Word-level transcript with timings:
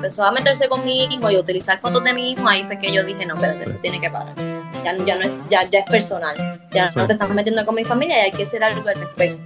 empezó 0.00 0.24
a 0.24 0.32
meterse 0.32 0.66
con 0.68 0.82
mi 0.82 1.04
hijo 1.04 1.30
y 1.30 1.36
a 1.36 1.40
utilizar 1.40 1.78
fotos 1.78 2.02
de 2.02 2.14
mi 2.14 2.32
hijo, 2.32 2.48
ahí 2.48 2.64
fue 2.64 2.78
que 2.78 2.90
yo 2.90 3.04
dije, 3.04 3.26
no, 3.26 3.34
espérate, 3.34 3.64
Sí. 3.66 3.78
tiene 3.82 4.00
que 4.00 4.08
parar. 4.10 4.34
Ya, 4.82 4.96
ya 4.96 5.16
no 5.16 5.22
es, 5.22 5.38
ya, 5.50 5.68
ya 5.68 5.80
es 5.80 5.84
personal. 5.90 6.34
Ya 6.72 6.90
Sí. 6.90 6.98
no 6.98 7.06
te 7.06 7.12
estás 7.12 7.28
metiendo 7.28 7.64
con 7.66 7.74
mi 7.74 7.84
familia 7.84 8.16
y 8.18 8.20
hay 8.24 8.30
que 8.30 8.44
hacer 8.44 8.64
algo 8.64 8.88
al 8.88 8.94
respecto. 8.96 9.38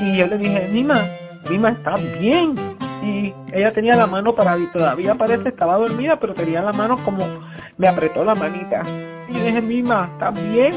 Y 0.00 0.16
yo 0.16 0.26
le 0.26 0.36
dije, 0.38 0.68
Mima, 0.72 1.00
Mima 1.48 1.70
está 1.70 1.94
bien. 2.18 2.54
Y 3.04 3.32
ella 3.52 3.72
tenía 3.72 3.94
la 3.96 4.06
mano 4.06 4.34
para 4.34 4.56
todavía 4.72 5.14
parece 5.14 5.48
estaba 5.50 5.76
dormida, 5.76 6.18
pero 6.18 6.34
tenía 6.34 6.60
la 6.60 6.72
mano 6.72 6.96
como 7.04 7.24
me 7.78 7.86
apretó 7.86 8.24
la 8.24 8.34
manita. 8.34 8.82
Y 9.28 9.34
yo 9.38 9.44
dije, 9.44 9.60
Mima, 9.60 10.08
está 10.12 10.30
bien. 10.30 10.72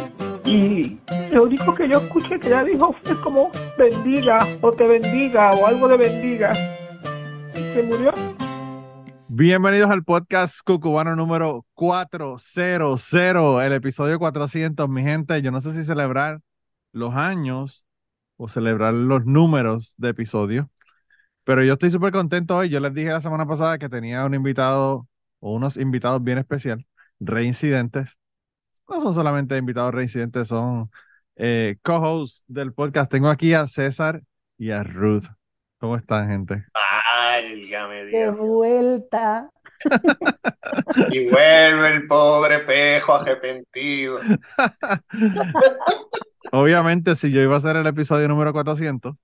Y 0.46 0.98
lo 1.32 1.44
único 1.44 1.74
que 1.74 1.90
yo 1.90 1.98
escuché 1.98 2.40
que 2.40 2.48
ella 2.50 2.64
dijo 2.64 2.96
fue 3.04 3.20
como 3.22 3.50
bendiga 3.80 4.48
o 4.62 4.72
te 4.72 4.86
bendiga 4.86 5.50
o 5.52 5.66
algo 5.66 5.88
de 5.88 5.98
bendiga. 5.98 6.52
Y 7.56 7.60
se 7.74 7.82
murió. 7.82 8.14
Bienvenidos 9.38 9.92
al 9.92 10.06
podcast 10.06 10.62
cucubano 10.66 11.14
número 11.14 11.66
400, 11.74 13.14
el 13.14 13.74
episodio 13.74 14.18
400, 14.18 14.88
mi 14.88 15.04
gente. 15.04 15.42
Yo 15.42 15.52
no 15.52 15.60
sé 15.60 15.74
si 15.74 15.84
celebrar 15.84 16.40
los 16.94 17.16
años 17.16 17.86
o 18.38 18.48
celebrar 18.48 18.94
los 18.94 19.26
números 19.26 19.94
de 19.98 20.08
episodios, 20.12 20.68
pero 21.44 21.64
yo 21.66 21.74
estoy 21.74 21.92
súper 21.92 22.14
contento 22.14 22.56
hoy. 22.56 22.70
Yo 22.70 22.80
les 22.80 22.94
dije 22.94 23.10
la 23.10 23.20
semana 23.20 23.46
pasada 23.46 23.78
que 23.78 23.90
tenía 23.90 24.24
un 24.24 24.36
invitado 24.36 25.06
o 25.42 25.54
unos 25.54 25.76
invitados 25.76 26.24
bien 26.24 26.38
especial, 26.38 26.88
reincidentes. 27.20 28.18
No 28.90 29.02
son 29.02 29.14
solamente 29.16 29.58
invitados 29.58 29.94
reincidentes, 29.94 30.48
son 30.48 30.90
eh, 31.36 31.76
co-hosts 31.82 32.46
del 32.48 32.72
podcast. 32.74 33.12
Tengo 33.12 33.30
aquí 33.30 33.54
a 33.54 33.68
César 33.68 34.24
y 34.58 34.72
a 34.72 34.84
Ruth. 34.84 35.26
¿Cómo 35.80 35.98
están, 35.98 36.30
gente? 36.30 36.66
Válgame 36.74 38.06
De 38.06 38.24
Dios. 38.24 38.38
vuelta. 38.38 39.50
Y 41.12 41.30
vuelve 41.30 41.96
el 41.96 42.08
pobre 42.08 42.60
pejo 42.60 43.16
arrepentido. 43.16 44.20
Obviamente, 46.52 47.16
si 47.16 47.32
yo 47.32 47.42
iba 47.42 47.56
a 47.56 47.58
hacer 47.58 47.76
el 47.76 47.88
episodio 47.88 48.28
número 48.28 48.54
400, 48.54 49.16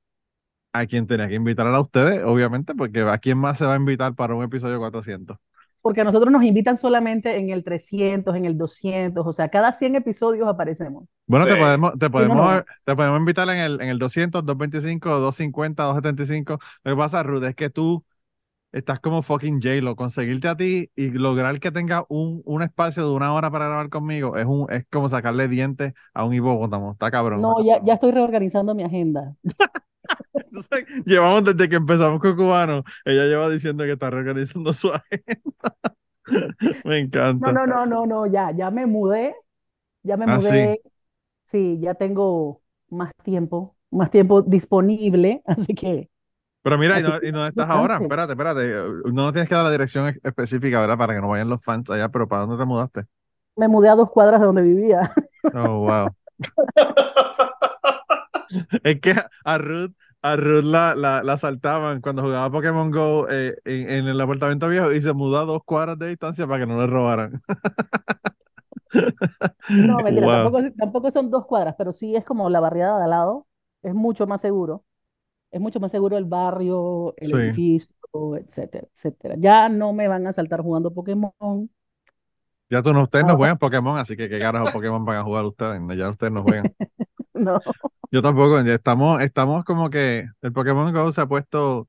a 0.73 0.85
quien 0.85 1.07
tenía 1.07 1.27
que 1.27 1.35
invitar 1.35 1.67
era 1.67 1.77
a 1.77 1.81
ustedes, 1.81 2.23
obviamente, 2.23 2.73
porque 2.75 3.01
¿a 3.01 3.17
quién 3.17 3.37
más 3.37 3.57
se 3.57 3.65
va 3.65 3.73
a 3.73 3.77
invitar 3.77 4.15
para 4.15 4.35
un 4.35 4.43
episodio 4.43 4.79
400? 4.79 5.37
Porque 5.81 6.01
a 6.01 6.03
nosotros 6.03 6.31
nos 6.31 6.43
invitan 6.43 6.77
solamente 6.77 7.37
en 7.37 7.49
el 7.49 7.63
300, 7.63 8.35
en 8.35 8.45
el 8.45 8.57
200, 8.57 9.25
o 9.25 9.33
sea, 9.33 9.49
cada 9.49 9.73
100 9.73 9.95
episodios 9.95 10.47
aparecemos. 10.47 11.05
Bueno, 11.27 11.47
te 11.47 11.53
Sí. 11.53 11.59
podemos, 11.59 11.97
te 11.97 12.09
podemos, 12.09 12.37
no. 12.57 12.63
te 12.83 12.95
podemos 12.95 13.19
invitar 13.19 13.49
en 13.49 13.57
el, 13.57 13.81
en 13.81 13.89
el 13.89 13.99
200, 13.99 14.45
225, 14.45 15.09
250, 15.09 15.83
275. 15.83 16.59
Lo 16.83 16.91
que 16.93 16.97
pasa, 16.97 17.23
Ruth, 17.23 17.43
es 17.45 17.55
que 17.55 17.69
tú 17.69 18.03
estás 18.71 18.99
como 19.01 19.21
fucking 19.23 19.61
J-Lo. 19.61 19.95
Conseguirte 19.95 20.47
a 20.49 20.57
ti 20.57 20.91
y 20.95 21.09
lograr 21.11 21.59
que 21.59 21.71
tenga 21.71 22.05
un, 22.09 22.41
un 22.45 22.61
espacio 22.63 23.05
de 23.07 23.13
una 23.13 23.33
hora 23.33 23.51
para 23.51 23.67
grabar 23.67 23.89
conmigo 23.89 24.37
es, 24.37 24.45
un, 24.45 24.67
es 24.71 24.85
como 24.91 25.09
sacarle 25.09 25.47
dientes 25.49 25.93
a 26.13 26.25
un 26.25 26.33
hipopótamo. 26.35 26.93
Está 26.93 27.11
cabrón. 27.11 27.41
No, 27.41 27.63
ya, 27.65 27.81
ya 27.83 27.93
estoy 27.95 28.11
reorganizando 28.11 28.75
mi 28.75 28.83
agenda. 28.83 29.35
Entonces, 30.35 30.85
llevamos 31.05 31.43
desde 31.45 31.69
que 31.69 31.75
empezamos 31.77 32.19
con 32.19 32.35
Cubano, 32.35 32.83
ella 33.05 33.25
lleva 33.25 33.49
diciendo 33.49 33.83
que 33.83 33.93
está 33.93 34.09
reorganizando 34.09 34.73
su 34.73 34.91
agenda. 34.93 35.41
Me 36.85 36.99
encanta. 36.99 37.51
No, 37.51 37.51
no, 37.51 37.65
no, 37.65 37.85
no, 37.85 38.05
no, 38.05 38.27
ya, 38.27 38.51
ya 38.51 38.69
me 38.71 38.85
mudé, 38.85 39.35
ya 40.03 40.17
me 40.17 40.27
Ah, 40.27 40.37
mudé. 40.37 40.81
Sí, 41.47 41.79
ya 41.81 41.95
tengo 41.95 42.61
más 42.89 43.11
tiempo, 43.23 43.75
más 43.91 44.11
tiempo 44.11 44.41
disponible, 44.43 45.43
así 45.47 45.75
que 45.75 46.09
Pero 46.63 46.77
mira, 46.77 46.99
¿y, 46.99 47.03
no- 47.03 47.17
que 47.19 47.27
y 47.27 47.31
dónde 47.31 47.49
estás 47.49 47.69
ahora? 47.69 47.97
Espérate, 47.97 48.33
espérate. 48.33 48.71
No 49.11 49.31
tienes 49.33 49.49
que 49.49 49.55
dar 49.55 49.63
la 49.63 49.71
dirección 49.71 50.15
específica, 50.23 50.79
¿verdad? 50.79 50.97
Para 50.97 51.15
que 51.15 51.21
no 51.21 51.29
vayan 51.29 51.49
los 51.49 51.63
fans 51.63 51.89
allá, 51.89 52.09
pero 52.09 52.27
¿para 52.27 52.43
dónde 52.43 52.57
te 52.57 52.65
mudaste? 52.65 53.05
me 53.55 53.67
mudé 53.67 53.89
a 53.89 53.95
dos 53.95 54.09
cuadras 54.11 54.39
de 54.39 54.45
donde 54.47 54.61
vivía. 54.61 55.13
Oh, 55.53 55.79
wow. 55.85 56.15
Es 58.83 58.99
que 59.01 59.15
a 59.43 59.57
Ruth, 59.57 59.91
a 60.21 60.35
Ruth 60.35 60.63
la, 60.63 60.95
la, 60.95 61.23
la 61.23 61.33
asaltaban 61.33 62.01
cuando 62.01 62.21
jugaba 62.23 62.51
Pokémon 62.51 62.91
Go 62.91 63.27
eh, 63.29 63.55
en, 63.65 63.89
en 63.89 64.07
el 64.07 64.19
apartamento 64.21 64.67
viejo 64.69 64.91
y 64.91 65.01
se 65.01 65.13
mudó 65.13 65.39
a 65.39 65.45
dos 65.45 65.61
cuadras 65.65 65.97
de 65.99 66.09
distancia 66.09 66.47
para 66.47 66.59
que 66.65 66.71
no 66.71 66.77
le 66.79 66.87
robaran. 66.87 67.41
No, 69.69 69.97
mentira, 69.99 70.25
Wow. 70.27 70.35
tampoco, 70.51 70.75
tampoco 70.77 71.11
son 71.11 71.29
dos 71.29 71.45
cuadras, 71.45 71.75
pero 71.77 71.93
sí 71.93 72.15
es 72.15 72.25
como 72.25 72.49
la 72.49 72.59
barriada 72.59 72.97
de 72.97 73.03
al 73.05 73.09
lado, 73.11 73.47
es 73.83 73.93
mucho 73.93 74.27
más 74.27 74.41
seguro. 74.41 74.83
Es 75.51 75.61
mucho 75.61 75.79
más 75.79 75.91
seguro 75.91 76.17
el 76.17 76.25
barrio, 76.25 77.13
el 77.17 77.27
Sí. 77.29 77.35
edificio, 77.35 77.93
etcétera, 78.37 78.87
etcétera. 78.93 79.35
Ya 79.37 79.69
no 79.69 79.93
me 79.93 80.07
van 80.07 80.27
a 80.27 80.33
saltar 80.33 80.61
jugando 80.61 80.93
Pokémon. 80.93 81.33
Ya 82.69 82.81
tú 82.81 82.93
no, 82.93 83.03
ustedes 83.03 83.25
no 83.25 83.31
Ahora- 83.31 83.37
juegan 83.39 83.57
Pokémon, 83.59 83.97
así 83.97 84.15
que 84.17 84.29
qué 84.29 84.39
carajo 84.39 84.71
Pokémon 84.73 85.03
van 85.05 85.17
a 85.17 85.23
jugar 85.23 85.45
ustedes. 85.45 85.81
Ya 85.97 86.09
ustedes 86.09 86.33
no 86.33 86.43
juegan. 86.43 86.73
No, 87.33 87.59
Yo 88.11 88.21
tampoco, 88.21 88.59
estamos, 88.59 89.21
estamos 89.21 89.63
como 89.63 89.89
que 89.89 90.27
el 90.41 90.51
Pokémon 90.53 90.91
Go 90.93 91.11
se 91.13 91.21
ha 91.21 91.27
puesto 91.27 91.87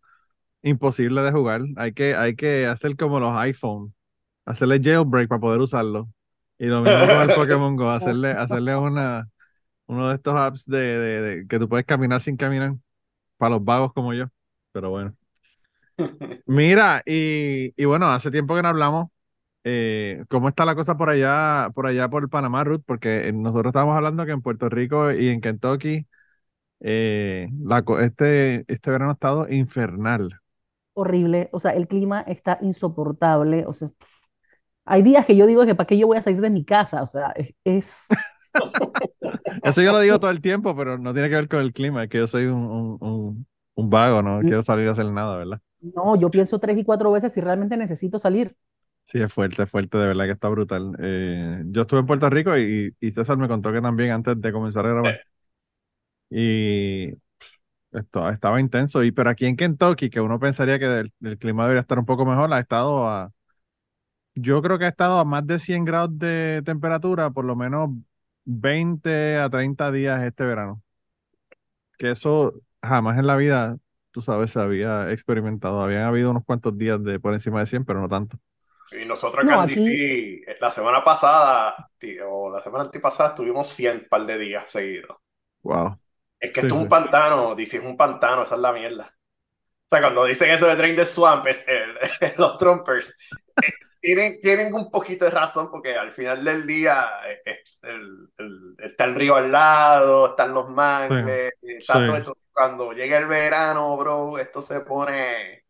imposible 0.62 1.22
de 1.22 1.32
jugar. 1.32 1.62
Hay 1.76 1.92
que, 1.94 2.16
hay 2.16 2.36
que 2.36 2.66
hacer 2.66 2.96
como 2.96 3.20
los 3.20 3.36
iPhone, 3.38 3.94
hacerle 4.46 4.80
jailbreak 4.82 5.28
para 5.28 5.40
poder 5.40 5.60
usarlo. 5.60 6.10
Y 6.58 6.66
lo 6.66 6.82
mismo 6.82 7.08
con 7.08 7.22
el 7.22 7.32
Pokémon 7.32 7.76
Go, 7.76 7.90
hacerle, 7.90 8.30
hacerle 8.32 8.76
una, 8.76 9.30
uno 9.86 10.08
de 10.10 10.16
estos 10.16 10.36
apps 10.36 10.66
de, 10.66 10.78
de- 10.80 11.22
de 11.22 11.48
que 11.48 11.58
tú 11.60 11.68
puedes 11.68 11.86
caminar 11.86 12.20
sin 12.22 12.36
caminar, 12.36 12.76
para 13.38 13.56
los 13.56 13.64
vagos 13.64 13.92
como 13.94 14.14
yo. 14.14 14.26
Pero 14.72 14.90
bueno. 14.90 15.16
Mira, 16.46 17.02
y, 17.06 17.72
y 17.80 17.84
bueno, 17.84 18.06
hace 18.08 18.30
tiempo 18.30 18.54
que 18.56 18.62
no 18.62 18.68
hablamos. 18.68 19.08
Eh, 19.64 20.24
¿cómo 20.28 20.48
está 20.48 20.64
la 20.64 20.74
cosa 20.74 20.96
por 20.96 21.10
allá, 21.10 21.70
por 21.74 21.86
allá 21.86 22.08
por 22.08 22.28
Panamá, 22.30 22.64
Ruth? 22.64 22.82
Porque 22.86 23.28
eh, 23.28 23.32
nosotros 23.32 23.66
estábamos 23.70 23.96
hablando 23.96 24.26
que 24.26 24.32
en 24.32 24.42
Puerto 24.42 24.68
Rico 24.68 25.12
y 25.12 25.28
en 25.28 25.40
Kentucky 25.40 26.06
eh, 26.80 27.48
la, 27.64 27.84
este, 28.02 28.64
este 28.72 28.90
verano 28.90 29.10
ha 29.12 29.14
estado 29.14 29.48
infernal. 29.50 30.40
horrible. 30.94 31.48
O 31.52 31.60
sea, 31.60 31.72
el 31.72 31.88
clima 31.88 32.22
está 32.22 32.58
insoportable. 32.62 33.66
O 33.66 33.74
sea, 33.74 33.90
hay 34.86 35.02
días 35.02 35.26
que 35.26 35.36
yo 35.36 35.46
digo 35.46 35.66
que 35.66 35.74
para 35.74 35.86
qué 35.88 35.98
yo 35.98 36.06
voy 36.06 36.18
a 36.18 36.22
salir 36.22 36.40
de 36.40 36.50
mi 36.50 36.64
casa. 36.64 37.02
O 37.02 37.06
sea, 37.06 37.32
es, 37.36 37.54
es- 37.64 37.94
Eso 39.62 39.82
yo 39.82 39.92
lo 39.92 40.00
digo 40.00 40.20
todo 40.20 40.30
el 40.30 40.40
tiempo, 40.40 40.76
pero 40.76 40.98
no 40.98 41.12
tiene 41.12 41.28
que 41.28 41.36
ver 41.36 41.48
con 41.48 41.60
el 41.60 41.72
clima, 41.72 42.04
es 42.04 42.10
que 42.10 42.18
yo 42.18 42.26
soy 42.26 42.46
un, 42.46 42.54
un, 42.64 42.98
un, 43.00 43.46
un 43.74 43.90
vago, 43.90 44.22
no 44.22 44.44
quiero 44.44 44.62
salir 44.62 44.88
a 44.88 44.92
hacer 44.92 45.06
nada, 45.10 45.36
¿verdad? 45.36 45.60
no, 45.80 46.16
yo 46.16 46.30
pienso 46.30 46.58
tres 46.60 46.78
y 46.78 46.84
cuatro 46.84 47.10
veces 47.12 47.32
si 47.32 47.40
realmente 47.40 47.76
necesito 47.76 48.18
salir. 48.18 48.56
Sí, 49.04 49.20
es 49.20 49.32
fuerte, 49.32 49.62
es 49.62 49.70
fuerte, 49.70 49.98
de 49.98 50.06
verdad 50.06 50.24
que 50.24 50.30
está 50.32 50.48
brutal. 50.48 50.96
Eh, 50.98 51.62
yo 51.66 51.82
estuve 51.82 52.00
en 52.00 52.06
Puerto 52.06 52.30
Rico 52.30 52.56
y, 52.56 52.96
y 52.98 53.10
César 53.10 53.36
me 53.36 53.46
contó 53.48 53.70
que 53.72 53.82
también 53.82 54.10
antes 54.12 54.40
de 54.40 54.52
comenzar 54.52 54.86
a 54.86 54.90
grabar. 54.90 55.16
Y 56.30 57.10
esto 57.92 58.30
estaba 58.30 58.60
intenso. 58.60 59.04
Y 59.04 59.12
pero 59.12 59.30
aquí 59.30 59.46
en 59.46 59.56
Kentucky, 59.56 60.10
que 60.10 60.20
uno 60.20 60.40
pensaría 60.40 60.78
que 60.78 60.86
el, 60.86 61.12
el 61.22 61.38
clima 61.38 61.64
debería 61.64 61.82
estar 61.82 61.98
un 61.98 62.06
poco 62.06 62.26
mejor, 62.26 62.52
ha 62.54 62.60
estado 62.60 63.08
a, 63.08 63.32
yo 64.34 64.62
creo 64.62 64.78
que 64.78 64.84
ha 64.86 64.88
estado 64.88 65.18
a 65.18 65.24
más 65.24 65.46
de 65.46 65.58
100 65.58 65.84
grados 65.84 66.18
de 66.18 66.62
temperatura, 66.64 67.30
por 67.30 67.44
lo 67.44 67.56
menos 67.56 67.90
20 68.44 69.38
a 69.38 69.50
30 69.50 69.90
días 69.92 70.22
este 70.22 70.44
verano. 70.44 70.82
Que 71.98 72.10
eso 72.10 72.54
jamás 72.82 73.18
en 73.18 73.26
la 73.26 73.36
vida, 73.36 73.78
tú 74.10 74.20
sabes, 74.22 74.50
se 74.52 74.60
había 74.60 75.10
experimentado. 75.12 75.82
Habían 75.82 76.02
habido 76.02 76.30
unos 76.30 76.44
cuantos 76.44 76.76
días 76.76 77.02
de 77.02 77.20
por 77.20 77.34
encima 77.34 77.60
de 77.60 77.66
100, 77.66 77.84
pero 77.84 78.00
no 78.00 78.08
tanto. 78.08 78.38
Y 79.00 79.04
nosotros 79.04 79.44
No, 79.44 79.60
acá 79.60 79.72
en 79.72 79.78
aquí- 79.78 79.88
DC, 80.44 80.56
la 80.60 80.70
semana 80.70 81.02
pasada, 81.04 81.90
tío, 81.98 82.30
o 82.30 82.50
la 82.50 82.60
semana 82.62 82.84
antipasada, 82.84 83.30
estuvimos 83.30 83.68
100 83.68 84.06
par 84.08 84.24
de 84.26 84.38
días 84.38 84.70
seguidos. 84.70 85.16
Wow. 85.62 85.98
Es 86.38 86.50
que 86.52 86.60
Sí, 86.60 86.66
esto 86.66 86.74
es 86.74 86.80
sí. 86.80 86.84
un 86.84 86.88
pantano, 86.88 87.54
DC 87.54 87.76
es 87.78 87.84
un 87.84 87.96
pantano, 87.96 88.42
esa 88.42 88.56
es 88.56 88.60
la 88.60 88.72
mierda. 88.72 89.14
O 89.84 89.88
sea, 89.88 90.00
cuando 90.00 90.24
dicen 90.24 90.50
eso 90.50 90.66
de 90.66 90.76
Train 90.76 90.96
the 90.96 91.04
Swamp, 91.04 91.46
es 91.46 91.64
el- 91.68 91.96
los 92.38 92.56
Trumpers, 92.58 93.10
eh, 93.62 93.72
tienen, 94.00 94.40
tienen 94.40 94.74
un 94.74 94.90
poquito 94.90 95.24
de 95.24 95.30
razón 95.30 95.70
porque 95.70 95.94
al 95.96 96.12
final 96.12 96.44
del 96.44 96.66
día 96.66 97.08
eh, 97.28 97.40
eh, 97.44 97.62
el- 97.82 98.28
el- 98.38 98.74
está 98.78 99.04
el 99.04 99.14
río 99.14 99.36
al 99.36 99.52
lado, 99.52 100.30
están 100.30 100.52
los 100.54 100.68
mangles, 100.70 101.52
está 101.62 102.00
Sí. 102.00 102.06
todo 102.06 102.16
esto. 102.16 102.32
Cuando 102.52 102.92
llega 102.92 103.16
el 103.18 103.26
verano, 103.26 103.96
bro, 103.96 104.38
esto 104.38 104.60
se 104.62 104.80
pone 104.80 105.64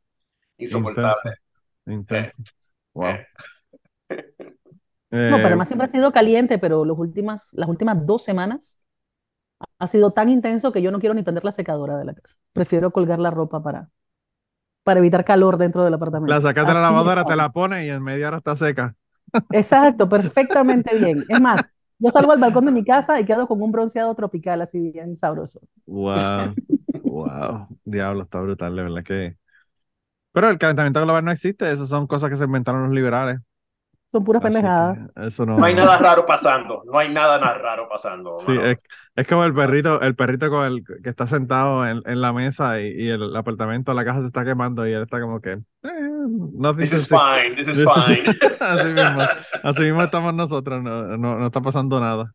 insoportable. 0.56 1.34
Intenso. 1.86 2.36
Intenso. 2.38 2.42
Wow. 2.94 3.08
Eh, 3.08 3.26
No, 5.28 5.40
Eh, 5.40 5.42
Panamá 5.42 5.64
siempre 5.64 5.86
ha 5.86 5.90
sido 5.90 6.12
caliente, 6.12 6.58
pero 6.58 6.84
los 6.84 6.98
últimas, 6.98 7.48
las 7.52 7.68
últimas 7.68 8.04
dos 8.06 8.24
semanas 8.24 8.78
ha 9.78 9.86
sido 9.86 10.12
tan 10.12 10.28
intenso 10.28 10.72
que 10.72 10.82
yo 10.82 10.90
no 10.90 11.00
quiero 11.00 11.14
ni 11.14 11.22
prender 11.22 11.44
la 11.44 11.52
secadora 11.52 11.96
de 11.98 12.04
la 12.04 12.14
casa. 12.14 12.34
Prefiero 12.52 12.92
colgar 12.92 13.18
la 13.18 13.30
ropa 13.30 13.62
para, 13.62 13.90
para 14.84 15.00
evitar 15.00 15.24
calor 15.24 15.58
dentro 15.58 15.84
del 15.84 15.94
apartamento. 15.94 16.34
la 16.34 16.40
sacas 16.40 16.66
de 16.66 16.74
la 16.74 16.80
lavadora, 16.82 17.24
te 17.24 17.36
la 17.36 17.50
pones 17.52 17.86
y 17.86 17.90
en 17.90 18.02
media 18.02 18.28
hora 18.28 18.38
está 18.38 18.56
seca. 18.56 18.96
Exacto, 19.50 20.08
perfectamente 20.08 20.94
bien. 20.96 21.24
Es 21.28 21.38
más, 21.38 21.68
yo 21.98 22.10
salgo 22.10 22.32
al 22.32 22.38
balcón 22.38 22.66
de 22.66 22.72
mi 22.72 22.84
casa 22.84 23.20
y 23.20 23.24
quedo 23.24 23.46
con 23.46 23.60
un 23.62 23.70
bronceado 23.72 24.14
tropical 24.14 24.62
así 24.62 24.90
bien 24.92 25.14
sabroso. 25.16 25.60
Wow. 25.86 26.58
Wow. 27.02 27.68
Diablo, 27.84 28.22
está 28.22 28.40
brutal, 28.40 28.76
de 28.76 28.82
verdad 28.82 29.04
que. 29.04 29.36
Pero 30.32 30.48
el 30.50 30.58
calentamiento 30.58 31.02
global 31.02 31.24
no 31.24 31.30
existe, 31.30 31.70
esas 31.70 31.88
son 31.88 32.06
cosas 32.06 32.30
que 32.30 32.36
se 32.36 32.44
inventaron 32.44 32.84
los 32.84 32.92
liberales. 32.92 33.38
Son 34.12 34.24
puras 34.24 34.42
pendejadas. 34.42 34.98
eso 35.16 35.46
no. 35.46 35.56
No 35.56 35.64
hay 35.64 35.74
nada 35.74 35.96
raro 35.96 36.26
pasando. 36.26 36.82
No 36.84 36.98
hay 36.98 37.08
nada, 37.08 37.38
nada 37.38 37.56
raro 37.56 37.88
pasando. 37.88 38.38
Sí, 38.40 38.52
es, 38.62 38.76
es 39.16 39.26
como 39.26 39.44
el 39.44 39.54
perrito, 39.54 40.02
el 40.02 40.14
perrito 40.14 40.50
con 40.50 40.66
el 40.66 40.84
que 41.02 41.08
está 41.08 41.26
sentado 41.26 41.86
en, 41.86 42.02
en 42.04 42.20
la 42.20 42.34
mesa 42.34 42.78
y, 42.78 42.88
y 42.88 43.08
el 43.08 43.34
apartamento, 43.34 43.94
la 43.94 44.04
casa 44.04 44.20
se 44.20 44.26
está 44.26 44.44
quemando 44.44 44.86
y 44.86 44.92
él 44.92 45.02
está 45.02 45.18
como 45.18 45.40
que. 45.40 45.52
Eh, 45.52 46.12
nothing 46.54 46.80
This 46.80 46.92
is 46.92 47.08
fine, 47.08 47.56
this 47.56 47.68
is 47.68 47.84
fine. 47.84 48.36
así 48.60 48.88
mismo, 48.92 49.22
así 49.62 49.80
mismo 49.80 50.02
estamos 50.02 50.34
nosotros, 50.34 50.82
no, 50.82 51.16
no, 51.16 51.38
no 51.38 51.46
está 51.46 51.62
pasando 51.62 51.98
nada. 51.98 52.34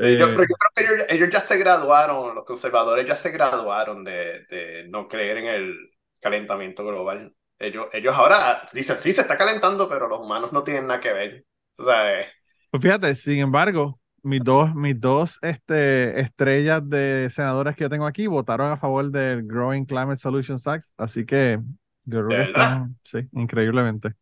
Eh, 0.00 0.16
yo, 0.18 0.26
pero 0.28 0.42
yo 0.42 0.54
creo 0.56 0.70
que 0.74 0.82
ellos, 0.82 1.06
ellos 1.10 1.28
ya 1.30 1.40
se 1.40 1.58
graduaron, 1.58 2.36
los 2.36 2.44
conservadores 2.44 3.06
ya 3.06 3.16
se 3.16 3.30
graduaron 3.30 4.04
de, 4.04 4.46
de 4.48 4.86
no 4.88 5.08
creer 5.08 5.38
en 5.38 5.46
el 5.48 5.91
calentamiento 6.22 6.84
global. 6.86 7.34
Ellos, 7.58 7.86
ellos 7.92 8.14
ahora 8.16 8.66
dicen, 8.72 8.96
sí, 8.98 9.12
se 9.12 9.20
está 9.22 9.36
calentando, 9.38 9.88
pero 9.88 10.08
los 10.08 10.20
humanos 10.20 10.52
no 10.52 10.64
tienen 10.64 10.86
nada 10.86 11.00
que 11.00 11.12
ver. 11.12 11.44
O 11.76 11.84
sea, 11.84 12.20
eh, 12.20 12.28
Pues 12.70 12.82
fíjate, 12.82 13.14
sin 13.16 13.38
embargo, 13.40 14.00
mis 14.22 14.42
dos, 14.42 14.74
mis 14.74 14.98
dos 15.00 15.38
este, 15.42 16.20
estrellas 16.20 16.82
de 16.88 17.28
senadores 17.30 17.76
que 17.76 17.82
yo 17.84 17.90
tengo 17.90 18.06
aquí 18.06 18.26
votaron 18.26 18.70
a 18.72 18.76
favor 18.76 19.10
del 19.10 19.42
Growing 19.44 19.84
Climate 19.84 20.16
Solutions 20.18 20.66
Act, 20.66 20.86
así 20.96 21.26
que 21.26 21.58
yo 22.04 22.24
creo 22.26 22.38
¿De 22.38 22.44
que 22.44 22.50
están, 22.50 22.96
sí, 23.04 23.18
increíblemente. 23.32 24.14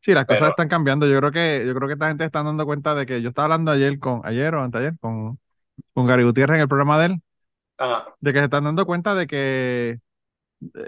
Sí, 0.00 0.12
las 0.12 0.26
cosas 0.26 0.40
Pero- 0.40 0.50
están 0.50 0.68
cambiando. 0.68 1.06
Yo 1.06 1.18
creo 1.18 1.32
que, 1.32 1.64
yo 1.66 1.74
creo 1.74 1.88
que 1.88 1.94
esta 1.94 2.08
gente 2.08 2.24
está 2.24 2.42
dando 2.42 2.64
cuenta 2.66 2.94
de 2.94 3.04
que 3.06 3.20
yo 3.22 3.30
estaba 3.30 3.46
hablando 3.46 3.70
ayer 3.72 3.98
con, 3.98 4.20
ayer 4.24 4.54
o 4.54 4.62
anteayer, 4.62 4.94
con, 5.00 5.38
con 5.92 6.06
Gary 6.06 6.22
Gutiérrez 6.24 6.56
en 6.56 6.62
el 6.62 6.68
programa 6.68 6.98
de 7.00 7.06
él, 7.06 7.22
ajá, 7.78 8.14
de 8.20 8.32
que 8.32 8.38
se 8.38 8.44
están 8.44 8.64
dando 8.64 8.86
cuenta 8.86 9.14
de 9.14 9.26
que 9.26 9.98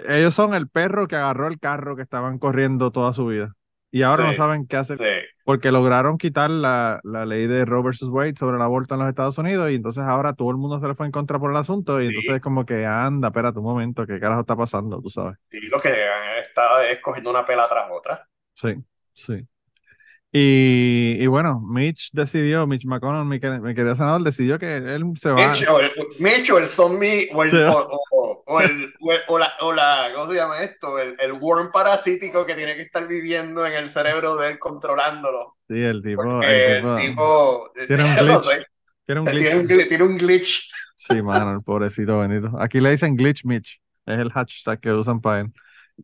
ellos 0.07 0.33
son 0.33 0.53
el 0.53 0.67
perro 0.69 1.07
que 1.07 1.15
agarró 1.15 1.47
el 1.47 1.59
carro 1.59 1.95
que 1.95 2.01
estaban 2.01 2.39
corriendo 2.39 2.91
toda 2.91 3.13
su 3.13 3.25
vida. 3.27 3.53
Y 3.93 4.03
ahora 4.03 4.25
no 4.25 4.33
saben 4.33 4.67
qué 4.67 4.77
hacer 4.77 4.97
sí. 4.97 5.27
porque 5.43 5.69
lograron 5.69 6.17
quitar 6.17 6.49
la, 6.49 7.01
la 7.03 7.25
ley 7.25 7.45
de 7.45 7.65
Roe 7.65 7.83
versus 7.83 8.07
Wade 8.07 8.35
sobre 8.39 8.55
el 8.55 8.61
aborto 8.61 8.93
en 8.93 9.01
los 9.01 9.09
Estados 9.09 9.37
Unidos 9.37 9.69
y 9.69 9.75
entonces 9.75 10.03
ahora 10.03 10.31
todo 10.31 10.49
el 10.49 10.55
mundo 10.55 10.79
se 10.79 10.87
le 10.87 10.95
fue 10.95 11.07
en 11.07 11.11
contra 11.11 11.37
por 11.39 11.51
el 11.51 11.57
asunto 11.57 11.99
y 12.01 12.03
Sí. 12.05 12.07
entonces 12.15 12.35
es 12.35 12.41
como 12.41 12.65
que 12.65 12.85
anda, 12.85 13.27
espérate 13.27 13.59
un 13.59 13.65
momento, 13.65 14.07
¿qué 14.07 14.17
carajo 14.17 14.41
está 14.41 14.55
pasando? 14.55 15.01
Tú 15.01 15.09
sabes. 15.09 15.37
Sí, 15.49 15.59
lo 15.67 15.81
que 15.81 15.89
han 15.89 16.39
estado 16.41 16.79
es 16.83 16.99
cogiendo 17.01 17.31
una 17.31 17.45
pela 17.45 17.67
tras 17.67 17.85
otra. 17.91 18.25
Sí, 18.53 18.75
sí. 19.13 19.45
Y, 20.33 21.17
y 21.19 21.27
bueno, 21.27 21.59
Mitch 21.59 22.09
decidió, 22.13 22.65
Mitch 22.65 22.85
McConnell, 22.85 23.25
mi, 23.25 23.37
mi 23.37 23.75
querido 23.75 23.95
senador, 23.97 24.23
decidió 24.23 24.57
que 24.57 24.77
él 24.77 25.03
se 25.19 25.29
va. 25.29 25.49
Mitch 25.49 25.67
o 25.67 25.79
el, 25.81 25.91
Mitch 26.21 26.49
o 26.51 26.57
el 26.57 26.67
zombie 26.67 27.29
o, 27.33 27.43
el, 27.43 27.63
o, 27.65 27.87
o- 28.11 28.43
o 28.45 28.61
el, 28.61 28.93
o, 29.01 29.11
el- 29.11 29.19
o 29.27 29.37
la, 29.39 29.53
o 29.59 29.73
la- 29.73 30.09
¿cómo 30.15 30.29
se 30.31 30.37
llama 30.37 30.63
esto? 30.63 30.97
El, 30.99 31.15
el 31.19 31.33
worm 31.33 31.71
parasítico 31.71 32.45
que 32.45 32.55
tiene 32.55 32.75
que 32.75 32.83
estar 32.83 33.05
viviendo 33.07 33.65
en 33.65 33.73
el 33.73 33.89
cerebro 33.89 34.37
de 34.37 34.51
él 34.51 34.59
controlándolo. 34.59 35.57
Sí, 35.67 35.75
el 35.81 36.01
tipo, 36.01 36.41
el 36.41 36.81
tipo 36.81 36.95
tipo, 36.97 37.71
tiene 37.87 38.03
un 38.05 38.15
no 38.27 38.39
glitch. 38.39 38.43
sé, 38.43 38.65
tiene 39.05 39.21
un 39.21 39.27
tiene 39.27 39.55
un, 39.57 39.67
glitch. 39.67 39.81
gli- 39.85 39.87
tiene 39.89 40.03
un 40.05 40.17
glitch. 40.17 40.71
Sí, 40.95 41.21
mano, 41.21 41.51
el 41.53 41.61
pobrecito 41.63 42.19
Benito. 42.19 42.51
Aquí 42.59 42.79
le 42.79 42.91
dicen 42.91 43.15
glitch 43.17 43.43
Mitch. 43.43 43.81
Es 44.05 44.19
el 44.19 44.31
hashtag 44.31 44.79
que 44.79 44.91
usan 44.93 45.19
para 45.19 45.41
él. 45.41 45.51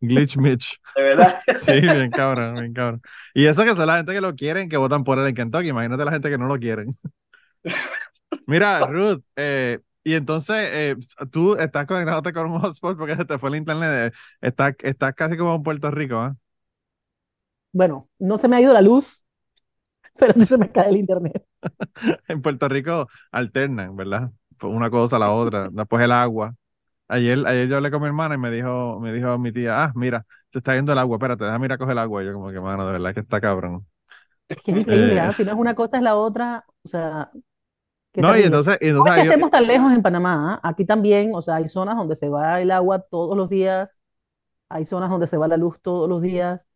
Glitch 0.01 0.38
Mitch. 0.38 0.79
De 0.95 1.03
verdad. 1.03 1.41
Sí, 1.57 1.73
bien 1.81 2.11
cabrón, 2.11 2.59
bien 2.59 2.73
cabrón. 2.73 3.01
Y 3.33 3.45
eso 3.47 3.63
que 3.63 3.71
son 3.75 3.88
la 3.88 3.97
gente 3.97 4.13
que 4.13 4.21
lo 4.21 4.35
quieren, 4.35 4.69
que 4.69 4.77
votan 4.77 5.03
por 5.03 5.19
él 5.19 5.27
en 5.27 5.35
Kentucky. 5.35 5.69
Imagínate 5.69 6.05
la 6.05 6.11
gente 6.11 6.29
que 6.29 6.38
no 6.38 6.47
lo 6.47 6.59
quieren. 6.59 6.97
Mira, 8.45 8.83
Ruth, 8.85 9.23
eh, 9.35 9.79
y 10.03 10.13
entonces 10.15 10.55
eh, 10.71 10.95
tú 11.31 11.55
estás 11.55 11.85
conectándote 11.85 12.33
con 12.33 12.49
un 12.51 12.59
hotspot 12.61 12.97
porque 12.97 13.15
se 13.15 13.25
te 13.25 13.38
fue 13.38 13.49
el 13.49 13.55
internet. 13.57 14.13
eh, 14.13 14.17
Estás, 14.41 14.73
estás 14.79 15.13
casi 15.15 15.38
como 15.38 15.55
en 15.55 15.63
Puerto 15.63 15.91
Rico, 15.91 16.17
¿ah? 16.17 16.35
Bueno, 17.71 18.09
no 18.19 18.38
se 18.38 18.47
me 18.47 18.55
ha 18.57 18.61
ido 18.61 18.73
la 18.73 18.81
luz, 18.81 19.21
pero 20.19 20.33
sí 20.35 20.45
se 20.47 20.57
me 20.59 20.71
cae 20.71 20.89
el 20.89 20.97
internet. 20.97 21.45
En 22.27 22.41
Puerto 22.41 22.67
Rico 22.69 23.07
alternan, 23.31 23.95
¿verdad? 23.95 24.31
Una 24.61 24.89
cosa 24.89 25.17
a 25.17 25.19
la 25.19 25.31
otra. 25.31 25.69
Después 25.71 26.03
el 26.03 26.11
agua. 26.11 26.55
Ayer, 27.09 27.45
ayer 27.48 27.68
yo 27.69 27.77
hablé 27.77 27.89
con 27.92 28.01
mi 28.01 28.07
hermana 28.07 28.36
y 28.36 28.38
me 28.38 28.51
dijo, 28.51 29.00
me 29.00 29.13
dijo 29.13 29.38
mi 29.38 29.51
tía, 29.54 29.86
ah, 29.86 29.92
mira, 29.95 30.25
se 30.51 30.57
está 30.59 30.75
yendo 30.75 30.92
el 30.92 31.00
agua, 31.00 31.15
espérate, 31.18 31.45
déjame 31.45 31.65
ir 31.68 31.71
a 31.74 31.77
coger 31.77 31.94
el 31.94 32.00
agua. 32.00 32.21
Y 32.24 32.25
yo 32.25 32.33
como 32.33 32.51
que, 32.51 32.59
mano, 32.59 32.86
de 32.86 32.92
verdad 32.94 33.13
que 33.13 33.21
está 33.21 33.39
cabrón. 33.39 33.88
Es 34.50 34.62
que 34.62 34.71
Eh. 34.71 35.19
¿ah? 35.19 35.31
Si 35.33 35.44
no 35.44 35.51
es 35.51 35.57
una 35.57 35.75
cosa, 35.75 35.98
es 35.98 36.04
la 36.04 36.15
otra. 36.15 36.65
O 36.83 36.89
sea, 36.89 37.31
No, 38.15 38.38
y 38.38 38.44
entonces, 38.44 38.77
y 38.81 38.86
No 38.86 38.89
entonces 39.00 39.12
es 39.12 39.15
que 39.15 39.21
ahí- 39.21 39.27
estemos 39.27 39.51
tan 39.51 39.68
lejos 39.68 39.92
en 39.94 40.01
Panamá, 40.01 40.59
¿ah? 40.63 40.69
Aquí 40.69 40.86
también, 40.86 41.31
o 41.36 41.42
sea, 41.42 41.56
hay 41.56 41.68
zonas 41.68 41.95
donde 41.98 42.15
se 42.15 42.30
va 42.30 42.62
el 42.62 42.71
agua 42.71 43.00
todos 43.00 43.38
los 43.38 43.50
días, 43.50 44.00
hay 44.69 44.86
zonas 44.86 45.09
donde 45.09 45.27
se 45.27 45.38
va 45.38 45.48
la 45.48 45.57
luz 45.57 45.80
todos 45.81 46.09
los 46.09 46.21
días, 46.21 46.68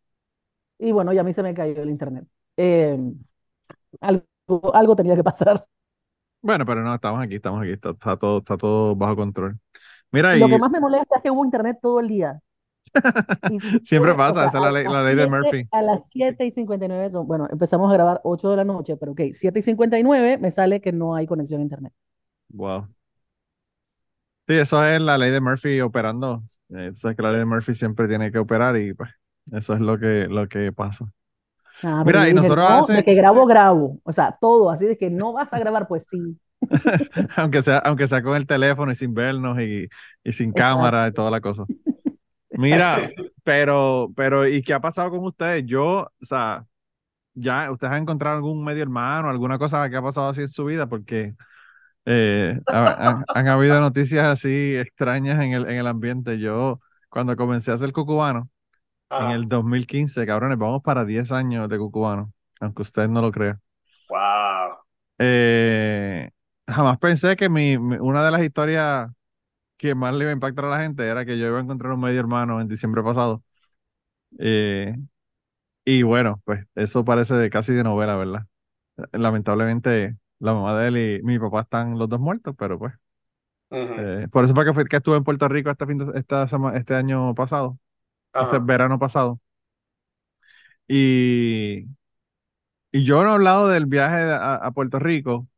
y 0.78 0.92
bueno, 0.92 1.12
ya 1.12 1.22
a 1.22 1.24
mí 1.24 1.32
se 1.32 1.42
me 1.42 1.54
cayó 1.54 1.82
el 1.82 1.90
internet. 1.90 2.26
Eh, 2.56 2.98
algo, 4.00 4.24
algo 4.74 4.96
tenía 4.96 5.16
que 5.16 5.24
pasar. 5.24 5.64
Bueno, 6.40 6.66
pero 6.66 6.82
no, 6.82 6.94
estamos 6.94 7.22
aquí, 7.22 7.36
estamos 7.36 7.62
aquí, 7.62 7.70
está, 7.72 7.90
está 7.90 8.16
todo, 8.16 8.38
está 8.38 8.56
todo 8.56 8.96
bajo 8.96 9.14
control. 9.16 9.58
Mira, 10.12 10.36
Lo 10.36 10.48
y 10.48 10.48
que 10.48 10.58
más 10.58 10.70
me 10.70 10.80
molesta 10.80 11.16
es 11.16 11.22
que 11.22 11.30
hubo 11.30 11.44
internet 11.44 11.78
todo 11.82 12.00
el 12.00 12.08
día. 12.08 12.40
Siempre 13.84 14.14
fue, 14.14 14.34
o 14.34 14.34
pasa, 14.34 14.38
sea, 14.38 14.46
esa 14.46 14.58
es 14.58 14.62
la 14.62 14.72
ley, 14.72 14.88
la 14.88 15.04
ley 15.04 15.14
de 15.16 15.26
7 15.26 15.26
Murphy. 15.26 15.68
A 15.70 15.82
las 15.82 16.08
7 16.10 16.44
y 16.46 16.50
59 16.50 17.10
son, 17.10 17.26
bueno, 17.26 17.48
empezamos 17.50 17.90
a 17.90 17.94
grabar 17.94 18.20
8 18.24 18.50
de 18.50 18.56
la 18.56 18.64
noche, 18.64 18.96
pero 18.96 19.12
ok, 19.12 19.20
7 19.32 19.58
y 19.60 19.62
59 19.62 20.38
me 20.38 20.50
sale 20.50 20.80
que 20.80 20.92
no 20.92 21.14
hay 21.14 21.26
conexión 21.26 21.60
a 21.60 21.64
internet. 21.64 21.92
Wow. 22.52 22.88
Sí, 24.48 24.54
eso 24.54 24.84
es 24.84 25.00
la 25.00 25.16
ley 25.18 25.30
de 25.30 25.40
Murphy 25.40 25.80
operando. 25.80 26.42
Eh, 26.70 26.90
sabes 26.94 27.16
que 27.16 27.22
la 27.22 27.30
ley 27.30 27.38
de 27.40 27.44
Murphy 27.44 27.74
siempre 27.74 28.08
tiene 28.08 28.32
que 28.32 28.38
operar 28.38 28.76
y 28.76 28.92
pues 28.94 29.10
eso 29.52 29.74
es 29.74 29.80
lo 29.80 29.98
que, 29.98 30.26
lo 30.28 30.48
que 30.48 30.72
pasa. 30.72 31.06
Ah, 31.84 32.04
Mira, 32.04 32.28
y 32.28 32.34
dije, 32.34 32.34
nosotros 32.34 32.66
no, 32.68 32.86
hace- 32.90 32.92
de 32.92 33.04
que 33.04 33.14
grabo, 33.14 33.44
grabo. 33.46 33.98
O 34.04 34.12
sea, 34.12 34.36
todo, 34.40 34.70
así 34.70 34.86
de 34.86 34.96
que 34.96 35.10
no 35.10 35.32
vas 35.32 35.52
a 35.52 35.58
grabar, 35.58 35.88
pues 35.88 36.06
sí. 36.08 36.38
Aunque 37.36 37.62
sea, 37.62 37.78
aunque 37.78 38.06
sea 38.08 38.22
con 38.22 38.36
el 38.36 38.46
teléfono 38.46 38.92
y 38.92 38.94
sin 38.94 39.14
vernos 39.14 39.60
y, 39.60 39.88
y 40.24 40.32
sin 40.32 40.52
Exacto. 40.54 40.54
cámara 40.54 41.08
y 41.08 41.12
toda 41.12 41.30
la 41.30 41.40
cosa. 41.40 41.66
Mira, 42.54 43.12
pero, 43.44 44.12
pero, 44.16 44.46
¿y 44.48 44.62
qué 44.62 44.74
ha 44.74 44.80
pasado 44.80 45.10
con 45.10 45.24
ustedes? 45.24 45.64
Yo, 45.66 46.00
o 46.22 46.26
sea, 46.26 46.66
ya, 47.34 47.70
¿ustedes 47.72 47.92
han 47.92 48.02
encontrado 48.02 48.36
algún 48.36 48.64
medio 48.64 48.82
hermano, 48.82 49.30
alguna 49.30 49.58
cosa 49.58 49.88
que 49.90 49.96
ha 49.96 50.02
pasado 50.02 50.30
así 50.30 50.42
en 50.42 50.48
su 50.50 50.64
vida? 50.66 50.88
Porque 50.88 51.34
eh, 52.06 52.60
ha- 52.70 53.08
han, 53.10 53.24
han 53.32 53.48
habido 53.48 53.80
noticias 53.80 54.26
así 54.26 54.76
extrañas 54.76 55.40
en 55.42 55.52
el, 55.54 55.68
en 55.70 55.78
el 55.78 55.86
ambiente. 55.88 56.38
Yo, 56.40 56.80
cuando 57.10 57.36
comencé 57.36 57.72
a 57.72 57.74
hacer 57.74 57.92
cucubano, 57.92 58.50
en 59.18 59.30
el 59.30 59.48
2015, 59.48 60.26
cabrones, 60.26 60.58
vamos 60.58 60.82
para 60.82 61.04
10 61.04 61.32
años 61.32 61.68
de 61.68 61.78
cucubano, 61.78 62.32
aunque 62.60 62.82
usted 62.82 63.08
no 63.08 63.22
lo 63.22 63.32
crea. 63.32 63.60
Wow. 64.08 64.78
Eh, 65.18 66.30
jamás 66.66 66.98
pensé 66.98 67.36
que 67.36 67.48
mi, 67.48 67.78
mi- 67.78 67.96
una 67.98 68.24
de 68.24 68.30
las 68.30 68.42
historias 68.42 69.10
que 69.78 69.94
más 69.96 70.14
le 70.14 70.24
iba 70.24 70.30
a 70.30 70.34
impactar 70.34 70.66
a 70.66 70.70
la 70.70 70.80
gente 70.80 71.06
era 71.08 71.24
que 71.26 71.38
yo 71.38 71.46
iba 71.48 71.58
a 71.58 71.62
encontrar 71.62 71.92
un 71.94 72.00
medio 72.00 72.20
hermano 72.20 72.60
en 72.60 72.68
diciembre 72.68 73.02
pasado. 73.02 73.44
Eh, 74.38 74.96
y 75.84 76.02
bueno, 76.02 76.42
pues 76.44 76.66
eso 76.74 77.04
parece 77.04 77.34
de 77.36 77.50
casi 77.50 77.74
de 77.74 77.84
novela, 77.84 78.16
¿verdad? 78.16 78.46
Lamentablemente, 79.12 80.16
la 80.40 80.54
mamá 80.54 80.78
de 80.80 80.88
él 80.88 80.98
y 81.20 81.24
mi 81.24 81.38
papá 81.38 81.62
están 81.62 81.98
los 81.98 82.08
dos 82.08 82.20
muertos, 82.20 82.54
pero 82.58 82.78
pues. 82.78 82.94
Eh, 83.96 84.26
por 84.32 84.44
eso 84.44 84.54
fue 84.54 84.64
que, 84.64 84.72
fui- 84.74 84.84
que 84.86 84.96
estuve 84.96 85.16
en 85.18 85.24
Puerto 85.24 85.48
Rico 85.48 85.70
este, 85.70 85.86
fin 85.86 85.98
de- 85.98 86.18
esta 86.18 86.48
sema- 86.48 86.76
este 86.76 86.94
año 86.94 87.34
pasado, 87.34 87.78
este 88.38 88.58
verano 88.60 88.98
pasado. 88.98 89.40
Y, 90.88 91.86
y 92.92 93.04
yo 93.04 93.22
no 93.22 93.30
he 93.30 93.32
hablado 93.34 93.68
del 93.68 93.86
viaje 93.86 94.16
a, 94.16 94.54
a 94.56 94.70
Puerto 94.72 94.98
Rico. 94.98 95.48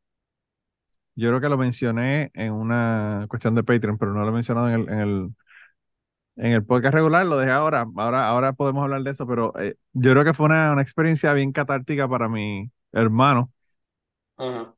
Yo 1.16 1.28
creo 1.28 1.40
que 1.40 1.48
lo 1.48 1.58
mencioné 1.58 2.30
en 2.34 2.52
una 2.52 3.26
cuestión 3.28 3.54
de 3.54 3.64
Patreon, 3.64 3.98
pero 3.98 4.12
no 4.14 4.22
lo 4.22 4.28
he 4.30 4.32
mencionado 4.32 4.68
en 4.68 4.74
el, 4.74 4.88
en 4.88 4.98
el, 5.00 5.30
en 6.36 6.52
el 6.52 6.64
podcast 6.64 6.94
regular, 6.94 7.24
lo 7.26 7.38
dejé 7.38 7.52
ahora. 7.52 7.86
Ahora, 7.96 8.28
ahora 8.28 8.52
podemos 8.54 8.82
hablar 8.82 9.02
de 9.02 9.10
eso, 9.12 9.26
pero 9.26 9.52
eh, 9.60 9.76
yo 9.92 10.10
creo 10.12 10.24
que 10.24 10.34
fue 10.34 10.46
una, 10.46 10.72
una 10.72 10.82
experiencia 10.82 11.32
bien 11.32 11.52
catártica 11.52 12.08
para 12.08 12.28
mi 12.28 12.70
hermano, 12.92 13.52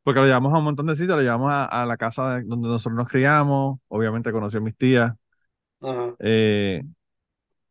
porque 0.02 0.20
lo 0.20 0.26
llevamos 0.26 0.54
a 0.54 0.58
un 0.58 0.64
montón 0.64 0.86
de 0.86 0.94
sitios, 0.96 1.16
lo 1.16 1.22
llevamos 1.22 1.50
a, 1.52 1.64
a 1.66 1.86
la 1.86 1.96
casa 1.96 2.36
de- 2.36 2.44
donde 2.44 2.68
nosotros 2.68 2.96
nos 2.96 3.08
criamos, 3.08 3.78
obviamente 3.88 4.32
conoció 4.32 4.60
a 4.60 4.62
mis 4.62 4.76
tías. 4.76 5.12
Eh, 6.18 6.82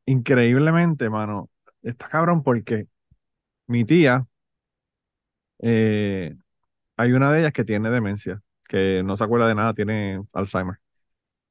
increíblemente, 0.06 1.10
mano, 1.10 1.50
está 1.84 2.10
cabrón 2.10 2.44
porque 2.44 2.88
mi 3.68 3.86
tía, 3.86 4.28
eh, 5.60 6.36
hay 6.98 7.14
una 7.14 7.32
de 7.34 7.42
ellas 7.42 7.54
que 7.54 7.66
tiene 7.66 7.92
demencia, 7.92 8.42
que 8.68 9.04
no 9.04 9.16
se 9.18 9.24
acuerda 9.24 9.48
de 9.48 9.56
nada, 9.56 9.74
tiene 9.74 10.24
Alzheimer. 10.34 10.78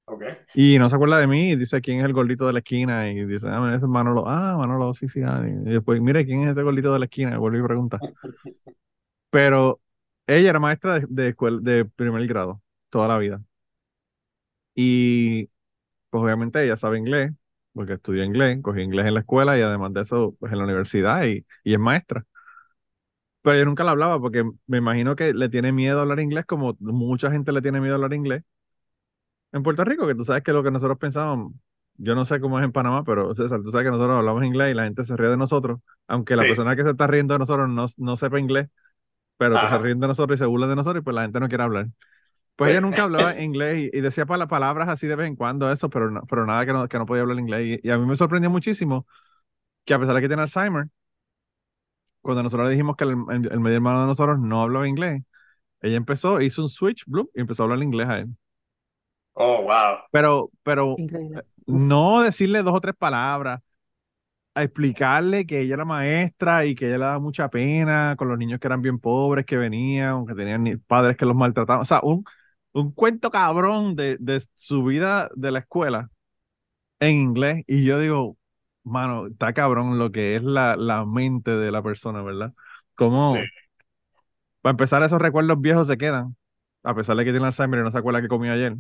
Ok. 0.06 0.25
Y 0.54 0.78
no 0.78 0.88
se 0.88 0.97
acuerda 0.97 1.18
de 1.18 1.26
mí 1.26 1.52
y 1.52 1.56
dice 1.56 1.80
quién 1.80 2.00
es 2.00 2.04
el 2.04 2.12
gordito 2.12 2.47
de 2.47 2.52
la 2.52 2.59
esquina 2.61 3.11
y 3.11 3.25
dice, 3.25 3.49
ah, 3.50 3.73
ese 3.75 3.85
es 3.85 3.90
Manolo, 3.90 4.28
ah, 4.28 4.56
Manolo, 4.59 4.92
sí, 4.92 5.09
sí, 5.09 5.23
ah", 5.23 5.42
y 5.47 5.71
después, 5.71 6.00
mire, 6.00 6.25
¿quién 6.26 6.42
es 6.42 6.50
ese 6.50 6.62
gordito 6.62 6.92
de 6.92 6.99
la 6.99 7.06
esquina? 7.06 7.35
Y 7.35 7.38
vuelve 7.38 7.59
y 7.59 7.62
pregunta. 7.62 7.99
Pero 9.30 9.80
ella 10.26 10.50
era 10.50 10.61
maestra 10.61 11.00
de, 11.00 11.06
de, 11.09 11.28
escuela, 11.30 11.59
de 11.62 11.85
primer 11.85 12.26
grado 12.26 12.62
toda 12.90 13.09
la 13.09 13.18
vida. 13.18 13.42
Y 14.75 15.47
pues 16.11 16.25
obviamente 16.25 16.64
ella 16.64 16.76
sabe 16.76 16.99
inglés 16.99 17.33
porque 17.73 17.94
estudió 17.94 18.25
inglés, 18.25 18.61
cogió 18.62 18.83
inglés 18.83 19.06
en 19.06 19.14
la 19.14 19.21
escuela 19.21 19.59
y 19.59 19.62
además 19.62 19.92
de 19.94 20.02
eso, 20.02 20.37
pues 20.38 20.52
en 20.52 20.59
la 20.59 20.64
universidad 20.64 21.25
y, 21.26 21.47
y 21.64 21.75
es 21.75 21.80
maestra. 21.80 22.26
Pero 23.44 23.58
yo 23.60 23.66
nunca 23.66 23.84
la 23.84 23.92
hablaba 23.92 24.20
porque 24.20 24.44
me 24.68 24.78
imagino 24.78 25.16
que 25.16 25.34
le 25.34 25.50
tiene 25.50 25.72
miedo 25.72 26.00
a 26.00 26.02
hablar 26.02 26.20
inglés 26.20 26.46
como 26.46 26.76
mucha 26.80 27.30
gente 27.32 27.52
le 27.52 27.62
tiene 27.62 27.80
miedo 27.80 27.94
a 27.94 27.96
hablar 27.98 28.14
inglés. 28.14 28.44
En 29.52 29.62
Puerto 29.62 29.84
Rico, 29.84 30.06
que 30.06 30.14
tú 30.14 30.24
sabes 30.24 30.42
que 30.42 30.52
lo 30.52 30.62
que 30.62 30.70
nosotros 30.70 30.98
pensábamos, 30.98 31.52
yo 31.96 32.14
no 32.16 32.24
sé 32.24 32.40
cómo 32.40 32.58
es 32.58 32.64
en 32.64 32.72
Panamá, 32.72 33.04
pero 33.04 33.34
César, 33.34 33.62
tú 33.62 33.70
sabes 33.70 33.84
que 33.86 33.90
nosotros 33.92 34.18
hablamos 34.18 34.44
inglés 34.44 34.72
y 34.72 34.74
la 34.74 34.84
gente 34.84 35.04
se 35.04 35.16
ríe 35.16 35.28
de 35.28 35.36
nosotros, 35.36 35.80
aunque 36.08 36.34
la 36.36 36.42
Sí. 36.42 36.48
persona 36.48 36.74
que 36.76 36.82
se 36.82 36.90
está 36.90 37.06
riendo 37.06 37.34
de 37.34 37.38
nosotros 37.38 37.68
no, 37.68 37.86
no 37.98 38.16
sepa 38.16 38.40
inglés, 38.40 38.68
pero 39.38 39.60
que 39.60 39.68
se 39.68 39.78
ríen 39.78 40.00
de 40.00 40.08
nosotros 40.08 40.38
y 40.38 40.40
se 40.42 40.46
burlan 40.46 40.70
de 40.70 40.76
nosotros 40.76 41.02
y 41.02 41.04
pues 41.04 41.14
la 41.16 41.22
gente 41.22 41.40
no 41.40 41.48
quiere 41.48 41.64
hablar. 41.64 41.86
Pues 42.56 42.70
Pues- 42.70 42.72
ella 42.72 42.80
nunca 42.82 43.04
hablaba 43.04 43.40
inglés 43.42 43.90
y, 43.94 43.98
y 43.98 44.00
decía 44.02 44.26
pa- 44.26 44.46
palabras 44.48 44.88
así 44.88 45.06
de 45.08 45.16
vez 45.16 45.28
en 45.28 45.36
cuando, 45.36 45.70
eso, 45.72 45.90
pero, 45.90 46.10
no- 46.10 46.22
pero 46.28 46.46
nada 46.46 46.66
que 46.66 46.72
no, 46.72 46.88
que 46.88 46.98
no 46.98 47.06
podía 47.06 47.22
hablar 47.22 47.38
inglés. 47.38 47.80
Y, 47.84 47.88
y 47.88 47.90
a 47.92 47.98
mí 47.98 48.06
me 48.06 48.16
sorprendió 48.16 48.50
muchísimo 48.50 49.06
que 49.84 49.94
a 49.94 49.98
pesar 50.00 50.14
de 50.16 50.22
que 50.22 50.28
tiene 50.28 50.42
Alzheimer, 50.42 50.88
cuando 52.25 52.45
nosotros 52.45 52.66
le 52.69 52.73
dijimos 52.75 52.97
que 52.97 53.04
el, 53.07 53.12
el- 53.31 53.52
el 53.52 53.61
medio 53.61 53.76
hermano 53.78 54.02
de 54.02 54.09
nosotros 54.09 54.40
no 54.40 54.62
hablaba 54.64 54.88
inglés, 54.88 55.23
ella 55.83 55.97
empezó, 55.99 56.40
hizo 56.43 56.62
un 56.62 56.71
switch, 56.71 57.04
bloop, 57.07 57.31
y 57.35 57.40
empezó 57.43 57.64
a 57.64 57.66
hablar 57.66 57.83
inglés 57.83 58.09
a 58.09 58.19
él. 58.21 58.28
Oh, 59.37 59.62
wow. 59.62 60.02
Pero, 60.11 60.50
pero 60.62 61.02
Increíble. 61.02 61.43
no 61.66 62.23
decirle 62.23 62.62
dos 62.62 62.75
o 62.76 62.81
tres 62.81 62.95
palabras, 62.97 63.61
a 64.54 64.62
explicarle 64.64 65.47
que 65.47 65.61
ella 65.61 65.75
era 65.75 65.85
maestra 65.85 66.66
y 66.66 66.75
que 66.76 66.87
ella 66.87 66.99
le 66.99 67.04
daba 67.07 67.19
mucha 67.21 67.49
pena 67.50 68.16
con 68.19 68.28
los 68.28 68.38
niños 68.38 68.61
que 68.61 68.69
eran 68.69 68.83
bien 68.83 68.99
pobres, 69.00 69.47
que 69.47 69.57
venían, 69.57 70.26
que 70.26 70.35
tenían 70.35 70.83
padres 70.87 71.16
que 71.16 71.26
los 71.26 71.37
maltrataban. 71.37 71.83
O 71.83 71.85
sea, 71.85 72.00
un, 72.04 72.25
un 72.73 72.93
cuento 72.93 73.31
cabrón 73.31 73.97
de, 73.97 74.16
de 74.21 74.43
su 74.54 74.85
vida 74.85 75.31
de 75.37 75.52
la 75.52 75.61
escuela 75.61 76.11
en 77.00 77.16
inglés. 77.16 77.64
Y 77.66 77.85
yo 77.85 77.99
digo, 78.00 78.38
mano, 78.85 79.26
está 79.29 79.53
cabrón 79.53 79.99
lo 79.99 80.12
que 80.12 80.37
es 80.37 80.43
la, 80.43 80.76
la 80.76 81.05
mente 81.07 81.50
de 81.53 81.73
la 81.73 81.83
persona, 81.83 82.23
¿verdad? 82.23 82.55
Como, 82.95 83.35
Sí. 83.35 83.64
para 84.61 84.73
empezar, 84.73 85.03
esos 85.03 85.21
recuerdos 85.21 85.61
viejos 85.61 85.87
se 85.87 85.99
quedan, 85.99 86.37
a 86.83 86.95
pesar 86.95 87.17
de 87.17 87.25
que 87.25 87.31
tiene 87.33 87.47
Alzheimer 87.47 87.81
y 87.81 87.83
no 87.83 87.91
se 87.93 87.99
acuerda 87.99 88.23
que 88.23 88.29
comió 88.29 88.53
ayer. 88.53 88.76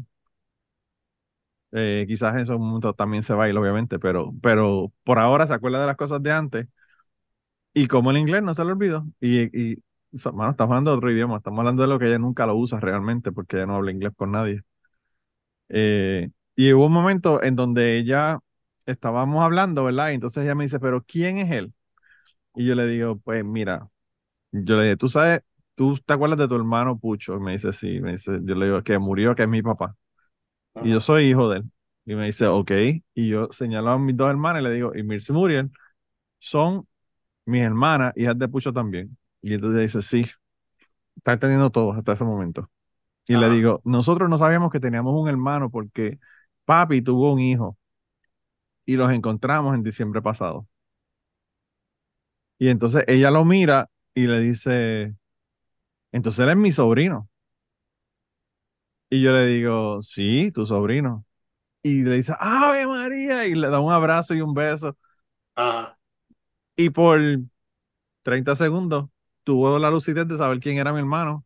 Eh, 1.76 2.04
quizás 2.08 2.34
en 2.34 2.40
esos 2.42 2.58
momentos 2.58 2.94
también 2.96 3.22
se 3.24 3.34
baila, 3.34 3.58
obviamente, 3.60 3.98
pero, 3.98 4.32
pero 4.42 4.92
por 5.04 5.18
ahora 5.18 5.46
se 5.46 5.54
acuerda 5.54 5.80
de 5.80 5.86
las 5.88 5.96
cosas 5.96 6.22
de 6.22 6.30
antes. 6.32 6.66
Y 7.72 7.88
como 7.88 8.10
el 8.10 8.18
inglés 8.18 8.42
no 8.42 8.54
se 8.54 8.64
le 8.64 8.72
olvidó. 8.72 9.06
Y, 9.20 9.72
y 9.74 9.82
mano, 10.32 10.50
estamos 10.52 10.72
hablando 10.72 10.92
de 10.92 10.96
otro 10.98 11.10
idioma, 11.10 11.38
estamos 11.38 11.58
hablando 11.60 11.82
de 11.82 11.88
lo 11.88 11.98
que 11.98 12.06
ella 12.06 12.18
nunca 12.18 12.46
lo 12.46 12.56
usa 12.56 12.80
realmente, 12.80 13.32
porque 13.32 13.56
ella 13.56 13.66
no 13.66 13.76
habla 13.76 13.90
inglés 13.92 14.12
con 14.16 14.32
nadie. 14.32 14.62
Eh, 15.68 16.30
y 16.56 16.72
hubo 16.72 16.86
un 16.86 16.92
momento 16.92 17.42
en 17.42 17.56
donde 17.56 17.98
ella 17.98 18.38
estábamos 18.86 19.42
hablando, 19.42 19.84
¿verdad? 19.84 20.10
Y 20.10 20.14
entonces 20.14 20.44
ella 20.44 20.54
me 20.54 20.64
dice, 20.64 20.80
pero 20.80 21.02
¿quién 21.04 21.38
es 21.38 21.50
él? 21.50 21.72
Y 22.54 22.66
yo 22.66 22.74
le 22.74 22.86
digo, 22.86 23.18
pues 23.18 23.44
mira, 23.44 23.88
yo 24.52 24.76
le 24.76 24.84
dije, 24.84 24.96
tú 24.96 25.08
sabes, 25.08 25.42
tú 25.74 25.96
te 26.04 26.14
acuerdas 26.14 26.38
de 26.38 26.48
tu 26.48 26.56
hermano 26.56 26.98
Pucho. 26.98 27.36
Y 27.36 27.40
me 27.40 27.52
dice, 27.52 27.72
sí, 27.72 28.00
me 28.00 28.12
dice, 28.12 28.40
yo 28.42 28.54
le 28.54 28.66
digo 28.66 28.82
que 28.84 28.98
murió, 28.98 29.34
que 29.34 29.44
es 29.44 29.48
mi 29.48 29.62
papá. 29.62 29.96
Y 30.82 30.90
yo 30.90 31.00
soy 31.00 31.26
hijo 31.30 31.48
de 31.50 31.58
él. 31.58 31.64
Y 32.06 32.14
me 32.14 32.26
dice, 32.26 32.46
ok. 32.46 32.70
Y 33.14 33.28
yo 33.28 33.48
señalo 33.52 33.90
a 33.90 33.98
mis 33.98 34.16
dos 34.16 34.30
hermanas 34.30 34.62
y 34.62 34.64
le 34.64 34.72
digo, 34.74 34.94
y 34.94 35.02
Mirce 35.02 35.32
y 35.32 35.36
Muriel 35.36 35.70
son 36.40 36.88
mis 37.46 37.62
hermanas, 37.62 38.14
hijas 38.16 38.38
de 38.38 38.48
Pucho 38.48 38.72
también. 38.72 39.16
Y 39.42 39.54
entonces 39.54 39.82
dice, 39.82 40.02
sí, 40.02 40.30
está 41.16 41.32
entendiendo 41.34 41.70
todo 41.70 41.92
hasta 41.92 42.12
ese 42.12 42.24
momento. 42.24 42.70
Y 43.28 43.36
le 43.36 43.50
digo, 43.50 43.82
nosotros 43.84 44.28
no 44.30 44.38
sabíamos 44.38 44.72
que 44.72 44.80
teníamos 44.80 45.14
un 45.14 45.28
hermano 45.28 45.70
porque 45.70 46.18
papi 46.66 47.02
tuvo 47.02 47.32
un 47.32 47.40
hijo 47.40 47.78
y 48.86 48.96
los 48.96 49.10
encontramos 49.12 49.74
en 49.74 49.82
diciembre 49.82 50.22
pasado. 50.22 50.66
Y 52.58 52.68
entonces 52.68 53.04
ella 53.08 53.30
lo 53.30 53.44
mira 53.44 53.90
y 54.14 54.26
le 54.26 54.40
dice, 54.40 55.14
entonces 56.12 56.40
él 56.40 56.50
es 56.50 56.56
mi 56.56 56.72
sobrino. 56.72 57.28
Y 59.10 59.22
yo 59.22 59.32
le 59.32 59.46
digo, 59.46 60.02
sí, 60.02 60.50
tu 60.52 60.66
sobrino. 60.66 61.24
Y 61.82 62.02
le 62.04 62.16
dice, 62.16 62.34
¡Ave 62.38 62.86
María! 62.86 63.46
Y 63.46 63.54
le 63.54 63.68
da 63.68 63.80
un 63.80 63.92
abrazo 63.92 64.34
y 64.34 64.40
un 64.40 64.54
beso. 64.54 64.96
Ajá. 65.54 65.98
Y 66.76 66.90
por 66.90 67.20
30 68.22 68.56
segundos 68.56 69.06
tuvo 69.44 69.78
la 69.78 69.90
lucidez 69.90 70.26
de 70.26 70.38
saber 70.38 70.60
quién 70.60 70.78
era 70.78 70.92
mi 70.92 70.98
hermano, 70.98 71.44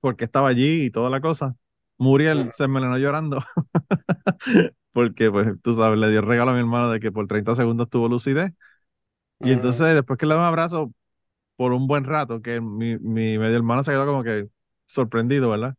porque 0.00 0.24
estaba 0.24 0.48
allí 0.48 0.84
y 0.86 0.90
toda 0.90 1.10
la 1.10 1.20
cosa. 1.20 1.56
Muriel 1.98 2.50
se 2.54 2.64
envenenó 2.64 2.98
llorando, 2.98 3.40
porque 4.94 5.32
pues 5.32 5.48
tú 5.62 5.76
sabes, 5.76 5.98
le 6.00 6.10
dio 6.10 6.20
el 6.20 6.26
regalo 6.26 6.52
a 6.52 6.54
mi 6.54 6.60
hermano 6.60 6.90
de 6.92 7.00
que 7.00 7.12
por 7.12 7.28
30 7.28 7.56
segundos 7.56 7.90
tuvo 7.90 8.08
lucidez. 8.08 8.52
Y 9.42 9.52
entonces 9.52 9.94
después 9.94 10.18
que 10.18 10.26
le 10.26 10.34
da 10.34 10.40
un 10.40 10.46
abrazo 10.46 10.92
por 11.56 11.72
un 11.72 11.86
buen 11.88 12.04
rato, 12.04 12.42
que 12.42 12.60
mi, 12.60 12.98
mi 12.98 13.38
medio 13.38 13.56
hermano 13.56 13.84
se 13.84 13.92
quedó 13.92 14.06
como 14.06 14.24
que 14.24 14.48
sorprendido, 14.88 15.50
¿verdad? 15.50 15.76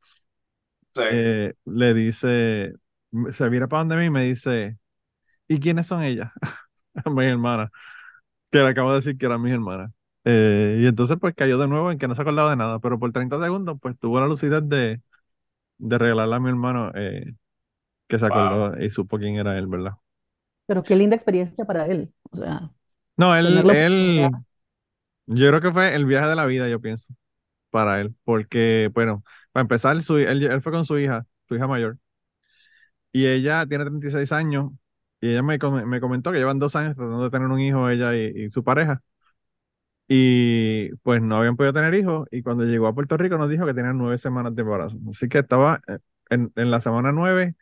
Sí. 0.95 1.01
Eh, 1.09 1.53
le 1.65 1.93
dice, 1.93 2.73
se 3.31 3.49
mira 3.49 3.67
para 3.67 3.81
donde 3.81 3.95
mí 3.97 4.05
y 4.05 4.09
me 4.09 4.23
dice, 4.25 4.77
¿y 5.47 5.59
quiénes 5.59 5.87
son 5.87 6.03
ellas? 6.03 6.31
mis 7.07 7.25
hermanas, 7.27 7.71
que 8.51 8.59
le 8.59 8.69
acabo 8.69 8.91
de 8.91 8.97
decir 8.97 9.17
que 9.17 9.25
eran 9.27 9.41
mis 9.41 9.53
hermanas. 9.53 9.91
Eh, 10.25 10.79
y 10.81 10.87
entonces 10.87 11.17
pues 11.21 11.35
cayó 11.35 11.57
de 11.59 11.67
nuevo 11.67 11.91
en 11.91 11.99
que 11.99 12.07
no 12.07 12.15
se 12.15 12.21
acordaba 12.23 12.51
de 12.51 12.57
nada, 12.57 12.79
pero 12.79 12.99
por 12.99 13.11
30 13.13 13.41
segundos 13.41 13.77
pues 13.81 13.97
tuvo 13.99 14.19
la 14.21 14.27
lucidez 14.27 14.63
de, 14.69 15.01
de 15.79 15.97
regalarle 15.99 16.35
a 16.35 16.39
mi 16.39 16.49
hermano 16.49 16.91
eh, 16.95 17.35
que 18.15 18.19
se 18.19 18.25
Wow. 18.27 18.27
acordó 18.27 18.77
y 18.81 18.89
supo 18.89 19.17
quién 19.19 19.35
era 19.37 19.57
él, 19.57 19.67
¿verdad? 19.67 19.93
Pero 20.67 20.83
qué 20.83 20.95
linda 20.95 21.15
experiencia 21.15 21.65
para 21.65 21.85
él. 21.87 22.13
O 22.31 22.37
sea, 22.37 22.71
No, 23.17 23.35
él, 23.35 23.65
él, 23.69 24.31
yo 25.27 25.49
creo 25.49 25.61
que 25.61 25.71
fue 25.73 25.95
el 25.95 26.05
viaje 26.05 26.27
de 26.27 26.35
la 26.35 26.45
vida, 26.45 26.69
yo 26.69 26.81
pienso, 26.81 27.13
para 27.71 28.01
él, 28.01 28.15
porque, 28.25 28.91
bueno, 28.93 29.23
para 29.53 29.63
empezar, 29.63 30.01
su, 30.03 30.17
él, 30.17 30.43
él 30.45 30.61
fue 30.61 30.71
con 30.73 30.85
su 30.85 30.99
hija, 30.99 31.25
su 31.47 31.55
hija 31.55 31.67
mayor, 31.67 31.99
y 33.11 33.27
ella 33.27 33.65
tiene 33.67 33.85
36 33.85 34.31
años, 34.31 34.71
y 35.21 35.29
ella 35.31 35.41
me, 35.43 35.59
com- 35.59 35.83
me 35.85 36.01
comentó 36.01 36.31
que 36.31 36.37
llevan 36.37 36.59
dos 36.59 36.75
años 36.75 36.95
tratando 36.95 37.23
de 37.23 37.29
tener 37.31 37.47
un 37.49 37.59
hijo, 37.61 37.89
ella 37.89 38.15
y, 38.15 38.45
y 38.45 38.49
su 38.49 38.63
pareja, 38.63 39.01
y 40.07 40.93
pues 40.97 41.21
no 41.21 41.37
habían 41.37 41.55
podido 41.55 41.73
tener 41.73 41.93
hijos, 41.95 42.27
y 42.31 42.43
cuando 42.43 42.63
llegó 42.65 42.87
a 42.87 42.93
Puerto 42.93 43.17
Rico 43.17 43.37
nos 43.37 43.49
dijo 43.49 43.65
que 43.65 43.73
tenían 43.73 43.97
nueve 43.97 44.17
semanas 44.17 44.55
de 44.55 44.61
embarazo, 44.61 44.97
así 45.09 45.27
que 45.29 45.39
estaba 45.39 45.81
eh, 45.87 45.99
en, 46.29 46.51
en 46.55 46.71
la 46.71 46.79
semana 46.81 47.11
nueve 47.11 47.55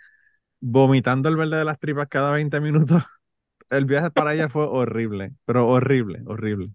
vomitando 0.64 1.30
el 1.30 1.36
verde 1.36 1.58
de 1.58 1.66
las 1.66 1.80
tripas 1.80 2.08
cada 2.10 2.32
20 2.32 2.60
minutos. 2.62 3.04
El 3.70 3.86
viaje 3.86 4.12
para 4.12 4.34
ella 4.34 4.50
fue 4.50 4.66
horrible, 4.68 5.34
pero 5.46 5.68
horrible, 5.68 6.22
horrible. 6.28 6.72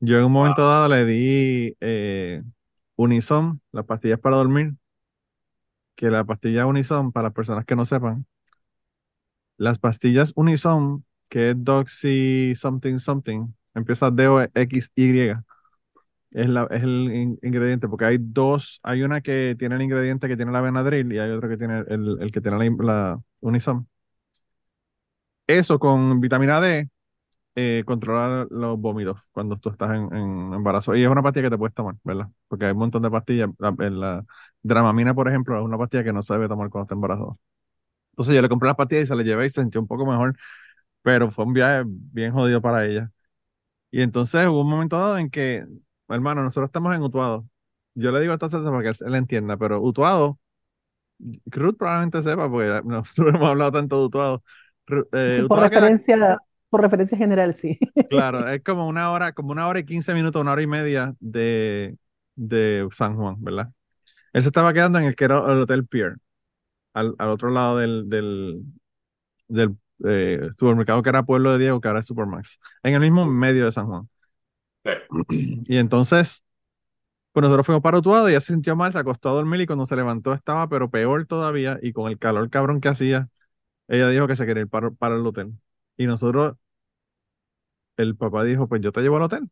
Yo 0.00 0.18
en 0.18 0.24
un 0.26 0.32
momento 0.32 0.62
Wow. 0.62 0.70
dado 0.70 0.88
le 0.88 1.04
di 1.04 1.76
eh, 1.80 2.42
Unison, 2.96 3.60
las 3.72 3.86
pastillas 3.86 4.20
para 4.20 4.36
dormir, 4.36 4.74
que 5.96 6.10
la 6.10 6.24
pastilla 6.24 6.66
Unison, 6.66 7.12
para 7.12 7.24
las 7.28 7.34
personas 7.34 7.64
que 7.66 7.76
no 7.76 7.84
sepan, 7.84 8.26
las 9.56 9.78
pastillas 9.78 10.32
Unison, 10.36 11.04
que 11.28 11.50
es 11.50 11.56
Doxy 11.64 12.54
something 12.56 12.98
something, 12.98 13.46
empieza 13.74 14.10
D-O-X-Y, 14.10 15.34
es, 16.36 16.48
la, 16.50 16.68
es 16.70 16.84
el 16.84 17.12
in- 17.14 17.40
ingrediente, 17.42 17.88
porque 17.88 18.06
hay 18.06 18.18
dos, 18.20 18.80
hay 18.84 19.02
una 19.02 19.22
que 19.22 19.56
tiene 19.58 19.76
el 19.76 19.82
ingrediente 19.82 20.28
que 20.28 20.36
tiene 20.36 20.52
la 20.52 20.62
Benadryl 20.62 21.12
y 21.12 21.18
hay 21.18 21.30
otro 21.32 21.48
que 21.48 21.58
tiene 21.58 21.80
el, 21.88 22.18
el 22.20 22.32
que 22.32 22.40
tiene 22.42 22.58
la, 22.58 23.20
la. 23.50 23.84
Eso 25.46 25.78
con 25.78 26.20
vitamina 26.20 26.60
D 26.60 26.88
eh, 27.56 27.84
controla 27.86 28.46
los 28.50 28.78
vómitos 28.80 29.20
cuando 29.32 29.58
tú 29.58 29.70
estás 29.70 29.92
en, 29.92 30.14
en 30.16 30.54
embarazo. 30.54 30.96
Y 30.96 31.04
es 31.04 31.10
una 31.10 31.22
pastilla 31.22 31.44
que 31.46 31.50
te 31.52 31.58
puedes 31.58 31.74
tomar, 31.74 31.96
¿verdad? 32.04 32.28
Porque 32.48 32.66
hay 32.66 32.72
un 32.72 32.78
montón 32.78 33.02
de 33.02 33.10
pastillas. 33.10 33.50
La, 33.58 33.70
en 33.80 34.00
la 34.00 34.24
Dramamina, 34.62 35.14
por 35.14 35.28
ejemplo, 35.28 35.58
es 35.58 35.64
una 35.64 35.78
pastilla 35.78 36.04
que 36.04 36.12
no 36.12 36.22
se 36.22 36.34
debe 36.34 36.48
tomar 36.48 36.70
cuando 36.70 36.84
está 36.86 36.94
embarazado. 36.94 37.38
Entonces 38.12 38.34
yo 38.36 38.42
le 38.42 38.48
compré 38.50 38.68
las 38.68 38.76
pastillas 38.76 39.04
y 39.04 39.08
se 39.08 39.16
las 39.16 39.26
llevé 39.26 39.46
y 39.46 39.50
se 39.50 39.62
sintió 39.62 39.80
un 39.80 39.88
poco 39.88 40.06
mejor, 40.06 40.36
pero 41.02 41.30
fue 41.30 41.44
un 41.46 41.54
viaje 41.54 41.84
bien 41.86 42.32
jodido 42.32 42.62
para 42.62 42.86
ella. 42.86 43.10
Y 43.90 44.02
entonces 44.02 44.48
hubo 44.48 44.62
un 44.62 44.70
momento 44.70 44.98
dado 44.98 45.18
en 45.18 45.30
que, 45.30 45.66
hermano, 46.08 46.42
nosotros 46.42 46.68
estamos 46.68 46.94
en 46.94 47.02
Utuado. 47.02 47.46
Yo 47.94 48.10
le 48.12 48.20
digo 48.20 48.34
esta 48.34 48.48
salsa 48.50 48.70
para 48.70 48.82
que 48.82 48.88
él, 48.90 48.96
él 49.06 49.14
entienda, 49.14 49.56
pero 49.56 49.80
Utuado, 49.80 50.38
Ruth 51.46 51.76
probablemente 51.78 52.22
sepa, 52.22 52.50
porque 52.50 52.82
nosotros 52.84 53.34
hemos 53.34 53.48
hablado 53.48 53.72
tanto 53.72 53.98
de 54.00 54.06
Utuado. 54.06 54.44
Eh, 55.12 55.44
por 55.48 55.58
Utuado 55.58 55.70
queda 55.70 55.80
referencia, 55.80 56.38
por 56.68 56.80
referencia 56.80 57.18
general, 57.18 57.54
sí. 57.54 57.78
Claro, 58.08 58.48
es 58.48 58.62
como 58.62 58.86
una 58.86 59.10
hora, 59.10 59.32
como 59.32 59.50
una 59.50 59.66
hora 59.66 59.80
y 59.80 59.84
quince 59.84 60.14
minutos, 60.14 60.40
una 60.40 60.52
hora 60.52 60.62
y 60.62 60.66
media 60.68 61.14
de, 61.18 61.96
de 62.36 62.88
San 62.92 63.16
Juan, 63.16 63.42
¿verdad? 63.42 63.70
Él 64.32 64.42
se 64.42 64.48
estaba 64.48 64.72
quedando 64.74 64.98
en 64.98 65.06
el 65.06 65.16
que 65.16 65.24
era 65.24 65.38
el 65.52 65.60
Hotel 65.62 65.86
Pier, 65.86 66.16
al, 66.94 67.14
al 67.18 67.28
otro 67.30 67.50
lado 67.50 67.78
del, 67.78 68.08
del, 68.08 68.62
del 69.48 69.76
eh, 70.06 70.50
supermercado 70.58 71.02
que 71.02 71.10
era 71.10 71.24
Pueblo 71.24 71.52
de 71.52 71.58
Diego, 71.58 71.80
que 71.80 71.88
ahora 71.88 72.00
es 72.00 72.06
Supermax, 72.06 72.58
en 72.84 72.94
el 72.94 73.00
mismo 73.00 73.26
medio 73.26 73.66
de 73.66 73.72
San 73.72 73.86
Juan. 73.86 74.08
Y 75.66 75.76
entonces, 75.78 76.44
pues 77.32 77.42
nosotros 77.42 77.66
fuimos 77.66 77.82
para 77.82 77.98
Utuado 77.98 78.28
y 78.28 78.32
ella 78.32 78.40
se 78.40 78.52
sintió 78.54 78.76
mal, 78.76 78.92
se 78.92 78.98
acostó 78.98 79.30
a 79.30 79.32
dormir 79.34 79.60
y 79.62 79.66
cuando 79.66 79.86
se 79.86 79.96
levantó 79.96 80.34
estaba, 80.34 80.68
pero 80.68 80.90
peor 80.90 81.26
todavía, 81.26 81.78
y 81.82 81.92
con 81.92 82.10
el 82.10 82.18
calor 82.18 82.50
cabrón 82.50 82.80
que 82.80 82.88
hacía, 82.88 83.28
ella 83.88 84.08
dijo 84.10 84.28
que 84.28 84.36
se 84.36 84.46
quería 84.46 84.62
ir 84.64 84.70
para, 84.70 84.90
para 84.92 85.16
el 85.16 85.26
hotel. 85.26 85.54
Y 85.96 86.06
nosotros, 86.06 86.56
el 87.98 88.16
papá 88.16 88.42
dijo, 88.44 88.68
pues 88.68 88.80
yo 88.82 88.90
te 88.92 89.00
llevo 89.02 89.16
al 89.16 89.22
hotel. 89.24 89.50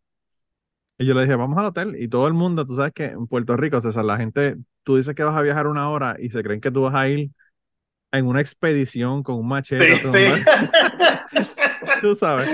Y 0.98 1.06
yo 1.06 1.14
le 1.14 1.22
dije, 1.22 1.34
vamos 1.34 1.58
al 1.58 1.66
hotel. 1.66 1.96
Y 2.00 2.08
todo 2.08 2.26
el 2.28 2.34
mundo, 2.34 2.66
tú 2.66 2.76
sabes 2.76 2.92
que 2.92 3.06
en 3.06 3.26
Puerto 3.26 3.56
Rico, 3.56 3.80
César, 3.80 4.04
la 4.04 4.16
gente, 4.16 4.56
tú 4.84 4.96
dices 4.96 5.14
que 5.14 5.24
vas 5.24 5.36
a 5.36 5.42
viajar 5.42 5.66
una 5.66 5.90
hora 5.90 6.16
y 6.18 6.30
se 6.30 6.42
creen 6.42 6.60
que 6.60 6.70
tú 6.70 6.82
vas 6.82 6.94
a 6.94 7.08
ir 7.08 7.30
en 8.18 8.26
una 8.26 8.40
expedición 8.40 9.22
con 9.22 9.36
un 9.36 9.48
machete. 9.48 10.00
Sí, 10.02 10.44
Tú 12.02 12.14
sabes. 12.14 12.48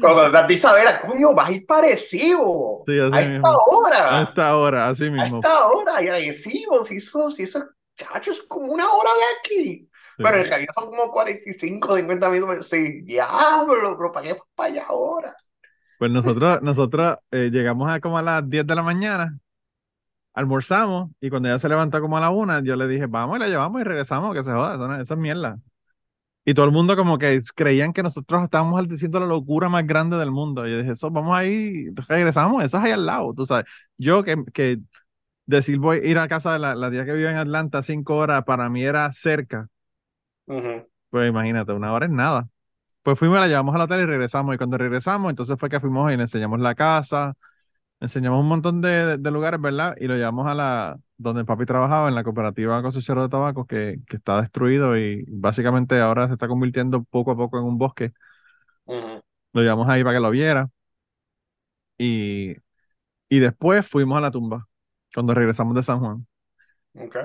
Cuando 0.00 0.46
de 0.46 0.54
Isabela, 0.54 1.00
coño, 1.00 1.34
vas 1.34 1.48
a 1.48 1.52
ir 1.52 1.66
parecido. 1.66 2.82
Sí, 2.86 2.98
así 2.98 3.16
a 3.16 3.20
mismo. 3.28 3.48
esta 3.48 3.50
hora. 3.70 4.18
A 4.18 4.22
esta 4.24 4.56
hora, 4.56 4.88
así 4.88 5.06
A 5.06 5.10
mismo. 5.10 5.36
esta 5.38 5.66
hora. 5.68 6.02
Y 6.02 6.08
agresivo, 6.08 6.84
si 6.84 6.96
eso, 6.98 7.30
si 7.30 7.44
eso, 7.44 7.64
chacho, 7.96 8.32
es 8.32 8.42
como 8.42 8.72
una 8.72 8.88
hora 8.90 9.10
de 9.10 9.38
aquí. 9.40 9.90
Sí. 10.16 10.22
Pero 10.22 10.36
en 10.36 10.44
realidad 10.46 10.72
son 10.74 10.86
como 10.86 11.10
45, 11.10 11.96
50 11.96 12.30
minutos. 12.30 12.66
Sí, 12.68 13.02
diablo, 13.02 13.96
pero 13.98 14.12
¿para 14.12 14.26
qué 14.28 14.38
para 14.54 14.72
allá 14.72 14.84
ahora? 14.88 15.34
Pues 15.98 16.10
nosotros, 16.10 16.60
nosotros 16.62 17.16
eh, 17.30 17.48
llegamos 17.50 17.88
a 17.90 18.00
como 18.00 18.18
a 18.18 18.22
las 18.22 18.48
10 18.48 18.66
de 18.66 18.74
la 18.74 18.82
mañana, 18.82 19.38
almorzamos 20.36 21.10
y 21.20 21.30
cuando 21.30 21.48
ella 21.50 21.60
se 21.60 21.70
levantó 21.70 22.00
como 22.02 22.18
a 22.18 22.22
la 22.22 22.30
una, 22.30 22.62
yo 22.62 22.76
le 22.76 22.88
dije, 22.88 23.06
vamos 23.08 23.38
y 23.38 23.40
la 23.40 23.48
llevamos 23.48 23.82
y 23.82 23.84
regresamos, 23.84 24.34
que 24.36 24.44
se 24.44 24.52
joda, 24.52 24.76
eso, 24.76 24.88
no- 24.88 24.96
eso 25.02 25.14
es 25.14 25.20
mierda. 25.20 25.58
Y 26.44 26.54
todo 26.54 26.66
el 26.66 26.72
mundo 26.72 26.96
como 26.96 27.18
que 27.18 27.40
creían 27.56 27.92
que 27.92 28.02
nosotros 28.04 28.42
estábamos 28.44 28.86
diciendo 28.88 29.20
la 29.20 29.26
locura 29.26 29.68
más 29.68 29.86
grande 29.86 30.16
del 30.16 30.30
mundo. 30.30 30.66
Y 30.66 30.70
yo 30.72 30.78
dije, 30.78 30.92
eso, 30.92 31.10
vamos 31.10 31.36
ahí, 31.36 31.86
regresamos, 32.08 32.64
eso 32.64 32.78
es 32.78 32.84
ahí 32.84 32.92
al 32.92 33.06
lado, 33.06 33.34
tú 33.34 33.46
sabes. 33.46 33.66
Yo 33.98 34.22
que, 34.24 34.36
que 34.54 34.78
decir 35.46 35.78
voy 35.78 35.98
a 35.98 36.04
ir 36.06 36.18
a 36.18 36.28
casa 36.28 36.52
de 36.54 36.58
la, 36.60 36.74
la 36.76 36.90
tía 36.90 37.04
que 37.06 37.12
vive 37.14 37.30
en 37.30 37.36
Atlanta 37.38 37.82
cinco 37.82 38.16
horas, 38.16 38.44
para 38.44 38.68
mí 38.70 38.82
era 38.84 39.12
cerca. 39.12 39.68
Ujú. 40.46 40.86
Pues 41.10 41.28
imagínate, 41.28 41.72
una 41.72 41.92
hora 41.92 42.06
es 42.06 42.12
nada. 42.12 42.48
Pues 43.02 43.18
fuimos, 43.18 43.40
la 43.40 43.48
llevamos 43.48 43.74
al 43.74 43.82
hotel 43.82 44.02
y 44.02 44.06
regresamos. 44.06 44.54
Y 44.56 44.58
cuando 44.58 44.78
regresamos, 44.78 45.30
entonces 45.30 45.58
fue 45.60 45.70
que 45.70 45.80
fuimos 45.80 46.12
y 46.12 46.16
le 46.18 46.24
enseñamos 46.24 46.60
la 46.60 46.74
casa, 46.74 47.34
enseñamos 48.00 48.40
un 48.40 48.48
montón 48.48 48.80
de, 48.80 49.18
lugares, 49.30 49.60
¿verdad? 49.60 49.96
Y 49.98 50.06
lo 50.06 50.16
llevamos 50.16 50.46
a 50.46 50.54
la, 50.54 50.98
donde 51.16 51.44
papi 51.44 51.66
trabajaba, 51.66 52.08
en 52.08 52.14
la 52.14 52.24
cooperativa 52.24 52.82
cosechero 52.82 53.22
de 53.22 53.28
tabaco, 53.28 53.66
que, 53.66 54.00
que 54.06 54.16
está 54.16 54.40
destruido 54.40 54.96
y 54.98 55.24
básicamente 55.28 56.00
ahora 56.00 56.26
se 56.26 56.34
está 56.34 56.48
convirtiendo 56.48 57.04
poco 57.04 57.32
a 57.32 57.36
poco 57.36 57.58
en 57.58 57.64
un 57.64 57.78
bosque. 57.78 58.12
Lo 58.86 59.62
llevamos 59.62 59.88
ahí 59.88 60.02
para 60.04 60.16
que 60.16 60.20
lo 60.20 60.30
viera. 60.30 60.68
Y, 61.98 62.56
y 63.28 63.38
después 63.38 63.88
fuimos 63.88 64.18
a 64.18 64.20
la 64.20 64.30
tumba, 64.30 64.68
cuando 65.14 65.34
regresamos 65.34 65.74
de 65.74 65.82
San 65.82 66.00
Juan. 66.00 66.26
Ok. 66.94 67.16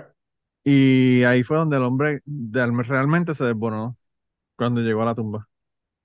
Y 0.64 1.24
ahí 1.24 1.44
fue 1.44 1.58
donde 1.58 1.78
el 1.78 1.84
hombre 1.84 2.22
realmente 2.26 3.36
se 3.36 3.44
desboronó, 3.44 3.98
cuando 4.56 4.82
llegó 4.82 5.02
a 5.02 5.06
la 5.06 5.16
tumba. 5.16 5.48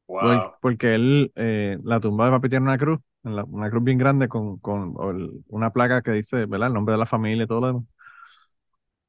Wow. 0.09 0.55
porque 0.61 0.95
él, 0.95 1.33
eh, 1.35 1.79
la 1.83 1.99
tumba 1.99 2.27
de 2.27 2.31
papi 2.31 2.49
tiene 2.49 2.63
una 2.65 2.79
cruz, 2.79 3.01
en 3.27 3.37
la- 3.37 3.45
una 3.45 3.71
cruz 3.71 3.85
bien 3.85 3.99
grande 3.99 4.29
con, 4.29 4.59
con 4.59 4.95
el- 5.17 5.45
una 5.49 5.73
placa 5.73 6.03
que 6.03 6.13
dice, 6.13 6.47
¿verdad? 6.47 6.69
El 6.69 6.75
nombre 6.75 6.95
de 6.95 6.99
la 7.01 7.07
familia 7.07 7.45
y 7.45 7.47
todo 7.49 7.61
lo 7.63 7.67
demás. 7.69 7.85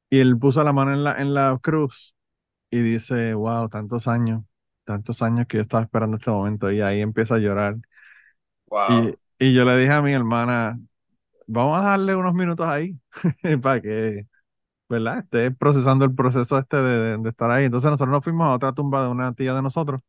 Y 0.10 0.20
él 0.20 0.38
puso 0.40 0.64
la 0.64 0.74
mano 0.74 0.94
en 0.94 1.04
la, 1.04 1.22
en 1.22 1.34
la 1.34 1.58
cruz 1.62 2.16
y 2.72 2.82
dice, 2.82 3.34
wow, 3.36 3.70
tantos 3.70 4.08
años, 4.08 4.44
tantos 4.86 5.22
años 5.24 5.48
que 5.48 5.58
yo 5.58 5.64
estaba 5.64 5.84
esperando 5.84 6.18
este 6.18 6.32
momento. 6.32 6.72
Y 6.72 6.82
ahí 6.82 7.02
empieza 7.02 7.36
a 7.38 7.40
llorar. 7.40 7.78
Wow. 8.70 9.10
Y, 9.10 9.18
y 9.40 9.54
yo 9.54 9.66
le 9.66 9.78
dije 9.78 9.92
a 9.94 10.02
mi 10.02 10.14
hermana, 10.14 10.80
vamos 11.48 11.80
a 11.82 11.84
darle 11.86 12.16
unos 12.16 12.34
minutos 12.36 12.68
ahí 12.68 13.00
para 13.62 13.82
que, 13.82 14.28
¿verdad? 14.90 15.20
Esté 15.20 15.52
procesando 15.52 16.06
el 16.06 16.16
proceso 16.16 16.58
este 16.60 16.78
de, 16.78 17.00
de- 17.00 17.20
de 17.20 17.30
estar 17.30 17.52
ahí. 17.52 17.66
Entonces 17.66 17.92
nosotros 17.92 18.12
nos 18.14 18.24
fuimos 18.24 18.48
a 18.48 18.56
otra 18.56 18.74
tumba 18.74 19.04
de 19.04 19.10
una 19.10 19.34
tía 19.34 19.54
de 19.56 19.62
nosotros 19.64 20.02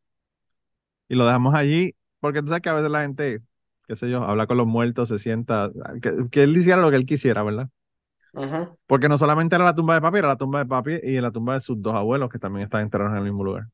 y 1.07 1.15
lo 1.15 1.25
dejamos 1.25 1.55
allí, 1.55 1.95
porque 2.19 2.41
tú 2.41 2.49
sabes 2.49 2.61
que 2.61 2.69
a 2.69 2.73
veces 2.73 2.91
la 2.91 3.01
gente, 3.01 3.41
qué 3.89 3.97
sé 3.97 4.09
yo, 4.11 4.23
habla 4.25 4.47
con 4.47 4.57
los 4.57 4.67
muertos, 4.67 5.09
se 5.09 5.19
sienta, 5.19 5.71
que, 6.03 6.29
que 6.31 6.43
él 6.43 6.57
hiciera 6.57 6.81
lo 6.81 6.91
que 6.91 6.97
él 6.97 7.07
quisiera, 7.07 7.43
¿verdad? 7.43 7.69
Porque 8.87 9.07
no 9.09 9.17
solamente 9.17 9.55
era 9.55 9.63
la 9.65 9.75
tumba 9.75 9.93
de 9.95 10.01
papi, 10.01 10.17
era 10.19 10.27
la 10.29 10.37
tumba 10.37 10.59
de 10.59 10.65
papi 10.65 10.99
y 11.03 11.21
la 11.21 11.31
tumba 11.31 11.53
de 11.55 11.61
sus 11.61 11.81
dos 11.81 11.95
abuelos 11.95 12.29
que 12.29 12.39
también 12.39 12.63
están 12.65 12.81
enterrados 12.83 13.11
en 13.13 13.17
el 13.19 13.23
mismo 13.23 13.43
lugar. 13.43 13.67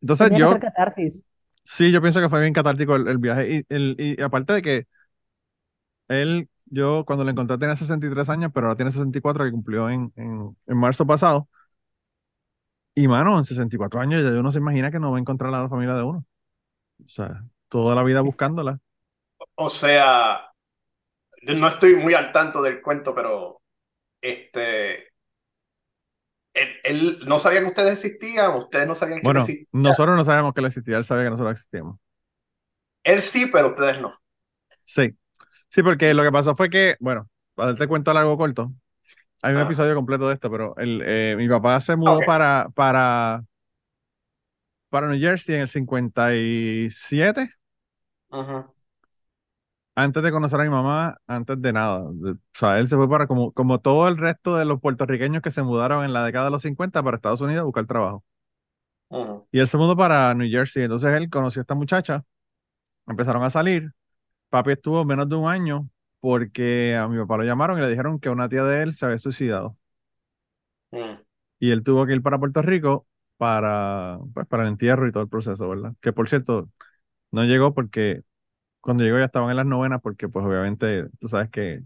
Entonces 0.00 0.30
Tenía 0.30 0.38
yo, 0.38 0.62
sí, 1.64 1.92
yo 1.92 2.00
pienso 2.00 2.20
que 2.20 2.28
fue 2.28 2.40
bien 2.40 2.52
catártico 2.52 2.96
el, 2.96 3.08
el 3.08 3.18
viaje 3.18 3.58
y, 3.68 3.74
el, 3.74 3.96
y 3.98 4.20
aparte 4.22 4.52
de 4.54 4.62
que 4.62 4.86
él, 6.08 6.48
yo 6.66 7.04
cuando 7.06 7.24
lo 7.24 7.30
encontré 7.30 7.58
tenía 7.58 7.76
63 7.76 8.28
años, 8.28 8.50
pero 8.54 8.66
ahora 8.66 8.76
tiene 8.76 8.92
64 8.92 9.44
que 9.44 9.50
cumplió 9.52 9.90
en, 9.90 10.12
en, 10.16 10.56
en 10.66 10.76
marzo 10.76 11.06
pasado. 11.06 11.48
Y 12.94 13.06
mano, 13.08 13.38
en 13.38 13.44
64 13.44 14.00
años 14.00 14.22
ya 14.24 14.30
uno 14.40 14.50
se 14.50 14.58
imagina 14.58 14.90
que 14.90 14.98
no 14.98 15.10
va 15.12 15.18
a 15.18 15.20
encontrar 15.20 15.54
a 15.54 15.62
la 15.62 15.68
familia 15.68 15.94
de 15.94 16.02
uno. 16.02 16.24
O 17.06 17.08
sea, 17.08 17.44
toda 17.68 17.94
la 17.94 18.02
vida 18.02 18.20
buscándola. 18.22 18.80
O 19.56 19.68
sea, 19.70 20.50
yo 21.42 21.54
no 21.54 21.68
estoy 21.68 21.96
muy 21.96 22.14
al 22.14 22.32
tanto 22.32 22.62
del 22.62 22.82
cuento, 22.82 23.14
pero 23.14 23.62
este, 24.22 25.12
él, 26.54 26.68
él- 26.84 27.20
no 27.26 27.38
sabía 27.38 27.60
que 27.60 27.66
ustedes 27.68 27.92
existían, 28.04 28.54
ustedes 28.56 28.86
no 28.86 28.94
sabían 28.94 29.22
que 29.22 29.28
Bueno, 29.28 29.40
él 29.52 29.68
existía. 29.68 29.68
nosotros 29.72 30.16
no 30.16 30.24
sabíamos 30.24 30.54
que 30.54 30.60
él 30.60 30.66
existía, 30.66 30.96
él 30.98 31.04
sabía 31.04 31.24
que 31.24 31.30
nosotros 31.30 31.52
existíamos. 31.52 31.98
Él 33.02 33.22
sí, 33.22 33.46
pero 33.52 33.70
ustedes 33.70 34.00
no. 34.00 34.14
Sí, 34.84 35.16
sí, 35.70 35.82
porque 35.82 36.14
lo 36.14 36.22
que 36.24 36.32
pasó 36.32 36.56
fue 36.56 36.70
que, 36.70 36.96
bueno, 37.00 37.28
para 37.54 37.70
darte 37.72 37.88
cuenta 37.88 38.14
largo 38.14 38.36
corto, 38.38 38.72
hay 39.42 39.54
un 39.54 39.60
Ah. 39.60 39.62
episodio 39.62 39.94
completo 39.94 40.28
de 40.28 40.34
esto, 40.34 40.50
pero 40.50 40.76
el, 40.78 41.02
eh, 41.04 41.36
mi 41.38 41.48
papá 41.48 41.80
se 41.80 41.96
mudó 41.96 42.24
para, 42.24 42.68
para, 42.74 43.44
para 44.88 45.08
New 45.08 45.18
Jersey 45.20 45.54
en 45.56 45.62
el 45.62 45.68
57, 45.68 47.50
Antes 49.94 50.22
de 50.22 50.30
conocer 50.30 50.60
a 50.60 50.62
mi 50.62 50.70
mamá, 50.70 51.18
antes 51.26 51.60
de 51.60 51.72
nada. 51.72 52.00
O 52.02 52.38
sea, 52.52 52.78
él 52.78 52.88
se 52.88 52.96
fue 52.96 53.08
para, 53.08 53.26
como, 53.26 53.52
como 53.52 53.80
todo 53.80 54.06
el 54.06 54.16
resto 54.16 54.56
de 54.56 54.64
los 54.64 54.80
puertorriqueños 54.80 55.42
que 55.42 55.50
se 55.50 55.62
mudaron 55.62 56.04
en 56.04 56.12
la 56.12 56.24
década 56.24 56.44
de 56.46 56.50
los 56.52 56.62
50 56.62 57.02
para 57.02 57.16
Estados 57.16 57.40
Unidos 57.40 57.62
a 57.62 57.64
buscar 57.64 57.86
trabajo. 57.86 58.24
Y 59.50 59.58
él 59.58 59.68
se 59.68 59.76
mudó 59.78 59.96
para 59.96 60.34
New 60.34 60.48
Jersey. 60.50 60.84
Entonces 60.84 61.12
él 61.14 61.30
conoció 61.30 61.60
a 61.60 61.62
esta 61.62 61.74
muchacha, 61.74 62.24
empezaron 63.06 63.42
a 63.42 63.50
salir. 63.50 63.92
Papi 64.50 64.72
estuvo 64.72 65.04
menos 65.04 65.28
de 65.28 65.36
un 65.36 65.48
año 65.50 65.88
porque 66.20 66.96
a 66.96 67.08
mi 67.08 67.18
papá 67.18 67.38
lo 67.38 67.44
llamaron 67.44 67.78
y 67.78 67.82
le 67.82 67.90
dijeron 67.90 68.20
que 68.20 68.30
una 68.30 68.48
tía 68.48 68.64
de 68.64 68.82
él 68.82 68.94
se 68.94 69.06
había 69.06 69.18
suicidado. 69.18 69.76
Mm. 70.90 71.20
Y 71.60 71.70
él 71.70 71.82
tuvo 71.82 72.06
que 72.06 72.14
ir 72.14 72.22
para 72.22 72.38
Puerto 72.38 72.62
Rico 72.62 73.06
para, 73.36 74.18
pues, 74.34 74.46
para 74.46 74.64
el 74.64 74.70
entierro 74.70 75.06
y 75.06 75.12
todo 75.12 75.22
el 75.22 75.28
proceso, 75.28 75.68
¿verdad? 75.68 75.94
Que 76.00 76.12
por 76.12 76.28
cierto, 76.28 76.70
no 77.30 77.44
llegó 77.44 77.74
porque 77.74 78.22
cuando 78.80 79.04
llegó 79.04 79.18
ya 79.18 79.26
estaban 79.26 79.50
en 79.50 79.56
las 79.56 79.66
novenas 79.66 80.00
porque 80.02 80.28
pues 80.28 80.44
obviamente 80.46 81.06
tú 81.20 81.28
sabes 81.28 81.50
que 81.50 81.82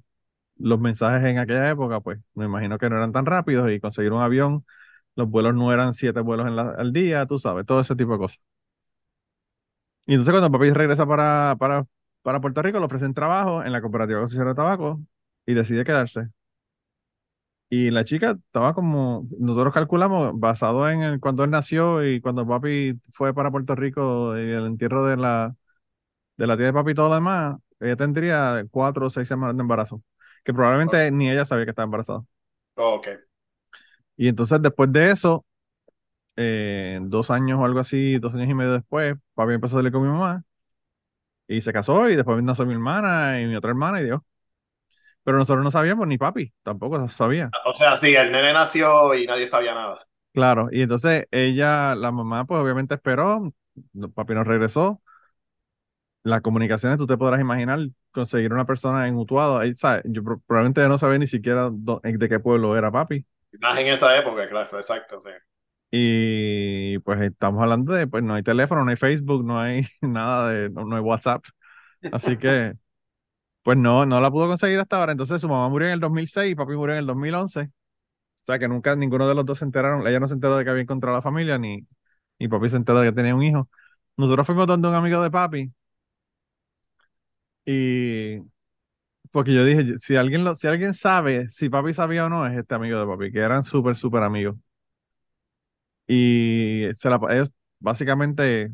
los 0.59 0.81
mensajes 0.81 1.25
en 1.29 1.39
aquella 1.39 1.71
época 1.71 2.01
pues 2.01 2.21
me 2.35 2.47
imagino 2.47 2.79
que 2.79 2.91
no 2.91 2.97
eran 2.97 3.13
tan 3.13 3.27
rápidos 3.27 3.71
y 3.73 3.81
conseguir 3.81 4.13
un 4.13 4.23
avión, 4.23 4.67
los 5.17 5.29
vuelos 5.31 5.55
no 5.55 5.73
eran 5.73 5.95
siete 5.95 6.21
vuelos 6.21 6.49
en 6.49 6.59
al 6.59 6.93
día, 6.95 7.27
tú 7.27 7.39
sabes, 7.39 7.67
todo 7.67 7.81
ese 7.83 7.97
tipo 7.97 8.13
de 8.15 8.19
cosas. 8.21 8.41
Y 10.07 10.13
entonces 10.15 10.33
cuando 10.33 10.51
papi 10.51 10.71
regresa 10.73 11.07
para, 11.07 11.57
para, 11.59 11.87
para 12.23 12.41
Puerto 12.41 12.63
Rico, 12.63 12.79
le 12.79 12.87
ofrecen 12.87 13.15
trabajo 13.15 13.63
en 13.65 13.73
la 13.73 13.81
cooperativa 13.81 14.21
cosechera 14.21 14.51
de 14.51 14.55
tabaco 14.57 15.01
y 15.47 15.55
decide 15.55 15.85
quedarse. 15.85 16.29
Y 17.75 17.91
la 17.91 18.05
chica 18.05 18.33
estaba 18.33 18.75
como, 18.75 19.27
nosotros 19.39 19.73
calculamos, 19.73 20.39
basado 20.39 20.91
en 20.91 21.01
el- 21.03 21.21
cuando 21.21 21.43
él 21.45 21.51
nació 21.51 22.05
y 22.07 22.21
cuando 22.21 22.47
papi 22.47 23.01
fue 23.13 23.33
para 23.35 23.51
Puerto 23.51 23.75
Rico 23.75 24.37
y 24.39 24.43
el 24.43 24.67
entierro 24.67 25.07
de 25.07 25.17
la, 25.17 25.57
de 26.37 26.47
la 26.49 26.57
tía 26.57 26.67
de 26.67 26.75
papi 26.75 26.93
y 26.93 26.95
todo 26.95 27.09
lo 27.11 27.17
demás, 27.17 27.59
ella 27.81 27.97
tendría 27.97 28.65
cuatro 28.71 29.07
o 29.09 29.11
seis 29.11 29.29
semanas 29.29 29.57
de 29.57 29.63
embarazo, 29.63 30.03
que 30.45 30.55
probablemente 30.55 31.11
ni 31.13 31.31
ella 31.31 31.45
sabía 31.47 31.65
que 31.67 31.71
estaba 31.71 31.87
embarazada. 31.87 32.25
Ok. 32.77 33.09
Y 34.17 34.29
entonces 34.29 34.61
después 34.63 34.93
de 34.93 35.11
eso, 35.11 35.45
eh, 36.37 37.01
dos 37.03 37.31
años 37.33 37.61
o 37.61 37.65
algo 37.65 37.81
así, 37.81 38.19
dos 38.19 38.35
años 38.35 38.51
y 38.51 38.55
medio 38.55 38.73
después, 38.75 39.17
papi 39.35 39.55
empezó 39.55 39.77
a 39.77 39.81
salir 39.81 39.93
con 39.93 40.03
mi 40.03 40.09
mamá 40.11 40.45
y 41.49 41.61
se 41.61 41.73
casó 41.73 42.09
y 42.09 42.17
después 42.17 42.43
nació 42.43 42.67
mi 42.67 42.73
hermana 42.75 43.41
y 43.41 43.47
mi 43.47 43.57
otra 43.57 43.71
hermana 43.71 44.01
y 44.01 44.05
Dios. 44.05 44.21
Pero 45.25 45.39
nosotros 45.39 45.65
no 45.65 45.71
sabíamos, 45.71 46.07
ni 46.09 46.19
papi 46.19 46.53
tampoco 46.63 47.09
sabía. 47.09 47.55
O 47.65 47.75
sea, 47.75 47.97
sí, 47.97 48.15
el 48.15 48.31
nene 48.33 48.53
nació 48.53 49.15
y 49.15 49.27
nadie 49.27 49.47
sabía 49.47 49.75
nada. 49.75 50.07
Claro, 50.33 50.69
y 50.73 50.81
entonces 50.83 51.27
ella, 51.31 51.95
la 51.95 52.11
mamá, 52.11 52.47
pues 52.47 52.59
obviamente 52.63 52.95
esperó, 52.95 53.53
papi 54.15 54.33
nos 54.35 54.47
regresó. 54.47 55.03
Las 56.25 56.41
comunicaciones, 56.43 56.99
tú 56.99 57.07
te 57.07 57.17
podrás 57.17 57.41
imaginar 57.41 57.81
conseguir 58.13 58.53
una 58.53 58.65
persona 58.67 59.09
en 59.09 59.17
Utuado, 59.17 59.59
ahí, 59.59 59.75
¿sabes? 59.75 60.03
Yo 60.07 60.23
pro- 60.23 60.41
probablemente 60.47 60.87
no 60.89 60.99
sabía 60.99 61.19
ni 61.19 61.27
siquiera 61.27 61.69
dó- 61.71 62.01
de 62.03 62.29
qué 62.29 62.39
pueblo 62.39 62.77
era 62.77 62.93
papi. 62.93 63.27
Más 63.61 63.79
en 63.79 63.87
esa 63.89 64.15
época, 64.19 64.47
claro, 64.49 64.77
exacto, 64.79 65.21
sí. 65.23 65.31
Y 65.91 66.99
pues 67.01 67.21
estamos 67.21 67.63
hablando 67.63 67.93
de, 67.93 68.07
pues 68.07 68.23
no 68.25 68.35
hay 68.35 68.43
teléfono, 68.43 68.83
no 68.85 68.91
hay 68.91 68.97
Facebook, 68.97 69.45
no 69.45 69.61
hay 69.61 69.87
nada 70.01 70.51
de, 70.51 70.71
no, 70.71 70.85
no 70.85 70.97
hay 70.97 71.03
WhatsApp. 71.03 71.45
Así 72.11 72.39
que, 72.39 72.75
pues 73.63 73.79
no, 73.79 74.07
no 74.07 74.21
la 74.21 74.31
pudo 74.31 74.49
conseguir 74.49 74.79
hasta 74.81 74.97
ahora. 74.99 75.13
Entonces 75.13 75.41
su 75.41 75.49
mamá 75.49 75.69
murió 75.69 75.89
en 75.89 75.95
el 75.95 76.01
2006 76.01 76.53
y 76.53 76.55
papi 76.55 76.73
murió 76.75 76.95
en 76.95 77.01
el 77.01 77.07
2011. 77.07 77.61
O 77.63 78.47
sea, 78.47 78.59
que 78.59 78.69
nunca 78.69 78.97
ninguno 78.97 79.29
de 79.29 79.35
los 79.37 79.47
dos 79.47 79.59
se 79.59 79.65
enteraron, 79.67 80.07
ella 80.07 80.21
no 80.21 80.29
se 80.29 80.35
enteró 80.35 80.57
de 80.57 80.65
que 80.65 80.71
había 80.71 80.83
encontrado 80.83 81.17
a 81.17 81.19
la 81.21 81.23
familia, 81.23 81.59
ni, 81.59 81.87
ni 82.39 82.49
papi 82.49 82.69
se 82.71 82.77
enteró 82.77 83.01
de 83.01 83.11
que 83.11 83.17
tenía 83.17 83.35
un 83.37 83.43
hijo. 83.45 83.69
Nosotros 84.17 84.47
fuimos 84.47 84.67
donde 84.67 84.89
un 84.89 84.95
amigo 84.95 85.23
de 85.23 85.31
papi 85.31 85.73
y 87.65 88.39
porque 89.33 89.55
yo 89.55 89.65
dije, 89.65 89.97
si 89.99 90.17
alguien 90.17 90.45
lo, 90.45 90.55
si 90.57 90.69
alguien 90.69 90.95
sabe 90.95 91.49
si 91.51 91.69
papi 91.71 91.95
sabía 91.95 92.27
o 92.27 92.31
no, 92.31 92.47
es 92.47 92.59
este 92.59 92.75
amigo 92.77 93.01
de 93.01 93.07
papi, 93.07 93.33
que 93.33 93.41
eran 93.41 93.65
súper, 93.65 93.97
súper 93.97 94.23
amigos. 94.25 94.57
Y 96.07 96.89
se 96.95 97.11
la, 97.11 97.19
ellos 97.31 97.53
básicamente 97.79 98.71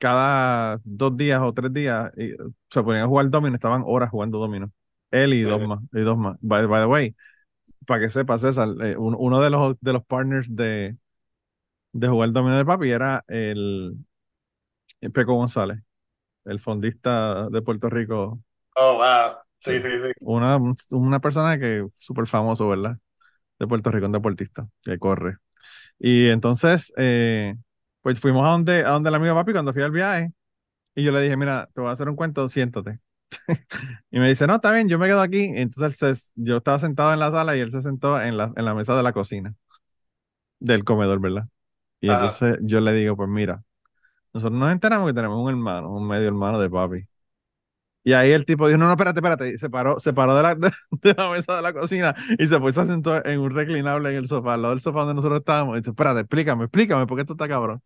cada 0.00 0.80
dos 0.84 1.16
días 1.18 1.42
o 1.42 1.54
tres 1.54 1.72
días 1.74 2.12
y, 2.18 2.32
se 2.70 2.82
ponían 2.84 3.04
a 3.06 3.08
jugar 3.08 3.30
domino, 3.30 3.56
estaban 3.56 3.84
horas 3.86 4.10
jugando 4.10 4.40
domino. 4.40 4.72
Él 5.12 5.34
y 5.34 5.44
dos 5.44 5.62
más, 5.62 5.80
y 5.94 6.02
dos 6.02 6.18
más. 6.18 6.38
By, 6.42 6.66
by 6.66 6.82
the 6.82 6.86
way, 6.88 7.16
para 7.86 8.02
que 8.02 8.10
sepas, 8.10 8.42
César, 8.42 8.68
eh, 8.82 8.96
un- 8.98 9.16
uno 9.18 9.40
de 9.42 9.50
los, 9.50 9.76
de 9.80 9.92
los 9.94 10.04
partners 10.06 10.48
de, 10.54 10.96
de 11.92 12.08
jugar 12.08 12.32
domino 12.32 12.58
de 12.58 12.64
papi 12.64 12.90
era 12.90 13.24
el, 13.28 13.96
el 15.00 15.12
Peco 15.12 15.34
González, 15.34 15.78
el 16.44 16.60
fondista 16.60 17.48
de 17.50 17.62
Puerto 17.62 17.90
Rico. 17.90 18.40
Oh, 18.76 18.96
wow. 18.98 19.42
Sí, 19.60 19.72
Sí. 19.72 19.80
sí, 19.80 19.88
sí. 20.04 20.12
Una, 20.20 20.58
una 20.90 21.20
persona 21.20 21.58
que 21.58 21.86
súper 21.96 22.26
famoso, 22.26 22.68
¿verdad? 22.68 22.98
De 23.58 23.66
Puerto 23.68 23.90
Rico, 23.90 24.06
un 24.06 24.12
deportista 24.12 24.68
que 24.82 24.98
corre. 24.98 25.38
Y 25.98 26.28
entonces, 26.30 26.92
eh, 26.96 27.56
pues 28.02 28.20
fuimos 28.20 28.46
a 28.46 28.50
donde, 28.50 28.84
a 28.84 28.90
donde 28.90 29.08
el 29.10 29.14
amigo 29.14 29.34
papi 29.34 29.52
cuando 29.52 29.72
fui 29.72 29.82
al 29.82 29.90
viaje. 29.92 30.32
Y 30.94 31.04
yo 31.04 31.12
le 31.12 31.22
dije, 31.22 31.36
mira, 31.36 31.68
te 31.74 31.80
voy 31.80 31.90
a 31.90 31.92
hacer 31.94 32.08
un 32.08 32.16
cuento, 32.16 32.48
siéntate. 32.48 33.00
Y 34.10 34.18
me 34.20 34.28
dice, 34.28 34.46
no, 34.46 34.56
está 34.56 34.72
bien, 34.72 34.88
yo 34.88 34.98
me 34.98 35.06
quedo 35.08 35.20
aquí. 35.22 35.52
Entonces 35.56 36.02
él 36.02 36.16
se- 36.16 36.32
yo 36.36 36.58
estaba 36.58 36.78
sentado 36.78 37.12
en 37.12 37.20
la 37.20 37.30
sala 37.30 37.56
y 37.56 37.60
él 37.60 37.70
se 37.72 37.82
sentó 37.82 38.20
en 38.20 38.36
la, 38.36 38.52
en 38.56 38.64
la 38.64 38.74
mesa 38.74 38.96
de 38.96 39.02
la 39.02 39.12
cocina, 39.12 39.54
del 40.60 40.84
comedor, 40.84 41.20
¿verdad? 41.20 41.48
Y 42.00 42.08
Ajá. 42.08 42.42
entonces 42.48 42.58
yo 42.62 42.80
le 42.80 42.92
digo, 42.94 43.16
pues 43.16 43.28
mira, 43.28 43.64
nosotros 44.34 44.58
nos 44.60 44.72
enteramos 44.72 45.08
que 45.10 45.14
tenemos 45.14 45.38
un 45.42 45.50
hermano, 45.50 45.92
un 45.92 46.08
medio 46.08 46.28
hermano 46.28 46.60
de 46.60 46.70
papi. 46.70 47.06
Y 48.02 48.14
ahí 48.14 48.32
el 48.32 48.46
tipo 48.46 48.66
dijo, 48.66 48.78
no, 48.78 48.86
no, 48.86 48.92
espérate, 48.92 49.18
espérate. 49.20 49.48
Y 49.54 49.58
se 49.58 49.68
paró, 49.70 49.98
se 50.00 50.12
paró 50.14 50.34
de 50.36 50.42
la, 50.42 50.54
de, 50.56 50.70
de 51.02 51.14
la 51.14 51.30
mesa 51.30 51.56
de 51.56 51.62
la 51.62 51.72
cocina 51.72 52.14
y 52.38 52.46
se 52.46 52.58
puso 52.60 52.80
a 52.82 52.86
sentar 52.86 53.26
en 53.28 53.40
un 53.40 53.50
reclinable 53.54 54.10
en 54.10 54.16
el 54.16 54.28
sofá, 54.28 54.54
al 54.54 54.62
lado 54.62 54.74
del 54.74 54.82
sofá 54.82 55.00
donde 55.00 55.14
nosotros 55.14 55.40
estábamos. 55.40 55.76
Y 55.76 55.80
dice, 55.80 55.90
espérate, 55.90 56.20
explícame, 56.20 56.64
explícame, 56.64 57.06
¿por 57.06 57.16
qué 57.18 57.22
esto 57.22 57.34
está 57.34 57.48
cabrón? 57.48 57.82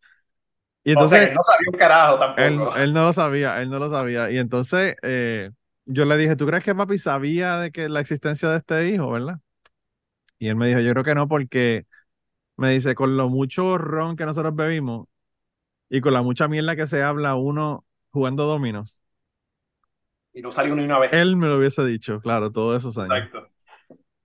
Y 0.84 0.92
O 0.92 1.06
sea, 1.06 1.18
entonces 1.18 1.34
no 1.34 1.42
sabía 1.42 1.68
un 1.72 1.78
carajo 1.78 2.18
él, 2.36 2.66
tampoco. 2.66 2.74
él 2.74 2.92
no 2.92 3.02
lo 3.04 3.12
sabía, 3.12 3.60
él 3.62 3.70
no 3.70 3.78
lo 3.78 3.90
sabía. 3.90 4.30
Y 4.30 4.38
entonces 4.38 4.96
eh, 5.02 5.50
yo 5.86 6.04
le 6.04 6.16
dije, 6.16 6.36
¿tú 6.36 6.46
crees 6.46 6.64
que 6.64 6.74
papi 6.74 6.98
sabía 6.98 7.56
de 7.58 7.70
que 7.72 7.88
la 7.88 8.00
existencia 8.00 8.48
de 8.50 8.58
este 8.58 8.88
hijo, 8.88 9.10
verdad? 9.10 9.38
Y 10.38 10.48
él 10.48 10.56
me 10.56 10.68
dijo, 10.68 10.80
yo 10.80 10.92
creo 10.92 11.04
que 11.04 11.14
no, 11.14 11.28
porque 11.28 11.86
me 12.58 12.72
dice, 12.72 12.96
con 12.96 13.16
lo 13.18 13.30
mucho 13.30 13.78
ron 13.78 14.16
que 14.16 14.26
nosotros 14.26 14.56
bebimos 14.56 15.08
y 15.90 16.02
con 16.02 16.14
la 16.14 16.22
mucha 16.22 16.48
mierda 16.48 16.76
que 16.76 16.88
se 16.88 17.02
habla 17.02 17.36
uno 17.36 17.86
jugando 18.12 18.46
dominos, 18.46 19.02
Y 20.34 20.42
no 20.42 20.50
salió 20.50 20.74
ni 20.74 20.84
una 20.84 20.98
vez. 20.98 21.12
él 21.12 21.36
me 21.36 21.46
lo 21.48 21.56
hubiese 21.58 21.84
dicho, 21.84 22.20
claro, 22.20 22.50
todos 22.50 22.78
esos 22.82 22.98
años. 22.98 23.12
Exacto. 23.14 23.48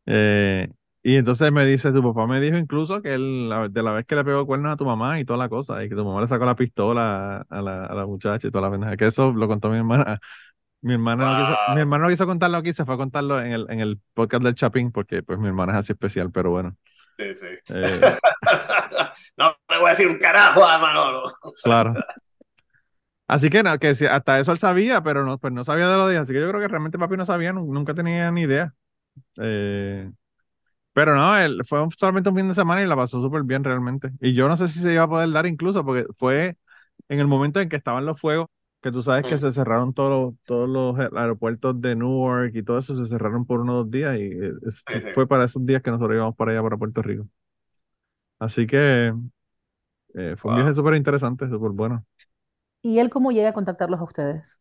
Eh, 0.05 0.67
y 1.03 1.15
entonces 1.15 1.51
me 1.51 1.65
dice, 1.65 1.91
tu 1.91 2.01
papá 2.03 2.27
me 2.27 2.41
dijo 2.41 2.57
incluso 2.57 3.01
que 3.01 3.13
él, 3.13 3.49
de 3.71 3.83
la 3.83 3.91
vez 3.93 4.05
que 4.05 4.15
le 4.15 4.23
pegó 4.25 4.45
cuernos 4.45 4.73
a 4.73 4.75
tu 4.75 4.85
mamá 4.85 5.19
y 5.19 5.25
toda 5.25 5.37
la 5.39 5.47
cosa, 5.49 5.83
y 5.83 5.89
que 5.89 5.95
tu 5.95 6.03
mamá 6.03 6.21
le 6.21 6.27
sacó 6.27 6.45
la 6.45 6.55
pistola 6.55 7.45
a 7.49 7.61
la, 7.61 7.85
a 7.85 7.93
la 7.93 8.05
muchacha 8.05 8.47
y 8.47 8.51
toda 8.51 8.63
la 8.67 8.71
pendeja, 8.71 8.97
que 8.97 9.07
eso 9.07 9.31
lo 9.33 9.47
contó 9.47 9.69
mi 9.69 9.77
hermana. 9.77 10.19
Mi 10.81 10.93
hermana 10.93 11.25
no 11.25 11.39
quiso, 11.39 11.51
mi 11.69 11.73
Wow. 11.73 11.77
hermana 11.81 12.03
no 12.05 12.09
quiso 12.09 12.25
contarlo 12.25 12.57
aquí, 12.57 12.73
se 12.73 12.85
fue 12.85 12.95
a 12.95 12.97
contarlo 12.97 13.39
en 13.41 13.51
el, 13.51 13.65
en 13.69 13.79
el 13.81 13.99
podcast 14.13 14.43
del 14.43 14.55
Chapín, 14.55 14.91
porque 14.91 15.23
pues 15.23 15.37
mi 15.37 15.47
hermana 15.47 15.73
es 15.73 15.79
así 15.79 15.91
especial, 15.93 16.31
pero 16.31 16.51
bueno. 16.51 16.75
Sí, 17.17 17.35
sí. 17.35 17.47
eh, 17.69 18.17
no 19.37 19.55
le 19.69 19.77
voy 19.77 19.87
a 19.87 19.91
decir 19.91 20.07
un 20.07 20.17
carajo 20.17 20.63
a 20.65 20.77
Manolo. 20.79 21.33
claro. 21.63 21.93
Así 23.29 23.49
que, 23.51 23.63
no, 23.63 23.79
que 23.79 23.95
si- 23.95 24.07
hasta 24.07 24.39
eso 24.41 24.53
él 24.53 24.59
sabía, 24.59 25.03
pero 25.03 25.25
no, 25.25 25.39
pues 25.39 25.53
no 25.53 25.63
sabía 25.65 25.89
de 25.89 25.97
los 25.97 26.11
días. 26.11 26.23
Así 26.25 26.33
que 26.33 26.41
yo 26.41 26.49
creo 26.49 26.61
que 26.61 26.69
realmente 26.69 26.99
papi 26.99 27.17
no 27.17 27.25
sabía, 27.25 27.53
nu- 27.53 27.73
nunca 27.73 27.95
tenía 27.95 28.31
ni 28.31 28.43
idea. 28.43 28.75
Eh, 29.41 30.11
pero 30.93 31.15
no, 31.15 31.37
él 31.37 31.61
fue 31.67 31.85
solamente 31.97 32.29
un 32.29 32.35
fin 32.37 32.47
de 32.49 32.55
semana 32.55 32.83
y 32.83 32.87
la 32.87 32.95
pasó 32.97 33.21
súper 33.21 33.43
bien 33.43 33.63
realmente. 33.63 34.11
Y 34.21 34.33
yo 34.35 34.47
no 34.49 34.57
sé 34.57 34.67
si 34.69 34.79
se 34.79 34.93
iba 34.93 35.03
a 35.03 35.09
poder 35.09 35.31
dar 35.31 35.47
incluso, 35.47 35.85
porque 35.85 36.05
fue 36.15 36.57
en 37.09 37.19
el 37.19 37.27
momento 37.27 37.61
en 37.61 37.69
que 37.69 37.77
estaban 37.77 38.05
los 38.05 38.19
fuegos, 38.21 38.47
que 38.83 38.91
tú 38.91 39.01
sabes 39.03 39.25
que 39.25 39.37
Mm. 39.37 39.39
se 39.39 39.51
cerraron 39.51 39.93
todos, 39.93 40.35
todos 40.45 40.69
los 40.69 40.97
aeropuertos 40.99 41.81
de 41.81 41.95
Newark 41.97 42.55
y 42.55 42.63
todo 42.63 42.79
eso, 42.79 42.95
se 42.95 43.05
cerraron 43.07 43.45
por 43.45 43.61
uno 43.61 43.73
o 43.75 43.77
dos 43.83 43.91
días 43.91 44.17
y 44.19 44.23
eh, 44.23 44.53
es- 44.67 44.85
Sí, 44.87 44.99
sí. 45.01 45.09
fue 45.13 45.27
para 45.27 45.45
esos 45.45 45.65
días 45.65 45.81
que 45.83 45.91
nosotros 45.91 46.15
íbamos 46.15 46.35
para 46.37 46.51
allá, 46.53 46.63
para 46.63 46.77
Puerto 46.77 47.01
Rico. 47.03 47.27
Así 48.39 48.65
que 48.67 49.13
eh, 50.15 50.35
fue 50.37 50.49
un 50.51 50.55
viaje 50.55 50.73
súper 50.75 50.95
interesante, 50.95 51.47
súper 51.49 51.71
bueno. 51.71 52.05
¿Y 52.81 52.99
él 52.99 53.09
cómo 53.09 53.31
llega 53.31 53.49
a 53.49 53.53
contactarlos 53.53 53.99
a 54.01 54.03
ustedes? 54.03 54.57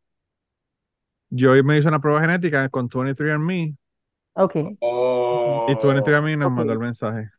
Yo 1.30 1.52
me 1.64 1.78
hice 1.78 1.88
una 1.88 2.00
prueba 2.00 2.20
genética 2.20 2.68
con 2.68 2.88
23andMe 2.88 3.76
Ok, 4.34 4.54
Oh. 4.80 5.66
y 5.68 5.76
23andMe 5.76 6.36
nos 6.36 6.48
Ok. 6.48 6.56
mandó 6.56 6.72
el 6.72 6.78
mensaje. 6.78 7.30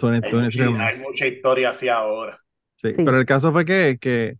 20 0.00 0.28
Hay 0.28 0.32
mucha, 0.34 0.64
23andMe. 0.68 0.84
hay 0.86 0.98
mucha 0.98 1.26
historia 1.26 1.70
así 1.70 1.88
ahora. 1.88 2.38
Sí, 2.76 2.90
Sí. 2.92 3.02
pero 3.04 3.18
el 3.18 3.26
caso 3.26 3.52
fue 3.52 3.64
que, 3.64 3.98
que 4.00 4.38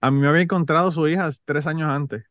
a 0.00 0.10
mí 0.10 0.18
me 0.20 0.28
había 0.28 0.42
encontrado 0.42 0.90
su 0.92 1.08
hija 1.08 1.28
tres 1.44 1.66
años 1.66 1.88
antes. 1.90 2.24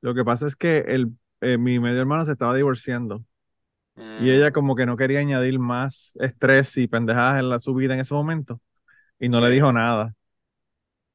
Lo 0.00 0.14
que 0.14 0.24
pasa 0.24 0.46
es 0.46 0.56
que 0.56 0.78
el, 0.88 1.12
eh, 1.40 1.58
mi 1.58 1.78
medio 1.80 2.00
hermano 2.00 2.24
se 2.24 2.32
estaba 2.32 2.54
divorciando 2.54 3.24
y 4.16 4.30
ella 4.30 4.50
Mm. 4.50 4.52
como 4.52 4.76
que 4.76 4.86
no 4.86 4.96
quería 4.96 5.20
añadir 5.20 5.58
más 5.58 6.12
estrés 6.20 6.76
y 6.78 6.88
pendejadas 6.88 7.40
en 7.40 7.50
la, 7.50 7.58
su 7.58 7.74
vida 7.74 7.94
en 7.94 8.00
ese 8.00 8.14
momento 8.14 8.60
y 9.22 9.30
no 9.30 9.40
le 9.40 9.50
dijo 9.50 9.72
nada. 9.72 10.14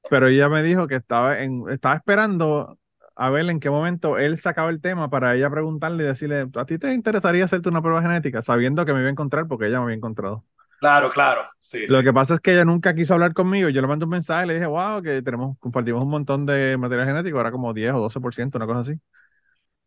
Pero 0.10 0.28
ella 0.28 0.48
me 0.50 0.64
dijo 0.64 0.88
que 0.88 0.96
estaba, 0.96 1.40
en, 1.42 1.70
estaba 1.70 1.96
esperando 1.96 2.80
a 3.16 3.30
ver 3.30 3.50
en 3.50 3.60
qué 3.60 3.70
momento 3.70 4.18
él 4.18 4.40
sacaba 4.40 4.70
el 4.70 4.80
tema 4.82 5.10
para 5.10 5.36
ella 5.36 5.50
preguntarle 5.50 6.04
y 6.04 6.08
decirle, 6.08 6.48
¿a 6.56 6.66
ti 6.66 6.78
te 6.80 6.94
interesaría 6.94 7.46
hacerte 7.46 7.70
una 7.70 7.82
prueba 7.82 8.02
genética? 8.02 8.42
Sabiendo 8.42 8.86
que 8.86 8.94
me 8.94 9.00
iba 9.00 9.10
a 9.10 9.12
encontrar 9.12 9.48
porque 9.48 9.68
ella 9.68 9.80
me 9.80 9.86
había 9.86 9.96
encontrado. 9.98 10.46
Claro, 10.80 11.12
claro. 11.12 11.50
Sí, 11.60 11.88
Lo 11.88 12.04
sí. 12.04 12.04
que 12.04 12.12
pasa 12.14 12.34
es 12.36 12.40
que 12.42 12.52
ella 12.54 12.66
nunca 12.66 12.94
quiso 12.96 13.14
hablar 13.14 13.34
conmigo. 13.34 13.70
Yo 13.70 13.82
le 13.82 13.88
mandé 13.88 14.04
un 14.06 14.12
mensaje 14.12 14.44
y 14.46 14.48
le 14.50 14.54
dije, 14.56 14.66
wow, 14.66 15.02
que 15.02 15.22
tenemos, 15.22 15.58
compartimos 15.60 16.04
un 16.04 16.10
montón 16.10 16.46
de 16.46 16.76
material 16.78 17.08
genético, 17.08 17.40
era 17.40 17.52
como 17.52 17.74
10 17.74 17.94
o 17.94 18.00
12%, 18.00 18.58
una 18.58 18.68
cosa 18.68 18.82
así. 18.82 19.00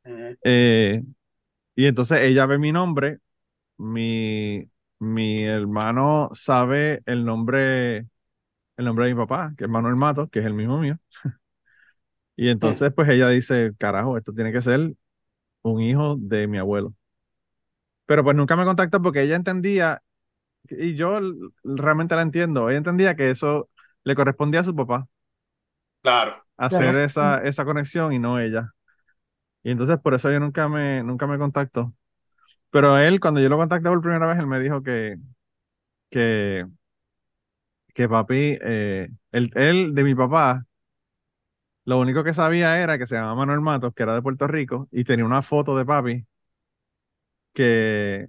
Mm. 0.07 0.37
Eh, 0.43 1.03
y 1.77 1.87
entonces 1.87 2.21
ella 2.23 2.47
ve 2.47 2.59
mi 2.59 2.73
nombre, 2.73 3.21
mi, 3.79 4.71
mi 5.01 5.45
hermano 5.45 6.31
sabe 6.35 7.03
el 7.07 7.27
nombre, 7.27 8.09
el 8.81 8.87
nombre 8.87 9.07
de 9.07 9.15
mi 9.15 9.21
papá, 9.21 9.55
que 9.59 9.65
es 9.65 9.71
Manuel 9.71 9.97
Matos, 9.97 10.31
que 10.31 10.41
es 10.41 10.47
el 10.47 10.55
mismo 10.55 10.79
mío. 10.79 10.99
Y 12.37 12.49
entonces, 12.49 12.93
pues 12.95 13.09
ella 13.09 13.29
dice, 13.29 13.73
carajo, 13.79 14.17
esto 14.17 14.33
tiene 14.33 14.53
que 14.53 14.63
ser 14.63 14.95
un 15.63 15.83
hijo 15.83 16.17
de 16.19 16.47
mi 16.49 16.59
abuelo. 16.59 16.95
Pero 18.07 18.25
pues 18.25 18.37
nunca 18.37 18.57
me 18.57 18.65
contactó 18.65 19.01
porque 19.03 19.23
ella 19.23 19.37
entendía, 19.37 20.03
y 20.71 20.97
yo 20.97 21.21
realmente 21.65 22.17
la 22.17 22.23
entiendo, 22.23 22.71
ella 22.71 22.79
entendía 22.79 23.17
que 23.17 23.31
eso 23.31 23.71
le 24.05 24.17
correspondía 24.17 24.61
a 24.61 24.65
su 24.65 24.77
papá. 24.77 25.09
Claro. 26.03 26.45
hacer 26.57 26.95
Claro. 26.95 27.05
esa, 27.05 27.39
esa 27.45 27.65
conexión 27.65 28.13
y 28.13 28.19
no 28.19 28.39
ella. 28.41 28.73
Y 29.63 29.71
entonces 29.73 29.99
por 30.01 30.15
eso 30.15 30.31
ella 30.31 30.41
nunca 30.41 30.69
me, 30.69 31.03
nunca 31.05 31.27
me 31.27 31.39
contactó. 31.39 31.95
Pero 32.71 32.99
él, 32.99 33.21
cuando 33.21 33.41
yo 33.41 33.49
lo 33.49 33.57
contacté 33.59 33.89
por 33.91 34.03
primera 34.03 34.27
vez, 34.27 34.39
él 34.39 34.47
me 34.47 34.61
dijo 34.61 34.83
que, 34.83 35.17
que, 36.11 36.67
que 37.95 38.09
papi, 38.09 38.59
eh, 38.63 39.09
él, 39.33 39.51
él 39.55 39.95
de 39.95 40.05
mi 40.05 40.15
papá, 40.15 40.67
lo 41.85 41.99
único 42.01 42.25
que 42.25 42.35
sabía 42.35 42.81
era 42.81 42.99
que 42.99 43.07
se 43.07 43.17
llamaba 43.17 43.35
Manuel 43.37 43.61
Matos, 43.61 43.93
que 43.95 44.03
era 44.03 44.15
de 44.15 44.23
Puerto 44.23 44.47
Rico, 44.47 44.89
y 44.93 45.05
tenía 45.05 45.25
una 45.25 45.43
foto 45.43 45.77
de 45.77 45.85
papi 45.87 46.27
que 47.55 48.29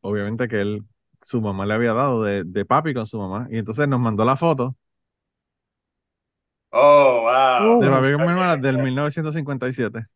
obviamente 0.00 0.48
que 0.48 0.60
él, 0.60 0.84
su 1.22 1.40
mamá 1.40 1.66
le 1.66 1.74
había 1.74 1.92
dado 1.94 2.22
de, 2.24 2.44
de 2.44 2.64
papi 2.64 2.94
con 2.94 3.06
su 3.06 3.18
mamá. 3.18 3.48
Y 3.50 3.58
entonces 3.58 3.88
nos 3.88 4.00
mandó 4.00 4.24
la 4.24 4.36
foto 4.36 4.76
Oh, 6.72 7.22
wow. 7.22 7.82
De 7.82 7.88
papi 7.90 8.12
con 8.12 8.22
mi 8.24 8.28
Ok. 8.28 8.32
hermana 8.32 8.56
del 8.58 8.78
1957. 8.78 10.06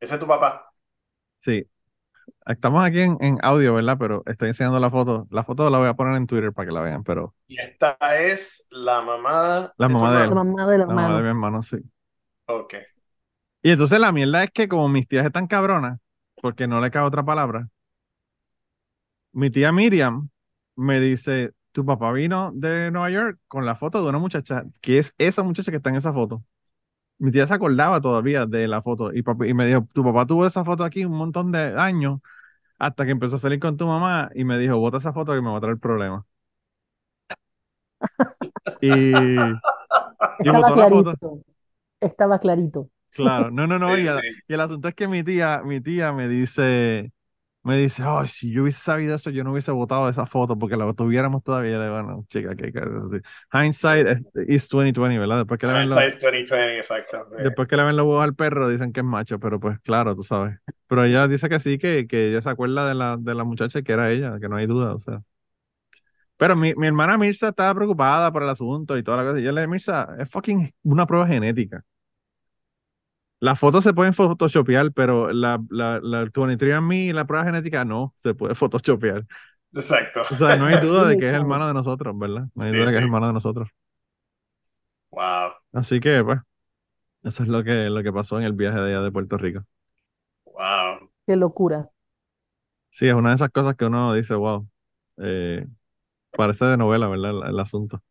Ese 0.00 0.14
es 0.14 0.20
tu 0.20 0.26
papá. 0.26 0.74
Sí. 1.38 1.64
Estamos 2.46 2.84
aquí 2.84 3.00
en, 3.00 3.16
en 3.20 3.38
audio, 3.42 3.74
¿verdad? 3.74 3.96
Pero 3.98 4.22
estoy 4.26 4.48
enseñando 4.48 4.78
la 4.80 4.90
foto. 4.90 5.26
La 5.30 5.44
foto 5.44 5.68
la 5.70 5.78
voy 5.78 5.88
a 5.88 5.94
poner 5.94 6.16
en 6.16 6.26
Twitter 6.26 6.52
para 6.52 6.66
que 6.66 6.72
la 6.72 6.80
vean, 6.82 7.04
pero 7.04 7.34
Y 7.48 7.58
esta 7.60 7.98
es 8.16 8.66
la 8.70 9.02
mamá 9.02 9.74
La 9.78 9.88
mamá 9.88 10.12
de 10.18 10.24
la 10.28 10.34
él. 10.34 10.40
mamá 10.44 10.66
del 10.70 10.86
la 10.86 10.94
mamá 10.94 11.16
de 11.16 11.22
mi 11.22 11.28
hermano, 11.28 11.62
sí. 11.62 11.78
Ok. 12.46 12.74
Y 13.62 13.70
entonces 13.70 13.98
la 14.00 14.12
mierda 14.12 14.44
es 14.44 14.50
que 14.52 14.68
como 14.68 14.88
mis 14.88 15.06
tías 15.08 15.26
están 15.26 15.46
cabronas, 15.46 15.98
porque 16.40 16.66
no 16.66 16.80
le 16.80 16.90
cabe 16.90 17.06
otra 17.06 17.24
palabra, 17.24 17.68
mi 19.32 19.50
tía 19.50 19.72
Miriam 19.72 20.30
me 20.76 21.00
dice, 21.00 21.52
tu 21.72 21.84
papá 21.84 22.12
vino 22.12 22.52
de 22.54 22.90
Nueva 22.90 23.10
York 23.10 23.38
con 23.48 23.66
la 23.66 23.74
foto 23.76 24.02
de 24.02 24.08
una 24.08 24.18
muchacha, 24.18 24.64
que 24.80 24.98
es 24.98 25.14
esa 25.18 25.42
muchacha 25.42 25.70
que 25.70 25.76
está 25.78 25.90
en 25.90 25.96
esa 25.96 26.12
foto. 26.12 26.44
Mi 27.20 27.32
tía 27.32 27.46
se 27.48 27.54
acordaba 27.54 28.00
todavía 28.02 28.46
de 28.46 28.68
la 28.68 28.82
foto 28.82 29.12
y, 29.14 29.22
papi, 29.22 29.48
y 29.50 29.54
me 29.54 29.66
dijo, 29.68 29.88
tu 29.94 30.04
papá 30.04 30.26
tuvo 30.26 30.46
esa 30.46 30.64
foto 30.64 30.84
aquí 30.84 31.04
un 31.06 31.12
montón 31.18 31.52
de 31.52 31.60
años 31.80 32.20
Hasta 32.78 33.06
que 33.06 33.12
empezó 33.12 33.36
a 33.36 33.40
salir 33.40 33.60
con 33.60 33.76
tu 33.78 33.86
mamá 33.86 34.30
y 34.34 34.44
me 34.44 34.58
dijo, 34.58 34.78
bota 34.78 34.98
esa 34.98 35.12
foto 35.14 35.32
que 35.34 35.42
me 35.42 35.50
va 35.50 35.58
a 35.58 35.62
traer 35.62 35.78
problemas. 35.78 36.24
Y, 38.80 38.90
y 40.42 40.48
Estaba 40.48 40.50
botó 40.50 40.76
la 40.76 40.86
foto. 40.88 41.14
clarito. 41.16 41.42
Estaba 42.00 42.38
clarito. 42.40 42.90
Claro, 43.12 43.50
no, 43.50 43.66
no, 43.66 43.78
no. 43.78 43.96
Sí, 43.96 43.98
Y, 43.98 44.06
el- 44.06 44.20
sí. 44.20 44.42
y 44.48 44.54
el 44.54 44.60
asunto 44.60 44.88
es 44.88 44.94
que 44.94 45.08
mi 45.08 45.22
tía, 45.24 45.62
mi 45.64 45.80
tía 45.80 46.12
me 46.12 46.28
dice, 46.28 47.12
me 47.62 47.76
dice, 47.76 48.02
ay, 48.06 48.28
si 48.28 48.50
yo 48.50 48.62
hubiese 48.62 48.80
sabido 48.80 49.14
eso, 49.14 49.30
yo 49.30 49.44
no 49.44 49.52
hubiese 49.52 49.70
votado 49.70 50.08
esa 50.08 50.24
foto 50.26 50.58
porque 50.58 50.76
la 50.76 50.92
tuviéramos 50.94 51.42
todavía. 51.42 51.78
Bueno, 51.90 52.24
chica, 52.28 52.56
que 52.56 52.72
hindsight 53.52 54.06
is 54.46 54.64
is 54.64 54.68
2020, 54.68 55.18
¿verdad? 55.18 55.38
Después 55.38 55.60
que 55.60 55.66
le 55.66 55.72
ven 55.74 55.82
Hindsight's 55.88 56.20
2020, 56.20 56.76
exacto. 56.78 57.26
después 57.38 57.68
que 57.68 57.76
le 57.76 57.84
ven 57.84 57.96
los 57.96 58.06
huevos 58.06 58.24
al 58.24 58.34
perro, 58.34 58.68
dicen 58.68 58.92
que 58.92 59.00
es 59.00 59.06
macho, 59.06 59.38
pero 59.38 59.60
pues 59.60 59.78
claro, 59.80 60.16
tú 60.16 60.22
sabes. 60.22 60.58
Pero 60.86 61.04
ella 61.04 61.28
dice 61.28 61.48
que 61.48 61.60
sí, 61.60 61.78
que, 61.78 62.06
que 62.06 62.30
ella 62.30 62.40
se 62.40 62.50
acuerda 62.50 62.88
de 62.88 62.94
la, 62.94 63.16
de 63.18 63.34
la 63.34 63.44
muchacha 63.44 63.82
que 63.82 63.92
era 63.92 64.10
ella, 64.10 64.38
que 64.40 64.48
no 64.48 64.56
hay 64.56 64.66
duda, 64.66 64.94
o 64.94 64.98
sea. 64.98 65.22
Pero 66.36 66.56
mi, 66.56 66.74
mi 66.74 66.86
hermana 66.86 67.18
Mirza 67.18 67.48
estaba 67.48 67.74
preocupada 67.74 68.32
por 68.32 68.42
el 68.42 68.48
asunto 68.48 68.96
y 68.96 69.02
toda 69.02 69.18
la 69.18 69.24
cosa. 69.24 69.40
Y 69.40 69.42
yo 69.42 69.52
le 69.52 69.60
dije, 69.60 69.70
Mirza, 69.70 70.08
es 70.18 70.30
fucking 70.30 70.72
una 70.84 71.06
prueba 71.06 71.26
genética. 71.26 71.84
Las 73.40 73.58
fotos 73.58 73.84
se 73.84 73.94
pueden 73.94 74.14
photoshopear, 74.14 74.92
pero 74.92 75.32
la, 75.32 75.62
la, 75.70 76.00
la 76.02 76.20
23andMe 76.20 77.08
y 77.08 77.12
la 77.12 77.26
prueba 77.26 77.46
genética 77.46 77.84
no 77.84 78.12
se 78.16 78.34
puede 78.34 78.54
photoshopear. 78.56 79.26
Exacto. 79.74 80.22
O 80.28 80.36
sea, 80.36 80.56
no 80.56 80.66
hay 80.66 80.78
duda 80.78 81.06
de 81.06 81.16
que 81.18 81.28
es 81.28 81.34
hermano 81.34 81.66
de 81.68 81.74
nosotros, 81.74 82.18
¿verdad? 82.18 82.48
No 82.54 82.64
hay 82.64 82.72
Sí, 82.72 82.76
duda 82.76 82.86
de 82.86 82.92
que 82.92 82.98
es 82.98 83.02
hermano 83.02 83.26
de 83.28 83.32
nosotros. 83.34 83.68
Wow, 85.12 85.54
Así 85.72 86.00
que, 86.00 86.22
pues, 86.24 86.38
eso 87.24 87.42
es 87.44 87.50
lo 87.50 87.64
que, 87.64 87.90
lo 87.90 88.02
que 88.04 88.12
pasó 88.12 88.38
en 88.40 88.46
el 88.46 88.54
viaje 88.54 88.78
de 88.80 88.90
allá 88.90 89.02
de 89.02 89.12
Puerto 89.12 89.38
Rico. 89.38 89.64
wow. 90.44 91.08
Qué 91.26 91.34
locura. 91.36 91.90
Sí, 92.90 93.08
es 93.08 93.14
una 93.14 93.30
de 93.30 93.36
esas 93.36 93.50
cosas 93.50 93.76
que 93.76 93.84
uno 93.86 94.14
dice, 94.14 94.34
wow, 94.34 94.68
eh, 95.18 95.66
parece 96.32 96.64
de 96.66 96.76
novela, 96.76 97.08
¿verdad? 97.08 97.30
El, 97.32 97.50
el 97.54 97.60
asunto. 97.60 98.02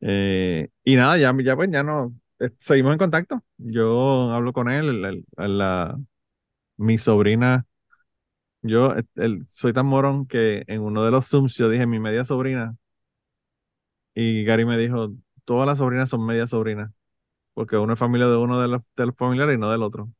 Eh, 0.00 0.68
y 0.84 0.96
nada, 0.96 1.16
ya, 1.18 1.34
ya 1.42 1.56
pues 1.56 1.70
ya 1.70 1.82
no, 1.82 2.14
seguimos 2.58 2.92
en 2.92 2.98
contacto. 2.98 3.42
Yo 3.58 4.30
hablo 4.32 4.52
con 4.52 4.70
él, 4.70 4.88
el- 4.88 5.04
el- 5.04 5.26
el- 5.38 5.58
la, 5.58 5.98
mi 6.78 6.98
sobrina, 6.98 7.66
yo 8.62 8.96
eh, 8.96 9.04
el- 9.16 9.46
soy 9.48 9.72
tan 9.72 9.86
morón 9.86 10.26
que 10.26 10.64
en 10.68 10.82
uno 10.82 11.04
de 11.04 11.10
los 11.10 11.28
Zooms 11.28 11.56
yo 11.56 11.68
dije 11.70 11.86
mi 11.86 12.00
media 12.00 12.24
sobrina 12.24 12.76
y 14.14 14.44
Gary 14.44 14.64
me 14.64 14.78
dijo, 14.78 15.12
todas 15.44 15.66
las 15.66 15.78
sobrinas 15.78 16.10
son 16.10 16.24
media 16.24 16.46
sobrinas, 16.46 16.90
porque 17.54 17.76
uno 17.78 17.94
es 17.94 17.98
familia 17.98 18.28
de 18.28 18.36
uno 18.36 18.60
de 18.60 18.68
los, 18.68 18.82
de 18.96 19.06
los 19.06 19.16
familiares 19.16 19.56
y 19.56 19.60
no 19.60 19.70
del 19.72 19.82
otro. 19.82 20.10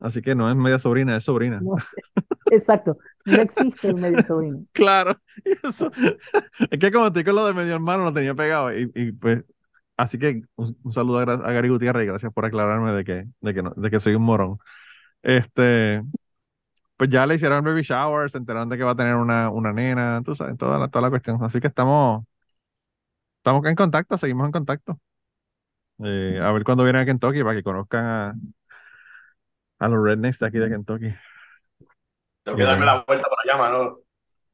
Así 0.00 0.22
que 0.22 0.34
no 0.34 0.48
es 0.50 0.56
media 0.56 0.78
sobrina, 0.78 1.16
es 1.16 1.24
sobrina. 1.24 1.60
No, 1.60 1.76
exacto. 2.50 2.98
No 3.24 3.42
existe 3.42 3.88
el 3.88 3.96
medio 3.96 4.22
sobrino. 4.26 4.64
Claro, 4.72 5.20
eso, 5.64 5.90
es 6.70 6.78
que 6.78 6.92
como 6.92 7.08
estoy 7.08 7.24
con 7.24 7.34
lo 7.34 7.46
de 7.46 7.54
medio 7.54 7.74
hermano 7.74 8.04
lo 8.04 8.12
tenía 8.14 8.34
pegado 8.34 8.76
y, 8.76 8.90
y, 8.94 9.12
pues, 9.12 9.44
así 9.98 10.18
que 10.18 10.42
un, 10.56 10.78
un 10.82 10.92
saludo 10.92 11.18
a, 11.20 11.24
Gary 11.52 11.68
Gutiérrez 11.68 12.04
y 12.04 12.06
gracias 12.06 12.32
por 12.32 12.46
aclararme 12.46 12.92
de 12.92 13.04
que, 13.04 13.26
de 13.40 13.54
que, 13.54 13.62
no- 13.62 13.74
de 13.76 13.90
que 13.90 14.00
soy 14.00 14.14
un 14.14 14.22
morón. 14.22 14.58
Este, 15.22 16.02
pues 16.96 17.10
ya 17.10 17.26
le 17.26 17.36
hicieron 17.36 17.64
baby 17.64 17.82
shower, 17.82 18.30
se 18.30 18.38
enteraron 18.38 18.68
de 18.68 18.78
que 18.78 18.84
va 18.84 18.92
a 18.92 18.96
tener 18.96 19.16
una, 19.16 19.50
una 19.50 19.72
nena, 19.72 20.22
tú 20.24 20.34
sabes, 20.34 20.56
toda 20.58 20.78
la, 20.78 20.88
toda 20.88 21.02
la 21.02 21.10
cuestión. 21.10 21.42
Así 21.44 21.60
que 21.60 21.68
estamos, 21.68 22.24
estamos 23.38 23.64
en 23.66 23.74
contacto, 23.74 24.16
seguimos 24.16 24.46
en 24.46 24.52
contacto. 24.52 24.98
Eh, 26.04 26.40
a 26.42 26.52
ver 26.52 26.64
cuándo 26.64 26.84
vienen 26.84 27.02
a 27.02 27.04
Kentucky 27.06 27.42
para 27.42 27.56
que 27.56 27.62
conozcan 27.62 28.04
a, 28.04 28.34
a 29.80 29.88
los 29.88 30.04
rednecks 30.04 30.38
de 30.38 30.46
aquí 30.46 30.58
de 30.58 30.68
Kentucky. 30.68 31.14
Tengo 32.42 32.56
que 32.56 32.64
darme 32.64 32.86
la 32.86 33.04
vuelta 33.06 33.28
para 33.28 33.42
allá, 33.44 33.56
mano. 33.62 33.98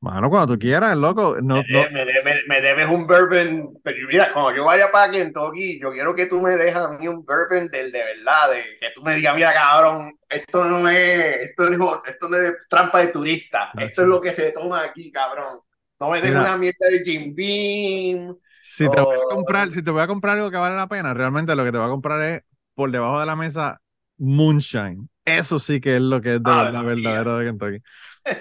Mano, 0.04 0.28
cuando 0.28 0.54
tú 0.54 0.58
quieras, 0.60 0.96
loco, 0.96 1.36
no, 1.42 1.56
Me, 1.56 1.64
no, 1.68 1.88
me 1.90 2.04
me- 2.04 2.42
me 2.48 2.60
debes 2.60 2.88
un 2.90 3.06
bourbon. 3.06 3.78
Pero 3.84 4.08
mira, 4.08 4.32
cuando 4.32 4.54
yo 4.56 4.64
vaya 4.64 4.90
para 4.90 5.10
Kentucky, 5.12 5.78
yo 5.80 5.92
quiero 5.92 6.14
que 6.14 6.26
tú 6.26 6.40
me 6.40 6.56
dejes 6.56 6.74
a 6.76 6.90
mí 6.98 7.06
un 7.06 7.24
bourbon 7.24 7.68
del 7.68 7.92
de 7.92 8.02
verdad, 8.04 8.50
de 8.50 8.62
que 8.80 8.90
tú 8.94 9.02
me 9.02 9.14
digas, 9.14 9.34
mira, 9.36 9.52
cabrón, 9.54 10.18
esto 10.28 10.64
no 10.64 10.88
es, 10.88 11.36
esto 11.48 11.70
no, 11.70 12.02
esto 12.04 12.28
no 12.28 12.36
es 12.36 12.54
trampa 12.68 12.98
de 13.00 13.08
turista, 13.08 13.72
Ah, 13.76 13.84
esto 13.84 14.02
es 14.02 14.08
lo 14.08 14.20
que 14.20 14.32
se 14.32 14.50
toma 14.52 14.82
aquí, 14.82 15.12
cabrón. 15.12 15.60
No 16.00 16.10
me 16.10 16.20
dejes 16.20 16.36
una 16.36 16.56
mierda 16.56 16.88
de 16.90 17.02
Jim 17.04 17.34
Beam. 17.34 18.36
Si 18.60 18.88
te 18.88 19.00
voy 19.00 19.14
a 19.14 19.34
comprar, 19.34 19.72
si 19.72 19.82
te 19.82 19.90
voy 19.90 20.02
a 20.02 20.06
comprar 20.06 20.36
algo 20.36 20.50
que 20.50 20.56
vale 20.56 20.74
la 20.76 20.88
pena, 20.88 21.14
realmente 21.14 21.54
lo 21.54 21.64
que 21.64 21.72
te 21.72 21.78
voy 21.78 21.86
a 21.86 21.90
comprar 21.90 22.20
es 22.22 22.42
por 22.74 22.90
debajo 22.90 23.20
de 23.20 23.26
la 23.26 23.36
mesa 23.36 23.80
Moonshine. 24.18 25.08
Eso 25.24 25.58
sí 25.58 25.80
que 25.80 25.96
es 25.96 26.02
lo 26.02 26.20
que 26.20 26.36
es 26.36 26.44
de 26.44 26.52
Ave 26.52 26.72
la 26.72 26.82
verdadera 26.82 27.36
de 27.38 27.44
Kentucky. 27.46 27.78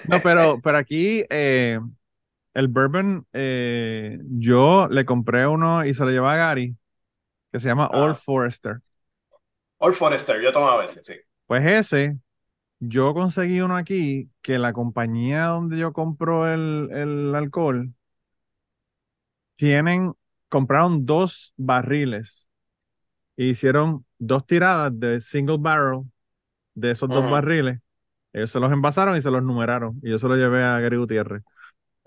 No, 0.06 0.20
pero, 0.22 0.60
pero 0.62 0.78
aquí 0.78 1.24
eh, 1.30 1.78
el 2.54 2.68
bourbon, 2.68 3.26
eh, 3.32 4.18
yo 4.30 4.88
le 4.88 5.04
compré 5.04 5.46
uno 5.46 5.84
y 5.84 5.94
se 5.94 6.04
lo 6.04 6.10
llevé 6.10 6.28
a 6.28 6.36
Gary, 6.36 6.76
que 7.52 7.60
se 7.60 7.68
llama 7.68 7.90
Ah. 7.92 8.04
Old 8.04 8.16
Forester. 8.16 8.80
Old 9.78 9.94
Forester, 9.94 10.40
yo 10.42 10.52
tomo 10.52 10.68
a 10.68 10.78
veces, 10.78 11.06
sí. 11.06 11.14
Pues 11.46 11.64
ese, 11.64 12.18
yo 12.80 13.14
conseguí 13.14 13.60
uno 13.60 13.76
aquí 13.76 14.30
que 14.42 14.58
la 14.58 14.72
compañía 14.72 15.46
donde 15.46 15.78
yo 15.78 15.92
compro 15.92 16.52
el, 16.52 16.90
el 16.92 17.34
alcohol 17.34 17.94
tienen, 19.56 20.14
compraron 20.48 21.06
dos 21.06 21.52
barriles 21.56 22.48
e 23.36 23.46
hicieron 23.46 24.06
dos 24.18 24.46
tiradas 24.46 24.98
de 24.98 25.20
single 25.20 25.58
barrel 25.58 26.04
de 26.74 26.92
esos 26.92 27.08
dos 27.08 27.30
barriles. 27.30 27.80
Ellos 28.34 28.50
se 28.50 28.60
los 28.60 28.70
envasaron 28.72 29.16
y 29.16 29.22
se 29.22 29.30
los 29.30 29.42
numeraron. 29.42 29.98
Y 30.02 30.10
yo 30.10 30.18
se 30.18 30.28
los 30.28 30.36
llevé 30.36 30.62
a 30.62 30.80
Gary 30.80 30.96
Gutiérrez. 30.98 31.42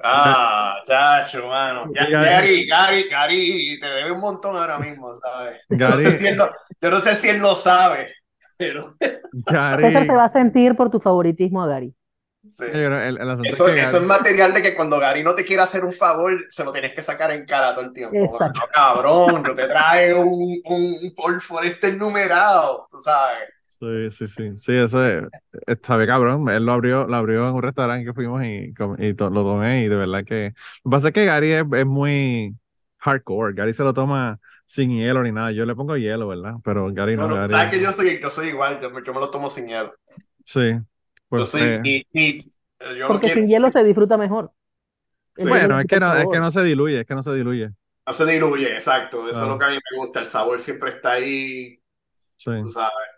Ah, 0.03 0.75
chacho, 0.85 1.47
mano. 1.47 1.91
Ya, 1.95 2.05
Gary- 2.07 2.67
Gary, 2.67 2.67
Gary, 2.67 3.09
Gary, 3.09 3.79
te 3.81 3.87
debe 3.87 4.11
un 4.11 4.19
montón 4.19 4.55
ahora 4.55 4.77
mismo, 4.77 5.15
¿sabes? 5.17 5.57
Yo 5.69 5.77
no 5.77 5.87
Gary, 5.89 6.03
sé 6.05 6.17
si 6.19 6.27
él 6.27 6.37
lo, 6.37 6.51
yo 6.79 6.91
no 6.91 6.99
sé 6.99 7.15
si 7.15 7.29
él 7.29 7.39
lo 7.39 7.55
sabe, 7.55 8.13
pero 8.57 8.95
César 8.99 9.81
Gary, 9.81 10.05
se 10.05 10.13
va 10.15 10.25
a 10.25 10.31
sentir 10.31 10.75
por 10.75 10.89
tu 10.91 10.99
favoritismo 10.99 11.63
a 11.63 11.67
Gary. 11.67 11.95
sí. 12.49 12.63
el, 12.63 12.93
el 12.93 13.45
Eso, 13.45 13.65
que 13.65 13.81
eso 13.81 13.85
es 13.85 13.91
Gary- 13.93 14.05
material 14.05 14.53
de 14.53 14.61
que 14.61 14.75
cuando 14.75 14.99
Gary 14.99 15.23
no 15.23 15.33
te 15.33 15.43
quiere 15.45 15.63
hacer 15.63 15.83
un 15.83 15.93
favor, 15.93 16.45
se 16.49 16.63
lo 16.63 16.71
tienes 16.71 16.93
que 16.93 17.01
sacar 17.01 17.31
en 17.31 17.45
cara 17.45 17.73
todo 17.73 17.85
el 17.85 17.93
tiempo. 17.93 18.15
Exacto. 18.17 18.61
No, 18.61 18.67
cabrón, 18.71 19.43
yo 19.45 19.55
te 19.55 19.67
traigo 19.67 20.21
un, 20.21 20.61
un 20.65 21.13
Ford 21.15 21.39
Forester 21.39 21.95
numerado, 21.95 22.87
tú 22.91 23.01
sabes. 23.01 23.49
Sí, 23.79 24.09
sí, 24.11 24.27
sí. 24.27 24.57
Sí, 24.57 24.71
eso 24.73 25.05
es, 25.05 25.23
está 25.67 25.97
bien 25.97 26.09
cabrón. 26.09 26.49
Él 26.49 26.65
lo 26.65 26.71
abrió, 26.71 27.05
lo 27.05 27.15
abrió 27.15 27.47
en 27.47 27.53
un 27.55 27.61
restaurante 27.61 28.05
que 28.05 28.13
fuimos 28.13 28.43
y, 28.43 28.73
y 28.97 29.13
to- 29.13 29.29
lo 29.29 29.43
tomé 29.43 29.83
y 29.83 29.87
de 29.87 29.95
verdad 29.95 30.23
que... 30.25 30.53
Lo 30.83 30.89
que 30.89 30.95
pasa 30.95 31.07
es 31.09 31.13
que 31.13 31.25
Gary 31.25 31.51
es, 31.51 31.63
es 31.73 31.85
muy 31.85 32.55
hardcore. 32.97 33.53
Gary 33.53 33.75
se 33.75 33.83
lo 33.83 33.93
toma 33.93 34.39
sin 34.65 34.89
hielo 34.89 35.21
ni 35.21 35.31
nada. 35.31 35.51
Yo 35.51 35.63
le 35.65 35.75
pongo 35.75 35.95
hielo, 35.95 36.27
¿verdad? 36.27 36.55
Pero 36.63 36.91
Gary 36.91 37.15
no, 37.15 37.27
Bueno, 37.27 37.35
Gary... 37.35 37.51
sabes 37.53 37.71
que 37.71 37.79
yo 37.79 37.91
soy, 37.91 38.19
yo 38.19 38.31
soy 38.31 38.47
igual, 38.47 38.79
yo, 38.81 38.89
me- 38.89 39.03
yo 39.05 39.13
me 39.13 39.19
lo 39.19 39.29
tomo 39.29 39.47
sin 39.49 39.67
hielo. 39.67 39.93
Sí. 40.43 40.59
Yo 40.73 40.81
Pues, 41.29 41.49
soy 41.49 41.61
eh. 41.61 41.81
Yo 42.97 43.07
Porque 43.07 43.27
quiero, 43.27 43.41
sin 43.41 43.47
hielo 43.47 43.71
se 43.71 43.83
disfruta 43.83 44.17
mejor. 44.17 44.51
Sí. 45.35 45.47
bueno, 45.47 45.79
es 45.79 45.85
que 45.85 45.99
no, 45.99 46.15
es 46.15 46.25
que 46.31 46.39
no 46.39 46.49
se 46.51 46.63
diluye, 46.63 47.01
es 47.01 47.05
que 47.05 47.13
no 47.13 47.21
se 47.21 47.31
diluye. 47.33 47.69
no 48.07 48.13
se 48.13 48.25
diluye, 48.25 48.73
exacto. 48.73 49.27
Eso 49.29 49.39
Ah. 49.39 49.43
es 49.43 49.47
lo 49.49 49.59
que 49.59 49.65
a 49.65 49.69
mí 49.69 49.75
me 49.91 49.97
gusta. 49.99 50.19
El 50.21 50.25
sabor 50.25 50.59
siempre 50.59 50.89
está 50.91 51.11
ahí, 51.13 51.79
Sí. 52.37 52.51
tú 52.61 52.69
sabes. 52.71 53.16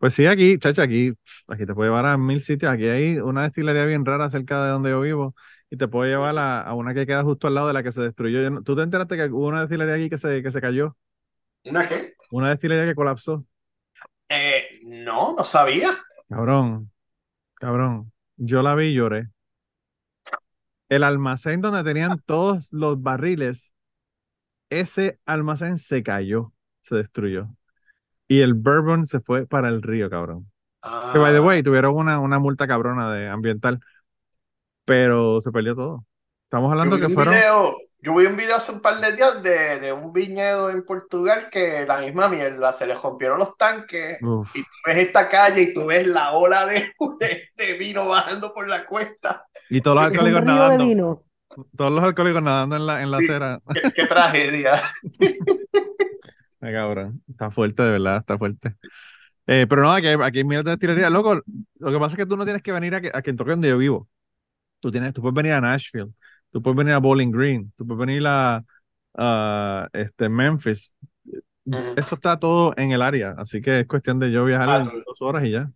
Pues 0.00 0.14
sí, 0.14 0.26
aquí, 0.26 0.58
chacha, 0.58 0.82
aquí, 0.84 1.12
aquí 1.48 1.66
te 1.66 1.74
puede 1.74 1.90
llevar 1.90 2.06
a 2.06 2.18
mil 2.18 2.42
sitios. 2.42 2.72
Aquí 2.72 2.86
hay 2.88 3.18
una 3.18 3.44
destilería 3.44 3.84
bien 3.86 4.06
rara 4.06 4.30
cerca 4.30 4.64
de 4.64 4.70
donde 4.72 4.90
yo 4.90 5.00
vivo 5.02 5.36
y 5.70 5.78
te 5.78 5.88
puede 5.88 6.10
llevar 6.12 6.38
a, 6.38 6.62
a 6.62 6.74
una 6.74 6.94
que 6.94 7.06
queda 7.06 7.22
justo 7.24 7.46
al 7.48 7.54
lado 7.54 7.68
de 7.68 7.74
la 7.74 7.82
que 7.82 7.92
se 7.92 8.02
destruyó. 8.02 8.42
Yo 8.42 8.50
no- 8.50 8.62
¿Tú 8.62 8.76
te 8.76 8.82
enteraste 8.82 9.16
que 9.18 9.26
hubo 9.26 9.48
una 9.48 9.60
destilería 9.62 9.94
aquí 9.96 10.10
que 10.10 10.18
se, 10.18 10.42
que 10.42 10.50
se 10.52 10.60
cayó? 10.62 10.96
¿Una 11.64 11.86
qué? 11.88 12.14
Una 12.30 12.50
destilería 12.50 12.86
que 12.86 12.94
colapsó. 12.96 13.44
Eh, 14.28 14.80
no, 14.84 15.34
no 15.36 15.44
sabía. 15.44 15.96
Cabrón, 16.30 16.90
cabrón. 17.56 18.12
Yo 18.36 18.62
la 18.62 18.74
vi 18.76 18.88
y 18.88 18.94
lloré. 18.94 19.30
El 20.90 21.04
almacén 21.04 21.60
donde 21.62 21.84
tenían 21.84 22.20
todos 22.26 22.68
los 22.70 23.00
barriles, 23.02 23.74
ese 24.70 25.20
almacén 25.26 25.78
se 25.78 26.02
cayó, 26.04 26.52
se 26.82 26.96
destruyó. 26.96 27.50
Y 28.30 28.40
el 28.42 28.54
bourbon 28.54 29.06
se 29.06 29.20
fue 29.20 29.46
para 29.46 29.68
el 29.68 29.82
río, 29.82 30.08
cabrón. 30.08 30.50
Que 31.12 31.18
by 31.18 31.32
the 31.32 31.38
Ah, 31.38 31.42
way, 31.42 31.62
tuvieron 31.62 31.96
una, 31.96 32.20
una 32.20 32.38
multa 32.38 32.66
cabrona 32.66 33.12
de 33.12 33.28
ambiental, 33.28 33.80
pero 34.84 35.40
se 35.40 35.50
perdió 35.52 35.74
todo. 35.74 36.04
Estamos 36.44 36.70
hablando 36.70 36.98
que 36.98 37.08
fueron. 37.08 37.34
video, 37.34 37.76
yo 38.00 38.14
vi 38.14 38.26
un 38.26 38.36
video 38.36 38.56
hace 38.56 38.72
un 38.72 38.80
par 38.80 39.00
de 39.00 39.12
días 39.16 39.42
de, 39.42 39.80
de 39.80 39.92
un 39.92 40.12
viñedo 40.12 40.70
en 40.70 40.84
Portugal 40.84 41.48
que 41.50 41.84
la 41.86 41.98
misma 42.00 42.28
mierda, 42.28 42.72
se 42.72 42.86
les 42.86 43.00
rompieron 43.00 43.38
los 43.38 43.56
tanques 43.56 44.18
Uf, 44.22 44.54
y 44.54 44.62
tú 44.62 44.68
ves 44.86 44.98
esta 44.98 45.28
calle 45.28 45.62
y 45.62 45.74
tú 45.74 45.86
ves 45.86 46.08
la 46.08 46.32
ola 46.32 46.66
de, 46.66 46.92
de, 47.20 47.48
de 47.56 47.72
vino 47.78 48.06
bajando 48.08 48.52
por 48.54 48.68
la 48.68 48.86
cuesta. 48.86 49.44
y 49.68 49.80
todos 49.80 49.96
los 49.96 50.04
alcohólicos 50.06 50.44
nadando. 50.44 51.24
Todos 51.76 51.92
los 51.92 52.04
alcohólicos 52.04 52.42
nadando 52.42 52.76
en 52.76 52.86
la, 52.86 53.02
en 53.02 53.10
la 53.10 53.18
Sí. 53.18 53.24
acera. 53.24 53.60
Qué, 53.72 53.92
qué 53.94 54.06
tragedia. 54.06 54.82
Ay, 56.60 56.72
cabrón. 56.72 57.22
Está 57.28 57.50
fuerte, 57.50 57.82
de 57.82 57.90
verdad, 57.92 58.18
está 58.18 58.38
fuerte. 58.38 58.74
Eh, 59.46 59.66
pero 59.68 59.82
no, 59.82 59.92
aquí 59.92 60.06
aquí 60.08 60.38
hay 60.38 60.44
miles 60.44 60.64
de 60.64 60.70
destilerías. 60.72 61.10
Loco, 61.10 61.34
lo 61.78 61.92
que 61.92 61.98
pasa 61.98 62.12
es 62.12 62.16
que 62.16 62.26
tú 62.26 62.36
no 62.36 62.44
tienes 62.44 62.62
que 62.62 62.72
venir 62.72 62.94
a, 62.94 63.18
a 63.18 63.22
Kentucky 63.22 63.50
donde 63.50 63.68
yo 63.68 63.78
vivo. 63.78 64.08
Tú, 64.80 64.90
tienes, 64.90 65.12
tú 65.14 65.22
puedes 65.22 65.34
venir 65.34 65.52
a 65.52 65.60
Nashville, 65.60 66.12
tú 66.52 66.62
puedes 66.62 66.76
venir 66.76 66.94
a 66.94 66.98
Bowling 66.98 67.30
Green, 67.30 67.72
tú 67.76 67.86
puedes 67.86 67.98
venir 68.06 68.24
a, 68.26 68.64
a, 69.14 69.88
este, 69.92 70.28
Memphis. 70.28 70.96
Eso 71.96 72.14
está 72.16 72.38
todo 72.38 72.74
en 72.76 72.92
el 72.92 73.02
área, 73.02 73.34
así 73.38 73.60
que 73.60 73.80
es 73.80 73.86
cuestión 73.86 74.18
de 74.18 74.30
yo 74.32 74.44
viajar 74.44 74.68
Ah, 74.68 74.76
en 74.82 75.02
dos 75.04 75.20
horas 75.20 75.44
y 75.44 75.50
ya. 75.52 75.70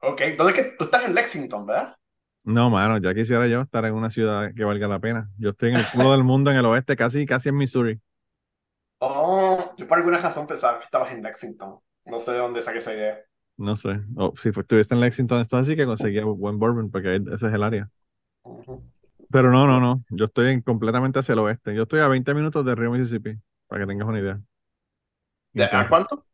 Ok, 0.00 0.22
¿dónde 0.36 0.52
es 0.52 0.58
que 0.62 0.76
tú 0.76 0.84
estás 0.84 1.04
en 1.06 1.14
Lexington, 1.14 1.66
verdad? 1.66 1.96
No, 2.44 2.70
mano, 2.70 2.98
ya 2.98 3.14
quisiera 3.14 3.46
yo 3.46 3.60
estar 3.62 3.84
en 3.84 3.94
una 3.94 4.10
ciudad 4.10 4.54
que 4.54 4.64
valga 4.64 4.88
la 4.88 4.98
pena. 5.00 5.30
Yo 5.38 5.50
estoy 5.50 5.70
en 5.70 5.76
el 5.76 5.86
culo 5.88 6.12
del 6.12 6.24
mundo, 6.24 6.50
en 6.50 6.56
el 6.56 6.64
oeste, 6.66 6.96
casi, 6.96 7.26
casi 7.26 7.50
en 7.50 7.56
Missouri. 7.56 8.00
Oh, 9.00 9.74
yo 9.76 9.86
por 9.86 9.98
alguna 9.98 10.18
razón 10.18 10.46
pensaba 10.46 10.78
que 10.78 10.84
estabas 10.86 11.12
en 11.12 11.22
Lexington. 11.22 11.78
No 12.06 12.20
sé 12.20 12.32
de 12.32 12.38
dónde 12.38 12.62
saqué 12.62 12.78
esa 12.78 12.94
idea. 12.94 13.18
No 13.56 13.76
sé. 13.76 14.00
O 14.16 14.34
si 14.36 14.52
fue- 14.52 14.62
estuviste 14.62 14.94
en 14.94 15.00
Lexington, 15.00 15.40
esto 15.40 15.56
así 15.56 15.76
que 15.76 15.84
conseguía 15.86 16.24
buen 16.24 16.58
bourbon, 16.58 16.90
porque 16.90 17.16
ese 17.16 17.46
es 17.48 17.52
el 17.54 17.62
área. 17.62 17.90
Pero 19.30 19.50
no, 19.50 19.66
no, 19.66 19.80
no. 19.80 20.04
Yo 20.10 20.26
estoy 20.26 20.52
en- 20.52 20.62
completamente 20.62 21.18
hacia 21.18 21.34
el 21.34 21.40
oeste. 21.40 21.74
Yo 21.74 21.82
estoy 21.82 22.00
a 22.00 22.08
20 22.08 22.32
minutos 22.34 22.64
del 22.64 22.76
río 22.76 22.90
Mississippi, 22.90 23.36
para 23.66 23.82
que 23.82 23.86
tengas 23.88 24.08
una 24.08 24.20
idea. 24.20 24.40
¿De, 25.52 25.64
En 25.64 25.76
¿A 25.76 25.88
cuánto? 25.88 26.24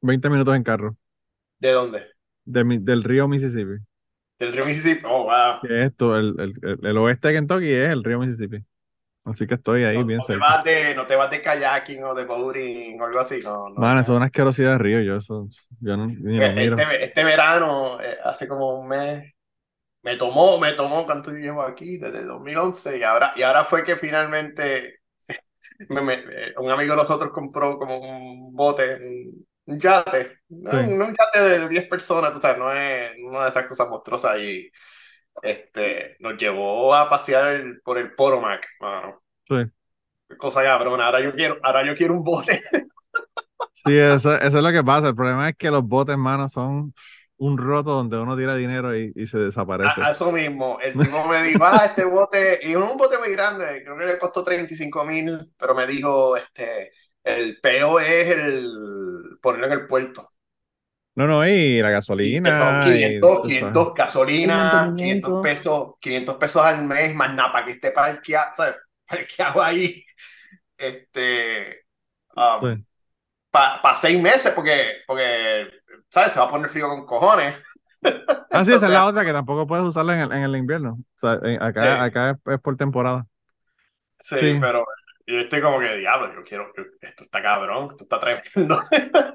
20 0.00 0.28
minutos 0.30 0.56
en 0.56 0.62
carro. 0.62 0.96
¿De 1.58 1.72
dónde? 1.72 2.06
de 2.44 2.78
del 2.80 3.04
río 3.04 3.28
Mississippi. 3.28 3.82
Del 4.38 4.52
río 4.52 4.64
Mississippi. 4.64 5.02
Oh, 5.06 5.24
wow. 5.24 5.60
Que 5.62 5.82
esto, 5.84 6.16
el, 6.16 6.34
el, 6.40 6.54
el- 6.62 6.86
el 6.86 6.96
oeste 6.98 7.28
de 7.28 7.34
Kentucky 7.34 7.70
es 7.72 7.90
el 7.90 8.02
río 8.02 8.18
Mississippi. 8.18 8.64
Así 9.30 9.46
que 9.46 9.54
estoy 9.54 9.84
ahí 9.84 10.02
No, 10.02 10.04
bien 10.04 10.20
no 10.20 10.26
te 10.28 10.36
cerca. 10.36 10.44
vas 10.44 10.64
de, 10.64 10.94
no 10.94 11.06
te 11.06 11.16
vas 11.16 11.30
de 11.30 11.42
kayaking 11.42 12.04
o 12.04 12.14
de 12.14 12.24
boating 12.24 13.00
o 13.00 13.04
algo 13.04 13.20
así. 13.20 13.40
No, 13.42 13.68
no. 13.68 13.76
Mano, 13.76 14.00
eso 14.00 14.12
es 14.12 14.16
una 14.16 14.26
asquerosidad 14.26 14.72
de 14.72 14.78
río. 14.78 15.00
Yo, 15.02 15.16
eso, 15.16 15.48
yo 15.80 15.96
no, 15.96 16.06
ni 16.08 16.38
lo 16.40 16.52
miro. 16.52 16.86
Este, 16.86 17.04
este 17.04 17.24
verano, 17.24 18.00
eh, 18.00 18.16
hace 18.24 18.48
como 18.48 18.78
un 18.80 18.88
mes, 18.88 19.32
me 20.02 20.16
tomó, 20.16 20.58
me 20.60 20.72
tomó 20.74 21.06
cuánto 21.06 21.30
yo 21.32 21.38
llevo 21.38 21.62
aquí, 21.62 21.98
desde 21.98 22.20
el 22.20 22.28
2011, 22.28 22.98
y 22.98 23.02
ahora, 23.04 23.32
y 23.36 23.42
ahora 23.42 23.64
fue 23.64 23.84
que 23.84 23.96
finalmente 23.96 25.00
me- 25.90 26.02
me- 26.02 26.14
eh, 26.16 26.54
un 26.58 26.70
amigo 26.70 26.92
de 26.94 26.98
nosotros 26.98 27.32
compró 27.32 27.78
como 27.78 27.98
un 28.00 28.54
bote, 28.54 28.96
un, 28.96 29.46
un 29.66 29.80
yate, 29.80 30.40
Sí. 30.70 30.78
no 30.78 31.06
un 31.06 31.16
yate 31.16 31.40
de 31.42 31.68
10 31.70 31.88
personas, 31.88 32.32
tú 32.32 32.40
sabes, 32.40 32.58
no 32.58 32.72
es 32.72 33.12
una 33.24 33.44
de 33.44 33.50
esas 33.50 33.66
cosas 33.66 33.88
monstruosas, 33.90 34.38
y 34.40 34.70
este, 35.42 36.16
nos 36.20 36.36
llevó 36.38 36.94
a 36.94 37.08
pasear 37.10 37.48
el- 37.56 37.80
por 37.82 37.98
el 37.98 38.14
Poromac, 38.14 38.66
mano. 38.80 39.22
Sí. 39.48 39.70
Cosa 40.38 40.62
cabrona, 40.62 41.06
ahora 41.06 41.20
yo 41.20 41.32
quiero, 41.34 41.58
ahora 41.62 41.84
yo 41.86 41.94
quiero 41.94 42.14
un 42.14 42.24
bote. 42.24 42.62
Sí, 43.72 43.96
eso, 43.96 44.34
eso 44.36 44.58
es 44.58 44.62
lo 44.62 44.70
que 44.72 44.84
pasa. 44.84 45.08
El 45.08 45.14
problema 45.14 45.48
es 45.48 45.56
que 45.56 45.70
los 45.70 45.82
botes, 45.82 46.16
mano, 46.16 46.48
son 46.48 46.94
un 47.38 47.56
roto 47.58 47.92
donde 47.92 48.18
uno 48.18 48.36
tira 48.36 48.54
dinero 48.54 48.96
y, 48.96 49.12
y 49.16 49.26
se 49.26 49.38
desaparece. 49.38 50.02
A, 50.02 50.10
eso 50.10 50.30
mismo, 50.30 50.78
el 50.80 50.92
tipo 50.98 51.24
me 51.26 51.42
dijo, 51.42 51.64
ah, 51.64 51.86
este 51.86 52.04
bote, 52.04 52.60
y 52.62 52.72
es 52.72 52.76
un 52.76 52.96
bote 52.98 53.18
muy 53.18 53.32
grande, 53.32 53.82
creo 53.82 53.96
que 53.96 54.04
le 54.06 54.18
costó 54.18 54.44
35 54.44 55.04
mil, 55.04 55.50
pero 55.56 55.74
me 55.74 55.86
dijo, 55.86 56.36
este, 56.36 56.92
el 57.24 57.58
peo 57.60 57.98
es 57.98 58.28
el 58.28 59.38
ponerlo 59.40 59.66
en 59.66 59.72
el 59.72 59.86
puerto. 59.86 60.28
No, 61.20 61.26
no, 61.26 61.46
y 61.46 61.82
la 61.82 61.90
Y 61.90 61.92
gasolina. 61.92 62.56
son 62.56 62.82
y 62.82 62.84
500, 62.92 63.42
tú 63.42 63.50
sabes. 63.58 63.82
500 63.82 63.94
gasolina, 63.94 64.54
El 64.54 64.72
mantenimiento. 64.72 65.28
500 65.28 65.42
pesos, 65.42 65.94
500 66.00 66.36
pesos 66.36 66.64
al 66.64 66.84
mes, 66.84 67.14
más 67.14 67.34
nada 67.34 67.52
para 67.52 67.66
que 67.66 67.72
esté 67.72 67.90
parqueado, 67.92 68.52
¿sabes? 68.56 68.76
Parqueado 69.06 69.62
ahí, 69.62 70.04
este, 70.78 71.84
um, 72.36 72.60
Sí. 72.76 72.84
para 73.50 73.94
seis 73.96 74.20
meses, 74.20 74.52
porque, 74.54 75.02
porque, 75.06 75.68
¿sabes? 76.08 76.32
Se 76.32 76.38
va 76.40 76.46
a 76.46 76.50
poner 76.50 76.68
frío 76.70 76.88
con 76.88 77.04
cojones. 77.06 77.56
Ah, 78.50 78.64
sí, 78.64 78.72
esa 78.72 78.86
es 78.86 78.92
la 78.92 79.06
otra 79.06 79.24
que 79.24 79.32
tampoco 79.32 79.66
puedes 79.66 79.84
usarla 79.84 80.14
en 80.14 80.20
el, 80.22 80.32
en 80.38 80.42
el 80.44 80.56
invierno. 80.56 80.92
O 81.00 81.04
sea, 81.18 81.38
en- 81.42 81.62
acá, 81.62 81.82
Sí. 81.82 81.88
acá 82.00 82.30
es, 82.30 82.54
es 82.54 82.60
por 82.60 82.76
temporada. 82.76 83.26
Sí, 84.18 84.36
Sí. 84.38 84.58
pero 84.60 84.84
yo 85.30 85.38
estoy 85.40 85.60
como 85.62 85.78
que, 85.80 85.96
diablo, 85.98 86.32
yo 86.34 86.42
quiero, 86.44 86.72
yo- 86.76 86.84
esto 87.00 87.24
está 87.24 87.42
cabrón, 87.42 87.88
esto 87.92 88.04
está 88.04 88.20
tremendo. 88.20 88.80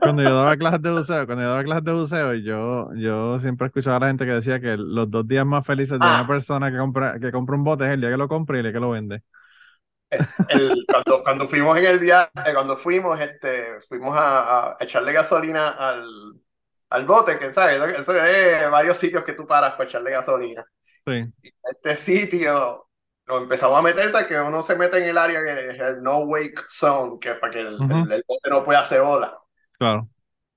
Cuando 0.01 0.23
yo 0.23 0.35
daba 0.35 0.55
clases 0.57 0.81
de 0.83 0.91
buceo, 0.91 1.25
cuando 1.25 1.43
yo 1.43 1.49
daba 1.49 1.63
clases 1.63 1.83
de 1.83 1.91
buceo, 1.93 2.33
yo, 2.35 2.89
yo 2.95 3.39
siempre 3.39 3.67
escuchaba 3.67 3.97
a 3.97 3.99
la 4.01 4.07
gente 4.07 4.25
que 4.25 4.31
decía 4.33 4.59
que 4.59 4.77
los 4.77 5.09
dos 5.09 5.27
días 5.27 5.45
más 5.45 5.65
felices 5.65 5.99
de 6.01 6.07
Ah. 6.07 6.13
una 6.13 6.27
persona 6.27 6.71
que 6.71 6.77
compra, 6.77 7.19
que 7.19 7.31
compra 7.31 7.55
un 7.55 7.63
bote 7.63 7.85
es 7.85 7.91
el 7.93 8.01
día 8.01 8.11
que 8.11 8.17
lo 8.17 8.27
compra 8.27 8.57
y 8.57 8.59
el 8.59 8.63
día 8.65 8.73
que 8.73 8.79
lo 8.79 8.91
vende. 8.91 9.23
El- 10.49 10.85
cuando, 10.87 11.23
cuando 11.23 11.47
fuimos 11.47 11.77
en 11.77 11.85
el 11.85 11.99
viaje, 11.99 12.29
cuando 12.53 12.77
fuimos, 12.77 13.19
este, 13.19 13.81
fuimos 13.87 14.15
a, 14.17 14.71
a 14.73 14.77
echarle 14.79 15.11
gasolina 15.13 15.69
al, 15.71 16.05
al 16.89 17.05
bote, 17.05 17.37
que 17.39 17.51
sabes, 17.53 17.81
eso, 17.81 18.11
eso 18.11 18.25
es 18.25 18.69
varios 18.71 18.97
sitios 18.97 19.23
que 19.23 19.33
tú 19.33 19.45
paras 19.47 19.71
para 19.73 19.85
echarle 19.85 20.11
gasolina. 20.11 20.65
Sí, 21.05 21.33
Este 21.63 21.95
sitio 21.95 22.87
lo 23.27 23.37
empezamos 23.39 23.79
a 23.79 23.81
meter, 23.81 24.11
¿sabes? 24.11 24.27
que 24.27 24.39
uno 24.39 24.61
se 24.61 24.75
mete 24.75 24.97
en 24.97 25.05
el 25.05 25.17
área 25.17 25.43
que 25.43 25.69
es 25.71 25.81
el 25.81 26.01
no 26.03 26.19
wake 26.19 26.61
zone, 26.69 27.19
que 27.19 27.31
es 27.31 27.39
para 27.39 27.51
que 27.53 27.59
el, 27.61 27.83
Ujú. 27.83 28.07
el- 28.07 28.11
el 28.11 28.23
bote 28.27 28.49
no 28.49 28.63
pueda 28.63 28.79
hacer 28.81 29.01
ola. 29.01 29.37
claro. 29.77 30.09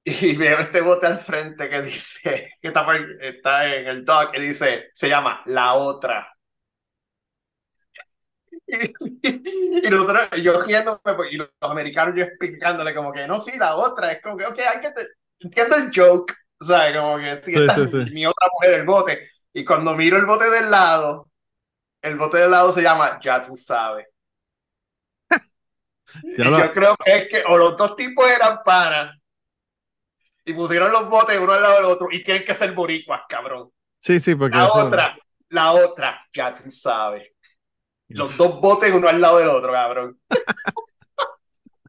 Y 0.05 0.37
veo 0.37 0.59
este 0.61 0.81
bote 0.81 1.07
al 1.07 1.19
frente 1.19 1.69
que 1.69 1.83
dice, 1.83 2.53
que 2.63 2.69
está, 2.69 2.87
está 3.21 3.75
en 3.77 3.87
el 3.89 4.05
dock, 4.05 4.31
que 4.33 4.41
dice, 4.41 4.91
se 4.95 5.09
llama 5.09 5.43
La 5.47 5.75
Otra. 5.75 6.33
Y 9.83 9.91
nosotros, 9.91 10.31
yo 10.43 10.61
riéndome, 10.63 11.01
pues, 11.17 11.33
y 11.33 11.37
los 11.37 11.51
americanos 11.61 12.15
yo 12.17 12.25
explicándole 12.25 12.95
como 12.95 13.13
que, 13.13 13.27
no, 13.27 13.39
sí, 13.39 13.59
la 13.59 13.77
otra, 13.77 14.13
es 14.13 14.23
como 14.23 14.37
que, 14.37 14.47
ok, 14.47 14.59
hay 14.59 14.81
que, 14.81 14.91
te- 14.93 15.07
entiendo 15.41 15.77
el 15.77 15.91
joke, 15.95 16.35
¿sabes? 16.61 16.97
Como 16.97 17.19
que, 17.19 17.43
sí, 17.45 17.55
Sí, 17.55 17.61
esta 17.61 17.85
sí, 17.89 17.99
mi 18.13 18.27
otra 18.27 18.49
mujer 18.53 18.71
del 18.73 18.87
bote. 18.87 19.29
Y 19.53 19.65
cuando 19.65 19.95
miro 19.97 20.17
el 20.19 20.27
bote 20.27 20.49
del 20.51 20.71
lado, 20.71 21.31
el 22.03 22.17
bote 22.17 22.39
del 22.39 22.51
lado 22.51 22.73
se 22.73 22.83
llama 22.83 23.19
Ya 23.21 23.43
tú 23.43 23.57
sabes. 23.57 24.07
Ya 26.37 26.45
Y 26.47 26.51
lo- 26.51 26.59
yo 26.59 26.73
creo 26.73 26.97
que 26.97 27.17
es 27.17 27.29
que 27.29 27.43
o 27.47 27.57
los 27.59 27.77
dos 27.77 27.95
tipos 27.97 28.29
eran 28.31 28.61
panas 28.65 29.17
y 30.45 30.55
pusieron 30.55 30.91
los 30.91 31.09
botes 31.11 31.39
uno 31.39 31.53
al 31.53 31.63
lado 31.63 31.75
del 31.77 31.85
otro 31.85 32.09
y 32.11 32.23
tienen 32.23 32.45
que 32.45 32.55
ser 32.55 32.73
boricuas, 32.73 33.23
cabrón. 33.29 33.71
Sí, 33.99 34.19
sí, 34.19 34.35
porque 34.35 34.57
La 34.57 34.67
eso- 34.67 34.87
otra, 34.87 35.19
la 35.51 35.73
otra, 35.73 36.27
ya 36.33 36.55
tú 36.55 36.71
sabes. 36.71 37.29
Los 38.09 38.37
dos 38.39 38.59
botes 38.61 38.91
uno 38.93 39.07
al 39.09 39.21
lado 39.21 39.39
del 39.39 39.49
otro, 39.49 39.71
cabrón. 39.73 40.19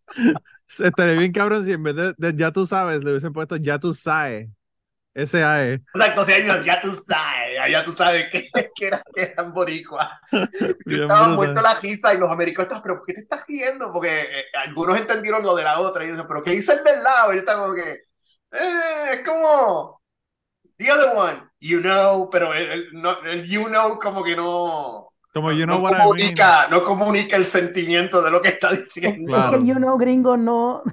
estaría 0.79 1.13
bien 1.17 1.31
cabrón 1.31 1.63
si 1.65 1.71
en 1.71 1.83
vez 1.83 1.95
de, 1.95 2.13
de 2.17 2.35
ya 2.35 2.51
tú 2.51 2.65
sabes 2.65 3.03
le 3.03 3.11
hubiesen 3.11 3.33
puesto 3.33 3.55
ya 3.55 3.79
tú 3.79 3.93
sabes. 3.93 4.49
S-A-E. 5.13 5.81
Exacto, 5.95 6.21
o 6.21 6.23
sea, 6.25 6.61
ya 6.63 6.79
tú 6.81 6.91
sabes, 6.91 7.48
ya 7.67 7.83
tú 7.83 7.91
sabes 7.93 8.29
que, 8.31 8.47
que, 8.75 8.87
eran, 8.87 9.01
que 9.13 9.21
eran 9.23 9.53
boricuas. 9.53 10.07
Yo 10.85 11.01
estaba 11.01 11.29
muerto 11.29 11.61
la 11.61 11.79
risa 11.79 12.13
y 12.13 12.17
los 12.17 12.29
americanos 12.31 12.65
estaban, 12.65 12.83
pero 12.83 12.95
¿por 12.97 13.05
qué 13.07 13.13
te 13.15 13.21
estás 13.21 13.43
riendo? 13.47 13.91
Porque 13.91 14.21
eh, 14.21 14.45
algunos 14.65 14.97
entendieron 14.97 15.43
lo 15.43 15.55
de 15.55 15.63
la 15.63 15.79
otra 15.79 16.03
y 16.03 16.07
dicen, 16.07 16.25
pero 16.27 16.43
¿qué 16.43 16.51
dice 16.51 16.73
el 16.73 16.83
del 16.83 17.03
lado? 17.03 17.31
Y 17.31 17.35
yo 17.35 17.39
estaba 17.39 17.63
como 17.63 17.75
que, 17.75 17.91
eh, 17.91 19.09
es 19.11 19.25
como, 19.25 20.01
the 20.77 20.91
other 20.91 21.11
one, 21.15 21.43
you 21.59 21.79
know, 21.81 22.29
pero 22.29 22.53
el, 22.53 22.71
el- 22.71 22.89
no, 22.93 23.19
el 23.23 23.45
you 23.47 23.65
know 23.65 23.99
como 23.99 24.23
que 24.23 24.35
no, 24.35 25.11
Como 25.33 25.51
you 25.51 25.65
no 25.65 25.77
know 25.77 25.79
what 25.79 25.93
I 25.93 26.07
mean. 26.13 26.35
comunica, 26.35 26.67
no 26.69 26.83
comunica 26.83 27.35
el 27.37 27.45
sentimiento 27.45 28.21
de 28.21 28.31
lo 28.31 28.41
que 28.41 28.49
está 28.49 28.71
diciendo. 28.71 29.27
Claro. 29.27 29.43
Es 29.43 29.49
que 29.49 29.55
el 29.57 29.65
you 29.65 29.75
know 29.75 29.97
gringo 29.97 30.37
no. 30.37 30.83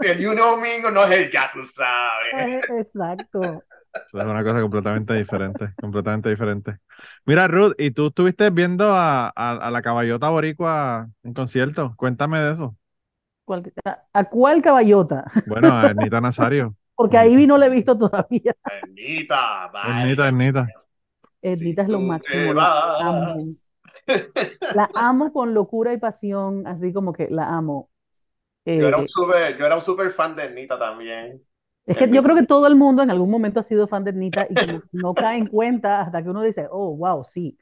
El 0.00 0.18
you 0.18 0.32
know 0.32 0.56
mingo 0.58 0.90
no 0.90 1.04
es 1.04 1.10
el 1.12 1.30
ya 1.30 1.50
tú 1.52 1.64
sabes. 1.64 2.62
Exacto. 2.68 3.64
Eso 3.94 4.18
Es 4.18 4.24
una 4.26 4.42
cosa 4.44 4.60
completamente 4.62 5.14
diferente, 5.14 5.74
completamente 5.80 6.28
diferente. 6.30 6.78
Mira, 7.26 7.46
Ruth, 7.48 7.74
¿y 7.78 7.90
tú 7.90 8.08
estuviste 8.08 8.50
viendo 8.50 8.94
a, 8.94 9.26
a, 9.28 9.32
a 9.52 9.70
la 9.70 9.82
caballota 9.82 10.28
boricua 10.30 11.10
en 11.22 11.34
concierto? 11.34 11.94
Cuéntame 11.96 12.38
de 12.40 12.52
eso. 12.52 12.76
¿Cuál- 13.44 13.72
a, 13.84 14.04
a 14.12 14.24
cuál 14.30 14.62
caballota? 14.62 15.24
Bueno, 15.44 15.76
a 15.76 15.88
Ernita 15.90 16.20
Nazario. 16.20 16.76
Porque 16.96 17.18
a 17.18 17.26
Ivy 17.26 17.46
no 17.46 17.58
le 17.58 17.66
he 17.66 17.70
visto 17.70 17.96
todavía. 17.98 18.54
Ernita, 18.68 19.68
vaya. 19.72 20.14
Ernita, 20.14 20.26
Ernita. 20.28 20.74
Ernita 21.42 21.82
es 21.82 21.88
lo 21.88 22.00
máximo. 22.00 22.52
La 22.54 22.68
amo. 22.98 23.54
La 24.70 24.90
amo 24.94 25.32
con 25.32 25.54
locura 25.54 25.92
y 25.92 25.98
pasión, 25.98 26.66
así 26.66 26.92
como 26.92 27.12
que 27.12 27.28
la 27.30 27.48
amo. 27.56 27.90
Yo 28.74 28.88
era 28.88 28.96
Eh, 28.96 29.04
un 29.04 29.06
super, 29.06 29.56
yo 29.58 29.66
era 29.66 29.76
un 29.76 29.82
super 29.82 30.10
fan 30.10 30.34
de 30.36 30.44
Ernita 30.44 30.78
también. 30.78 31.42
Es 31.86 31.96
que 31.96 32.08
yo 32.10 32.22
creo 32.22 32.36
que 32.36 32.44
todo 32.46 32.66
el 32.66 32.76
mundo 32.76 33.02
en 33.02 33.10
algún 33.10 33.30
momento 33.30 33.60
ha 33.60 33.62
sido 33.62 33.88
fan 33.88 34.04
de 34.04 34.10
Ernita 34.10 34.46
y 34.50 34.58
que 34.58 34.82
no 34.92 35.16
cae 35.16 35.38
en 35.38 35.46
cuenta 35.48 36.02
hasta 36.02 36.22
que 36.22 36.30
uno 36.30 36.42
dice, 36.42 36.68
oh, 36.70 36.96
wow, 36.96 37.24
sí. 37.24 37.58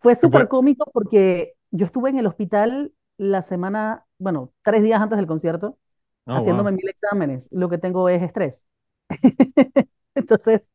Fue 0.00 0.14
súper 0.16 0.48
cómico 0.48 0.90
porque 0.92 1.54
yo 1.70 1.86
estuve 1.86 2.10
en 2.10 2.18
el 2.18 2.26
hospital 2.26 2.92
la 3.18 3.42
semana, 3.42 4.06
bueno, 4.18 4.52
tres 4.62 4.82
días 4.82 5.00
antes 5.00 5.18
del 5.18 5.26
concierto, 5.26 5.78
Oh, 6.26 6.42
haciéndome 6.42 6.72
wow. 6.72 6.72
mil 6.72 6.88
exámenes. 6.88 7.48
Lo 7.52 7.68
que 7.68 7.78
tengo 7.78 8.08
es 8.08 8.22
estrés. 8.22 8.66
Entonces, 10.14 10.68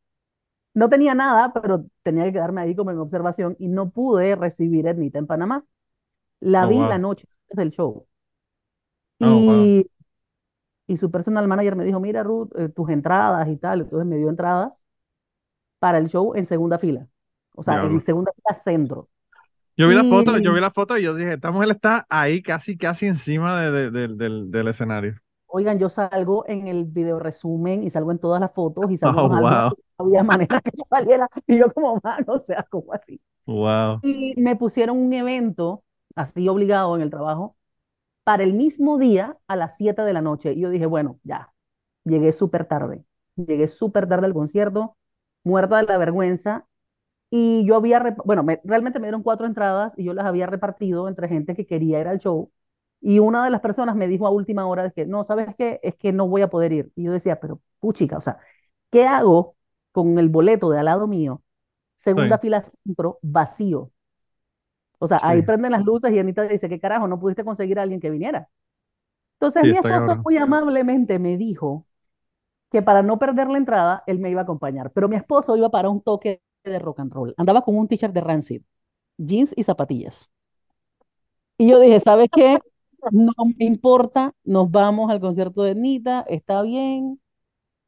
no 0.74 0.88
tenía 0.90 1.14
nada, 1.14 1.52
pero 1.54 1.86
tenía 2.02 2.24
que 2.24 2.32
quedarme 2.34 2.62
ahí 2.62 2.76
como 2.76 2.90
en 2.92 2.98
observación 2.98 3.56
y 3.58 3.68
no 3.68 3.90
pude 3.90 4.36
recibir 4.36 4.86
a 4.86 4.90
Ernita 4.90 5.18
en 5.20 5.26
Panamá. 5.26 5.64
La 6.40 6.64
Oh, 6.64 6.68
vi 6.68 6.84
wow. 6.84 6.84
la 6.84 6.98
noche 6.98 7.26
antes 7.50 7.56
del 7.58 7.70
show. 7.72 8.06
Oh, 9.22 9.40
wow. 9.44 9.70
Y 10.88 10.94
y 10.94 10.96
su 10.98 11.10
personal 11.10 11.48
manager 11.48 11.76
me 11.76 11.84
dijo, 11.84 12.00
mira 12.00 12.22
Ruth, 12.22 12.50
eh, 12.58 12.68
tus 12.68 12.88
entradas 12.90 13.48
y 13.48 13.56
tal, 13.56 13.82
entonces 13.82 14.06
me 14.06 14.16
dio 14.18 14.28
entradas 14.30 14.84
para 15.78 15.98
el 15.98 16.08
show 16.08 16.34
en 16.34 16.46
segunda 16.46 16.78
fila, 16.78 17.08
o 17.54 17.62
sea, 17.62 17.74
Diablo. 17.74 17.94
en 17.94 18.00
segunda 18.00 18.32
fila 18.34 18.54
centro. 18.62 19.08
Yo 19.76 19.88
vi 19.88 19.94
la 19.94 20.04
foto, 20.04 20.38
yo 20.38 20.52
Y- 20.52 20.54
vi 20.54 20.60
la 20.60 20.70
foto 20.70 20.96
y 20.98 21.02
yo 21.02 21.14
dije, 21.14 21.34
esta 21.34 21.50
mujer 21.50 21.70
está 21.70 22.06
ahí 22.08 22.42
casi, 22.42 22.76
casi 22.78 23.06
encima 23.06 23.60
de- 23.60 23.70
de- 23.72 23.90
de- 23.90 24.08
del, 24.16 24.50
del 24.50 24.68
escenario. 24.68 25.16
Oigan, 25.48 25.78
yo 25.78 25.88
salgo 25.88 26.44
en 26.48 26.66
el 26.66 26.84
video 26.84 27.18
resumen 27.18 27.82
y 27.84 27.90
salgo 27.90 28.10
en 28.12 28.18
todas 28.18 28.40
las 28.40 28.52
fotos 28.52 28.90
y 28.90 28.96
salgo 28.96 29.22
Oh, 29.22 29.28
wow. 29.28 29.38
y 29.38 29.40
no 29.98 30.04
había 30.06 30.22
manera 30.22 30.60
que 30.60 30.70
yo 30.76 30.84
saliera, 30.90 31.28
y 31.46 31.58
yo 31.58 31.72
como, 31.72 32.00
mano, 32.02 32.34
o 32.34 32.40
sea, 32.40 32.64
como 32.70 32.92
así. 32.92 33.20
Wow. 33.46 34.00
Y 34.02 34.34
me 34.40 34.56
pusieron 34.56 34.98
un 34.98 35.12
evento, 35.12 35.84
así 36.14 36.48
obligado 36.48 36.96
en 36.96 37.02
el 37.02 37.10
trabajo, 37.10 37.56
para 38.26 38.44
el 38.44 38.54
mismo 38.54 38.98
día 38.98 39.38
a 39.48 39.56
las 39.56 39.76
7 39.78 40.02
de 40.02 40.14
la 40.14 40.22
noche. 40.22 40.54
Y 40.54 40.62
yo 40.62 40.70
dije, 40.70 40.86
bueno, 40.86 41.20
ya, 41.24 41.54
llegué 42.04 42.32
súper 42.32 42.66
tarde. 42.66 43.04
Llegué 43.36 43.68
súper 43.68 44.08
tarde 44.08 44.26
al 44.26 44.34
concierto, 44.34 44.98
muerta 45.44 45.78
de 45.78 45.84
la 45.84 45.98
vergüenza. 45.98 46.66
Y 47.30 47.64
yo 47.66 47.76
había, 47.76 48.16
bueno, 48.24 48.42
me- 48.44 48.60
realmente 48.64 48.98
me 49.00 49.06
dieron 49.08 49.22
cuatro 49.22 49.46
entradas 49.46 49.92
y 49.96 50.04
yo 50.04 50.14
las 50.14 50.26
había 50.26 50.46
repartido 50.46 51.08
entre 51.08 51.28
gente 51.28 51.54
que 51.56 51.66
quería 51.66 52.00
ir 52.00 52.08
al 52.08 52.18
show. 52.20 52.52
Y 53.00 53.18
una 53.18 53.44
de 53.44 53.50
las 53.50 53.60
personas 53.60 53.96
me 53.96 54.08
dijo 54.08 54.26
a 54.26 54.30
última 54.30 54.66
hora 54.66 54.84
de 54.84 54.92
que, 54.92 55.06
no, 55.06 55.24
¿sabes 55.24 55.54
qué? 55.56 55.80
Es 55.82 55.96
que 55.96 56.12
no 56.12 56.28
voy 56.28 56.42
a 56.42 56.48
poder 56.50 56.72
ir. 56.72 56.92
Y 56.96 57.04
yo 57.04 57.12
decía, 57.12 57.40
pero 57.40 57.60
puchica, 57.80 58.16
o 58.18 58.20
sea, 58.20 58.38
¿qué 58.90 59.06
hago 59.06 59.56
con 59.92 60.18
el 60.18 60.28
boleto 60.28 60.70
de 60.70 60.78
al 60.78 60.86
lado 60.86 61.06
mío? 61.06 61.42
Segunda 61.96 62.38
Sí. 62.38 62.40
fila 62.40 62.62
centro, 62.62 63.18
vacío. 63.22 63.92
O 64.98 65.06
sea, 65.08 65.20
ahí 65.22 65.42
prenden 65.42 65.72
las 65.72 65.84
luces 65.84 66.12
y 66.12 66.18
Anita 66.18 66.42
dice, 66.44 66.68
¿qué 66.68 66.80
carajo? 66.80 67.08
No 67.08 67.18
pudiste 67.20 67.44
conseguir 67.44 67.78
a 67.78 67.82
alguien 67.82 68.00
que 68.00 68.10
viniera. 68.10 68.48
Entonces 69.40 69.64
Sí, 69.64 69.68
mi 69.68 69.76
esposo 69.76 70.14
cabrón. 70.14 70.24
muy 70.24 70.36
amablemente 70.38 71.18
me 71.18 71.36
dijo 71.36 71.86
que 72.72 72.82
para 72.82 73.02
no 73.02 73.18
perder 73.18 73.48
la 73.48 73.58
entrada, 73.58 74.04
él 74.06 74.18
me 74.20 74.30
iba 74.30 74.40
a 74.42 74.44
acompañar. 74.44 74.92
Pero 74.92 75.08
mi 75.08 75.16
esposo 75.16 75.56
iba 75.56 75.70
para 75.70 75.90
un 75.90 76.02
toque 76.02 76.42
de 76.64 76.78
rock 76.78 77.00
and 77.00 77.12
roll. 77.12 77.34
Andaba 77.38 77.62
con 77.62 77.76
un 77.78 77.88
t-shirt 77.88 78.14
de 78.14 78.20
Rancid, 78.22 78.62
jeans 79.18 79.54
y 79.56 79.62
zapatillas. 79.64 80.30
Y 81.58 81.68
yo 81.70 81.80
dije, 81.80 82.00
¿sabes 82.00 82.28
qué? 82.32 82.58
No 83.10 83.32
me 83.58 83.64
importa, 83.66 84.32
nos 84.44 84.70
vamos 84.70 85.10
al 85.10 85.20
concierto 85.20 85.62
de 85.62 85.72
Anita, 85.72 86.24
está 86.28 86.62
bien. 86.62 87.20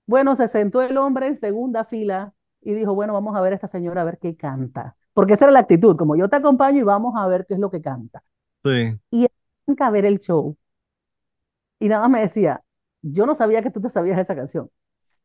Bueno, 0.06 0.34
se 0.36 0.48
sentó 0.48 0.80
el 0.82 0.96
hombre 0.96 1.26
en 1.28 1.36
segunda 1.36 1.84
fila 1.84 2.34
y 2.62 2.72
dijo, 2.74 2.94
bueno, 2.94 3.12
vamos 3.12 3.36
a 3.36 3.40
ver 3.40 3.52
a 3.52 3.56
esta 3.56 3.68
señora 3.68 4.00
a 4.02 4.04
ver 4.04 4.18
qué 4.18 4.36
canta. 4.36 4.96
Porque 5.18 5.34
esa 5.34 5.46
era 5.46 5.52
la 5.52 5.60
actitud, 5.60 5.96
como 5.96 6.16
yo 6.16 6.28
te 6.28 6.36
acompaño 6.36 6.78
y 6.80 6.82
vamos 6.84 7.14
a 7.16 7.26
ver 7.26 7.44
qué 7.46 7.54
es 7.54 7.60
lo 7.60 7.70
que 7.70 7.82
canta. 7.82 8.22
Sí. 8.64 8.98
Arranca 9.66 9.86
a 9.86 9.90
ver 9.90 10.04
el 10.04 10.18
show 10.18 10.56
y 11.80 11.88
nada 11.88 12.02
más 12.02 12.10
me 12.10 12.20
decía, 12.20 12.62
yo 13.02 13.26
no 13.26 13.34
sabía 13.34 13.62
que 13.62 13.70
tú 13.70 13.80
te 13.80 13.90
sabías 13.90 14.18
esa 14.18 14.34
canción. 14.34 14.70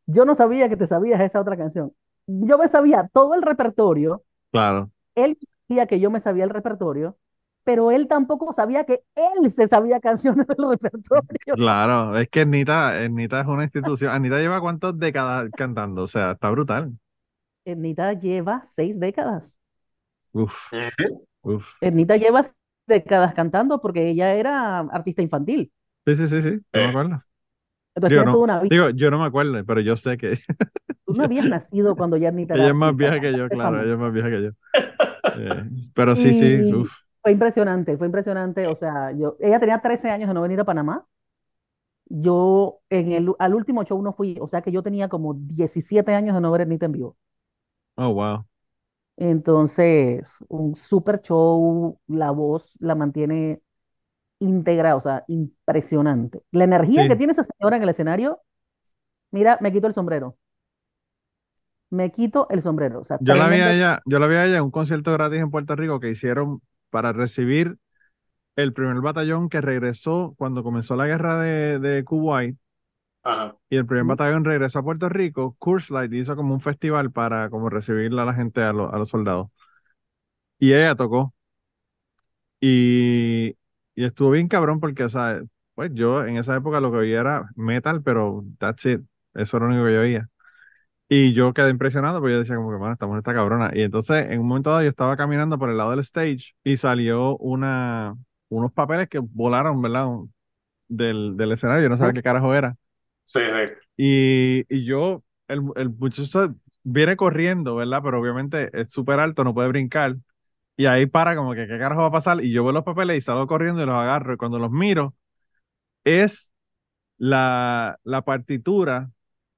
Yo 0.06 0.24
no 0.24 0.34
sabía 0.34 0.68
que 0.68 0.76
te 0.76 0.86
sabías 0.86 1.20
esa 1.20 1.40
otra 1.40 1.56
canción. 1.56 1.92
Yo 2.26 2.58
me 2.58 2.68
sabía 2.68 3.08
todo 3.12 3.34
el 3.34 3.42
repertorio, 3.42 4.24
Claro. 4.52 4.90
él 5.14 5.38
sabía 5.68 5.86
que 5.86 6.00
yo 6.00 6.10
me 6.10 6.20
sabía 6.20 6.44
el 6.44 6.50
repertorio, 6.50 7.18
pero 7.64 7.90
él 7.90 8.08
tampoco 8.08 8.52
sabía 8.54 8.84
que 8.84 9.04
él 9.14 9.52
se 9.52 9.68
sabía 9.68 10.00
canciones 10.00 10.46
del 10.46 10.70
repertorio. 10.70 11.54
Claro. 11.56 12.18
Es 12.18 12.28
que 12.28 12.42
Anita, 12.42 12.90
Anita 13.04 13.40
es 13.40 13.46
una 13.46 13.64
institución. 13.64 14.12
Anita 14.12 14.38
lleva 14.38 14.60
cuántas 14.60 14.98
décadas 14.98 15.50
cantando. 15.56 16.02
O 16.04 16.06
sea, 16.06 16.32
está 16.32 16.50
brutal. 16.50 16.92
Anita 17.66 18.12
lleva 18.14 18.62
seis 18.64 18.98
décadas. 18.98 19.58
Uf, 20.34 20.68
uf. 21.42 21.74
Anita 21.80 22.16
lleva 22.16 22.42
décadas 22.86 23.34
cantando 23.34 23.80
porque 23.80 24.08
ella 24.10 24.34
era 24.34 24.80
artista 24.80 25.22
infantil. 25.22 25.72
Sí, 26.06 26.14
sí, 26.14 26.26
sí, 26.28 26.42
sí. 26.42 26.60
No 26.72 26.82
me 26.82 26.88
acuerdo. 26.88 27.22
Entonces 27.94 28.10
Digo, 28.10 28.22
tiene 28.22 28.26
no, 28.26 28.32
toda 28.32 28.44
una 28.44 28.60
vida. 28.60 28.74
digo, 28.74 28.90
yo 28.90 29.10
no 29.10 29.18
me 29.20 29.26
acuerdo, 29.26 29.64
pero 29.64 29.80
yo 29.80 29.96
sé 29.96 30.16
que 30.18 30.38
Tú 31.06 31.14
no 31.14 31.24
habías 31.24 31.46
nacido 31.46 31.96
cuando 31.96 32.16
ya 32.16 32.28
Anita 32.28 32.54
ella 32.58 32.68
es 32.68 32.74
más 32.74 32.96
vieja 32.96 33.20
que 33.20 33.36
yo, 33.36 33.48
claro. 33.50 33.82
Ella 33.82 33.94
es 33.94 34.00
más 34.00 34.12
vieja 34.12 34.30
que 34.30 34.42
yo. 34.42 34.50
Eh, 35.36 35.64
pero 35.94 36.16
sí, 36.16 36.32
sí. 36.34 36.72
Uf. 36.74 36.92
fue 37.22 37.32
impresionante, 37.32 37.96
fue 37.96 38.06
impresionante. 38.06 38.66
O 38.66 38.76
sea, 38.76 39.12
yo, 39.12 39.36
ella 39.40 39.60
tenía 39.60 39.80
13 39.80 40.10
años 40.10 40.28
de 40.28 40.34
no 40.34 40.42
venir 40.42 40.60
a 40.60 40.64
Panamá. 40.64 41.06
Yo 42.06 42.80
en 42.90 43.12
el, 43.12 43.32
al 43.38 43.54
último 43.54 43.84
show 43.84 44.00
no 44.02 44.12
fui, 44.12 44.36
o 44.40 44.46
sea 44.46 44.62
que 44.62 44.72
yo 44.72 44.82
tenía 44.82 45.08
como 45.08 45.34
17 45.34 46.14
años 46.14 46.34
de 46.34 46.40
no 46.40 46.50
ver 46.52 46.62
a 46.62 46.64
Anita 46.64 46.86
en 46.86 46.92
vivo. 46.92 47.16
Oh, 47.98 48.10
wow. 48.12 48.44
Entonces, 49.16 50.28
un 50.48 50.76
super 50.76 51.20
show, 51.22 52.00
la 52.08 52.30
voz 52.32 52.74
la 52.80 52.94
mantiene 52.94 53.62
íntegra, 54.40 54.96
o 54.96 55.00
sea, 55.00 55.24
impresionante. 55.28 56.42
La 56.52 56.64
energía 56.64 57.06
que 57.06 57.16
tiene 57.16 57.32
esa 57.34 57.44
señora 57.44 57.76
en 57.76 57.84
el 57.84 57.90
escenario, 57.90 58.40
mira, 59.32 59.58
me 59.60 59.72
quito 59.72 59.86
el 59.88 59.94
sombrero. 59.94 60.38
Me 61.90 62.10
quito 62.12 62.46
el 62.50 62.60
sombrero. 62.62 63.00
O 63.00 63.04
sea, 63.04 63.18
Yo 63.18 63.34
la 63.36 63.48
vi 63.48 63.56
a 63.60 63.72
ella, 63.72 64.02
yo 64.06 64.18
la 64.18 64.26
vi 64.26 64.34
a 64.36 64.44
ella 64.46 64.58
en 64.58 64.64
un 64.64 64.70
concierto 64.70 65.12
gratis 65.12 65.40
en 65.40 65.50
Puerto 65.50 65.76
Rico 65.76 66.00
que 66.00 66.10
hicieron 66.10 66.60
para 66.90 67.12
recibir 67.12 67.78
el 68.56 68.74
primer 68.74 69.00
batallón 69.02 69.48
que 69.50 69.60
regresó 69.60 70.34
cuando 70.38 70.62
comenzó 70.64 70.96
la 70.96 71.06
guerra 71.06 71.40
de, 71.40 71.78
de 71.80 72.04
Kuwait 72.04 72.58
Ajá. 73.24 73.56
y 73.70 73.76
el 73.76 73.86
primer 73.86 74.04
Ujú. 74.04 74.10
batallón 74.16 74.44
regresó 74.44 74.78
a 74.80 74.82
Puerto 74.84 75.08
Rico, 75.08 75.56
Curse 75.58 75.92
Light 75.94 76.12
hizo 76.14 76.36
como 76.36 76.54
un 76.54 76.60
festival 76.60 77.12
para 77.12 77.50
como 77.50 77.70
recibir 77.70 78.12
a 78.18 78.24
la 78.24 78.34
gente, 78.34 78.62
a, 78.62 78.72
lo- 78.72 78.92
a 78.94 78.98
los 78.98 79.08
soldados. 79.10 79.48
Y 80.58 80.72
ella 80.72 80.94
tocó. 80.96 81.34
Y, 82.60 83.50
y 83.94 84.04
estuvo 84.04 84.30
bien 84.30 84.48
cabrón 84.48 84.80
porque, 84.80 85.04
o 85.04 85.08
sea, 85.08 85.42
pues 85.74 85.90
yo 85.94 86.24
en 86.26 86.36
esa 86.38 86.56
época 86.56 86.80
lo 86.80 86.90
que 86.90 86.98
oía 86.98 87.20
era 87.20 87.50
metal, 87.56 88.02
pero 88.02 88.44
that's 88.58 88.86
it. 88.86 89.02
Eso 89.34 89.56
era 89.56 89.66
lo 89.66 89.72
único 89.72 89.86
que 89.86 89.94
yo 89.94 90.00
oía. 90.00 90.28
Y 91.08 91.32
yo 91.34 91.54
quedé 91.54 91.70
impresionado 91.70 92.20
porque 92.20 92.34
yo 92.34 92.40
decía 92.40 92.56
como 92.56 92.70
que, 92.70 92.76
bueno, 92.78 92.94
esta 92.94 93.06
mujer 93.06 93.20
está 93.20 93.34
cabrona. 93.34 93.70
Y 93.74 93.82
entonces, 93.82 94.26
en 94.30 94.40
un 94.40 94.48
momento 94.48 94.70
dado, 94.70 94.82
yo 94.82 94.90
estaba 94.90 95.16
caminando 95.16 95.58
por 95.58 95.70
el 95.70 95.78
lado 95.78 95.90
del 95.92 96.00
stage 96.00 96.54
y 96.64 96.76
salió 96.78 97.36
una, 97.38 98.16
unos 98.50 98.72
papeles 98.72 99.08
que 99.08 99.20
volaron, 99.20 99.82
¿verdad? 99.82 100.08
Del, 100.88 101.36
del 101.36 101.52
escenario. 101.52 101.84
Yo 101.84 101.88
no 101.90 101.96
sabía 101.98 102.14
qué 102.14 102.22
carajo 102.22 102.54
era. 102.54 102.76
Sí, 103.26 103.40
sí. 103.40 103.74
Y, 103.96 104.64
y 104.74 104.84
yo, 104.84 105.22
el, 105.48 105.62
el 105.76 105.90
muchacho 105.90 106.54
viene 106.82 107.16
corriendo, 107.16 107.76
¿verdad? 107.76 108.00
Pero 108.02 108.20
obviamente 108.20 108.70
es 108.78 108.92
súper 108.92 109.20
alto, 109.20 109.44
no 109.44 109.54
puede 109.54 109.68
brincar. 109.68 110.16
Y 110.76 110.86
ahí 110.86 111.06
para 111.06 111.36
como 111.36 111.54
que, 111.54 111.66
¿qué 111.68 111.78
carajo 111.78 112.02
va 112.02 112.08
a 112.08 112.12
pasar? 112.12 112.44
Y 112.44 112.52
yo 112.52 112.64
veo 112.64 112.72
los 112.72 112.84
papeles 112.84 113.18
y 113.18 113.22
salgo 113.22 113.46
corriendo 113.46 113.82
y 113.82 113.86
los 113.86 113.96
agarro. 113.96 114.34
Y 114.34 114.36
cuando 114.38 114.58
los 114.58 114.70
miro, 114.72 115.14
es 116.04 116.52
la, 117.18 117.98
la 118.04 118.22
partitura 118.24 119.10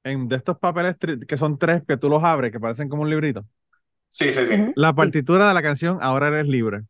en, 0.04 0.28
de 0.28 0.36
estos 0.36 0.58
papeles 0.58 0.96
tri- 0.98 1.26
que 1.26 1.36
son 1.38 1.58
tres, 1.58 1.82
que 1.88 1.96
tú 1.98 2.08
los 2.10 2.24
abres, 2.24 2.52
que 2.52 2.60
parecen 2.60 2.88
como 2.90 3.02
un 3.04 3.10
librito. 3.10 3.46
Sí, 4.08 4.32
sí, 4.32 4.46
sí. 4.46 4.56
La 4.76 4.94
sí, 5.00 5.10
partitura 5.10 5.48
de 5.48 5.54
la 5.54 5.62
canción 5.62 5.98
Ahora 6.00 6.28
eres 6.28 6.46
libre. 6.46 6.82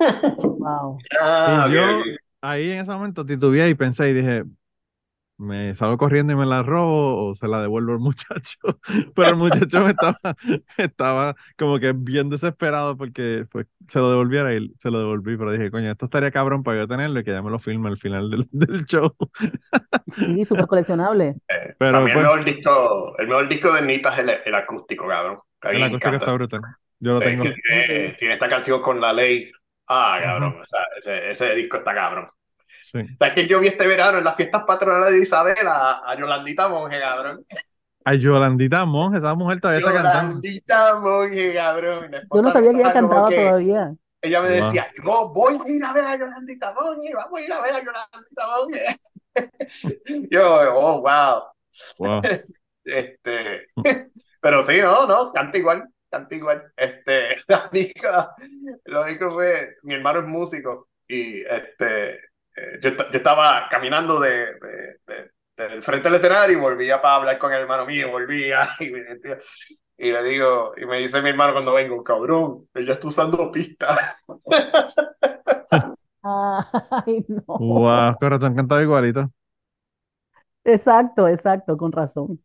wow. 0.58 1.04
Ah, 1.20 1.66
Y 1.66 1.68
yo 1.70 2.08
ahí 2.40 2.70
en 2.70 2.78
ese 2.80 2.92
momento 2.92 3.24
titubeé 3.26 3.68
y 3.70 3.74
pensé 3.74 4.10
y 4.10 4.12
dije, 4.14 4.44
¿me 5.38 5.74
salgo 5.74 5.96
corriendo 5.96 6.32
y 6.32 6.36
me 6.36 6.46
la 6.46 6.62
robo 6.62 7.28
o 7.28 7.34
se 7.34 7.48
la 7.48 7.60
devuelvo 7.60 7.92
al 7.92 7.98
muchacho? 8.00 8.58
Pero 9.14 9.28
el 9.28 9.36
muchacho 9.36 9.80
me 9.80 9.90
estaba, 9.90 10.18
estaba 10.76 11.36
como 11.56 11.78
que 11.78 11.92
bien 11.92 12.28
desesperado 12.28 12.96
porque 12.96 13.46
pues, 13.50 13.66
se 13.88 14.00
lo 14.00 14.10
devolviera 14.10 14.52
y 14.54 14.72
se 14.80 14.90
lo 14.90 14.98
devolví. 14.98 15.36
Pero 15.36 15.52
dije, 15.52 15.70
coño, 15.70 15.90
esto 15.90 16.06
estaría 16.06 16.30
cabrón 16.30 16.62
para 16.62 16.78
yo 16.78 16.88
tenerlo 16.88 17.20
y 17.20 17.24
que 17.24 17.30
ya 17.30 17.40
me 17.40 17.50
lo 17.50 17.58
filme 17.58 17.88
al 17.88 17.96
final 17.96 18.30
del, 18.30 18.48
del 18.52 18.84
show. 18.84 19.14
Sí, 20.12 20.44
súper 20.44 20.66
coleccionable. 20.66 21.36
Eh, 21.48 21.74
Pero 21.78 21.98
el 21.98 22.04
pues, 22.04 22.16
mejor 22.16 22.44
disco, 22.44 23.14
el 23.18 23.28
mejor 23.28 23.48
disco 23.48 23.72
de 23.72 23.82
Nita 23.82 24.12
es 24.12 24.18
el, 24.18 24.30
el 24.44 24.54
acústico, 24.54 25.06
cabrón. 25.06 25.38
El 25.62 25.82
acústico 25.82 26.08
encanta. 26.08 26.16
está 26.18 26.32
brutal. 26.32 26.60
Yo 27.00 27.12
lo 27.14 27.20
tengo. 27.20 27.44
que 27.44 27.54
tiene, 27.54 28.12
tiene 28.18 28.34
esta 28.34 28.48
canción 28.48 28.82
con 28.82 29.00
la 29.00 29.12
ley. 29.12 29.50
Ah, 29.86 30.18
cabrón. 30.22 30.56
o 30.60 30.64
sea, 30.64 30.80
ese, 30.98 31.30
ese 31.30 31.54
disco 31.54 31.78
está 31.78 31.94
cabrón. 31.94 32.26
Sí. 32.82 33.00
¿Sabes 33.18 33.34
que 33.34 33.46
yo 33.46 33.60
vi 33.60 33.68
este 33.68 33.86
verano 33.86 34.18
en 34.18 34.24
las 34.24 34.36
fiestas 34.36 34.64
patronales 34.64 35.12
de 35.12 35.22
Isabel 35.22 35.66
a, 35.66 36.02
a 36.10 36.18
Yolandita 36.18 36.68
Monge, 36.68 37.00
cabrón? 37.00 37.44
A 38.04 38.14
Yolandita 38.14 38.84
Monge, 38.84 39.18
esa 39.18 39.34
mujer 39.34 39.60
todavía 39.60 39.80
está 39.86 39.92
cantando. 40.02 40.40
Yolandita 40.42 40.98
Monge, 41.00 41.54
cabrón. 41.54 42.10
Yo 42.12 42.42
no 42.42 42.52
sabía 42.52 42.70
que 42.72 42.80
ella 42.80 42.92
cantaba 42.92 43.28
que- 43.28 43.36
todavía. 43.36 43.94
Ella 44.20 44.42
me 44.42 44.48
decía, 44.48 44.90
yo 44.96 45.32
voy 45.32 45.58
a 45.64 45.72
ir 45.72 45.84
a 45.84 45.92
ver 45.92 46.04
a 46.04 46.16
Yolandita 46.18 46.74
Monge, 46.74 47.14
vamos 47.14 47.40
a 47.40 47.42
ir 47.44 47.52
a 47.52 47.60
ver 47.60 47.72
a 47.74 47.78
Yolandita 47.84 48.46
Monge. 48.56 48.96
Yo, 50.30 50.78
oh, 50.78 51.00
wow. 51.02 51.42
Wow. 51.98 52.22
Este, 52.84 53.66
pero 54.40 54.62
sí, 54.62 54.78
no, 54.80 55.06
no, 55.06 55.30
canta 55.30 55.58
igual, 55.58 55.86
canta 56.10 56.34
igual. 56.34 56.72
Este, 56.74 57.36
la 57.46 57.68
única- 57.70 58.34
lo 58.86 59.02
único 59.02 59.30
fue, 59.32 59.76
mi 59.82 59.94
hermano 59.94 60.20
es 60.20 60.26
músico 60.26 60.88
y 61.06 61.42
este, 61.42 62.18
eh, 62.58 62.78
yo, 62.82 62.90
yo 62.96 63.04
estaba 63.12 63.68
caminando 63.70 64.20
de, 64.20 64.54
de- 64.54 64.98
de- 65.06 65.30
del 65.56 65.82
frente 65.82 66.08
del 66.08 66.16
escenario 66.18 66.56
y 66.58 66.60
volvía 66.60 67.02
para 67.02 67.16
hablar 67.16 67.38
con 67.38 67.52
el 67.52 67.62
hermano 67.62 67.84
mío, 67.86 68.10
volvía 68.10 68.68
y, 68.80 70.12
le 70.12 70.22
digo, 70.24 70.72
y 70.76 70.86
me 70.86 70.98
dice 70.98 71.20
mi 71.22 71.30
hermano 71.30 71.52
cuando 71.52 71.74
vengo, 71.74 72.02
cabrón, 72.04 72.68
ella 72.74 72.92
está 72.94 73.08
usando 73.08 73.50
pista. 73.50 74.18
Ay, 76.22 77.24
no. 77.28 77.44
Wow, 77.58 78.16
corazón 78.18 78.54
cantaba 78.56 78.82
igualito. 78.82 79.30
Exacto, 80.64 81.26
exacto, 81.28 81.76
con 81.76 81.92
razón. 81.92 82.40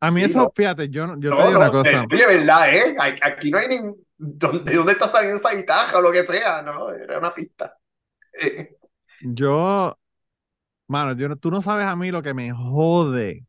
A 0.00 0.10
mí 0.10 0.22
Sí, 0.22 0.24
eso, 0.24 0.38
no. 0.38 0.52
fíjate, 0.54 0.88
yo, 0.88 1.06
no- 1.06 1.20
yo 1.20 1.34
te 1.34 1.42
No, 1.42 1.44
digo 1.44 1.56
una 1.56 1.66
no, 1.66 1.70
cosa. 1.70 2.02
eh, 2.02 2.06
oye, 2.12 2.26
verdad, 2.26 2.74
¿eh? 2.74 2.96
Aquí- 2.98 3.20
Aquí 3.22 3.50
no 3.50 3.58
hay 3.58 3.68
ni... 3.68 3.76
¿De 4.18 4.74
dónde 4.76 4.92
está 4.92 5.08
saliendo 5.08 5.38
esa 5.38 5.54
guitarra 5.54 5.98
o 5.98 6.02
lo 6.02 6.12
que 6.12 6.24
sea? 6.24 6.62
No, 6.62 6.90
era 6.92 7.18
una 7.18 7.34
pista. 7.34 7.76
Yo, 9.20 9.98
mano, 10.88 11.14
yo 11.14 11.36
tú 11.36 11.50
no 11.50 11.60
sabes 11.60 11.86
a 11.86 11.96
mí 11.96 12.10
lo 12.10 12.22
que 12.22 12.34
me 12.34 12.52
jode 12.52 13.46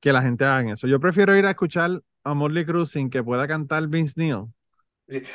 que 0.00 0.12
la 0.12 0.22
gente 0.22 0.44
haga 0.44 0.72
eso. 0.74 0.86
Yo 0.88 1.00
prefiero 1.00 1.36
ir 1.36 1.46
a 1.46 1.50
escuchar 1.50 2.02
a 2.24 2.34
Motley 2.34 2.66
Crue 2.66 2.86
sin 2.86 3.10
que 3.10 3.22
pueda 3.24 3.48
cantar 3.48 3.86
Vince 3.88 4.14
Neil. 4.16 4.46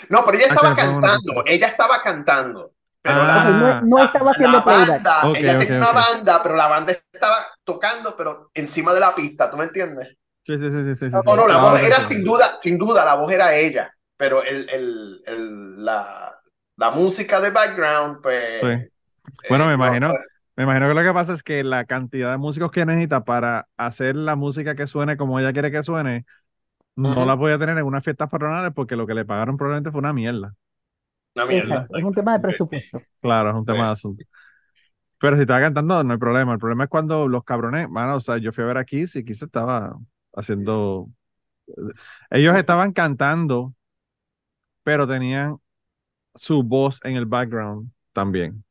No, 0.09 0.23
pero 0.25 0.37
ella 0.37 0.47
Ah, 0.49 0.53
estaba 0.53 0.75
cantando, 0.75 1.43
ella 1.45 1.67
estaba 1.67 2.01
cantando. 2.01 2.73
Pero 3.01 3.19
Ah. 3.19 3.27
la, 3.27 3.79
Ok, 3.79 3.83
no, 3.87 4.03
estaba 4.03 4.31
haciendo 4.31 4.57
la 4.59 4.63
banda, 4.63 5.21
ella 5.35 5.57
tenía 5.59 5.77
una 5.77 5.91
banda, 5.91 6.43
pero 6.43 6.55
la 6.55 6.67
banda 6.67 6.91
estaba 7.11 7.37
tocando, 7.63 8.15
pero 8.15 8.49
encima 8.53 8.93
de 8.93 8.99
la 9.01 9.13
pista, 9.13 9.49
¿tú 9.49 9.57
me 9.57 9.65
entiendes? 9.65 10.15
Sí, 10.45 10.57
sí, 10.57 10.69
sí, 10.71 10.95
sí, 10.95 11.09
No, 11.11 11.21
sí. 11.21 11.29
no, 11.35 11.47
la 11.47 11.55
Ahora 11.55 11.71
voz 11.71 11.79
era 11.81 11.97
sí. 11.97 12.15
sin 12.15 12.23
duda, 12.23 12.59
sin 12.61 12.77
duda, 12.77 13.03
la 13.05 13.15
voz 13.15 13.31
era 13.31 13.53
ella, 13.55 13.91
pero 14.15 14.43
el, 14.43 14.69
el, 14.69 15.21
el- 15.25 15.83
la, 15.85 16.39
la 16.83 16.91
música 16.91 17.39
de 17.41 17.51
background, 17.51 18.21
pues... 18.21 18.61
Sí. 18.61 18.67
Bueno, 19.47 19.65
eh, 19.65 19.67
me 19.67 19.75
no, 19.75 19.75
imagino, 19.75 20.07
pues, 20.07 20.21
me 20.57 20.63
imagino 20.63 20.89
que 20.89 20.93
lo 20.95 21.03
que 21.03 21.13
pasa 21.13 21.33
es 21.33 21.43
que 21.43 21.63
la 21.63 21.85
cantidad 21.85 22.31
de 22.31 22.37
músicos 22.37 22.71
que 22.71 22.85
necesita 22.85 23.23
para 23.25 23.67
hacer 23.77 24.15
la 24.15 24.35
música 24.35 24.75
que 24.75 24.87
suene 24.87 25.17
como 25.17 25.39
ella 25.39 25.53
quiere 25.53 25.71
que 25.71 25.83
suene, 25.83 26.25
no 26.95 27.11
Ujú. 27.11 27.25
la 27.25 27.37
podía 27.37 27.59
tener 27.59 27.77
en 27.77 27.85
unas 27.85 28.03
fiestas 28.03 28.29
patronales 28.29 28.73
porque 28.75 28.95
lo 28.97 29.07
que 29.07 29.15
le 29.15 29.25
pagaron 29.25 29.57
probablemente 29.57 29.91
fue 29.91 29.99
una 29.99 30.13
mierda. 30.13 30.55
Una 31.35 31.45
mierda. 31.45 31.67
Exacto, 31.75 31.97
es 31.97 32.03
un 32.03 32.13
tema 32.13 32.33
de 32.33 32.39
presupuesto. 32.39 33.01
Claro, 33.21 33.49
es 33.49 33.55
un 33.55 33.65
tema 33.65 33.85
Sí. 33.85 33.87
de 33.87 33.91
asunto. 33.93 34.25
Pero 35.19 35.35
si 35.37 35.43
estaba 35.43 35.61
cantando, 35.61 36.03
no 36.03 36.13
hay 36.13 36.19
problema. 36.19 36.53
El 36.53 36.59
problema 36.59 36.85
es 36.85 36.89
cuando 36.89 37.27
los 37.27 37.43
cabrones, 37.45 37.89
mano, 37.89 38.17
o 38.17 38.19
sea, 38.21 38.37
yo 38.37 38.51
fui 38.53 38.63
a 38.63 38.67
ver 38.67 38.77
a 38.77 38.85
Kiss 38.85 39.15
y 39.15 39.23
Kiss 39.25 39.41
estaba 39.43 39.97
haciendo. 40.35 41.09
Ellos 42.29 42.55
estaban 42.57 42.91
cantando, 42.93 43.73
pero 44.83 45.07
tenían 45.07 45.57
su 46.35 46.63
voz 46.63 46.99
en 47.03 47.15
el 47.15 47.25
background 47.25 47.91
también. 48.13 48.63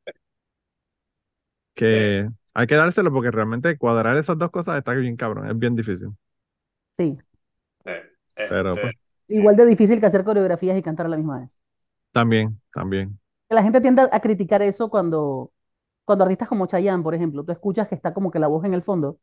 Que 1.75 2.29
hay 2.55 2.67
que 2.67 2.75
dárselo 2.77 3.13
porque 3.13 3.31
realmente 3.31 3.77
cuadrar 3.79 4.17
esas 4.17 4.39
dos 4.39 4.51
cosas 4.51 4.79
está 4.79 4.95
bien 4.95 5.17
cabrón, 5.17 5.49
es 5.51 5.59
bien 5.59 5.75
difícil. 5.77 6.11
Sí, 6.99 7.19
Eh, 7.85 8.03
Pero 8.47 8.79
este, 8.79 8.81
pues, 8.81 8.95
igual 9.29 9.57
de 9.57 9.67
difícil 9.67 10.01
que 10.01 10.07
hacer 10.07 10.25
coreografías 10.25 10.79
y 10.79 10.83
cantar 10.83 11.07
a 11.07 11.09
la 11.11 11.17
misma 11.17 11.41
vez. 11.41 11.57
también, 12.13 12.61
también. 12.73 13.19
La 13.49 13.63
gente 13.63 13.81
tiende 13.81 14.03
a 14.11 14.21
criticar 14.21 14.63
eso 14.63 14.89
cuando, 14.91 15.53
cuando 16.05 16.25
artistas 16.25 16.49
como 16.49 16.67
Chayanne, 16.67 17.03
por 17.03 17.15
ejemplo, 17.15 17.45
tú 17.45 17.53
escuchas 17.53 17.89
que 17.89 17.95
está 17.95 18.15
como 18.15 18.31
que 18.31 18.39
la 18.39 18.49
voz 18.49 18.65
en 18.65 18.75
el 18.75 18.83
fondo, 18.83 19.19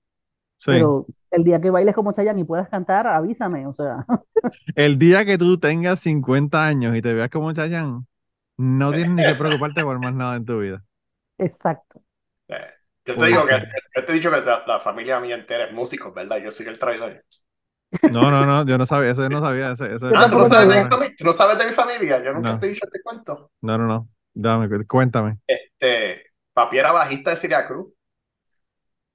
Sí. 0.58 0.72
pero 0.72 1.08
el 1.32 1.44
día 1.46 1.62
que 1.62 1.72
bailes 1.72 1.96
como 1.96 2.14
Chayanne 2.14 2.42
y 2.42 2.46
puedas 2.46 2.70
cantar, 2.70 3.08
avísame, 3.08 3.68
o 3.68 3.74
sea, 3.74 4.06
El 4.76 4.98
día 4.98 5.26
que 5.26 5.38
tú 5.38 5.60
tengas 5.60 6.00
50 6.00 6.66
años 6.66 6.96
y 6.96 7.02
te 7.02 7.14
veas 7.14 7.30
como 7.30 7.54
Chayanne, 7.54 8.06
no 8.60 8.94
tienes 8.94 9.16
ni 9.16 9.26
que 9.26 9.36
preocuparte 9.36 9.84
por 9.84 10.00
más 10.00 10.14
nada 10.14 10.36
en 10.38 10.46
tu 10.46 10.60
vida. 10.60 10.86
exacto. 11.38 12.04
eh, 12.48 12.68
yo 13.06 13.18
te 13.18 13.26
digo 13.28 13.46
que, 13.46 13.54
yo 13.96 14.06
te 14.06 14.12
he 14.12 14.16
dicho 14.16 14.32
que 14.32 14.42
la, 14.42 14.64
la 14.68 14.80
familia 14.80 15.20
mía 15.20 15.36
entera 15.36 15.66
es 15.66 15.74
músico, 15.74 16.12
¿verdad? 16.14 16.38
Yo 16.38 16.52
soy 16.52 16.68
el 16.68 16.80
traidor. 16.80 17.24
No, 18.06 18.32
no, 18.32 18.46
no, 18.46 18.66
yo 18.66 18.78
no 18.78 18.86
sabía, 18.86 19.12
eso 19.12 19.22
yo 19.24 19.30
no 19.30 19.42
sabía. 19.42 19.72
Ese, 19.72 19.94
ese- 19.96 20.18
Yo 20.18 20.18
Ah, 20.18 20.30
¿tú 20.30 20.38
no, 20.38 20.46
sabes 20.46 20.68
de 20.70 20.82
mi 20.82 20.88
familia? 20.88 21.16
¿Tú 21.18 21.24
no 21.26 21.34
sabes 21.34 21.58
de 21.58 21.66
mi 21.68 21.72
familia? 21.74 22.24
Yo 22.24 22.34
nunca 22.34 22.58
No. 22.58 22.60
te 22.60 22.66
he 22.68 22.70
dicho 22.70 22.86
este 22.86 23.02
cuento. 23.02 23.52
No, 23.62 23.78
no, 23.78 23.88
no. 23.88 24.10
Dame, 24.34 24.70
cu- 24.70 24.88
cuéntame. 24.88 25.40
Este, 25.48 26.32
papi 26.54 26.78
era 26.78 26.92
bajista 26.94 27.32
de 27.32 27.38
Siria 27.38 27.66
Cruz. 27.68 27.94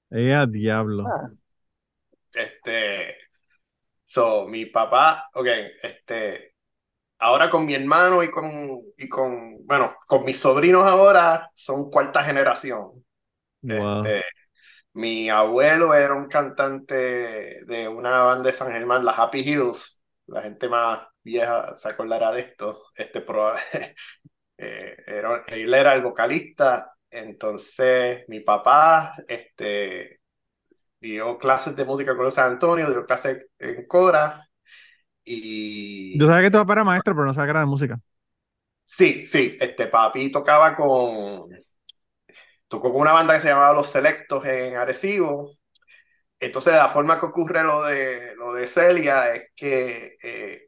¡Eh, 0.09 0.45
diablo! 0.49 1.13
Ah, 1.13 1.29
Este, 2.33 3.15
so, 4.05 4.47
mi 4.47 4.67
papá, 4.67 5.29
ok, 5.35 5.47
este, 5.83 6.54
ahora 7.19 7.49
con 7.49 7.65
mi 7.65 7.73
hermano 7.73 8.23
y 8.23 8.31
con, 8.31 8.49
y 8.97 9.09
con, 9.09 9.65
bueno, 9.65 9.95
con 10.07 10.23
mis 10.25 10.39
sobrinos 10.39 10.83
ahora 10.85 11.49
son 11.55 11.89
cuarta 11.89 12.23
generación. 12.23 13.05
Wow. 13.63 14.13
Este, 14.13 14.23
mi 14.93 15.29
abuelo 15.29 15.93
era 15.93 16.15
un 16.15 16.27
cantante 16.29 17.65
de 17.65 17.87
una 17.89 18.21
banda 18.23 18.49
de 18.51 18.53
San 18.57 18.71
Germán, 18.71 19.05
la 19.05 19.13
Happy 19.13 19.39
Hills. 19.41 20.03
La 20.27 20.41
gente 20.43 20.69
más 20.69 21.07
vieja 21.23 21.75
se 21.77 21.89
acordará 21.89 22.31
de 22.31 22.41
esto. 22.41 22.83
Este, 22.95 23.21
pro- 23.21 23.55
eh, 24.57 24.95
era- 25.07 25.43
él 25.47 25.73
era 25.73 25.93
el 25.95 26.01
vocalista. 26.03 26.93
Entonces, 27.09 28.25
mi 28.29 28.41
papá 28.41 29.15
este, 29.27 30.21
dio 30.99 31.37
clases 31.37 31.75
de 31.75 31.85
música 31.85 32.15
con 32.17 32.31
San 32.31 32.53
Antonio, 32.53 32.89
dio 32.91 33.05
clases 33.05 33.47
en 33.59 33.87
Cora. 33.87 34.47
Y 35.25 35.35
Yo 36.13 36.27
sabía 36.27 36.43
que 36.43 36.51
tu 36.51 36.57
papá 36.57 36.73
era 36.73 36.83
maestro, 36.83 37.13
pero 37.15 37.25
no 37.25 37.33
sabía 37.33 37.47
que 37.47 37.51
era 37.51 37.59
de 37.61 37.65
música. 37.67 37.99
Sí, 38.85 39.27
sí, 39.27 39.57
este 39.59 39.87
papi 39.87 40.31
tocaba 40.31 40.75
con, 40.75 41.49
tocó 42.67 42.91
con 42.91 43.01
una 43.01 43.11
banda 43.13 43.35
que 43.35 43.41
se 43.41 43.47
llamaba 43.49 43.73
Los 43.73 43.87
Selectos 43.87 44.45
en 44.45 44.75
Arecibo. 44.77 45.51
Entonces, 46.39 46.73
la 46.75 46.89
forma 46.89 47.19
que 47.19 47.25
ocurre 47.27 47.63
lo 47.63 47.83
de, 47.83 48.35
lo 48.37 48.53
de 48.53 48.67
Celia 48.67 49.35
es 49.35 49.51
que 49.55 50.17
eh, 50.23 50.67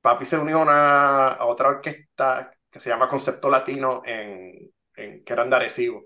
papi 0.00 0.24
se 0.26 0.38
unió 0.38 0.60
a, 0.60 0.62
una, 0.62 1.28
a 1.34 1.46
otra 1.46 1.68
orquesta 1.68 2.52
que 2.70 2.80
se 2.80 2.90
llama 2.90 3.08
Concepto 3.08 3.50
Latino 3.50 4.02
en, 4.06 4.72
en 4.96 5.24
que 5.24 5.32
eran 5.34 5.50
de 5.50 5.56
Arecibo. 5.56 6.04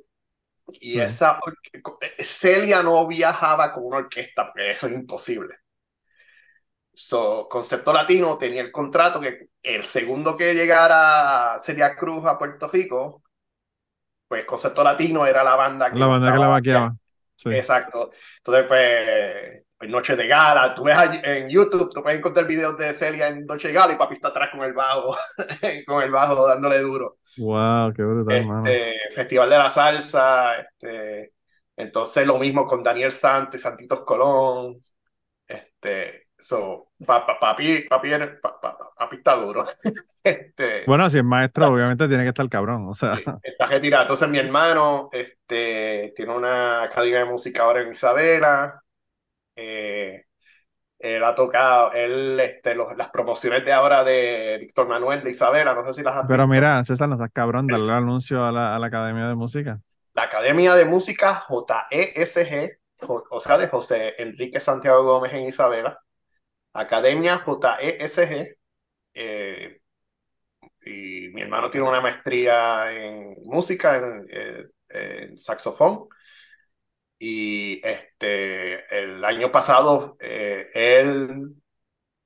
Y 0.80 1.00
esa 1.00 1.40
or- 1.40 1.56
Celia 2.20 2.82
no 2.82 3.06
viajaba 3.06 3.72
con 3.72 3.84
una 3.86 3.98
orquesta, 3.98 4.46
porque 4.48 4.70
eso 4.72 4.86
es 4.88 4.94
imposible. 4.94 5.56
So, 7.00 7.46
Concepto 7.48 7.92
Latino 7.92 8.36
tenía 8.36 8.60
el 8.60 8.72
contrato 8.72 9.20
que 9.20 9.50
el 9.62 9.84
segundo 9.84 10.36
que 10.36 10.52
llegara 10.52 11.56
Celia 11.62 11.94
Cruz 11.94 12.26
a 12.26 12.36
Puerto 12.36 12.68
Rico, 12.68 13.22
pues 14.26 14.44
Concepto 14.44 14.82
Latino 14.82 15.24
era 15.24 15.44
la 15.44 15.54
banda 15.54 15.92
que 15.92 15.98
La 16.00 16.08
banda 16.08 16.32
que 16.32 16.38
la 16.40 16.48
vaqueaba. 16.48 16.96
Sí. 17.36 17.50
Exacto. 17.50 18.10
Entonces, 18.38 18.66
pues, 18.66 19.62
pues, 19.78 19.88
Noche 19.88 20.16
de 20.16 20.26
Gala. 20.26 20.74
Tú 20.74 20.82
ves 20.82 20.98
en 21.22 21.48
YouTube, 21.48 21.92
tú 21.94 22.02
puedes 22.02 22.18
encontrar 22.18 22.48
videos 22.48 22.76
de 22.76 22.92
Celia 22.92 23.28
en 23.28 23.46
Noche 23.46 23.68
de 23.68 23.74
Gala 23.74 23.92
y 23.92 23.96
papi 23.96 24.14
está 24.14 24.28
atrás 24.28 24.50
con 24.50 24.62
el 24.64 24.72
bajo, 24.72 25.16
con 25.86 26.02
el 26.02 26.10
bajo 26.10 26.48
dándole 26.48 26.80
duro. 26.80 27.18
Wow, 27.36 27.92
qué 27.92 28.02
brutal. 28.02 28.64
Este, 28.66 29.14
Festival 29.14 29.48
de 29.48 29.56
la 29.56 29.70
Salsa, 29.70 30.56
este, 30.56 31.32
entonces 31.76 32.26
lo 32.26 32.38
mismo 32.38 32.66
con 32.66 32.82
Daniel 32.82 33.12
Santos 33.12 33.60
y 33.60 33.62
Santitos 33.62 34.00
Colón. 34.00 34.82
Este, 35.46 36.27
so, 36.38 36.90
pa- 37.06 37.26
pa- 37.26 37.38
papi, 37.40 37.82
papi, 37.88 38.12
era- 38.12 38.40
pa- 38.40 38.60
pa- 38.60 38.76
pa- 38.78 38.94
papi 38.96 39.16
está 39.16 39.34
duro. 39.36 39.66
Este, 40.24 40.84
Bueno, 40.86 41.08
si 41.10 41.18
es 41.18 41.24
maestro, 41.24 41.68
obviamente 41.72 42.08
tiene 42.08 42.22
que 42.24 42.28
estar 42.30 42.48
cabrón. 42.48 42.86
O 42.88 42.94
sea, 42.94 43.14
está 43.42 43.66
retirado. 43.66 44.02
Entonces 44.02 44.28
mi 44.28 44.38
hermano 44.38 45.08
este, 45.12 46.12
tiene 46.16 46.34
una 46.36 46.82
academia 46.84 47.20
de 47.20 47.24
música 47.26 47.62
ahora 47.62 47.82
en 47.82 47.92
Isabela. 47.92 48.82
Eh, 49.56 50.24
él 50.98 51.24
ha 51.24 51.34
tocado, 51.34 51.92
él, 51.92 52.38
este, 52.40 52.74
los- 52.74 52.96
las 52.96 53.10
promociones 53.10 53.64
de 53.64 53.72
ahora 53.72 54.04
de 54.04 54.58
Víctor 54.60 54.88
Manuel 54.88 55.22
de 55.24 55.30
Isabela, 55.30 55.74
no 55.74 55.84
sé 55.84 55.94
si 55.94 56.02
las 56.02 56.16
has 56.16 56.28
pero 56.28 56.46
visto. 56.46 56.48
mira, 56.48 56.84
César, 56.84 57.08
no 57.08 57.16
seas 57.16 57.30
cabrón, 57.32 57.68
dale 57.68 57.84
el 57.84 57.90
anuncio 57.90 58.44
a 58.44 58.52
la, 58.52 58.76
a 58.76 58.78
la 58.78 58.86
Academia 58.86 59.26
de 59.28 59.34
Música. 59.34 59.80
La 60.14 60.24
Academia 60.24 60.74
de 60.74 60.84
Música 60.84 61.46
JESG, 61.48 62.78
o 63.30 63.40
sea, 63.40 63.56
de 63.58 63.68
José 63.68 64.14
Enrique 64.18 64.60
Santiago 64.60 65.02
Gómez 65.04 65.32
en 65.32 65.44
Isabela. 65.46 65.98
Academia 66.80 67.38
JESG. 67.44 68.56
eh, 69.14 69.80
y 70.84 71.28
mi 71.30 71.42
hermano 71.42 71.70
tiene 71.70 71.88
una 71.88 72.00
maestría 72.00 72.92
en 72.92 73.34
música, 73.44 73.96
en, 73.98 74.26
eh, 74.88 75.36
saxofón. 75.36 76.08
Y 77.18 77.80
este, 77.86 78.74
el 78.96 79.24
año 79.24 79.50
pasado, 79.50 80.16
eh, 80.20 80.68
él, 80.74 81.54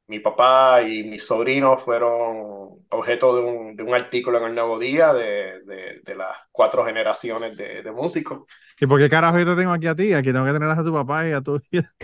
mi 0.09 0.21
papá 0.21 0.83
y 0.83 1.05
mis 1.05 1.25
sobrinos 1.27 1.83
fueron 1.83 2.85
objeto 2.91 3.37
de 3.37 3.43
un, 3.43 3.77
de 3.77 3.83
un 3.83 3.95
artículo 3.95 4.39
en 4.39 4.45
el 4.45 4.55
Nuevo 4.55 4.79
Día 4.79 5.13
de, 5.15 5.63
de, 5.65 6.01
de 6.05 6.15
las 6.15 6.37
cuatro 6.53 6.85
generaciones 6.85 7.57
de, 7.57 7.83
de 7.83 7.93
músicos. 7.93 8.43
¿Y 8.81 8.87
por 8.87 8.99
qué 8.99 9.09
carajo 9.09 9.39
yo 9.39 9.45
te 9.47 9.57
tengo 9.57 9.73
aquí 9.73 9.87
a 9.87 9.95
ti? 9.95 10.13
Aquí 10.13 10.33
tengo 10.33 10.45
que 10.45 10.53
tener 10.53 10.69
a 10.71 10.85
tu 10.85 10.93
papá 10.93 11.29
y 11.29 11.33
a 11.33 11.41
tu 11.41 11.61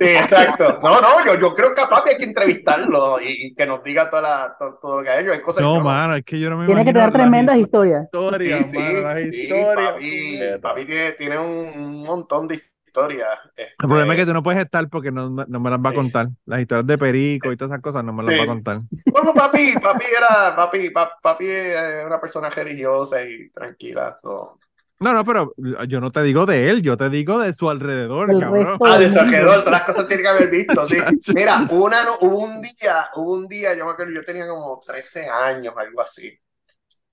Sí, 0.00 0.06
exacto. 0.06 0.78
No, 0.80 1.00
no, 1.00 1.24
yo, 1.24 1.40
yo 1.40 1.52
creo 1.54 1.74
que 1.74 1.80
a 1.80 1.88
papi 1.88 2.10
hay 2.10 2.18
que 2.18 2.24
entrevistarlo 2.24 3.20
y, 3.20 3.48
y 3.48 3.54
que 3.54 3.66
nos 3.66 3.82
diga 3.82 4.08
toda 4.08 4.22
la, 4.22 4.56
todo, 4.58 4.78
todo 4.80 4.98
lo 4.98 5.02
que 5.04 5.10
ha 5.10 5.20
hecho. 5.20 5.32
Hay 5.32 5.40
cosas 5.42 5.64
No, 5.64 5.72
que 5.72 5.80
mano, 5.80 6.14
es 6.16 6.24
que 6.24 6.38
yo 6.38 6.50
no 6.50 6.56
me 6.56 6.66
Tiene 6.66 6.84
que 6.84 6.92
tener 6.92 7.12
tremendas 7.12 7.58
historias. 7.58 8.08
historias, 8.12 8.48
Sí, 8.48 8.64
sí, 8.64 8.76
mano, 8.76 9.00
las 9.00 9.20
sí, 9.30 9.70
historias. 9.70 9.74
papi, 9.74 10.58
papi 10.62 10.86
tiene, 10.86 11.12
tiene 11.12 11.38
un, 11.38 11.80
un 11.84 12.02
montón 12.04 12.48
de 12.48 12.56
historias. 12.56 12.77
El 12.94 13.88
problema 13.88 14.14
es 14.14 14.18
Este, 14.18 14.22
que 14.22 14.26
tú 14.26 14.34
no 14.34 14.42
puedes 14.42 14.60
estar 14.64 14.88
porque 14.88 15.12
no, 15.12 15.30
no 15.30 15.60
me 15.60 15.70
las 15.70 15.78
va 15.78 15.90
a 15.90 15.94
contar. 15.94 16.28
Las 16.46 16.60
historias 16.60 16.86
de 16.86 16.98
Perico 16.98 17.52
y 17.52 17.56
todas 17.56 17.72
esas 17.72 17.82
cosas 17.82 18.04
no 18.04 18.12
me 18.12 18.22
las 18.22 18.32
Sí. 18.32 18.38
va 18.38 18.44
a 18.44 18.46
contar. 18.46 18.80
Bueno, 19.06 19.34
papi, 19.34 19.74
papi 19.82 20.04
era, 20.16 20.54
papi, 20.56 20.90
pa- 20.90 21.18
papi 21.22 21.46
es 21.46 22.04
una 22.06 22.20
persona 22.20 22.50
religiosa 22.50 23.22
y 23.24 23.50
tranquila. 23.50 24.16
so, 24.20 24.58
No, 25.00 25.12
no, 25.12 25.24
pero 25.24 25.54
yo 25.86 26.00
no 26.00 26.10
te 26.10 26.22
digo 26.22 26.44
de 26.44 26.68
él, 26.68 26.82
yo 26.82 26.96
te 26.96 27.08
digo 27.08 27.38
de 27.38 27.52
su 27.52 27.70
alrededor, 27.70 28.30
El 28.30 28.40
cabrón. 28.40 28.78
Ah, 28.84 28.98
de 28.98 29.08
su 29.08 29.18
alrededor, 29.20 29.58
todas 29.60 29.70
las 29.72 29.82
cosas 29.82 30.08
tienen 30.08 30.24
que 30.24 30.28
haber 30.28 30.50
visto, 30.50 30.86
sí. 30.86 30.96
Mira, 31.34 31.68
una, 31.70 31.98
hubo 32.20 32.38
un 32.38 32.60
día, 32.62 33.08
hubo 33.14 33.34
un 33.34 33.46
día, 33.46 33.74
yo 33.74 33.86
me 33.86 33.92
acuerdo, 33.92 34.12
yo 34.12 34.24
tenía 34.24 34.48
como 34.48 34.80
13 34.84 35.28
años, 35.28 35.74
algo 35.76 36.00
así. 36.00 36.36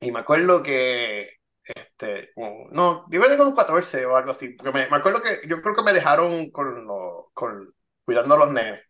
Y 0.02 0.12
me 0.12 0.20
acuerdo 0.20 0.64
que, 0.64 1.30
este, 1.66 2.32
como- 2.34 2.68
no, 2.72 3.06
yo 3.10 3.22
tenía 3.22 3.38
como 3.38 3.56
14 3.56 4.06
o 4.06 4.16
algo 4.16 4.32
así, 4.32 4.50
porque 4.50 4.72
me, 4.72 4.88
me 4.90 4.98
acuerdo 4.98 5.22
que 5.22 5.48
yo 5.48 5.62
creo 5.62 5.76
que 5.76 5.84
me 5.84 5.94
dejaron 5.94 6.52
con, 6.52 6.86
los- 6.86 7.26
con 7.34 7.74
cuidando 8.06 8.36
a 8.36 8.38
los 8.40 8.52
nenes. 8.54 8.82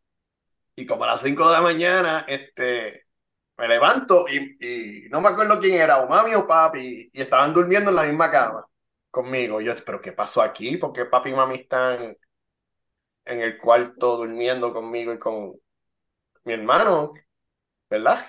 Y 0.76 0.86
como 0.86 1.04
a 1.06 1.08
las 1.08 1.22
5 1.22 1.48
de 1.48 1.54
la 1.54 1.62
mañana, 1.62 2.26
este, 2.28 3.08
me 3.58 3.68
levanto 3.68 4.26
y, 4.30 4.58
y 5.06 5.10
no 5.10 5.22
me 5.22 5.30
acuerdo 5.30 5.60
quién 5.62 5.82
era, 5.82 6.00
o 6.02 6.10
mami 6.10 6.36
o 6.36 6.48
papi, 6.48 7.10
y 7.14 7.22
estaban 7.22 7.54
durmiendo 7.54 7.90
en 7.92 7.96
la 7.98 8.04
misma 8.04 8.32
cama 8.32 8.66
conmigo. 9.12 9.62
Y 9.62 9.66
yo, 9.66 9.74
pero 9.86 10.02
¿qué 10.02 10.14
pasó 10.14 10.42
aquí? 10.42 10.78
¿Por 10.78 10.94
qué 10.94 11.06
papi 11.06 11.32
y 11.32 11.34
mami 11.36 11.56
están 11.58 12.18
en 13.26 13.42
el 13.42 13.58
cuarto 13.58 14.18
durmiendo 14.18 14.74
conmigo 14.74 15.14
y 15.14 15.20
con 15.20 15.54
mi 16.46 16.54
hermano? 16.54 17.14
¿Verdad? 17.90 18.28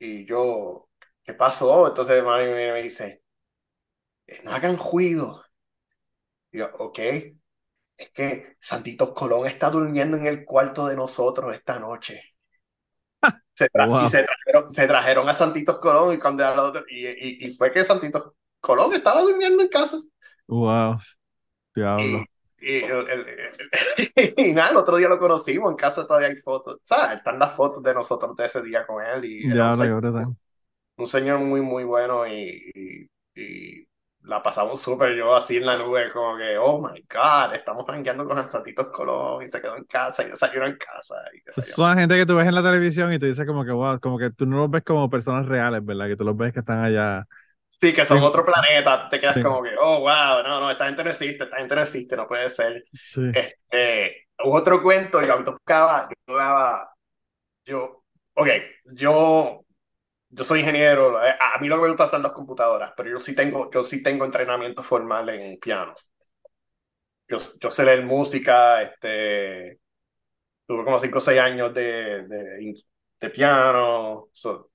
Y 0.00 0.26
yo, 0.26 0.88
¿qué 1.32 1.34
pasó? 1.34 1.88
Entonces 1.88 2.22
mami 2.24 2.44
me 2.46 2.82
dice, 2.82 3.22
"Eh, 4.26 4.40
no 4.44 4.50
hagan 4.52 4.78
ruido. 4.78 5.44
Y 6.52 6.58
yo, 6.58 6.68
ok. 6.78 6.98
Es 7.98 8.10
que 8.12 8.56
Santitos 8.60 9.12
Colón 9.14 9.46
está 9.46 9.70
durmiendo 9.70 10.16
en 10.16 10.26
el 10.26 10.44
cuarto 10.44 10.86
de 10.88 10.96
nosotros 10.96 11.54
esta 11.54 11.78
noche. 11.78 12.22
Se 13.54 13.68
tra- 13.70 13.88
Wow. 13.88 14.06
Y 14.06 14.08
se 14.08 14.24
trajeron, 14.24 14.70
se 14.70 14.86
trajeron 14.86 15.28
a 15.28 15.34
Santitos 15.34 15.78
Colón 15.78 16.14
y 16.14 16.18
cuando 16.18 16.44
otro- 16.62 16.84
y, 16.88 17.06
y, 17.06 17.46
y 17.48 17.54
fue 17.54 17.72
que 17.72 17.84
Santitos 17.84 18.32
Colón 18.60 18.94
estaba 18.94 19.22
durmiendo 19.22 19.62
en 19.62 19.68
casa. 19.68 19.98
Wow, 20.48 20.98
diablo. 21.74 22.26
Y, 22.62 22.82
y, 24.36 24.52
nada, 24.52 24.70
el 24.70 24.76
otro 24.76 24.96
día 24.96 25.08
lo 25.08 25.18
conocimos, 25.18 25.70
en 25.70 25.76
casa 25.76 26.06
todavía 26.06 26.28
hay 26.28 26.36
fotos, 26.36 26.80
¿sabes? 26.84 27.16
Están 27.18 27.38
las 27.38 27.54
fotos 27.54 27.82
de 27.82 27.94
nosotros 27.94 28.36
de 28.36 28.46
ese 28.46 28.62
día 28.62 28.86
con 28.86 29.02
él 29.04 29.24
y 29.24 29.48
señor, 29.72 30.00
brutal. 30.02 30.28
Un 31.00 31.08
señor 31.08 31.38
muy, 31.40 31.60
muy 31.60 31.84
bueno 31.84 32.26
y, 32.26 32.70
y, 32.74 33.08
y 33.40 33.86
la 34.22 34.42
pasamos 34.42 34.80
súper 34.80 35.16
yo 35.16 35.34
así 35.34 35.56
en 35.56 35.66
la 35.66 35.76
nube, 35.78 36.10
como 36.12 36.36
que, 36.36 36.56
oh 36.58 36.80
my 36.80 37.04
God, 37.12 37.54
estamos 37.54 37.86
jangueando 37.86 38.26
con 38.26 38.48
Santitos 38.50 38.88
Colón 38.90 39.42
y 39.44 39.48
se 39.48 39.60
quedó 39.60 39.76
en 39.76 39.84
casa 39.84 40.22
y 40.24 40.30
desayunó 40.30 40.66
en 40.66 40.76
casa. 40.76 41.16
Y 41.34 41.38
yo. 41.46 41.52
Son 41.62 41.90
la 41.90 41.96
gente 42.00 42.16
que 42.16 42.26
tú 42.26 42.36
ves 42.36 42.46
en 42.48 42.54
la 42.54 42.62
televisión 42.62 43.12
y 43.12 43.18
tú 43.18 43.26
dices 43.26 43.46
como 43.46 43.64
que, 43.64 43.72
wow, 43.72 44.00
como 44.00 44.18
que 44.18 44.30
tú 44.30 44.46
no 44.46 44.58
los 44.58 44.70
ves 44.70 44.82
como 44.84 45.10
personas 45.10 45.46
reales, 45.46 45.84
¿verdad? 45.84 46.06
Que 46.08 46.16
tú 46.16 46.24
los 46.24 46.36
ves 46.36 46.52
que 46.52 46.60
están 46.60 46.84
allá. 46.84 47.26
Sí, 47.68 47.94
que 47.94 48.04
son 48.04 48.18
Sí. 48.18 48.24
otro 48.24 48.44
planeta, 48.44 49.08
te 49.08 49.18
quedas 49.20 49.34
Sí. 49.34 49.42
como 49.42 49.62
que, 49.62 49.70
oh 49.80 50.00
wow, 50.00 50.42
no, 50.44 50.60
no, 50.60 50.70
esta 50.70 50.86
gente 50.86 51.02
no 51.02 51.10
existe, 51.10 51.44
esta 51.44 51.56
gente 51.58 51.74
no 51.74 51.80
existe, 51.82 52.16
no 52.16 52.28
puede 52.28 52.48
ser. 52.50 52.84
Sí. 53.04 53.20
Este, 53.32 54.28
otro 54.38 54.82
cuento, 54.82 55.22
yo 55.22 55.42
tocaba, 55.44 56.08
yo 56.10 56.14
tocaba, 56.26 56.94
yo, 57.66 58.04
ok, 58.34 58.48
yo, 58.94 59.64
yo 60.30 60.44
soy 60.44 60.60
ingeniero, 60.60 61.22
eh, 61.24 61.34
a, 61.38 61.58
mí 61.60 61.68
lo 61.68 61.76
que 61.76 61.82
me 61.82 61.88
gusta 61.88 62.08
son 62.08 62.22
las 62.22 62.32
computadoras, 62.32 62.92
pero 62.96 63.10
yo 63.10 63.20
sí 63.20 63.34
tengo, 63.34 63.70
yo 63.70 63.82
sí 63.82 64.02
tengo 64.02 64.24
entrenamiento 64.24 64.82
formal 64.82 65.28
en 65.28 65.58
piano. 65.58 65.94
Yo, 67.28 67.38
yo 67.60 67.70
sé 67.70 67.84
leer 67.84 68.04
música, 68.04 68.82
este, 68.82 69.80
tuve 70.66 70.84
como 70.84 70.98
5 70.98 71.18
o 71.18 71.20
6 71.20 71.40
años 71.40 71.74
de, 71.74 72.26
de, 72.26 72.74
de 73.20 73.30
piano, 73.30 74.28
so, 74.32 74.70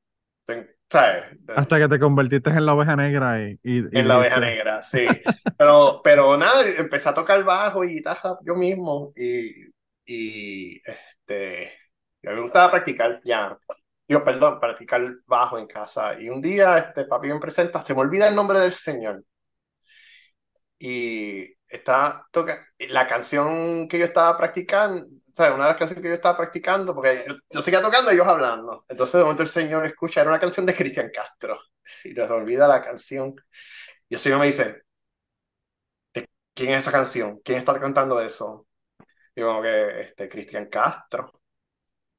¿sabes? 0.90 1.38
Hasta 1.56 1.80
que 1.80 1.88
te 1.88 2.00
convertiste 2.00 2.50
en 2.50 2.66
la 2.66 2.74
oveja 2.74 2.96
negra 2.96 3.42
y, 3.42 3.60
y, 3.64 3.80
y 3.80 4.00
En 4.00 4.08
la 4.08 4.20
oveja 4.20 4.40
negra, 4.40 4.82
sí. 4.82 5.06
Pero, 5.58 6.02
pero 6.04 6.36
nada, 6.36 6.68
empecé 6.68 7.08
a 7.08 7.14
tocar 7.14 7.42
bajo 7.46 7.86
y 7.86 7.94
guitarra 7.94 8.38
yo 8.44 8.56
mismo 8.56 9.14
y, 9.16 9.52
y 10.06 10.82
este, 10.86 11.72
me 12.22 12.42
gustaba 12.42 12.72
practicar 12.72 13.22
piano. 13.22 13.58
Yo, 14.08 14.24
perdón, 14.24 14.60
practicar 14.60 15.02
bajo 15.26 15.58
en 15.58 15.68
casa. 15.68 16.20
Y 16.20 16.30
un 16.30 16.42
día 16.42 16.78
este 16.78 17.06
papi 17.06 17.28
me 17.30 17.40
presenta, 17.40 17.84
se 17.84 17.94
me 17.96 18.02
olvida 18.02 18.28
el 18.28 18.36
nombre 18.36 18.60
del 18.60 18.72
señor. 18.74 19.24
Y 20.80 21.54
está 21.68 22.28
toca 22.32 22.68
la 22.80 23.08
canción 23.08 23.88
que 23.88 23.98
yo 24.00 24.06
estaba 24.06 24.38
practicando, 24.38 25.06
o 25.08 25.36
sea, 25.36 25.54
una 25.54 25.64
de 25.66 25.70
las 25.72 25.78
canciones 25.78 26.02
que 26.04 26.10
yo 26.10 26.16
estaba 26.16 26.38
practicando, 26.38 26.94
porque 26.94 27.26
yo, 27.28 27.36
yo 27.50 27.62
seguía 27.62 27.82
tocando 27.82 28.12
y 28.12 28.16
ellos 28.16 28.28
hablando. 28.28 28.86
Entonces 28.88 29.16
de 29.16 29.24
momento 29.24 29.44
el 29.44 29.50
señor 29.50 29.86
escucha, 29.86 30.22
era 30.22 30.30
una 30.30 30.40
canción 30.40 30.66
de 30.66 30.76
Cristian 30.76 31.10
Castro. 31.14 31.60
Y 32.04 32.14
se 32.14 32.22
olvida 32.24 32.68
la 32.68 32.82
canción. 32.84 33.36
Y 34.10 34.16
el 34.16 34.20
señor 34.20 34.40
me 34.40 34.48
dice, 34.48 34.84
"¿De 36.14 36.28
¿quién 36.54 36.72
es 36.72 36.80
esa 36.80 36.92
canción? 36.92 37.40
¿Quién 37.44 37.58
está 37.60 37.80
cantando 37.80 38.20
eso? 38.22 38.68
Como 39.36 39.62
que, 39.64 40.02
este, 40.04 40.30
Cristian 40.30 40.68
Castro. 40.70 41.32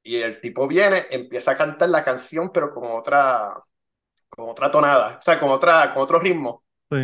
Y 0.07 0.17
el 0.21 0.39
tipo 0.41 0.67
viene, 0.67 1.05
empieza 1.11 1.51
a 1.51 1.57
cantar 1.57 1.89
la 1.89 2.03
canción, 2.03 2.51
pero 2.53 2.71
con 2.73 2.85
otra, 2.91 3.53
con 4.29 4.49
otra 4.49 4.71
tonada, 4.71 5.17
o 5.19 5.23
sea, 5.23 5.39
con 5.39 5.49
otra, 5.51 5.93
con 5.93 6.03
otro 6.03 6.19
ritmo. 6.19 6.63
sí. 6.89 6.97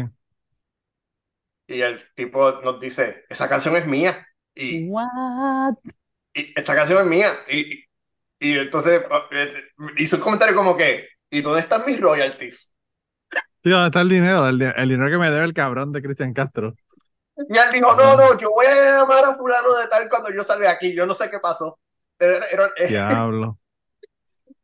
Y 1.67 1.81
el 1.81 2.13
tipo 2.15 2.61
nos 2.61 2.79
dice, 2.79 3.25
esa 3.29 3.47
canción 3.49 3.75
es 3.77 3.87
mía. 3.87 4.27
Y, 4.55 4.89
What? 4.89 5.77
y 6.33 6.53
esa 6.59 6.75
canción 6.75 6.99
es 6.99 7.05
mía. 7.05 7.33
Y, 7.49 7.73
y, 7.75 7.85
y 8.39 8.57
entonces 8.59 9.03
eh, 9.31 9.63
hizo 9.97 10.17
un 10.17 10.21
comentario 10.21 10.55
como 10.55 10.75
que, 10.77 11.07
¿y 11.29 11.41
dónde 11.41 11.61
están 11.61 11.85
mis 11.85 11.99
royalties? 11.99 12.73
Sí, 13.63 13.69
¿dónde 13.69 13.87
está 13.87 14.01
el 14.01 14.09
dinero? 14.09 14.47
El, 14.47 14.61
el 14.61 14.89
dinero 14.89 15.09
que 15.09 15.17
me 15.17 15.31
debe 15.31 15.45
el 15.45 15.53
cabrón 15.53 15.91
de 15.93 16.01
Cristian 16.01 16.33
Castro. 16.33 16.75
Y 17.49 17.57
él 17.57 17.71
dijo, 17.73 17.95
no, 17.95 18.15
no, 18.17 18.37
yo 18.39 18.49
voy 18.49 18.65
a 18.67 18.97
llamar 18.97 19.25
a 19.25 19.35
fulano 19.35 19.73
de 19.75 19.87
tal 19.87 20.09
cuando 20.09 20.31
yo 20.31 20.43
salga 20.43 20.71
aquí. 20.71 20.93
Yo 20.95 21.05
no 21.05 21.13
sé 21.13 21.29
qué 21.29 21.39
pasó. 21.39 21.79
Era- 22.23 22.45
era- 22.51 22.71
Diablo, 22.87 23.59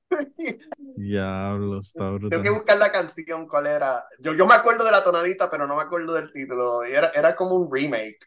diablo, 0.96 1.80
está 1.80 2.12
Tengo 2.28 2.44
que 2.44 2.50
brutal. 2.50 2.50
buscar 2.50 2.78
la 2.78 2.92
canción, 2.92 3.48
cuál 3.48 3.68
era. 3.68 4.04
Yo, 4.20 4.34
yo 4.34 4.46
me 4.46 4.54
acuerdo 4.54 4.86
de 4.86 4.92
la 4.92 5.04
tonadita, 5.04 5.50
pero 5.50 5.66
no 5.68 5.76
me 5.76 5.84
acuerdo 5.84 6.14
del 6.14 6.32
título. 6.32 6.86
Y 6.88 6.92
era, 6.94 7.10
era 7.10 7.36
como 7.36 7.56
un 7.56 7.70
remake. 7.74 8.20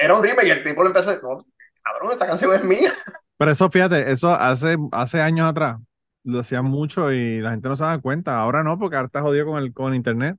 Era 0.00 0.14
un 0.14 0.22
remake 0.22 0.46
y 0.48 0.50
el 0.50 0.62
tipo 0.62 0.82
le 0.82 0.88
empezó 0.88 1.10
a 1.10 1.12
decir, 1.14 1.28
no, 1.28 1.46
cabrón, 1.82 2.12
esa 2.12 2.26
canción 2.26 2.54
es 2.54 2.64
mía. 2.64 2.92
Pero 3.38 3.50
eso, 3.50 3.70
fíjate, 3.70 4.10
eso 4.10 4.30
hace, 4.30 4.76
hace 4.92 5.20
años 5.20 5.48
atrás 5.48 5.78
lo 6.24 6.40
hacían 6.40 6.64
mucho 6.64 7.12
y 7.12 7.40
la 7.40 7.50
gente 7.52 7.68
no 7.68 7.76
se 7.76 7.84
daba 7.84 8.00
cuenta. 8.00 8.38
Ahora 8.40 8.62
no, 8.64 8.78
porque 8.78 8.96
ahora 8.96 9.06
está 9.06 9.20
jodido 9.22 9.46
con 9.46 9.62
el 9.62 9.72
con 9.74 9.94
internet. 9.94 10.38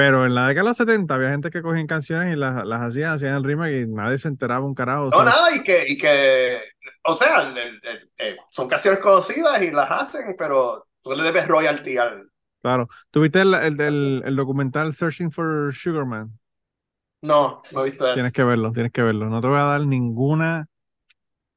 Pero 0.00 0.24
en 0.24 0.34
la 0.34 0.48
década 0.48 0.64
de 0.64 0.68
los 0.70 0.76
70 0.78 1.14
había 1.14 1.28
gente 1.30 1.50
que 1.50 1.60
cogían 1.60 1.86
canciones 1.86 2.32
y 2.34 2.36
las, 2.38 2.64
las 2.66 2.80
hacían, 2.80 3.12
hacían 3.12 3.36
el 3.36 3.44
remake 3.44 3.82
y 3.82 3.86
nadie 3.86 4.18
se 4.18 4.28
enteraba 4.28 4.64
un 4.64 4.74
carajo. 4.74 5.08
o 5.08 5.10
No, 5.10 5.22
nada, 5.24 5.54
y 5.54 5.62
que, 5.62 5.84
y 5.88 5.98
que 5.98 6.58
o 7.04 7.14
sea, 7.14 7.42
el- 7.42 7.58
el- 7.58 7.80
el- 7.82 8.10
eh, 8.18 8.36
son 8.50 8.66
canciones 8.66 9.00
conocidas 9.00 9.60
y 9.62 9.70
las 9.70 9.90
hacen, 9.90 10.34
pero 10.38 10.86
tú 11.02 11.12
le 11.12 11.22
debes 11.22 11.46
royalty 11.46 11.98
al. 11.98 12.30
Claro. 12.62 12.88
¿Tuviste 13.10 13.42
el, 13.42 13.54
el, 13.54 13.80
el- 13.80 14.22
el 14.24 14.36
documental 14.36 14.94
Searching 14.94 15.30
for 15.30 15.74
Sugar 15.74 16.06
Man? 16.06 16.38
No, 17.22 17.62
no 17.72 17.82
he 17.82 17.90
visto 17.90 18.06
eso. 18.06 18.14
Tienes 18.14 18.32
que 18.32 18.42
verlo, 18.44 18.70
tienes 18.70 18.92
que 18.92 19.02
verlo. 19.02 19.26
No 19.28 19.40
te 19.40 19.46
voy 19.48 19.58
a 19.58 19.62
dar 19.64 19.80
ninguna, 19.86 20.66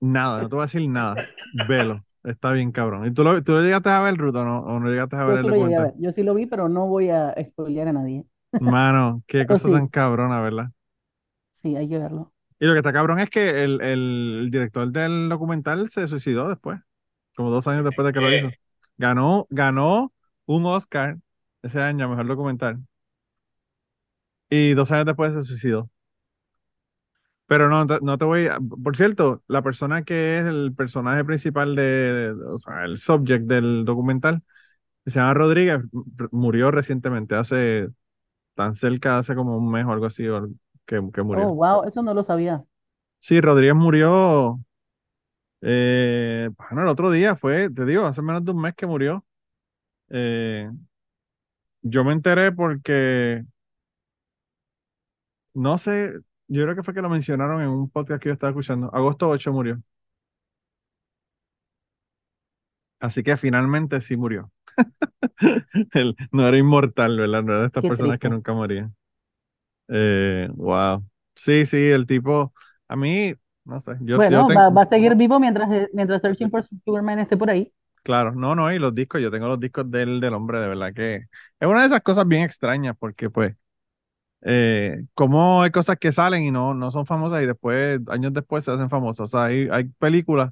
nada, 0.02 0.42
no 0.44 0.50
te 0.50 0.56
voy 0.56 0.64
a 0.64 0.66
decir 0.68 0.90
nada. 0.90 1.16
Velo, 1.54 2.06
está 2.24 2.52
bien 2.52 2.72
cabrón. 2.72 3.06
¿Y 3.08 3.14
tú 3.14 3.24
lo, 3.24 3.44
tú 3.44 3.54
lo 3.54 3.62
llegaste 3.62 3.90
a 3.90 4.02
ver, 4.02 4.18
Ruto, 4.18 4.44
no? 4.46 4.60
¿O 4.62 4.80
no 4.80 4.90
llegaste 4.90 5.16
a 5.18 5.26
ver 5.26 5.36
Yo 5.36 5.38
el 5.38 5.44
sí 5.44 5.50
documental? 5.50 5.86
ver. 5.86 5.94
Yo 6.00 6.12
sí 6.12 6.24
lo 6.24 6.34
vi, 6.34 6.46
pero 6.46 6.70
no 6.70 6.88
voy 6.88 7.10
a 7.10 7.34
spoilear 7.46 7.88
a 7.90 7.94
nadie. 7.94 8.26
Mano, 8.60 9.24
qué 9.28 9.40
Pero 9.40 9.48
cosa 9.48 9.68
sí. 9.68 9.74
tan 9.74 9.88
cabrona, 9.88 10.40
¿verdad? 10.42 10.72
Sí, 11.54 11.76
hay 11.76 11.88
que 11.88 11.98
verlo. 11.98 12.34
Y 12.60 12.66
lo 12.66 12.74
que 12.74 12.80
está 12.80 12.94
cabrón 12.94 13.20
es 13.20 13.30
que 13.30 13.64
el, 13.64 13.82
el, 13.82 14.50
director 14.52 14.90
del 14.92 15.28
documental 15.30 15.90
se 15.90 16.08
suicidó 16.08 16.48
después, 16.48 16.80
como 17.36 17.50
dos 17.50 17.68
años 17.68 17.84
después 17.84 18.06
de 18.06 18.14
que 18.14 18.22
lo 18.22 18.32
hizo. 18.32 18.50
Ganó, 18.98 19.48
ganó 19.50 20.14
un 20.46 20.66
Oscar 20.66 21.18
ese 21.62 21.82
año, 21.82 22.08
mejor 22.08 22.28
documental. 22.28 22.80
Y 24.50 24.74
dos 24.76 24.92
años 24.92 25.06
después 25.08 25.34
se 25.34 25.44
suicidó. 25.44 25.90
Pero 27.48 27.70
no, 27.70 27.86
no 27.86 28.18
te 28.18 28.26
voy 28.26 28.48
a... 28.48 28.58
Por 28.60 28.96
cierto, 28.96 29.44
la 29.48 29.62
persona 29.62 30.04
que 30.04 30.38
es 30.38 30.46
el 30.46 30.74
personaje 30.76 31.24
principal 31.26 31.76
de, 31.76 32.34
o 32.48 32.58
sea, 32.58 32.86
el 32.86 32.98
subject 32.98 33.46
del 33.46 33.86
documental, 33.86 34.44
que 35.06 35.12
se 35.12 35.20
llama 35.20 35.34
Rodríguez, 35.36 35.82
murió 36.32 36.72
recientemente, 36.72 37.36
hace 37.36 37.90
tan 38.56 38.76
cerca, 38.76 39.18
hace 39.18 39.36
como 39.36 39.58
un 39.58 39.72
mes 39.72 39.86
o 39.86 39.92
algo 39.92 40.06
así, 40.06 40.24
que, 40.86 41.02
que 41.14 41.22
murió. 41.24 41.50
Oh, 41.50 41.54
wow, 41.56 41.84
eso 41.86 42.02
no 42.02 42.14
lo 42.14 42.24
sabía. 42.24 42.64
Sí, 43.20 43.40
Rodríguez 43.40 43.76
murió, 43.76 44.60
eh, 45.62 46.50
bueno, 46.58 46.82
el 46.82 46.88
otro 46.90 47.10
día 47.10 47.36
fue, 47.36 47.70
te 47.70 47.86
digo, 47.86 48.06
hace 48.06 48.22
menos 48.22 48.44
de 48.44 48.52
un 48.52 48.62
mes 48.62 48.76
que 48.76 48.86
murió. 48.86 49.26
Eh, 50.10 50.70
yo 51.82 52.04
me 52.04 52.14
enteré 52.14 52.52
porque, 52.52 53.44
no 55.54 55.78
sé, 55.78 56.14
yo 56.48 56.64
creo 56.64 56.76
que 56.76 56.84
fue 56.84 56.94
que 56.94 57.02
lo 57.02 57.10
mencionaron 57.10 57.62
en 57.62 57.70
un 57.70 57.90
podcast 57.90 58.22
que 58.22 58.30
yo 58.30 58.34
estaba 58.34 58.52
escuchando. 58.52 58.94
Agosto 58.94 59.30
8 59.30 59.52
murió. 59.54 59.82
Así 63.00 63.22
que 63.24 63.38
finalmente 63.38 64.02
sí 64.02 64.18
murió. 64.18 64.52
Él 65.94 66.16
no 66.32 66.48
era 66.48 66.58
inmortal, 66.58 67.18
¿verdad? 67.18 67.44
No 67.44 67.52
era 67.54 67.62
de 67.62 67.68
estas 67.68 67.84
Qué 67.84 67.86
personas 67.86 68.20
que 68.20 68.30
nunca 68.30 68.54
morían. 68.54 68.96
Eh, 69.90 70.50
wow. 70.56 71.06
Sí, 71.36 71.66
sí, 71.66 71.78
el 71.78 72.08
tipo, 72.08 72.54
a 72.88 72.96
mí, 72.96 73.34
no 73.66 73.80
sé, 73.80 73.94
yo, 74.02 74.22
yo 74.28 74.46
Bueno, 74.46 74.46
tengo, 74.46 74.62
va, 74.62 74.70
va 74.70 74.84
a 74.84 74.86
seguir 74.90 75.16
vivo 75.16 75.40
mientras, 75.40 75.72
eh, 75.72 75.90
mientras 75.94 76.22
Searching 76.22 76.50
for 76.52 76.64
Superman 76.66 77.20
esté 77.20 77.36
por 77.38 77.50
ahí. 77.50 77.72
claro, 78.04 78.34
no, 78.34 78.56
no, 78.56 78.72
y 78.72 78.80
los 78.80 78.94
discos, 78.96 79.22
yo 79.22 79.32
tengo 79.32 79.48
los 79.48 79.60
discos 79.60 79.90
del, 79.90 80.20
del 80.20 80.34
hombre, 80.34 80.60
de 80.60 80.68
verdad 80.68 80.94
que 80.94 81.16
es 81.60 81.68
una 81.68 81.82
de 81.82 81.88
esas 81.88 82.02
cosas 82.02 82.28
bien 82.28 82.44
extrañas, 82.44 82.96
porque 83.00 83.30
pues, 83.30 83.56
eh, 84.44 85.06
como 85.16 85.64
hay 85.64 85.72
cosas 85.72 85.98
que 86.00 86.12
salen 86.12 86.44
y 86.46 86.52
no, 86.52 86.74
no 86.74 86.92
son 86.92 87.06
famosas 87.06 87.44
y 87.44 87.48
después, 87.48 88.02
años 88.10 88.34
después 88.34 88.66
se 88.66 88.72
hacen 88.72 88.90
famosas. 88.90 89.22
O 89.30 89.32
sea, 89.40 89.46
hay, 89.46 89.68
hay 89.72 89.86
películas 89.86 90.52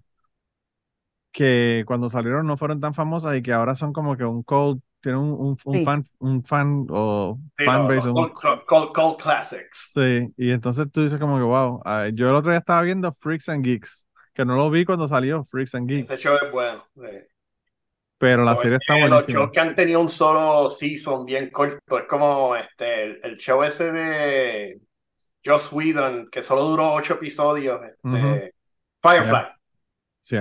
que 1.32 1.84
cuando 1.88 2.10
salieron 2.10 2.46
no 2.46 2.58
fueron 2.58 2.80
tan 2.80 2.94
famosas 2.94 3.36
y 3.38 3.42
que 3.42 3.54
ahora 3.54 3.76
son 3.76 3.94
como 3.94 4.18
que 4.18 4.26
un 4.26 4.44
cult, 4.44 4.82
tienen 5.02 5.22
un, 5.22 5.32
un, 5.32 5.58
un 5.66 5.76
Sí. 5.80 5.86
fan, 5.86 6.06
un 6.20 6.44
fan 6.44 6.86
o 6.90 7.40
Sí, 7.58 7.64
un- 7.68 8.14
cult, 8.14 8.64
cult- 8.66 8.94
cult 8.94 9.22
classics. 9.22 9.92
Sí, 9.94 10.28
y 10.38 10.52
entonces 10.52 10.92
tú 10.92 11.04
dices 11.04 11.20
como 11.20 11.38
que, 11.38 11.44
wow, 11.44 11.82
ah, 11.86 12.08
yo 12.14 12.30
el 12.30 12.36
otro 12.36 12.52
día 12.52 12.60
estaba 12.60 12.82
viendo 12.82 13.12
Freaks 13.14 13.50
and 13.50 13.64
Geeks, 13.66 14.06
que 14.34 14.46
no 14.46 14.56
lo 14.56 14.70
vi 14.70 14.86
cuando 14.86 15.08
salió 15.08 15.44
Freaks 15.46 15.76
and 15.76 15.90
Ese 15.90 15.98
Geeks, 16.08 16.20
show 16.22 16.36
es 16.42 16.52
bueno. 16.52 16.84
sí. 16.96 17.02
pero 18.18 18.44
la 18.44 18.56
serie 18.56 18.76
es 18.78 18.82
está 18.82 18.94
que 18.96 19.00
Los 19.02 19.10
buenísima. 19.10 19.40
shows 19.40 19.52
que 19.52 19.60
han 19.60 19.76
tenido 19.76 20.00
un 20.02 20.10
solo 20.10 20.70
season 20.70 21.26
bien 21.26 21.50
corto. 21.50 21.98
Es 21.98 22.06
como 22.08 22.56
este, 22.56 23.04
el, 23.04 23.20
el 23.24 23.38
show 23.38 23.64
ese 23.64 23.92
de 23.92 24.82
Joss 25.44 25.72
Whedon, 25.74 26.30
que 26.32 26.44
solo 26.44 26.64
duró 26.66 26.94
ocho 26.94 27.16
episodios. 27.16 27.82
Este, 27.84 28.08
Ujú. 28.08 28.40
Firefly. 29.02 29.46
Sí, 30.22 30.38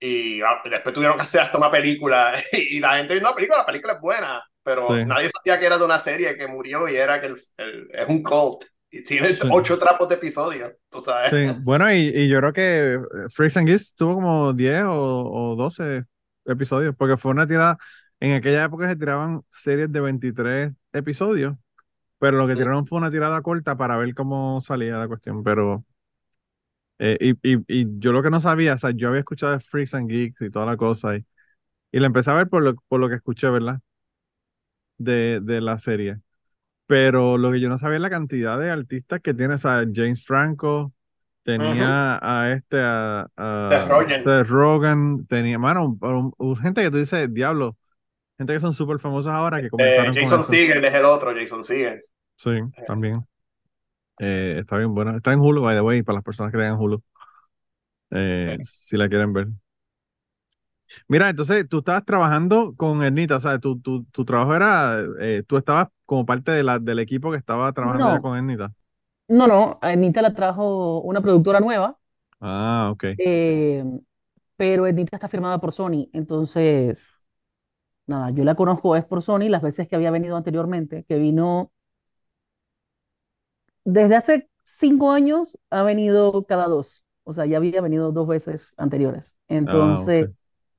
Y 0.00 0.40
ah, 0.42 0.62
después 0.68 0.94
tuvieron 0.94 1.16
que 1.18 1.24
hacer 1.24 1.42
hasta 1.42 1.58
una 1.58 1.70
película. 1.70 2.34
Y 2.52 2.80
la 2.80 2.96
gente 2.96 3.14
dice, 3.14 3.24
no, 3.26 3.34
película, 3.34 3.58
la 3.60 3.66
película 3.66 3.94
es 3.94 4.00
buena. 4.00 4.42
Pero 4.62 4.88
Sí. 4.94 5.04
nadie 5.04 5.30
sabía 5.30 5.58
que 5.60 5.66
era 5.66 5.78
de 5.78 5.84
una 5.84 5.98
serie 5.98 6.36
que 6.36 6.46
murió 6.48 6.88
y 6.88 6.96
era 6.96 7.20
que 7.20 7.28
el- 7.28 7.40
el- 7.58 7.88
es 7.92 8.08
un 8.08 8.22
cult. 8.22 8.62
Y 8.90 9.02
tiene 9.04 9.28
Sí. 9.34 9.48
ocho 9.50 9.78
trapos 9.78 10.08
de 10.08 10.16
episodios. 10.16 10.72
Tú 10.90 11.00
sabes. 11.00 11.30
sí. 11.30 11.60
Bueno, 11.64 11.92
y, 11.92 11.98
y 12.08 12.28
yo 12.28 12.38
creo 12.40 12.52
que 12.52 12.94
eh, 12.94 13.00
Freaks 13.32 13.56
and 13.58 13.68
Geeks 13.68 13.94
tuvo 13.94 14.14
como 14.14 14.52
10 14.52 14.82
o, 14.84 15.52
o 15.52 15.56
12 15.56 16.04
episodios, 16.46 16.94
porque 16.96 17.16
fue 17.16 17.30
una 17.32 17.46
tirada, 17.46 17.78
en 18.20 18.32
aquella 18.34 18.64
época 18.64 18.88
se 18.88 18.96
tiraban 18.96 19.42
series 19.50 19.90
de 19.92 20.00
23 20.00 20.72
episodios, 20.92 21.54
pero 22.18 22.38
lo 22.38 22.46
que 22.48 22.54
tiraron 22.56 22.86
fue 22.86 22.98
una 22.98 23.10
tirada 23.10 23.40
corta 23.42 23.76
para 23.76 23.96
ver 23.96 24.14
cómo 24.14 24.60
salía 24.60 24.96
la 24.98 25.08
cuestión, 25.08 25.42
pero... 25.44 25.84
eh, 27.00 27.18
y, 27.20 27.32
y, 27.54 27.64
y 27.68 27.86
yo 28.00 28.12
lo 28.12 28.22
que 28.24 28.30
no 28.30 28.40
sabía, 28.40 28.74
o 28.76 28.78
sea, 28.78 28.92
yo 28.92 29.08
había 29.10 29.20
escuchado 29.22 29.54
de 29.54 29.60
Freaks 29.60 29.94
and 29.94 30.10
Geeks 30.10 30.42
y 30.42 30.50
toda 30.50 30.66
la 30.66 30.78
cosa, 30.78 31.16
y, 31.16 31.26
y 31.92 32.00
la 32.00 32.06
empecé 32.08 32.30
a 32.30 32.34
ver 32.34 32.48
por 32.48 32.62
lo, 32.62 32.76
por 32.88 33.00
lo 33.00 33.08
que 33.08 33.16
escuché, 33.16 33.50
¿verdad? 33.50 33.80
De, 34.98 35.40
de 35.42 35.60
la 35.60 35.78
serie. 35.78 36.20
Pero 36.86 37.38
lo 37.38 37.52
que 37.52 37.60
yo 37.60 37.68
no 37.70 37.78
sabía 37.78 37.96
es 37.98 38.02
la 38.02 38.10
cantidad 38.10 38.58
de 38.60 38.70
artistas 38.70 39.20
que 39.22 39.34
tiene, 39.34 39.54
o 39.56 39.58
sea, 39.58 39.84
James 39.94 40.24
Franco, 40.26 40.94
tenía 41.44 42.18
a 42.22 42.52
este, 42.52 42.78
a, 42.80 43.28
a 43.36 44.06
Seth 44.18 44.48
Rogen. 44.48 45.26
Tenía, 45.28 45.58
mano, 45.58 45.86
un- 45.86 45.98
un- 46.02 46.34
un- 46.38 46.56
gente 46.58 46.82
que 46.82 46.90
tú 46.92 46.98
dices, 46.98 47.32
diablo, 47.34 47.78
gente 48.38 48.54
que 48.54 48.60
son 48.60 48.74
súper 48.74 49.00
famosas 49.00 49.34
ahora 49.34 49.62
que 49.62 49.70
Eh, 49.78 50.10
comenzaron 50.10 50.16
con 50.18 50.34
Jason 50.36 50.42
eso. 50.42 50.60
Segel 50.60 50.84
es 50.84 50.94
el 50.94 51.04
otro, 51.04 51.34
Jason 51.34 51.64
Segel. 51.64 52.04
Sí, 52.36 52.50
también. 52.84 53.26
Eh, 54.20 54.58
está 54.60 54.78
bien 54.78 54.94
bueno. 54.94 55.16
Está 55.16 55.32
en 55.34 55.40
Hulu, 55.40 55.62
by 55.62 55.76
the 55.76 55.82
way, 55.82 56.02
para 56.04 56.16
las 56.18 56.24
personas 56.24 56.52
que 56.52 56.58
tengan 56.58 56.78
Hulu. 56.80 57.02
Eh, 58.10 58.58
si 58.62 58.96
la 58.96 59.08
quieren 59.08 59.32
ver. 59.32 59.48
Mira, 61.08 61.28
entonces 61.30 61.68
tú 61.68 61.78
estabas 61.78 62.04
trabajando 62.04 62.74
con 62.76 63.02
Ernita, 63.02 63.36
o 63.36 63.40
sea, 63.40 63.58
tu, 63.58 63.78
tu, 63.80 64.04
tu 64.06 64.24
trabajo 64.24 64.54
era, 64.54 65.00
eh, 65.20 65.42
tú 65.46 65.56
estabas 65.56 65.88
como 66.04 66.26
parte 66.26 66.50
de 66.52 66.62
la, 66.64 66.78
del 66.78 66.98
equipo 66.98 67.30
que 67.30 67.36
estaba 67.38 67.72
trabajando 67.72 68.20
No. 68.20 68.20
con 68.20 68.36
Ernita. 68.36 68.72
No, 69.28 69.46
no, 69.46 69.78
Anita 69.80 70.20
la 70.22 70.34
trajo 70.34 71.00
una 71.02 71.20
productora 71.22 71.60
nueva, 71.60 71.98
Ah, 72.40 72.90
ok. 72.92 73.04
eh, 73.16 73.84
pero 74.56 74.84
Anita 74.84 75.16
está 75.16 75.28
firmada 75.28 75.60
por 75.60 75.72
Sony, 75.72 76.08
entonces, 76.12 77.18
nada, 78.06 78.30
yo 78.30 78.44
la 78.44 78.54
conozco 78.56 78.96
es 78.96 79.04
por 79.04 79.22
Sony, 79.22 79.48
las 79.48 79.62
veces 79.62 79.88
que 79.88 79.96
había 79.96 80.10
venido 80.10 80.36
anteriormente, 80.36 81.04
que 81.08 81.18
vino 81.18 81.72
desde 83.92 84.16
hace 84.16 84.50
cinco 84.64 85.10
años, 85.12 85.58
ha 85.70 85.82
venido 85.82 86.44
cada 86.46 86.66
dos, 86.68 87.06
o 87.24 87.32
sea, 87.32 87.46
ya 87.46 87.58
había 87.58 87.80
venido 87.80 88.12
dos 88.12 88.28
veces 88.28 88.74
anteriores. 88.76 89.36
Entonces, 89.48 90.28
ok. 90.28 90.36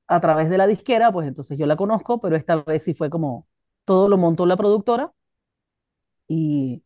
a 0.08 0.20
través 0.20 0.50
de 0.50 0.58
la 0.58 0.66
disquera, 0.66 1.12
pues 1.12 1.28
entonces 1.28 1.58
yo 1.58 1.66
la 1.66 1.76
conozco, 1.76 2.20
pero 2.20 2.36
esta 2.36 2.62
vez 2.62 2.82
sí 2.84 2.94
fue 2.94 3.10
como, 3.10 3.48
todo 3.84 4.08
lo 4.08 4.18
montó 4.18 4.46
la 4.46 4.56
productora 4.56 5.12
y... 6.28 6.82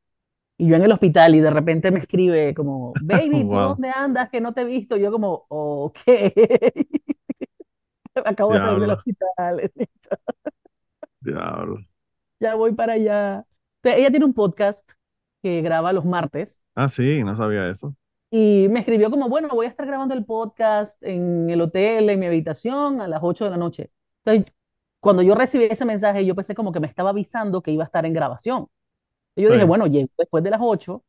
Y 0.59 0.68
yo 0.68 0.77
en 0.77 0.83
el 0.85 0.93
hospital 0.93 1.35
y 1.37 1.41
de 1.41 1.51
repente 1.51 1.91
me 1.91 2.01
escribe 2.01 2.55
como, 2.55 2.97
baby, 3.01 3.49
¿tú 3.49 3.57
Wow. 3.57 3.61
dónde 3.61 3.91
andas? 3.95 4.31
Que 4.31 4.41
no 4.41 4.55
te 4.55 4.62
he 4.62 4.64
visto. 4.64 4.97
Yo 4.97 5.12
como, 5.12 5.47
ok. 5.49 5.99
Acabo 8.24 8.55
de 8.55 8.61
salir 8.61 8.81
del 8.81 8.91
hospital. 8.91 9.72
Diablo. 11.20 11.85
Ya 12.41 12.55
voy 12.55 12.72
para 12.74 12.95
allá. 12.95 13.47
Entonces, 13.83 14.01
ella 14.01 14.11
tiene 14.11 14.24
un 14.27 14.35
podcast 14.35 14.91
que 15.43 15.62
graba 15.62 15.93
los 15.93 16.05
martes 16.05 16.62
Ah, 16.74 16.89
sí, 16.89 17.24
no 17.24 17.34
sabía 17.37 17.68
eso. 17.68 17.95
y 18.30 18.68
me 18.70 18.80
escribió 18.80 19.11
como, 19.11 19.28
bueno, 19.28 19.49
voy 19.49 19.66
a 19.66 19.68
estar 19.68 19.87
grabando 19.87 20.14
el 20.14 20.24
podcast 20.24 21.01
en 21.03 21.49
el 21.51 21.61
hotel, 21.61 22.11
en 22.11 22.18
mi 22.20 22.26
habitación, 22.26 23.01
a 23.01 23.09
las 23.09 23.20
8 23.22 23.45
de 23.45 23.51
la 23.51 23.57
noche. 23.57 23.91
Entonces, 24.24 24.53
cuando 25.01 25.22
yo 25.22 25.34
recibí 25.34 25.64
ese 25.66 25.84
mensaje, 25.84 26.24
yo 26.26 26.34
pensé 26.34 26.55
como 26.55 26.72
que 26.72 26.80
me 26.80 26.87
estaba 26.89 27.11
avisando 27.11 27.62
que 27.62 27.70
iba 27.70 27.84
a 27.84 27.87
estar 27.87 28.05
en 28.07 28.12
grabación. 28.12 28.66
Y 29.37 29.43
yo 29.45 29.51
Sí. 29.51 29.55
dije, 29.55 29.64
bueno, 29.66 29.87
llego 29.89 30.11
después 30.18 30.45
de 30.45 30.51
las 30.51 30.61
8, 30.62 31.05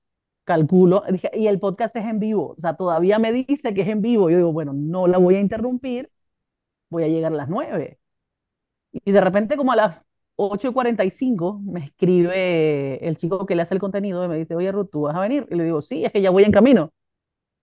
calculo, 0.45 1.03
dije, 1.11 1.32
y 1.36 1.47
el 1.47 1.59
podcast 1.59 1.95
es 1.97 2.05
en 2.05 2.19
vivo, 2.19 2.55
o 2.57 2.61
sea, 2.61 2.75
todavía 2.78 3.19
me 3.19 3.34
dice 3.34 3.73
que 3.73 3.82
es 3.84 3.88
en 3.89 4.01
vivo. 4.01 4.30
Yo 4.32 4.38
digo, 4.38 4.53
bueno, 4.53 4.73
no 4.73 5.07
la 5.07 5.17
voy 5.19 5.36
a 5.38 5.41
interrumpir, 5.41 6.11
voy 6.89 7.03
a 7.05 7.09
llegar 7.09 7.34
a 7.34 7.36
las 7.38 7.49
9. 7.49 7.99
Y 8.93 9.11
de 9.11 9.21
repente, 9.21 9.57
como 9.57 9.71
a 9.71 9.75
las 9.75 9.97
8 10.38 10.69
y 10.69 10.73
45, 10.73 11.59
me 11.65 11.81
escribe 11.85 13.07
el 13.07 13.17
chico 13.17 13.45
que 13.47 13.55
le 13.55 13.63
hace 13.63 13.75
el 13.75 13.81
contenido 13.81 14.25
y 14.25 14.29
me 14.29 14.38
dice, 14.38 14.55
oye, 14.55 14.71
Ruth, 14.71 14.89
¿tú 14.91 15.03
vas 15.03 15.15
a 15.17 15.21
venir? 15.21 15.47
Y 15.51 15.55
le 15.55 15.65
digo, 15.65 15.81
sí, 15.83 16.05
es 16.05 16.13
que 16.13 16.21
ya 16.21 16.31
voy 16.31 16.45
en 16.45 16.53
camino. 16.53 16.93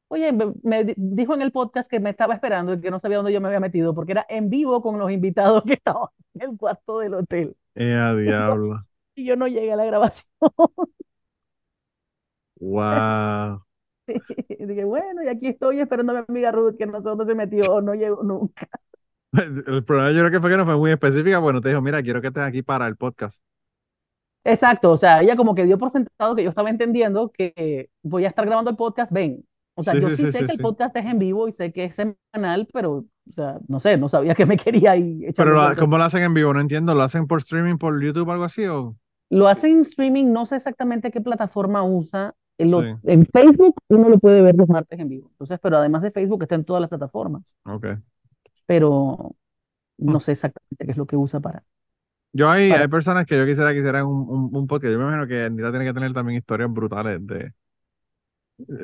Oye, 0.08 0.32
me, 0.32 0.52
me 0.62 0.84
di- 0.84 0.94
dijo 0.96 1.34
en 1.34 1.42
el 1.42 1.52
podcast 1.52 1.90
que 1.90 2.00
me 2.00 2.10
estaba 2.10 2.34
esperando 2.34 2.74
y 2.74 2.80
que 2.80 2.90
no 2.90 3.00
sabía 3.00 3.18
dónde 3.18 3.32
yo 3.32 3.40
me 3.40 3.48
había 3.48 3.60
metido, 3.60 3.94
porque 3.94 4.12
era 4.12 4.26
en 4.28 4.50
vivo 4.50 4.82
con 4.82 4.98
los 4.98 5.10
invitados 5.12 5.64
que 5.64 5.74
estaban 5.74 6.08
en 6.34 6.42
el 6.52 6.56
cuarto 6.58 7.00
del 7.00 7.14
hotel. 7.14 7.56
Eh, 7.74 7.94
a 7.94 8.14
diablo. 8.14 8.84
Y 9.16 9.24
yo 9.26 9.36
no 9.36 9.48
llegué 9.48 9.72
a 9.72 9.76
la 9.76 9.84
grabación. 9.86 10.26
Wow. 12.60 13.62
Dije, 14.58 14.84
bueno, 14.84 15.22
y 15.22 15.28
aquí 15.28 15.48
estoy 15.48 15.80
esperando 15.80 16.12
a 16.12 16.16
mi 16.16 16.24
amiga 16.28 16.52
Ruth, 16.52 16.76
que 16.78 16.86
no 16.86 16.98
sé 16.98 17.08
dónde 17.08 17.26
se 17.26 17.34
metió, 17.34 17.80
no 17.80 17.94
llegó 17.94 18.22
nunca. 18.22 18.68
El 19.66 19.84
problema 19.84 20.12
yo 20.12 20.20
creo 20.20 20.30
que 20.30 20.40
fue 20.40 20.50
que 20.50 20.56
no 20.56 20.64
fue 20.64 20.76
muy 20.76 20.90
específica. 20.90 21.38
Bueno, 21.38 21.60
te 21.60 21.68
dijo, 21.70 21.82
mira, 21.82 22.02
quiero 22.02 22.20
que 22.20 22.28
estés 22.28 22.42
aquí 22.42 22.62
para 22.62 22.86
el 22.86 22.96
podcast. 22.96 23.42
Exacto, 24.46 24.90
o 24.92 24.96
sea, 24.98 25.22
ella 25.22 25.36
como 25.36 25.54
que 25.54 25.64
dio 25.64 25.78
por 25.78 25.90
sentado 25.90 26.34
que 26.34 26.42
yo 26.44 26.50
estaba 26.50 26.68
entendiendo 26.68 27.30
que 27.32 27.88
voy 28.02 28.26
a 28.26 28.28
estar 28.28 28.44
grabando 28.44 28.70
el 28.70 28.76
podcast, 28.76 29.10
ven. 29.10 29.42
O 29.74 29.82
sea, 29.82 29.94
Sí, 29.94 30.00
yo 30.00 30.10
sí, 30.10 30.16
sí 30.16 30.30
sé 30.30 30.38
sí, 30.40 30.46
que 30.46 30.52
el 30.52 30.58
podcast 30.58 30.94
es 30.96 31.06
en 31.06 31.18
vivo 31.18 31.48
y 31.48 31.52
sé 31.52 31.72
que 31.72 31.84
es 31.84 31.96
semanal, 31.96 32.68
pero, 32.72 33.06
o 33.28 33.32
sea, 33.32 33.58
no 33.68 33.80
sé, 33.80 33.96
no 33.96 34.08
sabía 34.10 34.34
que 34.36 34.46
me 34.46 34.58
quería 34.58 34.92
ahí 34.92 35.24
echar 35.26 35.46
Pero 35.46 35.54
podcast. 35.56 35.78
¿cómo 35.78 35.96
lo 35.98 36.04
hacen 36.04 36.22
en 36.22 36.34
vivo? 36.34 36.52
No 36.52 36.60
entiendo. 36.60 36.94
¿Lo 36.94 37.02
hacen 37.02 37.26
por 37.26 37.38
streaming, 37.38 37.78
por 37.78 38.00
YouTube 38.02 38.30
algo 38.30 38.44
así? 38.44 38.66
¿O? 38.66 38.96
Lo 39.30 39.48
hacen 39.48 39.72
en 39.72 39.80
streaming, 39.80 40.26
no 40.32 40.46
sé 40.46 40.56
exactamente 40.56 41.10
qué 41.10 41.20
plataforma 41.20 41.82
usa. 41.82 42.34
En, 42.58 42.70
lo- 42.70 42.82
en 42.82 43.26
Facebook 43.26 43.74
uno 43.88 44.08
lo 44.08 44.18
puede 44.18 44.40
ver 44.42 44.54
los 44.54 44.68
martes 44.68 44.98
en 45.00 45.08
vivo. 45.08 45.28
Entonces, 45.32 45.58
pero 45.60 45.78
además 45.78 46.02
de 46.02 46.12
Facebook 46.12 46.42
está 46.42 46.54
en 46.54 46.64
todas 46.64 46.80
las 46.80 46.90
plataformas, 46.90 47.52
Ok. 47.64 47.86
Pero 48.66 49.34
Mm. 49.98 50.10
no 50.12 50.20
sé 50.20 50.32
exactamente 50.32 50.84
qué 50.84 50.90
es 50.90 50.96
lo 50.96 51.06
que 51.06 51.16
usa 51.16 51.38
para. 51.40 51.62
Yo 52.32 52.50
hay, 52.50 52.68
Para- 52.70 52.82
hay 52.82 52.88
personas 52.88 53.26
que 53.26 53.36
yo 53.38 53.46
quisiera 53.46 53.72
que 53.72 53.78
hicieran 53.78 54.06
un, 54.06 54.28
un, 54.28 54.56
un 54.56 54.66
podcast. 54.66 54.90
Yo 54.92 54.98
me 54.98 55.04
imagino 55.04 55.26
que 55.28 55.44
Anita 55.44 55.70
tiene 55.70 55.84
que 55.84 55.94
tener 55.94 56.12
también 56.12 56.38
historias 56.38 56.72
brutales 56.72 57.24
de 57.24 57.52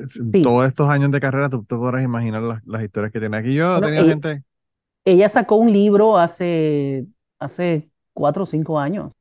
Sí. 0.09 0.43
todos 0.43 0.67
estos 0.69 0.89
años 0.89 1.11
de 1.11 1.21
carrera. 1.21 1.49
Tú 1.49 1.65
te 1.65 1.77
podrás 1.77 2.03
imaginar 2.05 2.43
las, 2.43 2.65
las 2.67 2.83
historias 2.83 3.13
que 3.13 3.21
tiene. 3.21 3.37
Aquí 3.37 3.55
yo 3.55 3.67
Bueno, 3.73 3.87
tenido 3.87 4.03
ella- 4.05 4.11
gente. 4.13 4.45
Ella 5.05 5.29
sacó 5.29 5.57
un 5.57 5.73
libro 5.73 6.19
hace, 6.19 7.07
hace 7.39 7.89
cuatro 8.13 8.43
o 8.45 8.47
cinco 8.47 8.79
años 8.79 9.13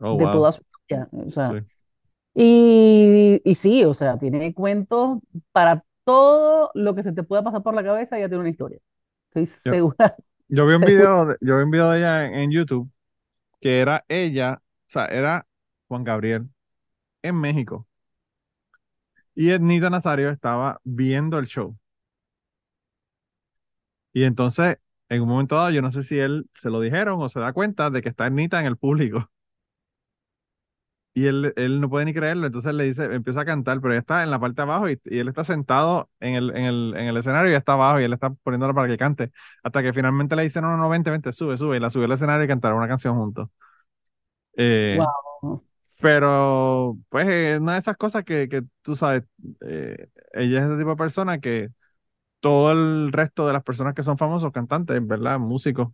Oh, 0.00 0.16
de 0.16 0.24
wow. 0.24 0.32
toda 0.32 0.52
su 0.52 0.62
historia. 0.62 1.08
O 1.12 1.30
sea, 1.30 1.50
Sí. 1.50 1.66
y, 2.34 3.42
y 3.44 3.54
sí, 3.54 3.84
o 3.84 3.94
sea, 3.94 4.18
tiene 4.18 4.54
cuentos 4.54 5.18
para 5.52 5.84
todo 6.04 6.70
lo 6.74 6.94
que 6.94 7.02
se 7.02 7.12
te 7.12 7.22
pueda 7.22 7.42
pasar 7.42 7.62
por 7.62 7.74
la 7.74 7.82
cabeza, 7.84 8.16
ella 8.18 8.28
tiene 8.28 8.40
una 8.40 8.50
historia. 8.50 8.78
Estoy 9.34 9.46
Yo- 9.64 9.72
segura. 9.72 10.16
Yo 10.48 10.66
vi 10.66 10.74
un 10.74 10.82
video, 10.82 11.26
de- 11.26 11.36
yo 11.40 11.56
vi 11.56 11.62
un 11.64 11.70
video 11.70 11.90
de 11.90 11.98
ella 11.98 12.26
en, 12.26 12.34
en 12.34 12.50
YouTube 12.52 12.90
que 13.60 13.80
era 13.80 14.04
ella, 14.08 14.60
o 14.62 14.90
sea, 14.90 15.06
era 15.06 15.46
Juan 15.88 16.04
Gabriel 16.04 16.48
en 17.22 17.36
México. 17.40 17.86
Y 19.34 19.50
Ednita 19.50 19.90
Nazario 19.90 20.30
estaba 20.30 20.80
viendo 20.84 21.38
el 21.38 21.46
show. 21.46 21.76
Y 24.12 24.24
entonces 24.24 24.78
en 25.08 25.22
un 25.22 25.28
momento 25.28 25.56
dado, 25.56 25.70
yo 25.70 25.82
no 25.82 25.90
sé 25.90 26.02
si 26.02 26.18
él 26.18 26.48
se 26.54 26.70
lo 26.70 26.80
dijeron 26.80 27.20
o 27.20 27.28
se 27.28 27.40
da 27.40 27.52
cuenta 27.52 27.90
de 27.90 28.02
que 28.02 28.08
está 28.08 28.26
Ernita 28.26 28.60
en 28.60 28.66
el 28.66 28.76
público. 28.76 29.30
Y 31.16 31.26
él, 31.28 31.52
él 31.56 31.80
no 31.80 31.88
puede 31.88 32.06
ni 32.06 32.12
creerlo, 32.14 32.46
entonces 32.46 32.74
le 32.74 32.84
dice, 32.84 33.04
empieza 33.04 33.42
a 33.42 33.44
cantar, 33.44 33.80
pero 33.80 33.92
ella 33.94 34.00
está 34.00 34.24
en 34.24 34.30
la 34.32 34.40
parte 34.40 34.56
de 34.56 34.62
abajo 34.62 34.88
y, 34.90 35.00
y 35.04 35.18
él 35.20 35.28
está 35.28 35.44
sentado 35.44 36.10
en 36.20 36.34
el, 36.34 36.50
en 36.56 36.64
el, 36.64 36.94
en 36.96 37.06
el 37.06 37.16
escenario 37.16 37.52
y 37.52 37.54
está 37.54 37.74
abajo 37.74 38.00
y 38.00 38.04
él 38.04 38.12
está 38.12 38.30
poniéndola 38.30 38.74
para 38.74 38.88
que 38.88 38.98
cante. 38.98 39.30
Hasta 39.62 39.82
que 39.82 39.92
finalmente 39.92 40.34
le 40.36 40.42
dice, 40.42 40.60
no, 40.60 40.70
no, 40.70 40.76
no, 40.76 40.88
vente, 40.88 41.10
vente, 41.10 41.32
sube, 41.32 41.56
sube. 41.56 41.76
Y 41.76 41.80
la 41.80 41.90
subió 41.90 42.06
al 42.06 42.12
escenario 42.12 42.44
y 42.44 42.48
cantaron 42.48 42.78
una 42.78 42.88
canción 42.88 43.16
juntos. 43.16 43.48
Eh, 44.56 45.08
Wow. 45.42 45.62
pero, 46.00 46.98
pues, 47.10 47.28
es 47.28 47.60
una 47.60 47.74
de 47.74 47.80
esas 47.80 47.96
cosas 47.96 48.24
que, 48.24 48.48
que 48.48 48.62
tú 48.82 48.96
sabes, 48.96 49.24
eh, 49.62 50.08
ella 50.34 50.60
es 50.60 50.66
ese 50.66 50.78
tipo 50.78 50.90
de 50.90 50.96
persona 50.96 51.40
que 51.40 51.70
todo 52.40 52.72
el 52.72 53.12
resto 53.12 53.46
de 53.46 53.52
las 53.54 53.64
personas 53.64 53.94
que 53.94 54.02
son 54.04 54.18
famosos, 54.18 54.52
cantantes, 54.52 55.06
¿verdad? 55.06 55.38
Músicos, 55.40 55.88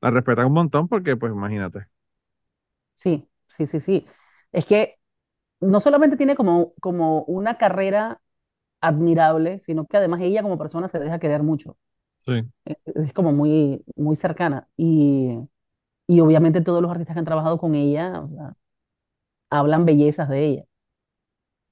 la 0.00 0.10
respetan 0.12 0.46
un 0.48 0.54
montón 0.54 0.88
porque, 0.88 1.16
pues, 1.16 1.32
imagínate. 1.32 1.88
Sí, 2.94 3.28
sí, 3.48 3.66
sí, 3.66 3.80
sí. 3.80 4.06
Es 4.52 4.66
que 4.66 4.98
no 5.60 5.80
solamente 5.80 6.16
tiene 6.18 6.36
como, 6.36 6.74
como 6.80 7.24
una 7.24 7.58
carrera 7.58 8.20
admirable, 8.80 9.60
sino 9.60 9.86
que 9.86 9.96
además 9.98 10.20
ella 10.22 10.42
como 10.42 10.58
persona 10.58 10.88
se 10.88 10.98
deja 11.00 11.20
querer 11.20 11.42
mucho. 11.44 11.78
Sí. 12.18 12.52
Es, 12.64 12.76
es 12.96 13.12
como 13.14 13.32
muy, 13.32 13.84
muy 13.96 14.16
cercana. 14.16 14.68
Y, 14.76 15.38
y 16.08 16.20
obviamente 16.20 16.60
todos 16.62 16.82
los 16.82 16.90
artistas 16.90 17.14
que 17.14 17.20
han 17.20 17.24
trabajado 17.26 17.58
con 17.58 17.74
ella, 17.76 18.22
o 18.22 18.28
sea, 18.30 18.54
hablan 19.50 19.84
bellezas 19.86 20.28
de 20.28 20.46
ella. 20.46 20.64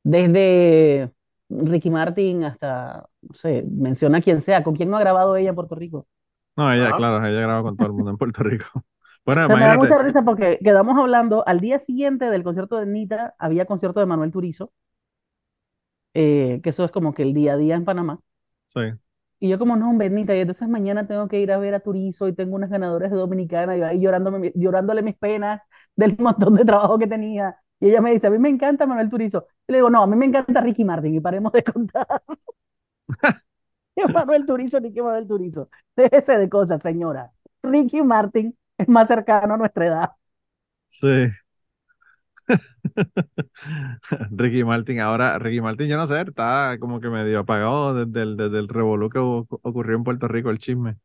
Desde 0.02 1.12
Ricky 1.48 1.90
Martin 1.90 2.44
hasta, 2.44 3.08
no 3.22 3.34
sé, 3.34 3.64
menciona 3.70 4.18
a 4.18 4.22
quien 4.22 4.40
sea, 4.40 4.64
con 4.64 4.74
quién 4.76 4.90
no 4.90 4.96
ha 4.96 5.00
grabado 5.00 5.36
ella 5.36 5.50
en 5.50 5.54
Puerto 5.54 5.74
Rico. 5.74 6.06
No, 6.56 6.72
ella, 6.72 6.92
Ajá. 6.92 6.94
claro, 6.94 7.24
ella 7.26 7.40
graba 7.40 7.62
con 7.62 7.76
todo 7.76 7.88
el 7.88 7.94
mundo 7.94 8.10
en 8.10 8.18
Puerto 8.18 8.42
Rico. 8.42 8.84
Bueno, 9.24 9.48
me 9.48 9.60
da 9.60 9.76
mucha 9.76 9.98
risa 9.98 10.22
porque 10.22 10.58
quedamos 10.62 10.98
hablando, 10.98 11.46
al 11.46 11.60
día 11.60 11.78
siguiente 11.78 12.26
del 12.30 12.42
concierto 12.42 12.76
de 12.76 12.86
Nita, 12.86 13.34
había 13.38 13.66
concierto 13.66 14.00
de 14.00 14.06
Manuel 14.06 14.32
Turizo, 14.32 14.72
eh, 16.14 16.60
que 16.62 16.70
eso 16.70 16.84
es 16.84 16.90
como 16.90 17.14
que 17.14 17.22
el 17.22 17.34
día 17.34 17.54
a 17.54 17.56
día 17.56 17.76
en 17.76 17.84
Panamá. 17.84 18.20
Sí. 18.66 18.80
Y 19.38 19.48
yo 19.48 19.58
como, 19.58 19.76
no, 19.76 19.88
hombre, 19.88 20.10
Nita, 20.10 20.36
y 20.36 20.40
entonces 20.40 20.68
mañana 20.68 21.06
tengo 21.06 21.26
que 21.28 21.40
ir 21.40 21.50
a 21.52 21.58
ver 21.58 21.74
a 21.74 21.80
Turizo 21.80 22.28
y 22.28 22.34
tengo 22.34 22.56
unas 22.56 22.68
ganadoras 22.70 23.10
de 23.10 23.16
Dominicana 23.16 23.76
y 23.76 23.82
ahí 23.82 24.00
llorándome, 24.00 24.52
llorándole 24.54 25.02
mis 25.02 25.16
penas 25.16 25.62
del 25.96 26.16
montón 26.18 26.54
de 26.54 26.64
trabajo 26.64 26.98
que 26.98 27.06
tenía. 27.06 27.56
Y 27.80 27.88
ella 27.88 28.02
me 28.02 28.12
dice, 28.12 28.26
a 28.26 28.30
mí 28.30 28.38
me 28.38 28.50
encanta 28.50 28.86
Manuel 28.86 29.08
Turizo. 29.08 29.46
Y 29.66 29.72
le 29.72 29.78
digo, 29.78 29.88
no, 29.90 30.02
a 30.02 30.06
mí 30.06 30.16
me 30.16 30.26
encanta 30.26 30.60
Ricky 30.60 30.84
Martin 30.84 31.14
y 31.14 31.20
paremos 31.20 31.52
de 31.52 31.64
contar. 31.64 32.06
Manuel 34.14 34.46
Turizo, 34.46 34.80
Ricky 34.80 35.00
Manuel 35.02 35.26
Turizo. 35.26 35.68
Déjese 35.96 36.38
de 36.38 36.48
cosas, 36.48 36.80
señora. 36.82 37.32
Ricky 37.62 38.02
Martin 38.02 38.56
es 38.80 38.88
más 38.88 39.08
cercano 39.08 39.54
a 39.54 39.56
nuestra 39.58 39.86
edad. 39.86 40.10
Sí. 40.88 41.30
Ricky 44.30 44.64
Martin, 44.64 45.00
ahora 45.00 45.38
Ricky 45.38 45.60
Martin, 45.60 45.88
yo 45.88 45.96
no 45.96 46.06
sé, 46.06 46.20
está 46.22 46.76
como 46.80 47.00
que 47.00 47.08
medio 47.08 47.40
apagado 47.40 47.94
desde 48.06 48.22
el, 48.22 48.36
desde 48.36 48.58
el 48.58 48.68
revolú 48.68 49.10
que 49.10 49.18
ocurrió 49.18 49.96
en 49.96 50.04
Puerto 50.04 50.28
Rico, 50.28 50.50
el 50.50 50.58
chisme. 50.58 50.96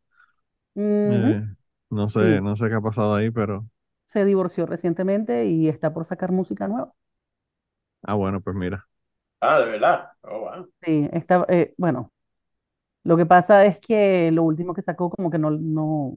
Eh, 1.07 1.43
no 1.89 2.09
sé, 2.09 2.19
Sí. 2.19 2.41
no 2.41 2.55
sé 2.55 2.67
qué 2.69 2.75
ha 2.75 2.81
pasado 2.81 3.15
ahí, 3.15 3.31
pero 3.31 3.67
Se 4.07 4.25
divorció 4.25 4.65
recientemente 4.65 5.45
y 5.45 5.67
está 5.69 5.93
por 5.93 6.05
sacar 6.05 6.31
música 6.31 6.67
nueva. 6.67 6.91
ah, 8.03 8.13
bueno, 8.15 8.41
pues 8.41 8.55
mira. 8.55 8.87
Ah, 9.41 9.59
de 9.59 9.65
verdad. 9.71 10.11
Oh, 10.23 10.39
wow. 10.41 10.69
Sí, 10.83 11.09
está, 11.13 11.45
eh, 11.49 11.73
bueno, 11.77 12.11
lo 13.03 13.17
que 13.17 13.25
pasa 13.25 13.65
es 13.65 13.79
que 13.79 14.31
lo 14.31 14.43
último 14.43 14.73
que 14.73 14.81
sacó 14.83 15.09
como 15.11 15.31
que 15.31 15.39
no, 15.39 15.51
no, 15.51 16.15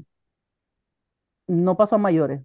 no 1.48 1.76
pasó 1.76 1.96
a 1.96 1.98
mayores. 1.98 2.42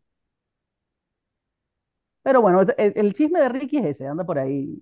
Pero 2.23 2.41
bueno, 2.41 2.61
el, 2.61 2.93
el 2.95 3.13
chisme 3.13 3.39
de 3.41 3.49
Ricky 3.49 3.77
es 3.77 3.85
ese, 3.85 4.07
anda 4.07 4.25
por 4.25 4.39
ahí 4.39 4.81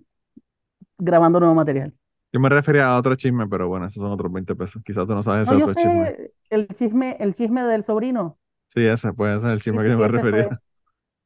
grabando 0.98 1.40
nuevo 1.40 1.54
material. 1.54 1.94
Yo 2.32 2.40
me 2.40 2.48
refería 2.48 2.88
a 2.88 2.98
otro 2.98 3.14
chisme, 3.16 3.46
pero 3.48 3.68
bueno, 3.68 3.86
esos 3.86 4.02
son 4.02 4.12
otros 4.12 4.32
20 4.32 4.54
pesos. 4.54 4.82
Quizás 4.84 5.06
tú 5.06 5.14
no 5.14 5.22
sabes 5.22 5.44
No, 5.44 5.52
ese 5.52 5.54
yo 5.54 5.68
otro 5.68 5.74
chisme. 5.74 6.12
el 6.50 6.66
chisme, 6.74 7.16
el 7.20 7.34
chisme 7.34 7.62
del 7.64 7.82
sobrino. 7.84 8.38
Sí, 8.68 8.80
ese, 8.86 9.12
pues 9.12 9.36
ese 9.38 9.46
es 9.48 9.52
el 9.54 9.60
Sí, 9.60 9.62
chisme 9.62 9.82
que 9.84 9.90
sí, 9.90 9.90
yo 9.90 9.98
me 9.98 10.08
refería. 10.08 10.46
fue, 10.48 10.50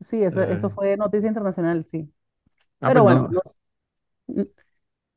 sí, 0.00 0.22
eso, 0.22 0.42
eso 0.42 0.70
Eh, 0.70 0.72
fue 0.72 0.96
noticia 0.96 1.28
internacional, 1.28 1.84
sí. 1.86 2.12
ah, 2.80 2.90
Pero 2.90 3.02
pues 3.04 3.04
bueno, 3.04 3.28
no, 3.30 3.42
no- 4.28 4.46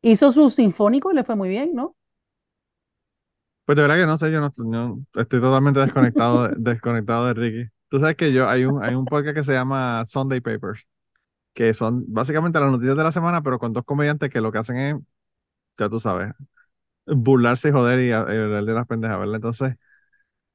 hizo 0.04 0.32
su 0.34 0.50
sinfónico 0.52 1.12
y 1.12 1.16
le 1.16 1.24
fue 1.26 1.36
muy 1.38 1.50
bien, 1.50 1.74
¿no? 1.76 1.96
Pues 3.70 3.76
de 3.76 3.82
verdad 3.84 3.98
que 3.98 4.06
no 4.08 4.18
sé, 4.18 4.32
yo 4.32 4.42
no, 4.42 4.52
no- 4.58 5.06
estoy 5.22 5.40
totalmente 5.42 5.80
desconectado, 5.80 6.48
de- 6.48 6.56
desconectado 6.58 7.28
de 7.28 7.34
Ricky. 7.36 7.72
Tú 7.90 8.00
sabes 8.00 8.16
que 8.18 8.34
yo, 8.34 8.50
hay 8.50 8.66
un, 8.66 8.84
hay 8.84 8.96
un 8.96 9.08
podcast 9.08 9.36
que 9.36 9.44
se 9.44 9.54
llama 9.54 10.04
Sunday 10.08 10.42
Papers, 10.42 10.88
que 11.54 11.74
son 11.76 12.06
básicamente 12.08 12.60
las 12.60 12.72
noticias 12.72 12.98
de 12.98 13.04
la 13.04 13.12
semana, 13.14 13.44
pero 13.44 13.60
con 13.60 13.74
dos 13.74 13.86
comediantes 13.86 14.30
que 14.32 14.42
lo 14.42 14.52
que 14.52 14.60
hacen 14.60 14.78
es, 14.78 14.96
ya 15.80 15.90
tú 15.90 16.00
sabes, 16.00 16.34
burlarse 17.08 17.70
y 17.70 17.74
joder 17.74 18.00
y, 18.02 18.12
a- 18.14 18.20
y 18.30 18.38
hablar 18.38 18.66
de 18.66 18.74
las 18.74 18.88
pendejas, 18.88 19.20
¿verdad? 19.20 19.36
Entonces, 19.38 19.76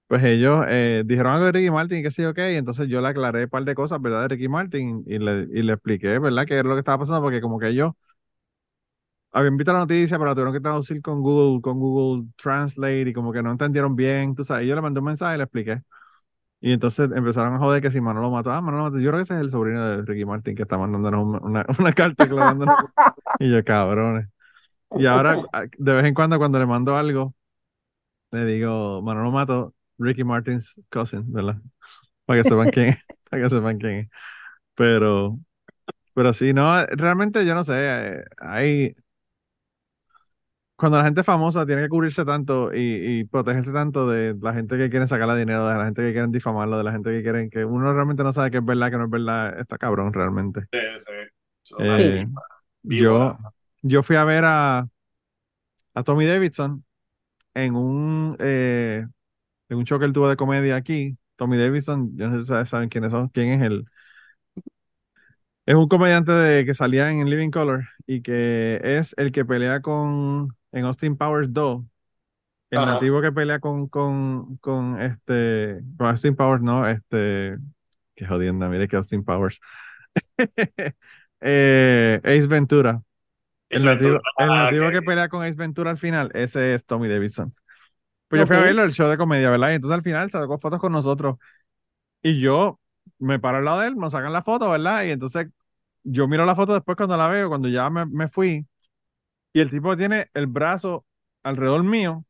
pues 0.07 0.23
ellos 0.25 0.65
eh, 0.69 1.03
dijeron 1.07 1.33
algo 1.35 1.47
de 1.47 1.53
Ricky 1.53 1.71
Martin 1.71 2.05
y 2.07 2.11
sé 2.11 2.23
yo 2.23 2.35
qué, 2.35 2.53
y 2.55 2.57
entonces 2.57 2.89
yo 2.89 3.01
le 3.01 3.09
aclaré 3.09 3.45
un 3.45 3.51
par 3.51 3.65
de 3.65 3.75
cosas, 3.75 4.01
¿verdad? 4.03 4.23
De 4.23 4.29
Ricky 4.29 4.49
Martin 4.49 5.03
y 5.07 5.19
le, 5.19 5.43
y 5.53 5.63
le 5.63 5.73
expliqué, 5.75 6.19
¿verdad? 6.19 6.47
Qué 6.47 6.55
era 6.55 6.69
lo 6.69 6.75
que 6.75 6.81
estaba 6.81 6.99
pasando, 6.99 7.23
porque 7.23 7.41
como 7.41 7.59
que 7.59 7.69
ellos 7.69 7.93
habían 9.35 9.57
visto 9.57 9.73
la 9.73 9.81
noticia, 9.81 10.17
pero 10.17 10.31
la 10.31 10.35
tuvieron 10.35 10.55
que 10.55 10.61
traducir 10.61 11.03
con 11.03 11.21
Google, 11.23 11.61
con 11.61 11.79
Google 11.81 12.29
Translate 12.37 13.11
y 13.11 13.13
como 13.13 13.33
que 13.33 13.43
no 13.43 13.51
entendieron 13.51 13.97
bien, 13.97 14.35
tú 14.35 14.45
sabes, 14.45 14.65
y 14.65 14.69
yo 14.69 14.75
le 14.75 14.81
mandé 14.81 15.01
un 15.01 15.07
mensaje 15.07 15.35
y 15.35 15.39
le 15.39 15.45
expliqué. 15.45 15.83
Y 16.61 16.73
entonces 16.73 17.11
empezaron 17.15 17.55
a 17.55 17.59
joder 17.59 17.83
que 17.83 17.91
si 17.91 18.01
Manolo 18.01 18.31
mató, 18.31 18.51
ah, 18.51 18.61
Manolo 18.63 18.85
mató. 18.85 18.99
Yo 18.99 19.11
creo 19.11 19.19
que 19.19 19.25
ese 19.25 19.35
es 19.35 19.41
el 19.41 19.51
sobrino 19.51 19.85
de 19.85 20.03
Ricky 20.03 20.25
Martin 20.25 20.55
que 20.57 20.63
está 20.63 20.79
mandándonos 20.79 21.23
una, 21.23 21.39
una, 21.41 21.67
una 21.79 21.93
carta. 21.93 22.27
Y 23.39 23.51
yo, 23.53 23.63
cabrones. 23.65 24.29
Y 24.97 25.07
ahora, 25.07 25.43
de 25.77 25.93
vez 25.93 26.05
en 26.05 26.15
cuando, 26.15 26.39
cuando 26.39 26.59
le 26.59 26.67
mando 26.67 26.97
algo, 26.97 27.35
le 28.31 28.45
digo, 28.47 29.03
Manolo 29.03 29.31
Mato, 29.31 29.75
Ricky 29.99 30.25
Martin's 30.25 30.81
cousin, 30.91 31.31
¿verdad? 31.33 31.61
Para 32.25 32.43
que 32.43 32.49
sepan 32.49 32.71
quién 32.71 32.89
es, 32.91 33.05
para 33.29 33.43
que 33.43 33.51
sepan 33.51 33.79
quién 33.79 33.95
es. 33.95 34.09
Pero, 34.75 35.39
pero 36.15 36.33
sí, 36.33 36.53
no, 36.55 36.87
realmente 36.87 37.45
yo 37.47 37.55
no 37.55 37.65
sé, 37.65 37.75
eh, 37.77 38.25
hay, 38.39 38.97
cuando 40.77 40.99
la 40.99 41.05
gente 41.05 41.23
famosa 41.23 41.65
tiene 41.67 41.83
que 41.83 41.89
cubrirse 41.89 42.25
tanto 42.25 42.75
y, 42.75 43.21
y 43.21 43.25
protegerse 43.25 43.73
tanto 43.73 44.09
de 44.09 44.35
la 44.41 44.53
gente 44.53 44.77
que 44.77 44.91
quiere 44.91 45.07
sacarle 45.07 45.39
dinero, 45.39 45.69
de 45.69 45.79
la 45.79 45.85
gente 45.85 46.03
que 46.03 46.13
quieren 46.13 46.33
difamarlo, 46.33 46.79
de 46.79 46.85
la 46.85 46.93
gente 46.93 47.11
que 47.11 47.23
quieren 47.23 47.49
que 47.51 47.65
uno 47.65 47.93
realmente 47.93 48.25
no 48.25 48.33
sabe 48.33 48.51
qué 48.51 48.59
es 48.59 48.65
verdad, 48.65 48.91
qué 48.91 48.97
no 48.99 49.05
es 49.05 49.11
verdad, 49.11 49.59
está 49.61 49.79
cabrón 49.79 50.13
realmente. 50.13 50.63
Sí, 50.73 50.79
sí. 51.63 51.75
Eh, 51.79 52.27
yo, 52.83 53.39
yo 53.83 54.03
fui 54.03 54.17
a 54.17 54.25
ver 54.25 54.45
a, 54.45 54.89
a 55.95 56.03
Tommy 56.03 56.27
Davidson 56.27 56.85
en 57.55 57.77
un, 57.77 58.37
eh, 58.41 59.07
en 59.69 59.79
un 59.79 59.85
show 59.85 59.99
que 59.99 60.07
él 60.07 60.13
tuvo 60.13 60.29
de 60.29 60.37
comedia 60.37 60.77
aquí. 60.77 61.17
Tommy 61.37 61.59
Davidson, 61.59 62.17
yo 62.17 62.27
no 62.27 62.33
sé 62.33 62.39
si 62.39 62.43
ustedes 62.43 62.69
saben 62.69 62.89
quiénes 62.89 63.11
son, 63.11 63.29
quién 63.29 63.53
es 63.53 63.63
él. 63.63 63.85
Es 65.67 65.75
un 65.75 65.89
comediante 65.89 66.33
de, 66.33 66.67
que 66.67 66.75
salía 66.75 67.11
en 67.11 67.29
Living 67.31 67.51
Color 67.51 67.85
y 68.07 68.21
que 68.21 68.81
es 68.83 69.15
el 69.17 69.33
que 69.33 69.45
pelea 69.45 69.81
con 69.81 70.55
en 70.75 70.87
Austin 70.87 71.17
Powers 71.19 71.53
2. 71.53 71.85
El 72.71 72.81
Ajá. 72.83 72.87
nativo 72.87 73.23
que 73.23 73.33
pelea 73.33 73.61
con, 73.61 73.89
con, 73.89 74.59
con 74.59 75.01
este 75.03 75.81
con 75.99 76.09
Austin 76.09 76.37
Powers, 76.37 76.63
no, 76.63 76.89
este 76.89 77.59
qué 78.17 78.27
jodienda, 78.27 78.69
mire 78.69 78.89
que 78.89 78.97
Austin 78.97 79.25
Powers. 79.25 79.61
Eh, 81.47 82.21
Ace 82.25 82.47
Ventura. 82.47 83.03
El 83.71 83.85
nativo, 83.85 84.17
Ventura. 84.17 84.23
el 84.37 84.49
Ah, 84.49 84.71
que 84.93 85.03
pelea 85.03 85.29
con 85.29 85.43
Ace 85.45 85.57
Ventura 85.57 85.91
al 85.91 85.99
final, 85.99 86.31
ese 86.35 86.75
es 86.75 86.87
Tommy 86.87 87.09
Davidson. 87.09 87.55
Pues 88.29 88.41
yo 88.41 88.47
fui 88.47 88.57
a 88.57 88.61
verlo, 88.61 88.85
el 88.85 88.93
show 88.93 89.09
de 89.11 89.19
comedia, 89.19 89.51
¿verdad? 89.51 89.71
Y 89.73 89.75
entonces 89.75 89.95
al 89.97 90.03
final 90.03 90.31
sacó 90.31 90.59
fotos 90.59 90.81
con 90.81 90.93
nosotros. 90.93 91.37
Y 92.23 92.41
yo 92.41 92.81
me 93.19 93.39
paro 93.41 93.59
al 93.59 93.65
lado 93.67 93.81
de 93.81 93.89
él, 93.89 93.97
nos 93.97 94.13
sacan 94.13 94.33
la 94.33 94.43
foto, 94.43 94.71
¿verdad? 94.71 95.05
Y 95.05 95.11
entonces 95.13 95.49
yo 96.05 96.29
miro 96.29 96.47
la 96.47 96.57
foto 96.57 96.75
después 96.75 96.97
cuando 96.97 97.17
la 97.17 97.29
veo, 97.29 97.49
cuando 97.49 97.69
ya 97.69 97.91
me, 97.91 98.07
me 98.07 98.29
fui. 98.29 98.67
Y 99.55 99.61
el 99.63 99.71
tipo 99.71 99.97
tiene 99.99 100.31
el 100.35 100.49
brazo 100.49 101.07
alrededor 101.45 101.85
mío, 101.85 102.27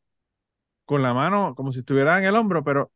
con 0.85 1.03
la 1.03 1.13
mano 1.13 1.55
como 1.55 1.71
si 1.71 1.79
estuviera 1.81 2.19
en 2.19 2.25
el 2.25 2.35
hombro, 2.35 2.63
pero 2.63 2.91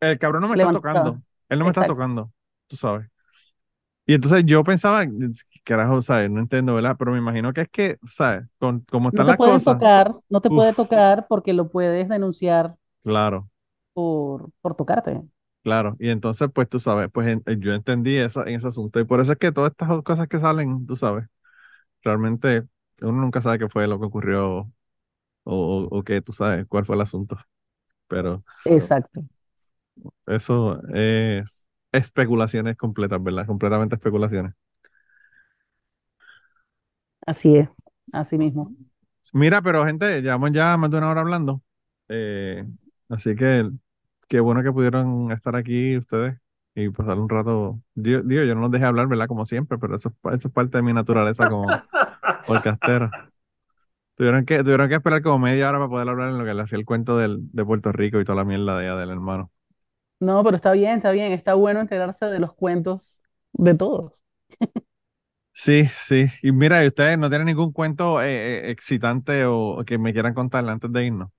el 0.00 0.18
cabrón 0.18 0.42
no 0.42 0.48
me 0.48 0.56
está 0.56 0.70
Levantada. 0.70 0.70
tocando. 0.70 1.22
Él 1.48 1.58
no 1.60 1.66
me 1.66 1.70
está 1.72 1.84
Exacto. 1.84 1.86
tocando, 1.86 2.32
tú 2.68 2.76
sabes. 2.76 3.08
Y 4.06 4.14
entonces 4.14 4.44
yo 4.46 4.64
pensaba, 4.64 5.06
carajo, 5.64 6.02
¿sabes? 6.02 6.30
No 6.30 6.40
entiendo, 6.40 6.74
¿verdad? 6.74 6.96
Pero 6.98 7.12
me 7.12 7.18
imagino 7.18 7.52
que 7.52 7.62
es 7.62 7.68
que, 7.70 7.98
¿sabes? 8.08 8.46
Con, 8.58 8.80
como 8.82 9.10
No 9.12 9.20
están 9.20 9.26
te 9.26 9.34
las 9.34 9.38
puede 9.38 9.60
cosas, 9.60 9.60
tocar, 9.60 10.16
no 10.28 10.40
te 10.40 10.50
puede 10.50 10.72
uf, 10.72 10.74
tocar 10.74 11.26
porque 11.28 11.52
lo 11.52 11.68
puedes 11.70 12.08
denunciar 12.08 12.76
claro. 13.02 13.50
por, 13.92 14.50
por 14.60 14.74
tocarte. 14.76 15.22
Claro, 15.62 15.94
y 16.00 16.08
entonces, 16.08 16.48
pues 16.54 16.68
tú 16.70 16.78
sabes, 16.78 17.10
pues 17.12 17.26
en- 17.28 17.42
yo 17.60 17.74
entendí 17.74 18.16
esa, 18.16 18.42
en 18.44 18.54
ese 18.54 18.68
asunto, 18.68 18.98
y 18.98 19.04
por 19.04 19.20
eso 19.20 19.32
es 19.32 19.38
que 19.38 19.52
todas 19.52 19.72
estas 19.72 20.02
cosas 20.02 20.26
que 20.26 20.38
salen, 20.38 20.86
tú 20.86 20.96
sabes, 20.96 21.26
realmente 22.02 22.64
uno 23.02 23.12
nunca 23.22 23.40
sabe 23.40 23.58
qué 23.58 23.68
fue 23.68 23.86
lo 23.86 23.98
que 24.00 24.06
ocurrió 24.06 24.48
o, 24.58 24.72
o, 25.44 25.88
o 25.98 26.04
qué, 26.04 26.22
tú 26.22 26.32
sabes, 26.32 26.66
cuál 26.68 26.86
fue 26.86 26.96
el 26.96 27.02
asunto. 27.02 27.38
Pero, 28.08 28.44
Exacto. 28.64 29.22
Eso 30.26 30.80
es 30.94 31.66
especulaciones 31.92 32.76
completas, 32.76 33.22
¿verdad? 33.22 33.46
Completamente 33.46 33.96
especulaciones. 33.96 34.54
Así 37.26 37.56
es, 37.56 37.68
así 38.12 38.36
mismo. 38.38 38.74
Mira, 39.32 39.62
pero 39.62 39.84
gente, 39.86 40.20
llevamos 40.22 40.50
ya 40.52 40.76
más 40.76 40.90
de 40.90 40.98
una 40.98 41.10
hora 41.10 41.20
hablando. 41.20 41.62
Eh, 42.08 42.64
así 43.08 43.36
que 43.36 43.70
qué 44.28 44.40
bueno 44.40 44.62
que 44.62 44.72
pudieron 44.72 45.30
estar 45.32 45.54
aquí 45.56 45.96
ustedes 45.96 46.38
y 46.74 46.88
pasar 46.90 47.18
un 47.18 47.28
rato. 47.28 47.80
Digo, 47.94 48.22
digo, 48.22 48.42
yo 48.44 48.54
no 48.54 48.62
los 48.62 48.70
dejé 48.72 48.84
hablar, 48.86 49.06
¿verdad? 49.08 49.28
Como 49.28 49.44
siempre, 49.44 49.78
pero 49.78 49.96
eso, 49.96 50.12
eso 50.32 50.48
es 50.48 50.54
parte 50.54 50.78
de 50.78 50.82
mi 50.82 50.92
naturaleza 50.92 51.48
como 51.48 51.84
podcastera. 52.44 53.14
Tuvieron 54.16 54.44
que, 54.44 54.58
tuvieron 54.62 54.88
que 54.88 54.94
esperar 54.96 55.22
como 55.22 55.38
media 55.40 55.68
hora 55.68 55.78
para 55.78 55.88
poder 55.90 56.08
hablar 56.08 56.28
en 56.30 56.38
lo 56.38 56.44
que 56.44 56.54
le 56.54 56.62
hacía 56.62 56.78
el 56.78 56.84
cuento 56.84 57.16
del, 57.18 57.38
de 57.52 57.64
Puerto 57.64 57.90
Rico 57.92 58.20
y 58.20 58.24
toda 58.24 58.36
la 58.36 58.44
mierda 58.44 58.78
de 58.78 58.86
allá 58.88 58.96
del 59.00 59.10
hermano. 59.10 59.50
No, 60.20 60.44
pero 60.44 60.56
está 60.56 60.72
bien, 60.72 60.96
está 60.98 61.12
bien, 61.12 61.32
está 61.32 61.54
bueno 61.54 61.80
enterarse 61.80 62.26
de 62.26 62.38
los 62.40 62.52
cuentos 62.54 63.20
de 63.52 63.74
todos. 63.74 64.22
Sí, 65.52 65.86
sí. 66.00 66.26
Y 66.42 66.52
mira, 66.52 66.82
¿y 66.84 66.88
ustedes 66.88 67.18
no 67.18 67.28
tienen 67.28 67.46
ningún 67.46 67.72
cuento 67.72 68.22
eh, 68.22 68.68
eh, 68.68 68.70
excitante 68.70 69.44
o 69.46 69.82
que 69.86 69.98
me 69.98 70.12
quieran 70.12 70.34
contar 70.34 70.66
antes 70.68 70.90
de 70.92 71.04
irnos? 71.06 71.30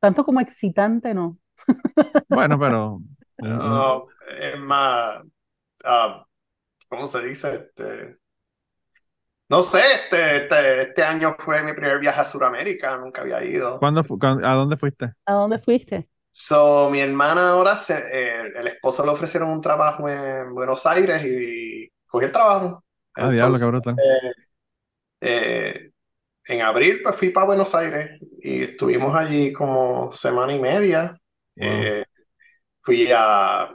Tanto 0.00 0.24
como 0.24 0.40
excitante, 0.40 1.14
no. 1.14 1.38
Bueno, 2.28 2.58
pero 2.58 3.00
un- 3.38 3.88
No, 3.98 4.08
es 4.28 4.58
más, 4.58 5.22
ah, 5.84 6.26
¿cómo 6.88 7.06
se 7.06 7.22
dice? 7.26 7.54
Este, 7.56 8.18
no 9.48 9.62
sé, 9.62 9.80
este, 9.94 10.36
este, 10.36 10.82
este 10.82 11.02
año 11.02 11.36
fue 11.38 11.62
mi 11.62 11.72
primer 11.72 11.98
viaje 11.98 12.20
a 12.20 12.24
Sudamérica, 12.24 12.96
nunca 12.96 13.22
había 13.22 13.44
ido. 13.44 13.78
¿cuándo 13.78 14.00
¿a 14.42 14.54
dónde 14.54 14.76
fuiste? 14.76 15.12
¿A 15.26 15.32
dónde 15.34 15.58
fuiste? 15.58 16.08
So, 16.32 16.90
mi 16.90 17.00
hermana 17.00 17.50
ahora, 17.50 17.76
se, 17.76 17.94
eh, 17.94 18.52
el 18.56 18.66
esposo 18.66 19.04
le 19.04 19.12
ofrecieron 19.12 19.50
un 19.50 19.60
trabajo 19.60 20.08
en 20.08 20.52
Buenos 20.52 20.84
Aires 20.86 21.24
y 21.24 21.88
cogí 22.06 22.24
el 22.24 22.32
trabajo. 22.32 22.84
Ah, 23.14 23.30
diablo, 23.30 23.56
Entonces, 23.56 23.66
brutal. 23.68 23.96
eh, 25.20 25.90
en 26.46 26.62
abril 26.62 27.00
pues 27.02 27.16
fui 27.16 27.30
para 27.30 27.46
Buenos 27.46 27.74
Aires 27.74 28.20
y 28.40 28.64
estuvimos 28.64 29.14
allí 29.14 29.52
como 29.52 30.12
semana 30.12 30.52
y 30.54 30.58
media. 30.58 31.16
Wow. 31.56 31.68
Eh, 31.68 32.04
fui 32.82 33.10
a, 33.14 33.70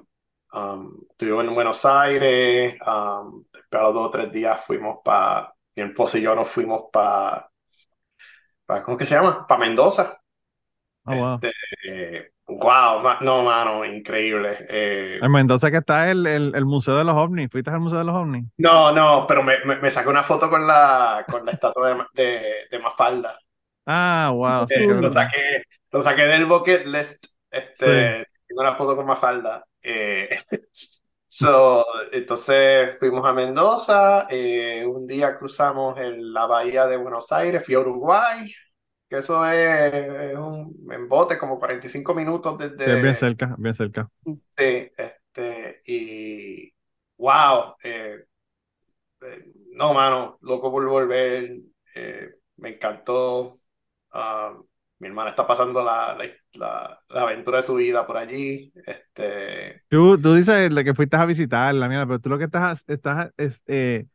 um, 0.53 1.01
estuve 1.09 1.43
en 1.43 1.55
Buenos 1.55 1.85
Aires, 1.85 2.75
um, 2.85 3.43
después 3.53 3.81
a 3.81 3.83
los 3.85 3.93
dos 3.93 4.07
o 4.07 4.11
tres 4.11 4.31
días 4.31 4.63
fuimos 4.65 4.97
para, 5.03 5.53
mi 5.83 5.89
esposo 5.89 6.17
y 6.17 6.21
yo 6.21 6.35
nos 6.35 6.47
fuimos 6.49 6.85
para, 6.91 7.49
¿cómo 8.85 8.97
que 8.97 9.05
se 9.05 9.15
llama? 9.15 9.45
Para 9.47 9.59
Mendoza. 9.61 10.21
Ah, 11.05 11.15
wow. 11.15 11.43
Este, 11.43 11.53
eh, 11.87 12.31
wow, 12.47 13.01
ma- 13.01 13.19
no, 13.21 13.43
mano, 13.43 13.85
increíble. 13.85 14.67
Eh, 14.69 15.21
En 15.21 15.31
Mendoza 15.31 15.71
que 15.71 15.77
está 15.77 16.11
el, 16.11 16.27
el, 16.27 16.53
el 16.55 16.65
Museo 16.65 16.97
de 16.97 17.03
los 17.05 17.15
OVNIs. 17.15 17.49
¿Fuiste 17.51 17.69
al 17.71 17.79
Museo 17.79 17.99
de 17.99 18.05
los 18.05 18.15
OVNIs? 18.15 18.45
no, 18.57 18.91
no, 18.91 19.25
pero 19.27 19.43
me, 19.43 19.63
me, 19.65 19.77
me 19.77 19.91
saqué 19.91 20.09
una 20.09 20.23
foto 20.23 20.49
con 20.49 20.67
la, 20.67 21.25
con 21.29 21.45
la 21.45 21.53
estatua 21.53 22.07
de, 22.13 22.23
de, 22.23 22.67
de 22.71 22.79
Mafalda. 22.79 23.39
Ah, 23.85 24.31
wow, 24.33 24.67
sí, 24.67 24.79
Eh, 24.79 24.95
lo 24.99 25.09
saqué, 25.09 25.63
lo 25.91 26.01
saqué 26.01 26.23
del 26.23 26.45
bucket 26.45 26.85
list. 26.85 27.25
Sí. 27.73 27.91
Este, 27.91 28.25
tengo 28.47 28.61
una 28.61 28.75
foto 28.75 28.95
con 28.95 29.05
Mafalda. 29.05 29.65
Eh, 29.81 30.29
so, 31.29 31.85
entonces 32.11 32.97
fuimos 32.99 33.25
a 33.27 33.33
Mendoza. 33.33 34.27
eh, 34.29 34.85
un 34.85 35.07
día 35.07 35.37
cruzamos 35.37 35.99
en 35.99 36.33
la 36.33 36.45
bahía 36.47 36.87
de 36.87 36.97
Buenos 36.97 37.31
Aires, 37.31 37.63
fui 37.65 37.75
a 37.75 37.79
Uruguay. 37.81 38.51
Que 39.09 39.17
eso 39.17 39.45
es, 39.49 39.93
es 40.33 40.35
un 40.37 40.87
en 40.91 41.09
bote, 41.09 41.37
como 41.39 41.59
45 41.59 42.15
minutos 42.15 42.57
Sí, 42.85 42.91
es 42.91 42.99
bien 43.01 43.15
desde. 43.15 43.15
cerca, 43.15 43.55
bien 43.57 43.73
cerca. 43.75 44.09
Sí, 44.25 44.91
este, 44.97 45.81
y 45.85 46.71
wow, 47.17 47.75
eh, 47.83 48.25
eh, 49.21 49.53
no, 49.73 49.93
mano, 49.93 50.37
loco 50.41 50.71
por 50.71 50.85
volver, 50.87 51.59
eh, 51.95 52.29
me 52.57 52.69
encantó. 52.75 53.61
Ah, 54.11 54.57
mi 54.99 55.07
hermana 55.07 55.29
está 55.31 55.47
pasando 55.47 55.83
la, 55.83 56.15
la, 56.15 56.25
la- 56.53 57.03
la 57.09 57.21
aventura 57.23 57.57
de 57.57 57.63
su 57.63 57.75
vida 57.75 58.05
por 58.05 58.17
allí. 58.17 58.71
Este, 58.85 59.83
Tú, 59.89 60.21
tú 60.21 60.33
dices 60.35 60.69
que 60.83 60.93
fuiste 60.93 61.17
a 61.17 61.25
visitar 61.25 61.73
la 61.73 61.87
mierda, 61.89 62.05
pero 62.05 62.19
tú 62.19 62.29
lo 62.29 62.37
que 62.37 62.43
estás, 62.45 62.83
estás 62.87 63.31
es, 63.37 63.63
eh, 63.67 64.05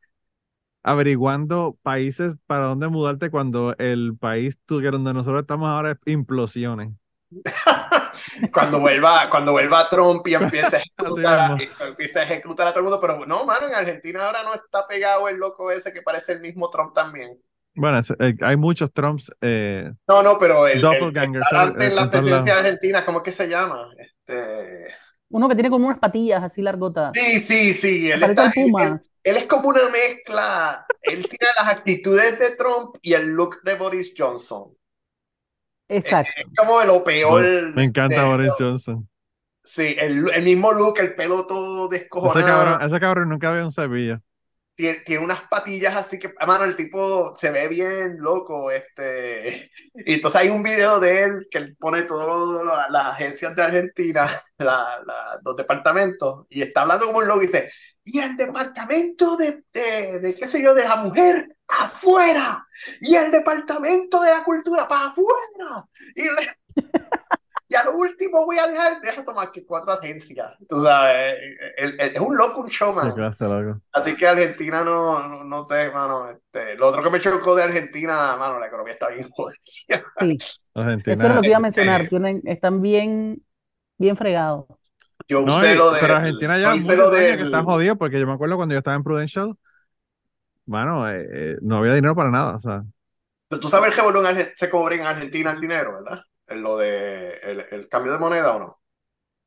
averiguando 0.82 1.78
países 1.82 2.36
para 2.46 2.64
dónde 2.66 2.88
mudarte 2.88 3.30
cuando 3.30 3.76
el 3.78 4.16
país 4.18 4.58
tú, 4.66 4.80
que 4.80 4.90
donde 4.90 5.14
nosotros 5.14 5.42
estamos 5.42 5.68
ahora 5.68 5.92
es 5.92 5.98
implosiones. 6.06 6.92
cuando 8.52 8.80
vuelva, 8.80 9.28
cuando 9.30 9.52
vuelva 9.52 9.88
Trump 9.88 10.26
y 10.28 10.34
empiece 10.34 10.76
a 10.76 10.78
ejecutar, 10.80 11.54
empiece 11.80 12.18
a 12.20 12.22
ejecutar 12.22 12.66
a 12.68 12.70
todo 12.70 12.80
el 12.80 12.84
mundo, 12.84 13.00
pero 13.00 13.26
no, 13.26 13.44
mano, 13.44 13.66
en 13.68 13.74
Argentina 13.74 14.26
ahora 14.26 14.42
no 14.42 14.54
está 14.54 14.86
pegado 14.86 15.28
el 15.28 15.36
loco 15.38 15.70
ese 15.70 15.92
que 15.92 16.02
parece 16.02 16.32
el 16.32 16.40
mismo 16.40 16.70
Trump 16.70 16.94
también. 16.94 17.38
Bueno, 17.76 17.98
es- 17.98 18.10
eh, 18.18 18.34
hay 18.40 18.56
muchos 18.56 18.92
Trumps. 18.92 19.32
eh, 19.40 19.90
No, 20.08 20.22
no, 20.22 20.38
pero 20.38 20.66
el, 20.66 20.84
antes 20.84 21.02
en 21.12 21.82
En 21.82 21.96
la 21.96 22.10
presidencia. 22.10 22.58
Argentina, 22.58 23.04
¿cómo 23.04 23.18
es 23.18 23.24
que 23.24 23.32
se 23.32 23.48
llama? 23.48 23.88
Este... 23.98 24.88
Uno 25.30 25.48
que 25.48 25.54
tiene 25.54 25.70
como 25.70 25.86
unas 25.86 25.98
patillas 25.98 26.42
así 26.42 26.62
largotas. 26.62 27.12
Sí, 27.14 27.40
sí, 27.40 27.74
sí, 27.74 28.10
él 28.10 28.22
está, 28.22 28.50
puma. 28.52 28.84
él- 28.84 29.00
él 29.24 29.36
es 29.38 29.46
como 29.46 29.70
una 29.70 29.88
mezcla, 29.90 30.86
él 31.02 31.26
tiene 31.26 31.46
las 31.58 31.68
actitudes 31.68 32.38
de 32.38 32.56
Trump 32.56 32.96
y 33.02 33.14
el 33.14 33.30
look 33.34 33.62
de 33.62 33.74
Boris 33.74 34.14
Johnson. 34.16 34.74
Exacto. 35.88 36.30
es 36.36 36.46
como 36.56 36.80
de 36.80 36.86
lo 36.86 37.04
peor 37.04 37.42
Me 37.74 37.84
encanta 37.84 38.22
de, 38.22 38.28
Boris 38.28 38.50
Johnson. 38.58 39.08
sí, 39.62 39.96
el, 39.98 40.30
el 40.32 40.44
mismo 40.44 40.72
look, 40.72 40.98
el 40.98 41.14
pelo 41.14 41.46
todo 41.46 41.90
Ese 41.92 41.98
descojonado. 42.00 42.46
cabrón, 42.64 42.82
ese 42.82 43.00
cabrón 43.00 43.28
nunca 43.28 43.50
había 43.50 43.64
un 43.64 43.72
cepillo. 43.72 44.20
Tiene, 44.74 45.00
tiene 45.00 45.24
unas 45.24 45.42
patillas 45.48 45.94
así 45.96 46.18
que, 46.18 46.32
ah, 46.38 46.46
mano, 46.46 46.64
el 46.64 46.76
tipo 46.76 47.34
se 47.36 47.50
ve 47.50 47.68
bien 47.68 48.16
loco, 48.18 48.70
este, 48.70 49.70
y 49.94 50.14
entonces 50.14 50.40
hay 50.40 50.48
un 50.50 50.62
video 50.62 51.00
de 51.00 51.22
él 51.24 51.46
que 51.50 51.58
él 51.58 51.76
pone 51.78 52.02
todas 52.02 52.90
las 52.90 53.06
agencias 53.06 53.54
de 53.56 53.62
Argentina, 53.62 54.28
la- 54.58 55.00
la- 55.06 55.38
los 55.44 55.56
departamentos, 55.56 56.46
y 56.48 56.62
está 56.62 56.82
hablando 56.82 57.06
como 57.06 57.18
un 57.18 57.28
loco 57.28 57.42
y 57.42 57.46
dice, 57.46 57.70
y 58.04 58.18
el 58.20 58.36
departamento 58.36 59.36
de, 59.36 59.64
de, 59.72 60.18
de, 60.20 60.34
qué 60.34 60.46
sé 60.46 60.62
yo, 60.62 60.74
de 60.74 60.84
la 60.84 60.96
mujer, 60.96 61.56
afuera, 61.68 62.66
y 63.00 63.14
el 63.16 63.30
departamento 63.30 64.20
de 64.20 64.30
la 64.30 64.44
cultura, 64.44 64.86
para 64.88 65.06
afuera, 65.08 65.86
y, 66.14 66.22
le- 66.24 66.56
y 67.74 67.76
a 67.76 67.84
lo 67.84 67.92
último 67.98 68.44
voy 68.46 68.56
a 68.58 68.68
dejar, 68.68 69.00
deja 69.00 69.24
tomar 69.24 69.50
que 69.50 69.66
cuatro 69.66 69.92
agencias, 69.92 70.52
tú 70.68 70.80
sabes, 70.82 71.34
es 71.76 72.20
un 72.20 72.36
loco, 72.36 72.60
un 72.60 72.68
showman. 72.68 73.12
clase, 73.12 73.44
loco. 73.46 73.80
Así 73.92 74.14
que 74.16 74.26
Argentina 74.28 74.84
no, 74.84 75.26
no, 75.28 75.44
no 75.44 75.66
sé, 75.66 75.90
mano. 75.90 76.30
Este, 76.30 76.76
lo 76.76 76.88
otro 76.88 77.02
que 77.02 77.10
me 77.10 77.20
chocó 77.20 77.56
de 77.56 77.64
Argentina, 77.64 78.36
mano, 78.36 78.60
la 78.60 78.68
economía 78.68 78.92
está 78.92 79.08
bien 79.08 79.28
jodida. 79.30 79.58
Sí. 80.20 80.36
Eso 80.40 80.62
era 80.74 80.84
Argentina. 80.84 81.34
lo 81.34 81.40
que 81.42 81.48
iba 81.48 81.56
a 81.56 81.60
mencionar. 81.60 82.00
Eh, 82.02 82.08
Tienen, 82.08 82.42
están 82.44 82.80
bien, 82.80 83.42
bien 83.98 84.16
fregados. 84.16 84.66
Yo 85.28 85.42
No, 85.42 85.56
usé 85.56 85.74
y- 85.74 85.76
lo 85.76 85.90
del, 85.90 86.00
pero 86.00 86.16
Argentina 86.16 86.58
ya 86.58 86.74
hice 86.76 86.96
lo 86.96 87.08
años 87.08 87.36
que 87.36 87.42
está 87.44 87.62
jodido 87.62 87.96
porque 87.96 88.20
yo 88.20 88.26
me 88.26 88.34
acuerdo 88.34 88.56
cuando 88.56 88.74
yo 88.74 88.78
estaba 88.78 88.96
en 88.96 89.02
Prudential, 89.04 89.54
bueno, 90.66 91.08
eh, 91.10 91.26
eh, 91.32 91.56
no 91.62 91.78
había 91.78 91.94
dinero 91.94 92.14
para 92.14 92.30
nada, 92.30 92.54
o 92.54 92.58
sea, 92.58 92.84
pero 93.48 93.60
tú 93.60 93.68
sabes 93.68 93.90
el 93.90 93.96
revolú 93.96 94.20
en 94.20 94.26
Argen- 94.36 94.52
se 94.56 94.70
cobra 94.70 94.94
en 94.94 95.02
Argentina 95.02 95.50
el 95.52 95.60
dinero, 95.60 95.94
¿verdad? 96.02 96.22
Lo 96.48 96.76
de 96.76 97.34
el, 97.42 97.66
el 97.70 97.88
cambio 97.88 98.12
de 98.12 98.18
moneda 98.18 98.56
o 98.56 98.58
no. 98.58 98.80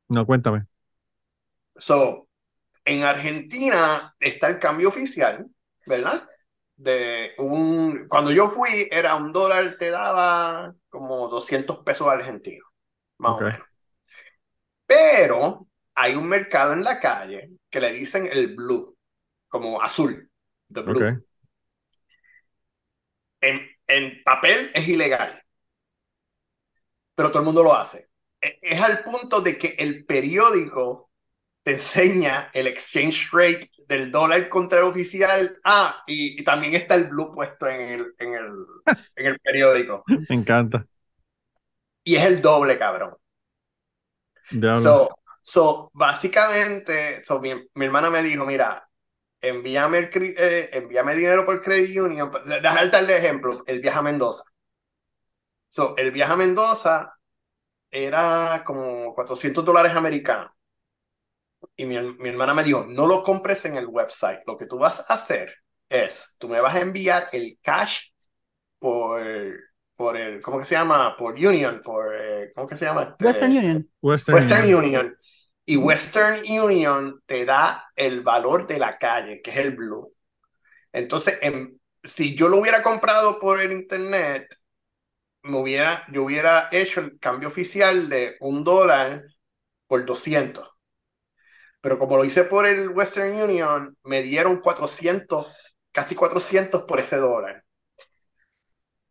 no, 0.08 0.26
cuéntame. 0.26 0.66
So, 1.76 2.28
en 2.84 3.02
Argentina 3.04 4.14
está 4.18 4.48
el 4.48 4.58
cambio 4.58 4.88
oficial, 4.88 5.46
¿verdad? 5.86 6.28
De 6.76 7.34
un, 7.38 8.06
cuando 8.08 8.32
yo 8.32 8.48
fui, 8.48 8.88
era 8.90 9.16
un 9.16 9.32
dólar, 9.32 9.76
te 9.78 9.90
daba 9.90 10.74
como 10.88 11.28
200 11.28 11.78
pesos 11.84 12.08
argentinos, 12.08 12.68
más 13.18 13.32
o 13.34 13.40
menos. 13.42 13.66
Pero 14.86 15.66
hay 15.94 16.14
un 16.14 16.28
mercado 16.28 16.72
en 16.72 16.84
la 16.84 16.98
calle 17.00 17.50
que 17.70 17.80
le 17.80 17.92
dicen 17.92 18.28
el 18.32 18.54
blue, 18.54 18.96
como 19.48 19.82
azul, 19.82 20.30
the 20.72 20.82
blue. 20.82 20.98
Ok. 20.98 21.22
En, 23.40 23.60
en 23.86 24.22
papel 24.24 24.70
es 24.74 24.88
ilegal, 24.88 25.42
pero 27.18 27.30
todo 27.32 27.40
el 27.40 27.46
mundo 27.46 27.64
lo 27.64 27.76
hace. 27.76 28.10
E- 28.40 28.60
Es 28.62 28.80
al 28.82 29.04
punto 29.04 29.42
de 29.42 29.58
que 29.58 29.76
el 29.80 30.06
periódico 30.06 31.10
te 31.64 31.72
enseña 31.72 32.50
el 32.54 32.68
exchange 32.68 33.30
rate 33.32 33.68
del 33.88 34.12
dólar 34.12 34.48
contra 34.50 34.80
el 34.80 34.86
oficial. 34.86 35.58
Ah, 35.64 36.02
y, 36.06 36.40
y 36.40 36.44
también 36.44 36.76
está 36.76 36.96
el 36.96 37.08
blue 37.10 37.32
puesto 37.34 37.68
en 37.68 37.80
el, 37.82 38.14
en 38.18 38.34
el, 38.34 38.52
en 39.16 39.26
el 39.26 39.40
periódico. 39.40 40.04
Me 40.28 40.36
encanta. 40.36 40.86
Y 42.04 42.16
es 42.16 42.24
el 42.24 42.42
doble, 42.42 42.76
cabrón. 42.76 43.14
Diablo. 44.50 44.82
So, 44.82 45.08
so, 45.42 45.90
básicamente, 45.94 47.24
so, 47.24 47.40
mi, 47.40 47.54
mi 47.74 47.84
hermana 47.86 48.10
me 48.10 48.22
dijo, 48.22 48.44
mira, 48.46 48.88
envíame, 49.40 49.98
el, 49.98 50.10
eh, 50.38 50.70
envíame 50.72 51.14
dinero 51.14 51.46
por 51.46 51.62
Credit 51.62 51.98
Union. 52.00 52.30
Dejar 52.46 52.90
tal 52.90 53.06
de 53.06 53.18
ejemplo, 53.18 53.64
el 53.66 53.80
viaje 53.80 53.98
a 53.98 54.02
Mendoza. 54.02 54.44
So, 55.68 55.96
el 55.96 56.10
viaje 56.12 56.32
a 56.32 56.36
Mendoza, 56.36 57.14
era 57.90 58.62
como 58.66 59.14
400 59.14 59.64
dólares 59.64 59.94
americanos. 59.96 60.50
Y 61.76 61.84
mi, 61.86 61.98
mi 62.00 62.28
hermana 62.28 62.54
me 62.54 62.64
dijo, 62.64 62.84
no 62.88 63.06
lo 63.06 63.22
compres 63.22 63.64
en 63.64 63.76
el 63.76 63.86
website. 63.86 64.40
Lo 64.46 64.56
que 64.56 64.66
tú 64.66 64.78
vas 64.78 65.00
a 65.08 65.14
hacer 65.14 65.54
es, 65.88 66.36
tú 66.38 66.48
me 66.48 66.60
vas 66.60 66.74
a 66.74 66.80
enviar 66.80 67.28
el 67.32 67.58
cash 67.62 68.08
por, 68.78 69.22
por 69.96 70.16
el, 70.16 70.40
¿cómo 70.42 70.58
que 70.60 70.64
se 70.66 70.74
llama? 70.76 71.16
Por 71.16 71.34
Union, 71.34 71.82
por, 71.84 72.14
eh, 72.16 72.52
¿cómo 72.54 72.68
que 72.68 72.76
se 72.76 72.84
llama? 72.86 73.02
Este, 73.02 73.18
Western 73.20 73.52
Union. 73.56 73.90
Western, 74.02 74.38
Western 74.38 74.74
Union. 74.74 74.74
Union. 74.74 75.16
Y 75.66 75.76
Western 75.76 76.40
Union 76.50 77.22
te 77.26 77.44
da 77.44 77.86
el 77.96 78.22
valor 78.22 78.66
de 78.66 78.78
la 78.78 78.98
calle, 78.98 79.42
que 79.42 79.50
es 79.52 79.58
el 79.58 79.76
blue. 79.76 80.14
Entonces, 80.92 81.38
en- 81.42 81.80
si 82.02 82.34
yo 82.36 82.48
lo 82.48 82.58
hubiera 82.58 82.82
comprado 82.82 83.38
por 83.40 83.60
el 83.60 83.72
internet, 83.72 84.48
me 85.48 85.58
hubiera, 85.58 86.04
yo 86.12 86.24
hubiera 86.24 86.68
hecho 86.70 87.00
el 87.00 87.18
cambio 87.18 87.48
oficial 87.48 88.08
de 88.08 88.36
un 88.40 88.64
dólar 88.64 89.24
por 89.86 90.04
200. 90.04 90.68
Pero 91.80 91.98
como 91.98 92.16
lo 92.16 92.24
hice 92.24 92.44
por 92.44 92.66
el 92.66 92.90
Western 92.90 93.34
Union, 93.34 93.96
me 94.02 94.22
dieron 94.22 94.60
400, 94.60 95.46
casi 95.92 96.14
400 96.14 96.82
por 96.84 97.00
ese 97.00 97.16
dólar. 97.16 97.64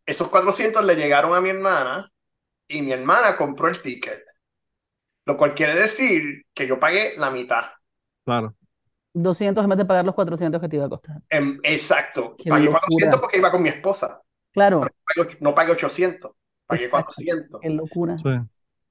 Esos 0.06 0.28
400 0.28 0.84
le 0.84 0.96
llegaron 0.96 1.34
a 1.34 1.40
mi 1.40 1.50
hermana 1.50 2.10
y 2.66 2.82
mi 2.82 2.92
hermana 2.92 3.36
compró 3.36 3.68
el 3.68 3.82
ticket. 3.82 4.22
Lo 5.26 5.36
cual 5.36 5.54
quiere 5.54 5.74
decir 5.74 6.46
que 6.54 6.66
yo 6.66 6.78
pagué 6.78 7.14
la 7.18 7.30
mitad. 7.30 7.64
Claro. 8.24 8.54
200 9.12 9.64
en 9.64 9.70
vez 9.70 9.78
de 9.78 9.84
pagar 9.84 10.04
los 10.04 10.14
400 10.14 10.60
que 10.60 10.68
te 10.68 10.76
iba 10.76 10.86
a 10.86 10.88
costar. 10.88 11.16
Em, 11.28 11.58
exacto. 11.62 12.36
Qué 12.38 12.48
pagué 12.48 12.64
locura. 12.64 12.80
400 12.80 13.20
porque 13.20 13.38
iba 13.38 13.50
con 13.50 13.62
mi 13.62 13.68
esposa. 13.68 14.22
Claro, 14.52 14.80
Pagué- 14.80 15.38
No 15.40 15.54
pagué 15.54 15.72
800, 15.72 16.32
pagué 16.66 16.84
Exacto. 16.84 17.06
400. 17.06 17.60
qué 17.60 17.70
locura. 17.70 18.18
Sí. 18.18 18.30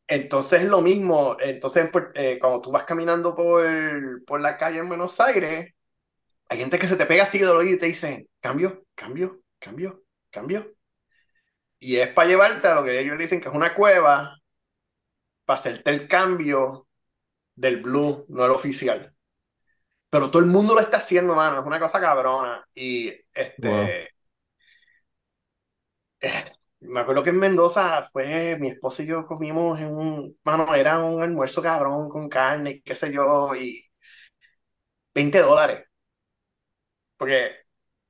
Entonces 0.08 0.64
es 0.64 0.70
lo 0.70 0.82
mismo. 0.82 1.36
Entonces, 1.40 1.86
en 1.86 1.92
Puer- 1.92 2.12
eh, 2.16 2.38
cuando 2.40 2.62
tú 2.62 2.72
vas 2.72 2.84
caminando 2.86 3.36
por, 3.36 4.24
por 4.26 4.40
la 4.42 4.58
calle 4.58 4.80
en 4.80 4.88
Buenos 4.88 5.20
Aires, 5.20 5.74
hay 6.50 6.58
gente 6.58 6.80
que 6.80 6.88
se 6.88 6.98
te 6.98 7.06
pega 7.06 7.24
así 7.24 7.40
de 7.40 7.48
oído 7.48 7.76
y 7.76 7.80
te 7.80 7.88
dicen, 7.88 8.28
cambio, 8.40 8.86
cambio, 8.96 9.42
cambio, 9.60 10.04
cambio. 10.30 10.74
Y 11.80 11.98
es 11.98 12.10
para 12.10 12.28
llevarte 12.30 12.68
a 12.68 12.76
lo 12.76 12.84
que 12.84 13.00
ellos 13.00 13.18
dicen 13.18 13.42
que 13.42 13.50
es 13.50 13.54
una 13.56 13.74
cueva, 13.74 14.38
para 15.46 15.60
hacerte 15.60 15.90
el 15.92 16.08
cambio 16.08 16.88
del 17.56 17.82
blue, 17.82 18.26
no 18.30 18.46
el 18.46 18.52
oficial. 18.52 19.14
Pero 20.10 20.32
todo 20.32 20.42
el 20.42 20.50
mundo 20.50 20.74
lo 20.74 20.80
está 20.82 20.98
haciendo, 20.98 21.36
mano. 21.36 21.60
Es 21.60 21.66
una 21.66 21.80
cosa 21.80 22.00
cabrona. 22.00 22.66
Y 22.74 23.10
este. 23.34 23.68
Wow. 23.68 23.88
me 26.82 27.00
acuerdo 27.00 27.24
que 27.24 27.30
en 27.32 27.40
Mendoza 27.40 28.04
fue 28.12 28.58
mi 28.60 28.68
esposa 28.70 29.04
y 29.04 29.08
yo 29.08 29.26
comimos 29.26 29.80
en 29.80 29.96
un. 29.96 30.38
Mano, 30.44 30.74
era 30.76 31.04
un 31.04 31.22
almuerzo 31.22 31.62
cabrón 31.62 32.10
con 32.10 32.30
carne, 32.30 32.82
qué 32.84 32.96
sé 32.96 33.12
yo, 33.12 33.56
y 33.56 33.84
20 35.14 35.42
dólares. 35.42 35.86
Porque 37.18 37.52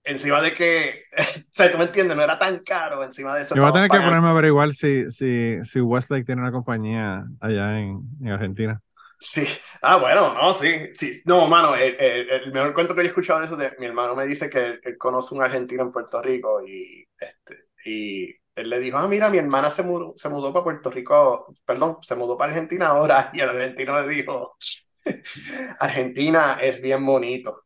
encima 0.03 0.41
de 0.41 0.53
que. 0.53 1.03
O 1.49 1.57
sea, 1.57 1.71
tú 1.71 1.77
me 1.79 1.85
entiendes, 1.85 2.15
no 2.15 2.23
era 2.23 2.37
tan 2.39 2.59
caro. 2.63 3.03
Encima 3.03 3.35
de 3.35 3.43
eso. 3.43 3.55
Yo 3.55 3.61
voy 3.63 3.69
a 3.69 3.73
tener 3.73 3.89
que 3.91 4.01
ponerme 4.01 4.27
a 4.27 4.31
averiguar 4.31 4.73
si, 4.73 5.09
si, 5.11 5.57
si 5.63 5.79
Westlake 5.81 6.25
tiene 6.25 6.41
una 6.41 6.51
compañía 6.51 7.25
allá 7.39 7.79
en, 7.79 8.01
en 8.21 8.27
Argentina. 8.29 8.81
Sí, 9.19 9.45
ah, 9.81 9.97
bueno, 9.97 10.33
no, 10.35 10.53
sí, 10.53 10.89
sí, 10.93 11.21
no, 11.25 11.47
mano, 11.47 11.75
el, 11.75 11.95
el- 11.99 12.29
el 12.29 12.51
mejor 12.53 12.73
cuento 12.73 12.93
que 12.93 13.01
yo 13.01 13.05
he 13.05 13.07
escuchado 13.09 13.39
de 13.39 13.45
eso, 13.47 13.57
de, 13.57 13.75
mi 13.79 13.87
hermano 13.87 14.15
me 14.15 14.25
dice 14.27 14.49
que 14.49 14.59
él, 14.63 14.79
él 14.83 14.97
conoce 14.97 15.33
un 15.33 15.41
argentino 15.41 15.81
en 15.83 15.91
Puerto 15.91 16.21
Rico 16.21 16.61
y, 16.65 17.03
este, 17.19 17.66
y 17.87 18.35
él 18.55 18.69
le 18.69 18.79
dijo, 18.79 18.97
ah, 18.97 19.07
mira, 19.07 19.29
mi 19.29 19.37
hermana 19.37 19.69
se 19.69 19.83
mudó, 19.83 20.13
se 20.17 20.29
mudó 20.29 20.51
para 20.53 20.63
Puerto 20.63 20.91
Rico, 20.91 21.55
perdón, 21.65 21.97
se 22.01 22.15
mudó 22.15 22.37
para 22.37 22.51
Argentina 22.53 22.87
ahora, 22.89 23.31
y 23.35 23.39
el 23.41 23.49
argentino 23.49 24.01
le 24.01 24.07
dijo, 24.09 24.57
Argentina 25.79 26.59
es 26.61 26.81
bien 26.81 27.05
bonito, 27.05 27.65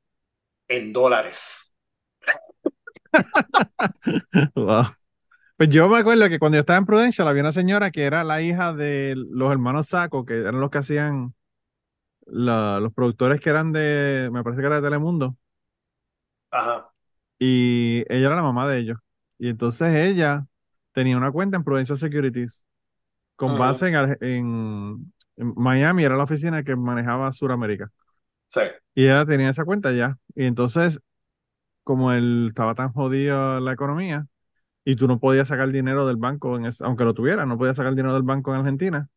en 0.68 0.94
dólares. 0.94 1.74
Wow. 4.56 4.86
Pues 5.58 5.70
yo 5.70 5.90
me 5.90 6.00
acuerdo 6.00 6.30
que 6.30 6.40
cuando 6.40 6.58
yo 6.58 6.62
estaba 6.62 6.78
en 6.80 6.86
Prudential 6.86 7.28
había 7.28 7.44
una 7.44 7.52
señora 7.54 7.92
que 7.92 8.04
era 8.06 8.24
la 8.24 8.42
hija 8.42 8.74
de 8.74 9.16
los 9.18 9.52
hermanos 9.52 9.88
Saco, 9.90 10.26
que 10.26 10.40
eran 10.42 10.60
los 10.62 10.72
que 10.72 10.80
hacían 10.80 11.36
la- 12.28 12.80
los 12.80 12.94
productores 12.94 13.42
que 13.42 13.50
eran 13.52 13.72
de, 13.74 14.30
me 14.34 14.44
parece 14.44 14.62
que 14.62 14.68
era 14.68 14.78
de 14.78 14.84
Telemundo, 14.88 15.38
Ajá, 16.52 16.92
y 17.40 18.00
ella 18.14 18.28
era 18.28 18.36
la 18.36 18.44
mamá 18.44 18.68
de 18.70 18.80
ellos. 18.80 18.98
Y 19.42 19.50
entonces 19.50 19.96
ella 19.96 20.48
tenía 20.94 21.18
una 21.18 21.32
cuenta 21.34 21.58
en 21.58 21.66
Prudential 21.66 22.00
Securities 22.00 22.66
con 23.38 23.58
Ujú. 23.58 23.58
base 23.58 23.88
en, 23.90 23.96
Arge- 23.96 24.18
en, 24.22 25.14
en 25.38 25.54
Miami, 25.58 26.04
era 26.06 26.18
la 26.18 26.24
oficina 26.26 26.64
que 26.64 26.76
manejaba 26.78 27.34
Sudamérica. 27.34 27.92
sí, 28.48 28.62
Y 28.96 29.06
ella 29.06 29.26
tenía 29.26 29.50
esa 29.50 29.66
cuenta 29.66 29.92
ya. 29.94 30.18
Y 30.36 30.46
entonces, 30.46 31.00
como 31.84 32.12
él 32.14 32.48
estaba 32.50 32.76
tan 32.76 32.94
jodido 32.94 33.60
la 33.60 33.74
economía, 33.74 34.28
y 34.86 34.96
tú 34.98 35.08
no 35.08 35.20
podías 35.20 35.50
sacar 35.50 35.72
dinero 35.72 36.08
del 36.08 36.18
banco, 36.18 36.58
en 36.58 36.66
es- 36.68 36.82
aunque 36.82 37.06
lo 37.06 37.14
tuvieras, 37.16 37.48
no 37.48 37.58
podías 37.58 37.78
sacar 37.78 37.96
dinero 37.96 38.14
del 38.16 38.24
banco 38.24 38.54
en 38.54 38.60
Argentina, 38.62 39.10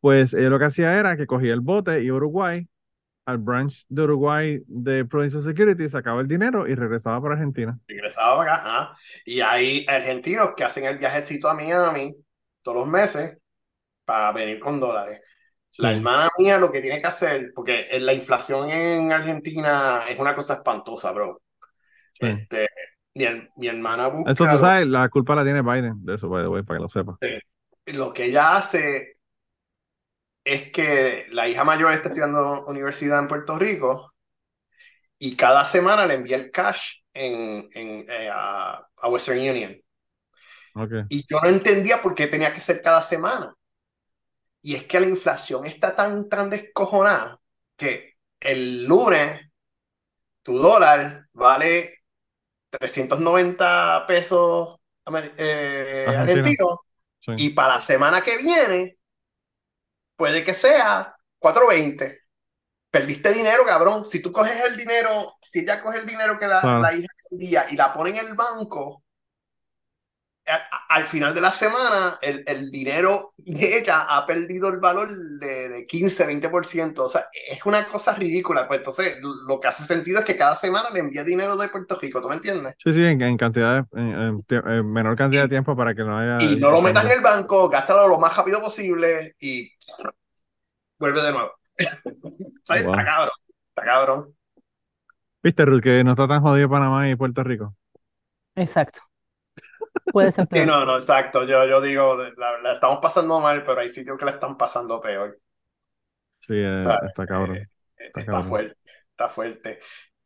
pues 0.00 0.34
ella 0.34 0.48
lo 0.50 0.58
que 0.58 0.66
hacía 0.66 0.98
era 0.98 1.16
que 1.16 1.26
cogía 1.26 1.52
el 1.54 1.60
bote 1.60 2.02
y 2.02 2.10
Uruguay, 2.10 2.68
al 3.26 3.38
branch 3.38 3.84
de 3.88 4.02
Uruguay 4.02 4.62
de 4.66 5.04
Prudential 5.04 5.42
Security, 5.42 5.88
sacaba 5.88 6.20
el 6.20 6.28
dinero 6.28 6.66
y 6.66 6.74
regresaba 6.74 7.20
para 7.20 7.34
Argentina. 7.34 7.78
regresaba 7.88 8.36
para 8.38 8.54
acá, 8.54 8.64
ajá. 8.66 8.96
Y 9.24 9.40
hay 9.40 9.84
argentinos 9.88 10.50
que 10.56 10.64
hacen 10.64 10.84
el 10.84 10.98
viajecito 10.98 11.48
a 11.48 11.54
Miami 11.54 12.16
todos 12.62 12.78
los 12.78 12.86
meses 12.88 13.38
para 14.04 14.32
venir 14.32 14.58
con 14.60 14.80
dólares. 14.80 15.20
La 15.78 15.90
Sí. 15.90 15.96
hermana 15.96 16.30
mía 16.38 16.58
lo 16.58 16.72
que 16.72 16.80
tiene 16.80 17.00
que 17.02 17.06
hacer, 17.08 17.52
porque 17.54 17.86
la 18.00 18.14
inflación 18.14 18.70
en 18.70 19.12
Argentina 19.12 20.04
es 20.08 20.18
una 20.18 20.34
cosa 20.34 20.54
espantosa, 20.54 21.12
bro. 21.12 21.42
Sí. 22.14 22.26
Este, 22.26 22.68
mi, 23.14 23.24
mi 23.56 23.68
hermana 23.68 24.08
busca 24.08 24.32
Eso 24.32 24.46
tú 24.48 24.56
sabes, 24.58 24.86
la 24.86 25.08
culpa 25.08 25.34
la 25.34 25.44
tiene 25.44 25.62
Biden, 25.62 26.04
de 26.04 26.14
eso, 26.14 26.28
by 26.28 26.42
the 26.44 26.48
way, 26.48 26.62
para 26.62 26.78
que 26.78 26.82
lo 26.82 26.88
sepa. 26.88 27.18
lo 27.86 28.12
que 28.12 28.24
ella 28.24 28.56
hace 28.56 29.15
es 30.46 30.72
que 30.72 31.26
la 31.32 31.48
hija 31.48 31.64
mayor 31.64 31.92
está 31.92 32.08
estudiando 32.08 32.66
universidad 32.66 33.20
en 33.20 33.28
Puerto 33.28 33.58
Rico 33.58 34.14
y 35.18 35.36
cada 35.36 35.64
semana 35.64 36.06
le 36.06 36.14
envía 36.14 36.36
el 36.36 36.50
cash 36.50 37.00
en, 37.14 37.68
en, 37.72 38.06
eh, 38.10 38.30
a, 38.32 38.86
a 38.96 39.08
Western 39.08 39.38
Union. 39.38 39.76
Ok. 40.74 41.08
Y 41.08 41.24
yo 41.28 41.40
no 41.40 41.48
entendía 41.48 42.00
por 42.00 42.14
qué 42.14 42.28
tenía 42.28 42.52
que 42.54 42.60
ser 42.60 42.80
cada 42.80 43.02
semana. 43.02 43.56
Y 44.62 44.74
es 44.74 44.84
que 44.86 45.00
la 45.00 45.06
inflación 45.08 45.66
está 45.66 45.94
tan, 45.94 46.28
tan 46.28 46.50
descojonada 46.50 47.40
que 47.76 48.14
el 48.40 48.84
lunes 48.84 49.50
tu 50.42 50.58
dólar 50.58 51.28
vale 51.32 52.00
390 52.70 54.06
pesos 54.08 54.78
eh, 55.38 56.06
argentinos 56.16 56.80
Sí. 57.20 57.32
y 57.34 57.50
para 57.50 57.76
la 57.76 57.80
semana 57.80 58.22
que 58.22 58.38
viene 58.38 58.98
puede 60.16 60.44
que 60.44 60.54
sea 60.54 61.16
420. 61.38 62.20
Perdiste 62.90 63.32
dinero, 63.32 63.64
cabrón. 63.66 64.06
Si 64.06 64.20
tú 64.22 64.32
coges 64.32 64.60
el 64.64 64.76
dinero, 64.76 65.34
si 65.42 65.60
ella 65.60 65.82
coge 65.82 65.98
el 66.00 66.06
dinero 66.06 66.38
que 66.38 66.46
la, 66.48 66.60
Claro. 66.60 66.80
la 66.80 66.94
hija 66.94 67.08
envía 67.30 67.66
y 67.70 67.76
la 67.76 67.92
pone 67.94 68.10
en 68.10 68.26
el 68.26 68.34
banco, 68.34 69.04
al 70.88 71.04
final 71.06 71.34
de 71.34 71.40
la 71.40 71.52
semana, 71.52 72.18
el, 72.22 72.44
el 72.46 72.70
dinero 72.70 73.34
de 73.38 73.78
ella 73.78 74.06
ha 74.08 74.26
perdido 74.26 74.68
el 74.68 74.78
valor 74.78 75.08
de, 75.38 75.68
de 75.68 75.86
15, 75.86 76.26
20%. 76.26 77.04
O 77.04 77.08
sea, 77.08 77.26
es 77.50 77.64
una 77.66 77.86
cosa 77.86 78.14
ridícula. 78.14 78.66
Pues 78.68 78.78
entonces, 78.78 79.18
lo 79.20 79.58
que 79.60 79.68
hace 79.68 79.84
sentido 79.84 80.20
es 80.20 80.24
que 80.24 80.36
cada 80.36 80.56
semana 80.56 80.90
le 80.90 81.00
envía 81.00 81.24
dinero 81.24 81.56
de 81.56 81.68
Puerto 81.68 81.98
Rico, 82.00 82.22
¿tú 82.22 82.28
me 82.28 82.36
entiendes? 82.36 82.74
Sí, 82.78 82.92
sí, 82.92 83.04
en, 83.04 83.20
en 83.22 83.36
cantidad, 83.36 83.86
en, 83.92 84.08
en 84.08 84.42
tie- 84.44 84.78
en 84.78 84.92
menor 84.92 85.16
cantidad 85.16 85.42
de 85.42 85.48
tiempo 85.48 85.76
para 85.76 85.94
que 85.94 86.02
no 86.04 86.18
haya... 86.18 86.42
Y 86.42 86.56
no 86.56 86.70
lo 86.70 86.80
metas 86.80 87.04
en 87.06 87.12
el 87.12 87.20
banco, 87.20 87.68
gástalo 87.68 88.06
lo 88.08 88.18
más 88.18 88.36
rápido 88.36 88.60
posible 88.60 89.34
y 89.40 89.70
vuelve 90.98 91.22
de 91.22 91.32
nuevo. 91.32 91.50
¿Sabes? 92.62 92.84
Wow. 92.84 92.92
Está 92.92 93.04
cabrón. 93.04 93.30
Está 93.70 93.84
cabrón. 93.84 94.36
¿Viste, 95.42 95.64
Ruth, 95.64 95.82
que 95.82 96.04
no 96.04 96.10
está 96.10 96.28
tan 96.28 96.42
jodido 96.42 96.68
Panamá 96.68 97.08
y 97.08 97.16
Puerto 97.16 97.42
Rico? 97.42 97.74
Exacto. 98.54 99.00
Puede 100.12 100.32
ser 100.32 100.48
Sí, 100.52 100.64
peor. 100.64 100.66
no, 100.66 100.84
no, 100.84 100.96
exacto. 100.96 101.44
Yo, 101.44 101.66
yo 101.66 101.80
digo, 101.80 102.16
la, 102.36 102.58
la 102.62 102.72
estamos 102.74 102.98
pasando 103.00 103.40
mal, 103.40 103.64
pero 103.64 103.80
hay 103.80 103.88
sitios 103.90 104.18
que 104.18 104.24
la 104.24 104.32
están 104.32 104.56
pasando 104.56 105.00
peor. 105.00 105.38
Sí, 106.38 106.54
eh, 106.54 106.84
¿Sabes? 106.84 107.00
está 107.02 107.26
cabrón. 107.26 107.68
Eh, 107.98 108.12
Está 108.14 108.24
está 108.24 108.42
cabrón. 108.42 108.44
fuerte, 108.44 108.78
está 109.10 109.28
fuerte. 109.28 109.80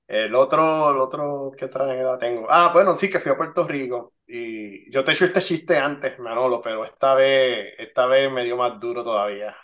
El 0.09 0.35
otro, 0.37 0.91
el 0.93 0.99
otro, 0.99 1.53
¿qué 1.59 1.67
otra 1.67 1.85
anécdota 1.85 2.19
tengo? 2.19 2.47
Ah, 2.51 2.71
bueno, 2.75 2.97
sí, 2.97 3.11
que 3.11 3.21
fui 3.21 3.33
a 3.33 3.37
Puerto 3.37 3.67
Rico 3.67 4.15
y 4.27 4.91
yo 4.93 5.05
te 5.05 5.13
he 5.13 5.15
hecho 5.15 5.27
este 5.27 5.43
chiste 5.43 5.79
antes, 5.79 6.19
Manolo, 6.21 6.63
pero 6.63 6.85
esta 6.85 7.15
vez, 7.15 7.75
esta 7.79 8.07
vez 8.07 8.33
me 8.33 8.45
dio 8.45 8.57
más 8.57 8.81
duro 8.81 9.05
todavía. 9.05 9.57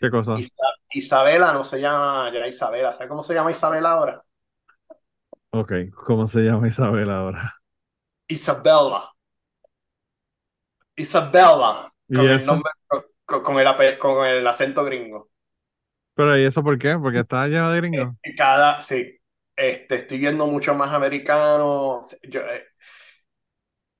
¿Qué 0.00 0.10
cosa? 0.10 0.42
Isa- 0.42 0.74
Isabela 0.92 1.52
no 1.52 1.64
se 1.64 1.80
llama 1.80 2.30
ya 2.32 2.46
Isabela, 2.46 2.92
¿sabes 2.92 3.08
cómo 3.08 3.22
se 3.22 3.34
llama 3.34 3.50
Isabela 3.50 3.92
ahora? 3.92 4.24
Ok, 5.50 5.72
¿cómo 6.06 6.26
se 6.26 6.40
llama 6.42 6.68
Isabel 6.68 7.10
ahora? 7.10 7.57
Isabella. 8.28 9.12
Isabella. 10.96 11.92
¿Y 12.08 12.16
con 12.16 12.26
el 12.30 12.44
nombre, 12.44 12.70
con, 13.26 13.42
con 13.42 13.58
el, 13.58 13.66
ape- 13.66 13.98
con 13.98 14.26
el 14.26 14.46
acento 14.46 14.84
gringo. 14.84 15.30
Pero 16.14 16.36
¿y 16.38 16.44
eso 16.44 16.62
por 16.62 16.78
qué? 16.78 16.96
Porque 16.98 17.20
está 17.20 17.46
lleno 17.46 17.70
de 17.70 17.78
gringos. 17.80 18.14
Y 18.22 18.34
Cada, 18.36 18.80
sí, 18.82 19.18
este, 19.56 19.96
estoy 19.96 20.18
viendo 20.18 20.46
mucho 20.46 20.74
más 20.74 20.92
americanos. 20.92 22.16
Yo, 22.28 22.40
eh, 22.42 22.66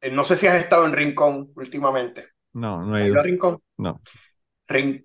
eh, 0.00 0.10
no 0.10 0.24
sé 0.24 0.36
si 0.36 0.46
has 0.46 0.56
estado 0.56 0.86
en 0.86 0.92
Rincón 0.92 1.52
últimamente. 1.56 2.28
No, 2.52 2.84
no 2.84 2.96
he 2.98 3.02
¿Has 3.02 3.08
ido. 3.08 3.14
ido 3.14 3.20
a 3.20 3.22
Rincón? 3.24 3.62
No. 3.78 4.00
Rin- 4.68 5.04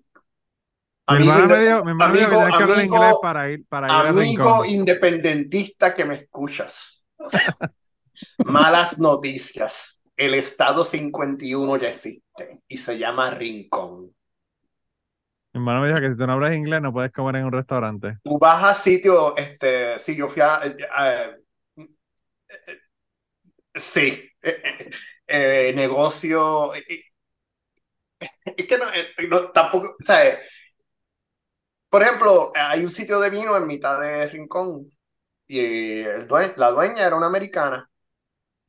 Mi 1.08 1.16
Amigo 1.16 1.32
hermana 1.32 1.48
me 1.48 1.60
dijo, 1.60 1.84
mi 1.86 1.92
hermana 1.92 2.14
me 2.14 2.20
dijo 2.20 2.30
que 2.30 2.36
amigo- 2.36 2.58
que 2.58 2.64
amigo- 2.66 2.84
inglés 2.84 3.18
para 3.20 3.50
ir, 3.52 3.66
para 3.68 3.94
ir 3.94 4.06
a 4.06 4.12
Amigo 4.12 4.14
Rincón. 4.14 4.66
independentista 4.66 5.94
que 5.96 6.06
me 6.06 6.16
escuchas. 6.16 7.06
Malas 8.46 9.00
noticias. 9.00 10.02
El 10.16 10.36
estado 10.36 10.84
51 10.84 11.78
ya 11.78 11.88
existe 11.90 12.62
y 12.68 12.78
se 12.78 12.98
llama 12.98 13.32
Rincón. 13.32 14.14
Mi 15.54 15.60
hermana 15.60 15.80
me 15.82 15.88
dijo 15.88 16.00
que 16.00 16.10
si 16.10 16.16
tú 16.18 16.28
no 16.28 16.34
hablas 16.34 16.54
inglés 16.56 16.82
no 16.82 16.94
puedes 16.94 17.12
comer 17.12 17.38
en 17.38 17.46
un 17.46 17.52
restaurante. 17.54 18.20
Tú 18.24 18.38
vas 18.40 18.64
a 18.64 18.74
sitio, 18.76 19.36
este, 19.36 20.00
sí, 20.00 20.16
yo 20.16 20.30
fui 20.30 20.42
a, 20.42 20.62
eh, 20.66 20.76
eh, 21.00 21.38
sí, 23.76 24.30
eh, 25.28 25.74
negocio, 25.76 26.74
es 26.74 28.68
que 28.68 28.78
no, 28.78 28.86
no, 29.30 29.52
tampoco, 29.52 29.96
o 30.00 30.06
sea, 30.06 30.28
eh, 30.28 30.40
por 31.90 32.02
ejemplo, 32.04 32.52
hay 32.56 32.84
un 32.84 32.92
sitio 32.92 33.20
de 33.20 33.30
vino 33.30 33.56
en 33.58 33.68
mitad 33.68 34.00
de 34.00 34.28
Rincón 34.28 34.90
y 35.48 35.60
el 36.02 36.28
due- 36.28 36.56
la 36.58 36.72
dueña 36.72 37.06
era 37.08 37.16
una 37.18 37.28
americana 37.28 37.90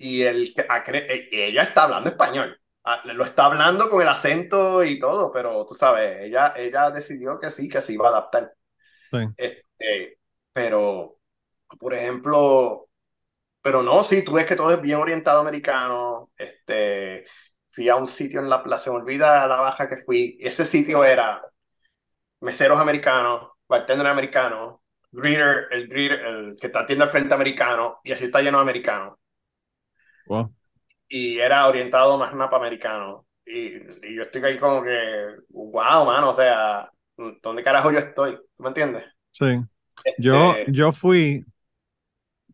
y 0.04 0.22
el, 0.22 0.54
eh, 0.56 1.28
ella 1.32 1.62
está 1.62 1.84
hablando 1.84 2.10
español. 2.10 2.60
Ah, 2.84 3.00
Lo 3.06 3.24
está 3.24 3.46
hablando 3.46 3.88
con 3.88 4.02
el 4.02 4.08
acento 4.08 4.84
y 4.84 4.98
todo, 4.98 5.32
pero 5.32 5.64
tú 5.66 5.74
sabes, 5.74 6.20
ella, 6.24 6.52
ella 6.56 6.90
decidió 6.90 7.40
que 7.40 7.50
sí, 7.50 7.68
que 7.68 7.80
se 7.80 7.94
iba 7.94 8.06
a 8.08 8.10
adaptar. 8.10 8.54
Sí. 9.10 9.18
Este, 9.36 10.18
pero, 10.52 11.18
por 11.80 11.94
ejemplo, 11.94 12.88
pero 13.62 13.82
no, 13.82 14.04
sí, 14.04 14.24
tú 14.24 14.32
ves 14.34 14.46
que 14.46 14.56
todo 14.56 14.72
es 14.72 14.82
bien 14.82 14.98
orientado 14.98 15.40
americano. 15.40 16.32
Este, 16.36 17.26
fui 17.72 17.88
a 17.88 17.96
un 17.96 18.06
sitio 18.06 18.40
en 18.40 18.50
la 18.50 18.62
plaza, 18.62 18.84
se 18.84 18.90
me 18.90 18.96
olvida 18.96 19.46
la 19.48 19.56
baja 19.60 19.88
que 19.88 19.98
fui. 19.98 20.38
Ese 20.40 20.64
sitio 20.66 21.04
era 21.04 21.42
meseros 22.40 22.80
americanos, 22.80 23.50
bartender 23.68 24.06
americano, 24.06 24.82
greeter, 25.12 25.68
el 25.72 25.88
greeter, 25.88 26.20
el 26.20 26.56
que 26.60 26.66
está 26.68 26.80
atiende 26.80 27.04
al 27.04 27.10
frente 27.10 27.34
americano, 27.34 28.00
y 28.04 28.12
así 28.12 28.24
está 28.26 28.42
lleno 28.42 28.58
de 28.58 28.62
americanos. 28.62 29.18
Wow. 30.26 30.52
Y 31.08 31.38
era 31.38 31.66
orientado 31.66 32.18
más 32.18 32.34
mapa 32.34 32.56
americano. 32.56 33.26
Y, 33.46 33.74
y 34.06 34.14
yo 34.14 34.22
estoy 34.22 34.42
ahí 34.42 34.58
como 34.58 34.82
que, 34.82 35.36
wow, 35.50 36.06
mano, 36.06 36.30
o 36.30 36.34
sea, 36.34 36.90
¿dónde 37.42 37.62
carajo 37.62 37.92
yo 37.92 37.98
estoy? 37.98 38.36
¿Tú 38.36 38.62
me 38.62 38.68
entiendes? 38.68 39.04
Sí. 39.32 39.46
Yo, 40.18 40.54
Este, 40.54 40.72
yo 40.72 40.92
fui, 40.92 41.44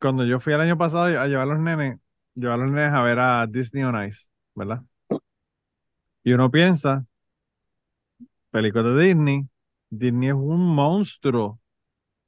cuando 0.01 0.25
yo 0.25 0.41
fui 0.41 0.53
el 0.53 0.61
año 0.61 0.77
pasado 0.77 1.05
a 1.21 1.27
llevar 1.27 1.47
a 1.49 1.53
los 1.53 1.61
nenes, 1.61 1.99
llevar 2.35 2.61
a 2.61 2.63
los 2.65 2.73
nenes 2.73 2.93
a 2.93 3.03
ver 3.03 3.19
a 3.19 3.47
Disney 3.47 3.85
on 3.85 4.05
Ice, 4.07 4.29
¿verdad? 4.55 4.83
Y 6.23 6.33
uno 6.33 6.51
piensa, 6.51 7.07
películas 8.51 8.95
de 8.95 9.03
Disney, 9.03 9.49
Disney 9.89 10.29
es 10.29 10.35
un 10.35 10.75
monstruo 10.75 11.61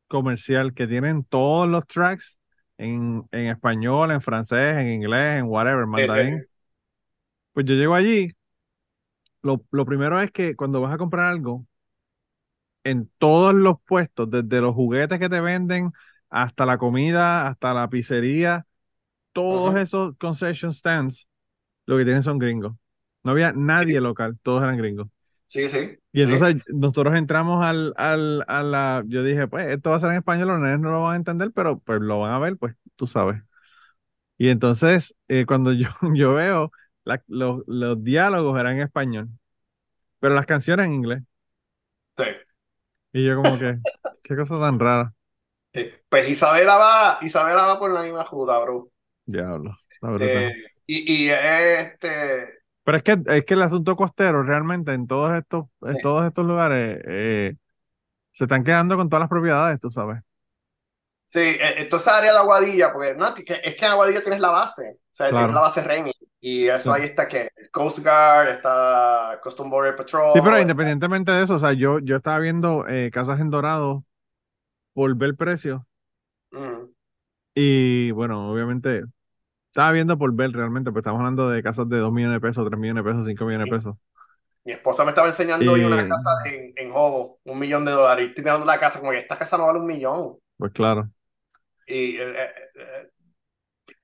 comercial 0.08 0.74
que 0.74 0.86
tienen 0.86 1.24
todos 1.24 1.68
los 1.68 1.86
tracks 1.86 2.38
en, 2.82 3.28
en 3.32 3.48
español, 3.48 4.10
en 4.12 4.20
francés, 4.22 4.76
en 4.78 4.88
inglés, 4.88 5.40
en 5.40 5.46
whatever, 5.46 5.86
mandarín. 5.86 6.44
sí. 6.44 6.46
Pues 7.52 7.66
yo 7.66 7.74
llego 7.74 7.94
allí, 7.94 8.30
lo, 9.42 9.64
lo 9.70 9.84
primero 9.86 10.20
es 10.20 10.30
que 10.32 10.56
cuando 10.56 10.80
vas 10.80 10.92
a 10.94 10.98
comprar 10.98 11.30
algo, 11.30 11.66
en 12.84 13.10
todos 13.18 13.54
los 13.54 13.76
puestos, 13.86 14.30
desde 14.30 14.60
los 14.60 14.74
juguetes 14.74 15.18
que 15.18 15.28
te 15.28 15.40
venden 15.40 15.92
hasta 16.30 16.66
la 16.66 16.78
comida, 16.78 17.46
hasta 17.48 17.74
la 17.74 17.88
pizzería, 17.88 18.66
todos 19.32 19.76
esos 19.76 20.16
concession 20.18 20.72
stands, 20.74 21.28
lo 21.86 21.98
que 21.98 22.04
tienen 22.04 22.22
son 22.22 22.38
gringos. 22.38 22.74
No 23.24 23.32
había 23.32 23.52
nadie 23.52 24.00
local, 24.00 24.38
todos 24.42 24.62
eran 24.64 24.78
gringos. 24.78 25.08
Sí, 25.52 25.68
sí. 25.68 25.98
Y 26.12 26.22
sí. 26.22 26.22
entonces 26.22 26.56
nosotros 26.68 27.14
entramos 27.14 27.64
al, 27.64 27.94
al, 27.96 28.44
a 28.48 28.62
la, 28.62 29.02
yo 29.06 29.22
dije, 29.22 29.48
pues 29.48 29.66
esto 29.68 29.90
va 29.90 29.96
a 29.96 30.00
ser 30.00 30.10
en 30.10 30.16
español, 30.18 30.48
los 30.48 30.60
nenes 30.60 30.80
no 30.80 30.90
lo 30.90 31.02
van 31.02 31.14
a 31.14 31.16
entender, 31.16 31.50
pero 31.54 31.78
pues 31.80 32.00
lo 32.00 32.20
van 32.20 32.32
a 32.34 32.38
ver, 32.38 32.56
pues 32.58 32.74
tú 32.96 33.06
sabes. 33.06 33.42
Y 34.38 34.48
entonces, 34.50 35.16
eh, 35.28 35.46
cuando 35.46 35.72
yo, 35.72 35.88
yo 36.14 36.34
veo, 36.34 36.72
la- 37.04 37.22
los, 37.28 37.62
los 37.66 38.02
diálogos 38.04 38.58
eran 38.60 38.74
en 38.76 38.82
español, 38.82 39.28
pero 40.20 40.34
las 40.34 40.46
canciones 40.46 40.86
en 40.86 40.94
inglés. 40.94 41.22
Sí. 42.16 42.24
Y 43.12 43.24
yo 43.26 43.36
como 43.36 43.58
que, 43.58 43.78
qué 44.22 44.36
cosa 44.36 44.58
tan 44.60 44.78
rara. 44.78 45.14
Sí. 45.74 45.90
Pues 46.08 46.28
Isabela 46.28 46.76
va, 46.76 47.18
Isabela 47.22 47.64
va 47.66 47.78
por 47.78 47.92
la 47.92 48.02
misma 48.02 48.24
juda, 48.26 48.58
bro. 48.60 48.90
Diablo, 49.26 49.76
está 49.90 50.08
brutal. 50.10 50.28
Este, 50.28 50.64
y, 50.86 51.24
y 51.26 51.30
este, 51.30 52.61
Pero 52.84 52.96
es 52.98 53.02
que, 53.04 53.16
es 53.28 53.44
que 53.44 53.54
el 53.54 53.62
asunto 53.62 53.96
costero 53.96 54.42
realmente 54.42 54.92
en 54.92 55.06
todos 55.06 55.34
estos, 55.36 55.66
en 55.82 55.98
Sí. 55.98 56.00
todos 56.00 56.26
estos 56.26 56.46
lugares 56.46 57.00
eh, 57.06 57.56
se 58.32 58.44
están 58.44 58.64
quedando 58.64 58.96
con 58.96 59.08
todas 59.10 59.22
las 59.22 59.30
propiedades, 59.30 59.80
tú 59.80 59.90
sabes. 59.90 60.22
sí, 61.28 61.58
toda 61.90 62.00
esa 62.00 62.18
área 62.18 62.32
de 62.32 62.38
Aguadilla, 62.38 62.92
porque 62.92 63.14
no, 63.14 63.28
es 63.28 63.34
que, 63.44 63.60
es 63.64 63.76
que 63.76 63.84
en 63.84 63.92
Aguadilla 63.92 64.22
tienes 64.22 64.40
la 64.40 64.50
base, 64.50 64.98
o 65.12 65.16
sea, 65.16 65.26
Claro. 65.28 65.34
tienes 65.34 65.54
la 65.54 65.60
base 65.62 65.82
Remy, 65.82 66.12
y 66.40 66.68
eso 66.68 66.92
Sí. 66.92 66.92
ahí 66.92 67.04
está 67.04 67.28
que 67.28 67.50
el 67.56 67.70
Coast 67.70 68.00
Guard, 68.00 68.48
está 68.48 69.40
Custom 69.42 69.70
Border 69.70 69.96
Patrol. 69.96 70.22
Sí, 70.34 70.40
pero 70.40 70.58
independientemente 70.60 71.30
de 71.32 71.42
eso, 71.44 71.54
o 71.56 71.58
sea, 71.58 71.72
yo, 71.74 71.98
yo 72.00 72.16
estaba 72.16 72.38
viendo 72.38 72.86
eh, 72.88 73.10
casas 73.12 73.40
en 73.40 73.50
Dorado 73.50 74.04
por 74.94 75.16
ver 75.16 75.30
el 75.30 75.36
precio 75.36 75.86
Mm, 76.52 76.92
y 77.54 78.10
bueno, 78.12 78.50
obviamente 78.50 79.02
estaba 79.72 79.90
viendo 79.92 80.18
por 80.18 80.34
ver 80.34 80.50
realmente, 80.52 80.92
pues 80.92 81.00
estamos 81.02 81.20
hablando 81.20 81.48
de 81.50 81.62
casas 81.62 81.88
de 81.88 81.98
2 81.98 82.12
millones 82.12 82.40
de 82.40 82.46
pesos, 82.48 82.66
3 82.68 82.78
millones 82.78 83.02
de 83.04 83.10
pesos, 83.10 83.26
5 83.26 83.44
millones 83.46 83.66
de 83.66 83.76
pesos. 83.76 83.96
Mi 84.64 84.72
esposa 84.72 85.04
me 85.04 85.10
estaba 85.10 85.26
enseñando 85.28 85.72
hoy 85.72 85.84
una 85.84 86.02
Y- 86.04 86.08
casa 86.08 86.30
en, 86.46 86.72
en 86.76 86.92
Hobo, 86.92 87.40
un 87.44 87.58
millón 87.58 87.84
de 87.84 87.92
dólares, 87.92 88.26
y 88.26 88.28
estoy 88.28 88.44
mirando 88.44 88.66
la 88.66 88.78
casa 88.78 89.00
como 89.00 89.10
que 89.10 89.18
esta 89.18 89.36
casa 89.36 89.56
no 89.56 89.66
vale 89.66 89.80
un 89.80 89.86
millón. 89.86 90.36
Pues 90.56 90.72
claro. 90.72 91.10
Y, 91.86 92.16
eh, 92.16 92.32
eh, 92.32 92.50
eh, 92.76 93.08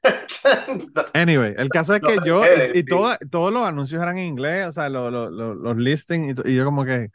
Anyway, 1.14 1.54
el 1.56 1.68
caso 1.68 1.94
es 1.94 2.00
que 2.00 2.16
yo, 2.26 2.44
y, 2.44 2.78
y 2.80 2.84
todo- 2.84 3.16
todos 3.30 3.52
los 3.52 3.66
anuncios 3.66 4.02
eran 4.02 4.18
en 4.18 4.26
inglés, 4.26 4.66
o 4.66 4.72
sea, 4.72 4.88
lo- 4.88 5.10
lo- 5.10 5.30
lo- 5.30 5.54
los 5.54 5.76
listings, 5.76 6.36
y, 6.44 6.50
y 6.52 6.54
yo 6.56 6.64
como 6.64 6.84
que, 6.84 7.08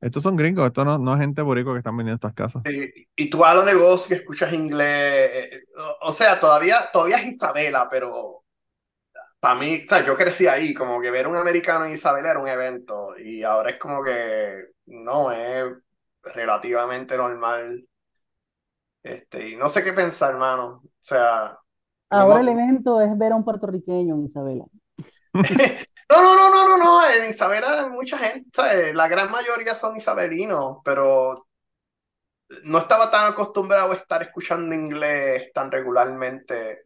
estos 0.00 0.22
son 0.22 0.36
gringos, 0.36 0.66
esto 0.66 0.84
no, 0.84 0.98
no 0.98 1.14
es 1.14 1.20
gente 1.20 1.42
boricua 1.42 1.74
que 1.74 1.78
están 1.78 1.96
vendiendo 1.96 2.16
estas 2.16 2.34
casas. 2.34 2.64
Sí, 2.64 2.90
y 3.16 3.30
tú 3.30 3.38
vas 3.38 3.52
a 3.52 3.54
los 3.54 3.64
negocios 3.64 4.10
y 4.10 4.14
escuchas 4.14 4.52
inglés. 4.52 4.86
eh, 5.52 5.62
O, 6.02 6.08
o 6.08 6.12
sea, 6.12 6.38
todavía, 6.38 6.90
todavía 6.92 7.18
es 7.18 7.32
Isabela, 7.34 7.88
pero 7.90 8.44
para 9.40 9.56
mí, 9.60 9.82
o 9.86 9.88
sea, 9.88 10.04
yo 10.06 10.16
crecí 10.16 10.46
ahí, 10.48 10.74
como 10.74 11.00
que 11.00 11.10
ver 11.10 11.28
un 11.28 11.36
americano 11.36 11.86
en 11.86 11.92
Isabela 11.94 12.30
era 12.32 12.40
un 12.40 12.48
evento. 12.48 13.18
Y 13.18 13.42
ahora 13.44 13.70
es 13.72 13.78
como 13.78 14.02
que 14.04 14.66
no, 14.86 15.32
es 15.32 15.66
relativamente 16.22 17.16
normal. 17.16 17.86
Este, 19.02 19.50
y 19.50 19.56
no 19.56 19.68
sé 19.68 19.84
qué 19.84 19.92
pensar, 19.92 20.32
hermano. 20.34 20.82
O 20.84 20.90
sea, 21.00 21.58
Ahora 22.10 22.40
no- 22.40 22.42
el 22.42 22.48
evento 22.50 23.00
es 23.00 23.16
ver 23.16 23.32
a 23.32 23.36
un 23.36 23.44
puertorriqueño 23.44 24.14
en 24.14 24.24
Isabela. 24.24 24.66
No, 26.10 26.22
no, 26.22 26.34
no, 26.36 26.50
no, 26.50 26.68
no, 26.68 26.76
no. 26.78 27.10
En 27.10 27.30
Isabela 27.30 27.80
hay 27.84 27.90
mucha 27.90 28.18
gente. 28.18 28.94
La 28.94 29.08
gran 29.08 29.30
mayoría 29.30 29.74
son 29.74 29.96
isabelinos, 29.96 30.78
pero 30.84 31.46
no 32.64 32.78
estaba 32.78 33.10
tan 33.10 33.32
acostumbrado 33.32 33.92
a 33.92 33.96
estar 33.96 34.22
escuchando 34.22 34.74
inglés 34.74 35.52
tan 35.52 35.70
regularmente. 35.70 36.82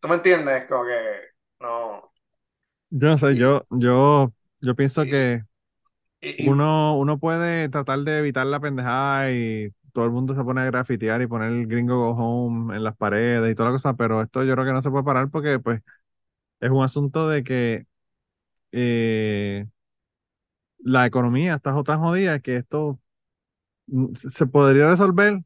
¿Tú 0.00 0.08
me 0.08 0.16
entiendes? 0.16 0.66
Como 0.68 0.84
que 0.86 1.20
no. 1.60 2.12
Yo 2.90 3.08
no 3.08 3.18
sé, 3.18 3.36
yo, 3.36 3.66
yo, 3.70 4.32
yo 4.60 4.74
pienso 4.74 5.06
Y- 5.06 5.08
que 5.08 5.42
y- 6.20 6.34
uno, 6.38 6.98
uno 6.98 7.18
puede 7.18 7.68
tratar 7.68 8.00
de 8.00 8.18
evitar 8.20 8.46
la 8.46 8.60
pendejada 8.60 9.30
y 9.32 9.72
todo 9.92 10.04
el 10.06 10.10
mundo 10.12 10.34
se 10.34 10.44
pone 10.44 10.60
a 10.62 10.64
grafitear 10.66 11.22
y 11.22 11.26
poner 11.26 11.50
el 11.52 11.66
gringo 11.66 11.98
go 11.98 12.10
home 12.12 12.76
en 12.76 12.84
las 12.84 12.96
paredes 12.96 13.52
y 13.52 13.54
toda 13.54 13.70
la 13.70 13.74
cosa, 13.74 13.94
pero 13.96 14.22
esto 14.22 14.44
yo 14.44 14.54
creo 14.54 14.66
que 14.66 14.72
no 14.72 14.82
se 14.82 14.90
puede 14.90 15.04
parar 15.04 15.30
porque 15.30 15.58
pues 15.60 15.82
es 16.60 16.70
un 16.70 16.84
asunto 16.84 17.28
de 17.28 17.44
que 17.44 17.86
eh, 18.72 19.66
la 20.78 21.06
economía 21.06 21.54
está 21.54 21.82
tan 21.82 22.00
jodida 22.00 22.40
que 22.40 22.56
esto 22.56 22.98
se 24.32 24.46
podría 24.46 24.90
resolver 24.90 25.40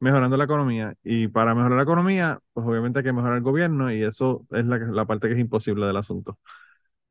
mejorando 0.00 0.36
la 0.36 0.44
economía. 0.44 0.94
Y 1.02 1.28
para 1.28 1.54
mejorar 1.54 1.78
la 1.78 1.82
economía, 1.82 2.40
pues 2.52 2.66
obviamente 2.66 2.98
hay 3.00 3.04
que 3.04 3.12
mejorar 3.12 3.38
el 3.38 3.42
gobierno 3.42 3.92
y 3.92 4.02
eso 4.02 4.46
es 4.50 4.64
la, 4.66 5.06
parte 5.06 5.28
que 5.28 5.34
es 5.34 5.40
imposible 5.40 5.86
del 5.86 5.96
asunto. 5.96 6.38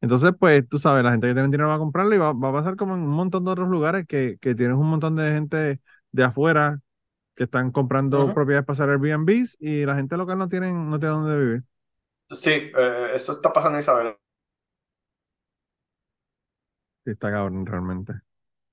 Entonces, 0.01 0.31
pues 0.37 0.67
tú 0.67 0.79
sabes, 0.79 1.03
la 1.03 1.11
gente 1.11 1.27
que 1.27 1.33
tiene 1.33 1.47
dinero 1.47 1.69
va 1.69 1.75
a 1.75 1.79
comprarlo 1.79 2.13
y 2.13 2.17
va, 2.17 2.33
va 2.33 2.49
a 2.49 2.53
pasar 2.53 2.75
como 2.75 2.95
en 2.95 3.01
un 3.01 3.09
montón 3.09 3.45
de 3.45 3.51
otros 3.51 3.69
lugares 3.69 4.05
que, 4.07 4.37
que 4.41 4.53
tienes 4.53 4.77
un 4.77 4.89
montón 4.89 5.15
de 5.15 5.31
gente 5.31 5.79
de 6.11 6.23
afuera 6.23 6.79
que 7.35 7.45
están 7.45 7.71
comprando 7.71 8.31
propiedades 8.33 8.65
para 8.65 8.73
hacer 8.73 8.89
Airbnbs 8.89 9.57
y 9.59 9.85
la 9.85 9.95
gente 9.95 10.17
local 10.17 10.37
no 10.37 10.49
tiene, 10.49 10.71
no 10.71 10.99
tiene 10.99 11.15
dónde 11.15 11.37
vivir. 11.37 11.63
sí, 12.29 12.71
eh, 12.77 13.11
eso 13.15 13.33
está 13.33 13.51
pasando 13.51 13.77
en 13.77 13.81
Isabela. 13.81 14.17
Está 17.05 17.31
cabrón, 17.31 17.65
realmente. 17.65 18.13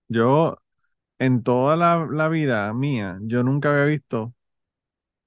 Yo, 0.08 0.58
en 1.18 1.42
toda 1.42 1.76
la, 1.76 2.06
la 2.10 2.28
vida 2.28 2.72
mía, 2.74 3.18
yo 3.22 3.42
nunca 3.44 3.70
había 3.72 3.84
visto 3.86 4.34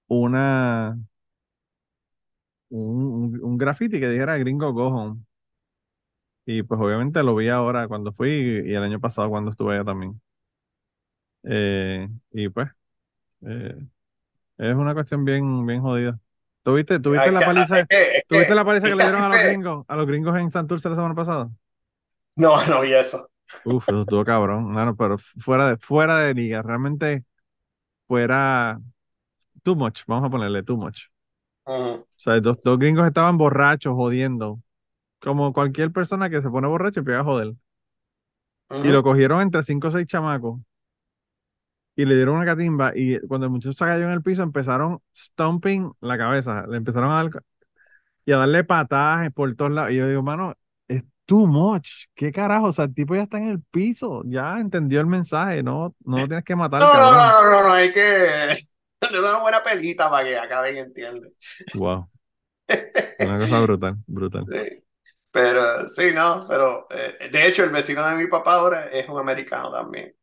una 0.08 0.98
un, 2.70 3.40
un, 3.44 3.58
graffiti 3.58 4.00
que 4.00 4.10
dijera 4.10 4.38
Gringo 4.38 4.74
Go 4.74 4.88
Home. 4.88 5.24
Y 6.46 6.64
pues 6.64 6.80
obviamente 6.82 7.24
lo 7.24 7.36
vi 7.36 7.50
ahora 7.50 7.88
cuando 7.88 8.12
fui 8.14 8.30
y, 8.32 8.72
y 8.72 8.76
el 8.76 8.84
año 8.84 9.00
pasado 9.00 9.30
cuando 9.30 9.52
estuve 9.52 9.76
allá 9.76 9.86
también. 9.86 10.20
Eh, 11.44 12.08
y 12.32 12.50
pues, 12.50 12.70
eh, 13.46 13.76
es 14.58 14.76
una 14.76 14.94
cuestión 14.94 15.26
bien, 15.26 15.66
bien 15.66 15.82
jodida. 15.82 16.20
¿Tuviste, 16.64 17.00
tuviste 17.00 17.32
la 17.32 17.42
paliza, 17.42 17.86
tuviste 18.28 18.56
la 18.56 18.64
paliza 18.64 18.86
que 18.86 18.92
que 18.92 18.96
le 18.96 19.04
dieron 19.04 19.24
a 19.24 19.30
los 19.30 19.44
gringos, 19.44 19.86
a 19.88 19.96
los 19.98 20.08
gringos 20.08 20.38
en 20.38 20.52
Santurce 20.52 20.90
la 20.90 20.96
semana 20.96 21.16
pasada? 21.16 21.50
No, 22.36 22.52
no 22.68 22.82
vi 22.82 22.94
eso. 22.94 23.30
Uf, 23.64 23.88
eso 23.90 24.02
estuvo 24.02 24.26
cabrón, 24.26 24.72
mano, 24.72 24.96
pero 24.96 25.18
fuera 25.18 25.70
de, 25.70 25.78
fuera 25.78 26.20
de 26.20 26.34
liga, 26.34 26.62
realmente 26.62 27.24
fuera 28.08 28.80
too 29.64 29.76
much, 29.76 30.04
vamos 30.08 30.28
a 30.28 30.32
ponerle 30.32 30.64
too 30.64 30.78
much. 30.78 31.08
O 32.18 32.22
sea, 32.24 32.40
dos, 32.40 32.60
dos 32.62 32.80
gringos 32.80 33.06
estaban 33.08 33.38
borrachos, 33.38 33.94
jodiendo, 33.96 34.62
como 35.22 35.54
cualquier 35.54 35.92
persona 35.94 36.30
que 36.30 36.42
se 36.42 36.50
pone 36.52 36.68
borracho 36.68 37.02
y 37.02 37.04
pega 37.04 37.22
a 37.22 37.26
joder. 37.26 37.56
Y 38.84 38.90
lo 38.90 39.02
cogieron 39.02 39.42
entre 39.42 39.64
cinco 39.64 39.88
o 39.88 39.92
seis 39.92 40.06
chamacos 40.06 40.60
y 41.96 42.06
le 42.06 42.16
dieron 42.16 42.36
una 42.36 42.46
catimba 42.46 42.92
y 42.96 43.20
cuando 43.28 43.46
el 43.46 43.52
muchacho 43.52 43.74
se 43.74 43.86
cayó 43.86 44.06
en 44.06 44.12
el 44.12 44.24
piso 44.24 44.44
empezaron 44.44 45.00
stomping 45.16 45.92
la 46.02 46.18
cabeza, 46.18 46.66
le 46.68 46.78
empezaron 46.78 47.12
a 47.12 47.16
dar 47.24 47.44
y 48.26 48.32
a 48.34 48.38
darle 48.38 48.64
patadas 48.64 49.32
por 49.34 49.56
todos 49.56 49.72
lados. 49.72 49.92
Y 49.92 49.98
yo 49.98 50.08
digo, 50.08 50.24
mano, 50.24 50.56
too 51.34 51.48
much. 51.48 52.08
¿Qué 52.16 52.32
carajo? 52.32 52.68
O 52.68 52.74
sea, 52.74 52.86
el 52.86 52.94
tipo 52.94 53.16
ya 53.16 53.24
está 53.24 53.38
en 53.38 53.50
el 53.50 53.62
piso, 53.62 54.24
ya 54.26 54.60
entendió 54.60 55.00
el 55.02 55.08
mensaje, 55.08 55.64
no, 55.64 55.96
no 56.06 56.20
lo 56.22 56.28
tienes 56.28 56.46
que 56.46 56.56
matar, 56.56 56.80
No, 56.80 56.94
no, 56.94 57.12
no, 57.12 57.52
no, 57.52 57.64
no, 57.64 57.74
hay 57.74 57.94
que 57.94 58.02
darle 59.02 59.20
una 59.20 59.40
buena 59.40 59.64
pelita 59.64 60.10
para 60.10 60.24
que 60.28 60.38
acaben, 60.38 60.78
entiende. 60.78 61.34
Wow, 61.74 62.10
una 63.20 63.40
cosa 63.40 63.60
brutal, 63.62 63.98
brutal. 64.08 64.50
Sí. 64.50 64.84
Pero 65.32 65.90
sí, 65.90 66.12
no, 66.14 66.46
pero 66.48 66.88
eh, 66.92 67.30
de 67.32 67.48
hecho 67.48 67.64
el 67.64 67.72
vecino 67.72 68.08
de 68.08 68.16
mi 68.16 68.28
papá 68.28 68.56
ahora 68.56 68.88
es 68.92 69.10
un 69.10 69.20
americano 69.20 69.72
también. 69.72 70.16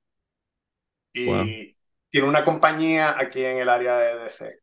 Y 1.12 1.23
Wow. 1.24 1.55
tiene 2.11 2.28
una 2.28 2.45
compañía 2.45 3.16
aquí 3.19 3.45
en 3.45 3.59
el 3.59 3.69
área 3.69 3.97
de 3.99 4.19
DC. 4.24 4.61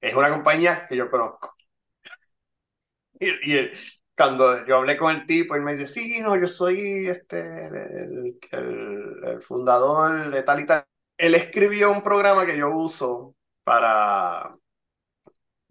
Es 0.00 0.14
una 0.14 0.30
compañía 0.30 0.86
que 0.88 0.96
yo 0.96 1.10
conozco. 1.10 1.54
Y, 3.20 3.28
y 3.52 3.70
cuando 4.18 4.66
yo 4.66 4.78
hablé 4.78 4.98
con 4.98 5.14
el 5.16 5.26
tipo, 5.26 5.56
él 5.56 5.62
me 5.62 5.76
dice, 5.76 5.88
sí, 5.88 6.20
no, 6.22 6.36
yo 6.36 6.48
soy 6.48 7.08
este, 7.08 7.40
el, 7.68 8.38
el- 8.52 9.24
el 9.26 9.42
fundador 9.42 10.30
de 10.32 10.44
tal 10.44 10.60
y 10.62 10.66
tal. 10.66 10.86
Él 11.18 11.36
escribió 11.36 11.92
un 11.92 12.02
programa 12.02 12.46
que 12.46 12.58
yo 12.58 12.70
uso 12.76 13.36
para... 13.64 14.56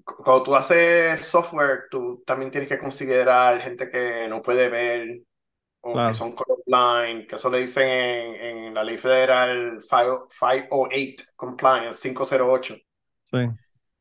Cuando 0.04 0.44
tú 0.44 0.56
haces 0.56 1.26
software, 1.28 1.86
tú 1.92 2.24
también 2.26 2.50
tienes 2.52 2.70
que 2.70 2.80
considerar 2.80 3.60
gente 3.62 3.90
que 3.90 4.28
no 4.30 4.42
puede 4.42 4.70
ver 4.70 5.22
o 5.82 5.94
Claro. 5.94 6.08
que 6.08 6.14
son 6.14 6.34
colorblind, 6.36 7.28
que 7.28 7.36
eso 7.38 7.50
le 7.50 7.60
dicen 7.62 7.88
en, 7.90 8.36
en 8.68 8.74
la 8.76 8.84
ley 8.84 8.98
federal 8.98 9.82
5- 9.84 10.30
508 10.30 11.26
compliance, 11.38 12.02
508. 12.02 12.76
Sí, 13.24 13.38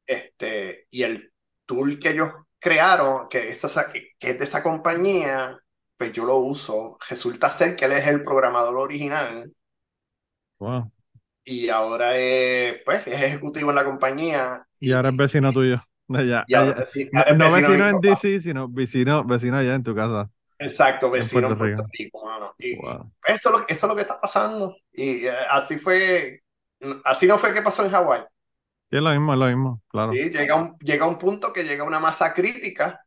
Este, 0.06 0.86
y 0.90 1.02
el 1.02 1.32
tool 1.66 1.98
que 1.98 2.10
ellos 2.10 2.30
crearon, 2.66 3.28
que 3.28 3.50
es, 3.50 3.64
esa- 3.64 3.92
que 3.92 4.10
es 4.20 4.38
de 4.38 4.44
esa 4.44 4.62
compañía, 4.62 5.58
pues 5.96 6.12
yo 6.12 6.24
lo 6.24 6.36
uso. 6.38 6.98
Resulta 7.08 7.48
ser 7.50 7.76
que 7.76 7.84
él 7.86 7.92
es 7.92 8.06
el 8.08 8.24
programador 8.24 8.76
original 8.78 9.52
wow. 10.58 10.90
y 11.44 11.68
ahora 11.68 12.16
es, 12.16 12.82
pues, 12.84 13.06
es 13.06 13.22
ejecutivo 13.22 13.70
en 13.70 13.76
la 13.76 13.84
compañía. 13.84 14.66
Y 14.80 14.92
ahora 14.92 15.10
es 15.10 15.16
vecino 15.16 15.52
tuyo, 15.52 15.80
de 16.08 16.18
allá. 16.20 16.44
y 16.46 16.54
ahora 16.54 16.72
allá. 16.72 16.84
veci- 16.84 17.10
No, 17.12 17.50
vecino 17.50 17.50
vecino 17.50 17.88
en. 17.88 18.00
DC, 18.00 18.40
sino 18.40 18.68
vecino, 18.68 19.24
vecino 19.24 19.58
allá 19.58 19.74
en 19.74 19.82
tu 19.84 19.94
casa. 19.94 20.30
Exacto, 20.58 21.10
vecino 21.10 21.48
en 21.48 21.56
Puerto 21.58 21.82
Puerto 21.84 21.90
Rico, 21.92 22.24
mano. 22.24 22.54
Y, 22.58 22.72
y 22.72 22.76
Wow. 22.76 23.12
eso, 23.26 23.50
es 23.50 23.58
lo- 23.60 23.66
eso 23.68 23.86
es 23.86 23.90
lo 23.90 23.94
que 23.96 24.02
está 24.02 24.20
pasando. 24.20 24.76
Y 24.92 25.26
eh, 25.26 25.32
así 25.50 25.78
fue, 25.78 26.42
así 27.04 27.26
no 27.26 27.38
fue 27.38 27.52
que 27.54 27.62
pasó 27.62 27.84
en 27.84 27.90
Hawái. 27.90 28.22
Sí, 28.90 28.96
es 28.96 29.02
lo 29.02 29.10
mismo, 29.10 29.32
es 29.32 29.38
lo 29.38 29.46
mismo, 29.46 29.82
claro. 29.88 30.12
Sí, 30.12 30.30
llega 30.30 30.54
un, 30.54 30.76
llega 30.78 31.06
un 31.06 31.18
punto 31.18 31.52
que 31.52 31.64
llega 31.64 31.84
una 31.84 31.98
masa 32.00 32.32
crítica 32.32 33.00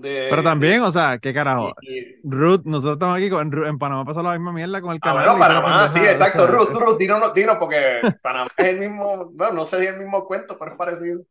de... 0.00 0.30
Pero 0.30 0.42
también, 0.42 0.80
o 0.82 0.90
sea, 0.92 1.18
¿qué 1.18 1.32
carajo? 1.34 1.74
y- 1.80 2.00
y- 2.00 2.14
Ruth, 2.26 2.62
nosotros 2.64 2.94
estamos 2.94 3.16
aquí 3.18 3.28
con 3.30 3.66
en 3.66 3.78
Panamá 3.78 4.04
pasó 4.04 4.22
la 4.22 4.32
misma 4.32 4.52
mierda 4.52 4.80
con 4.80 4.92
el 4.92 5.00
Ah, 5.00 5.12
canal. 5.12 5.26
bueno, 5.36 5.38
Panamá, 5.38 5.88
sí, 5.90 5.98
exacto. 6.00 6.46
sea, 6.46 6.46
Ruth, 6.46 6.70
Ruth, 6.74 6.98
dinos, 6.98 7.34
dinos, 7.34 7.56
porque 7.60 8.14
Panamá 8.22 8.50
es 8.56 8.68
el 8.68 8.78
mismo, 8.78 9.26
bueno, 9.32 9.52
no 9.54 9.64
sé 9.64 9.78
si 9.80 9.86
es 9.86 9.92
el 9.94 10.00
mismo 10.00 10.24
cuento, 10.24 10.56
pero 10.58 10.72
es 10.72 10.78
parecido. 10.78 11.22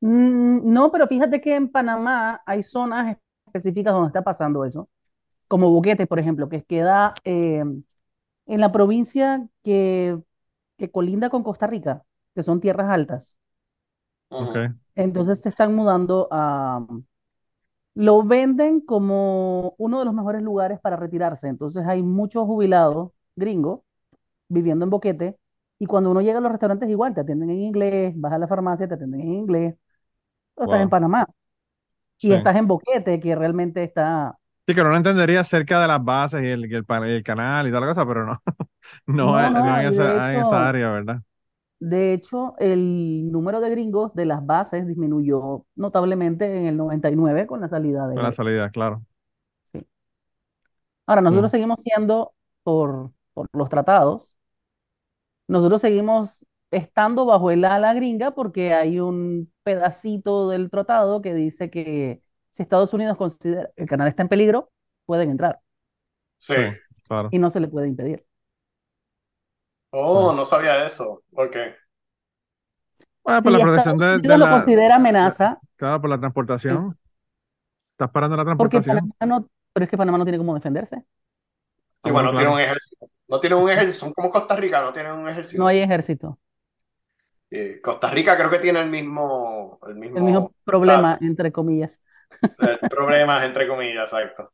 Mm, 0.00 0.72
No, 0.72 0.90
pero 0.92 1.06
fíjate 1.08 1.40
que 1.40 1.54
en 1.56 1.68
Panamá 1.70 2.42
hay 2.46 2.62
zonas 2.62 3.16
específicas 3.46 3.92
donde 3.94 4.08
está 4.08 4.22
pasando 4.22 4.64
eso, 4.64 4.88
como 5.48 5.70
Boquete, 5.70 6.06
por 6.06 6.18
ejemplo, 6.20 6.48
que 6.48 6.64
queda 6.64 7.14
eh, 7.24 7.64
en 8.46 8.60
la 8.60 8.72
provincia 8.72 9.46
que, 9.64 10.18
que 10.78 10.90
colinda 10.90 11.30
con 11.30 11.42
Costa 11.44 11.66
Rica, 11.66 12.04
que 12.34 12.42
son 12.42 12.60
tierras 12.60 12.90
altas. 12.90 13.36
Ujú. 14.30 14.44
Ok, 14.44 14.74
Entonces 14.96 15.40
se 15.42 15.48
están 15.48 15.74
mudando 15.74 16.28
a... 16.30 16.86
Lo 17.94 18.24
venden 18.24 18.80
como 18.80 19.74
uno 19.78 20.00
de 20.00 20.04
los 20.04 20.14
mejores 20.14 20.42
lugares 20.42 20.80
para 20.80 20.96
retirarse. 20.96 21.46
Entonces 21.48 21.84
hay 21.86 22.02
muchos 22.02 22.44
jubilados 22.46 23.12
gringos 23.36 23.80
viviendo 24.48 24.84
en 24.84 24.90
Boquete 24.90 25.38
y 25.78 25.86
cuando 25.86 26.10
uno 26.12 26.20
llega 26.22 26.38
a 26.38 26.40
los 26.42 26.52
restaurantes 26.52 26.88
igual, 26.90 27.14
te 27.14 27.22
atienden 27.22 27.50
en 27.50 27.62
inglés, 27.62 28.14
vas 28.16 28.32
a 28.34 28.38
la 28.38 28.48
farmacia, 28.48 28.88
te 28.88 28.94
atienden 28.94 29.22
en 29.22 29.32
inglés. 29.34 29.76
Tú 30.56 30.64
estás 30.64 30.82
en. 30.82 30.90
Panamá 30.90 31.26
y 32.22 32.32
sí. 32.32 32.34
estás 32.34 32.56
en 32.56 32.68
Boquete, 32.68 33.20
que 33.20 33.34
realmente 33.36 33.84
está... 33.84 34.38
Sí, 34.66 34.74
que 34.74 34.82
no 34.82 34.88
lo 34.90 34.96
entendería 34.96 35.44
cerca 35.44 35.80
de 35.80 35.88
las 35.88 36.02
bases 36.02 36.42
y 36.42 36.46
el, 36.48 36.66
canal 37.22 37.66
y 37.66 37.70
toda 37.70 37.82
la 37.82 37.86
cosa, 37.88 38.06
pero 38.06 38.24
no, 38.24 38.42
no, 39.06 39.38
No, 39.38 39.50
es- 39.50 39.52
no, 39.52 39.62
no 39.62 39.80
en 39.80 39.86
y 39.86 39.96
de 39.96 40.16
esa, 40.16 40.32
en 40.32 40.40
hecho- 40.40 40.40
esa 40.40 40.68
área, 40.68 40.90
¿verdad? 40.90 41.22
De 41.80 42.14
hecho, 42.14 42.54
el 42.58 43.30
número 43.30 43.60
de 43.60 43.70
gringos 43.70 44.14
de 44.14 44.24
las 44.26 44.44
bases 44.46 44.86
disminuyó 44.86 45.66
notablemente 45.76 46.46
en 46.46 46.66
el 46.66 46.76
99 46.76 47.46
con 47.46 47.60
la 47.60 47.68
salida 47.68 48.08
de... 48.08 48.14
Con 48.14 48.22
la 48.24 48.32
salida, 48.32 48.70
claro. 48.70 49.04
Sí. 49.64 49.84
Ahora, 51.06 51.22
nosotros 51.22 51.50
Sí. 51.50 51.56
seguimos 51.58 51.80
siendo, 51.82 52.34
por, 52.62 53.12
por 53.34 53.48
los 53.52 53.68
tratados, 53.68 54.36
nosotros 55.48 55.80
seguimos 55.80 56.46
estando 56.70 57.26
bajo 57.26 57.50
el 57.50 57.64
ala 57.64 57.94
gringa 57.94 58.32
porque 58.32 58.72
hay 58.74 58.98
un 59.00 59.52
pedacito 59.62 60.48
del 60.48 60.70
tratado 60.70 61.22
que 61.22 61.34
dice 61.34 61.70
que 61.70 62.22
si 62.50 62.62
Estados 62.62 62.92
Unidos 62.94 63.16
considera 63.16 63.70
que 63.76 63.82
el 63.82 63.88
canal 63.88 64.08
está 64.08 64.22
en 64.22 64.28
peligro, 64.28 64.70
pueden 65.06 65.30
entrar 65.30 65.60
Sí. 66.38 66.54
Sí, 66.54 66.60
claro. 67.08 67.30
y 67.30 67.38
no 67.38 67.50
se 67.50 67.60
le 67.60 67.68
puede 67.68 67.88
impedir. 67.88 68.26
Oh, 69.94 70.32
no 70.34 70.44
sabía 70.44 70.86
eso. 70.86 71.24
Ok. 71.32 71.56
Bueno, 73.24 73.42
Si 73.42 73.42
por 73.42 73.52
la 73.52 73.60
protección 73.60 73.98
de, 73.98 74.18
de 74.22 74.38
lo 74.38 74.48
la, 74.48 74.48
considera 74.48 74.96
amenaza, 74.96 75.60
claro, 75.76 76.00
por 76.00 76.10
la 76.10 76.18
transportación. 76.20 76.98
Estás 77.92 78.10
parando 78.12 78.36
la 78.36 78.44
porque 78.56 78.80
transportación. 78.80 78.82
Panamá 78.82 79.14
no, 79.26 79.48
pero 79.72 79.84
es 79.84 79.90
que 79.90 79.96
Panamá 79.98 80.18
no 80.18 80.24
tiene 80.24 80.38
cómo 80.38 80.54
defenderse. 80.54 81.04
Sí, 82.02 82.10
Ah, 82.10 82.12
bueno, 82.12 82.30
bueno, 82.32 82.32
no 82.32 82.38
claro. 82.38 82.52
un 82.54 82.60
ejército. 82.60 83.10
No 83.28 83.40
tienen 83.40 83.58
un 83.58 83.70
ejército, 83.70 83.98
son 83.98 84.12
como 84.12 84.30
Costa 84.30 84.56
Rica, 84.56 84.80
no 84.82 84.92
tienen 84.92 85.12
un 85.12 85.28
ejército. 85.28 85.58
No 85.62 85.66
hay 85.66 85.78
ejército. 85.80 86.38
Eh, 87.50 87.80
Costa 87.82 88.10
Rica 88.10 88.36
creo 88.36 88.50
que 88.50 88.58
tiene 88.58 88.80
el 88.82 88.90
mismo, 88.90 89.78
el 89.86 89.94
mismo, 89.96 90.18
El 90.18 90.22
mismo 90.24 90.54
problema, 90.64 91.18
entre 91.20 91.52
comillas. 91.52 92.02
eh, 92.58 92.78
problemas, 92.88 93.44
entre 93.44 93.68
comillas, 93.68 94.04
exacto. 94.12 94.52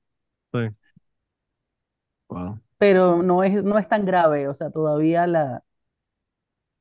Sí. 0.52 0.58
Wow. 2.30 2.60
Pero 2.80 3.22
no 3.24 3.44
es, 3.44 3.64
no 3.64 3.78
es 3.78 3.88
tan 3.88 4.06
grave, 4.06 4.48
o 4.48 4.54
sea, 4.54 4.72
todavía 4.72 5.28
la, 5.28 5.64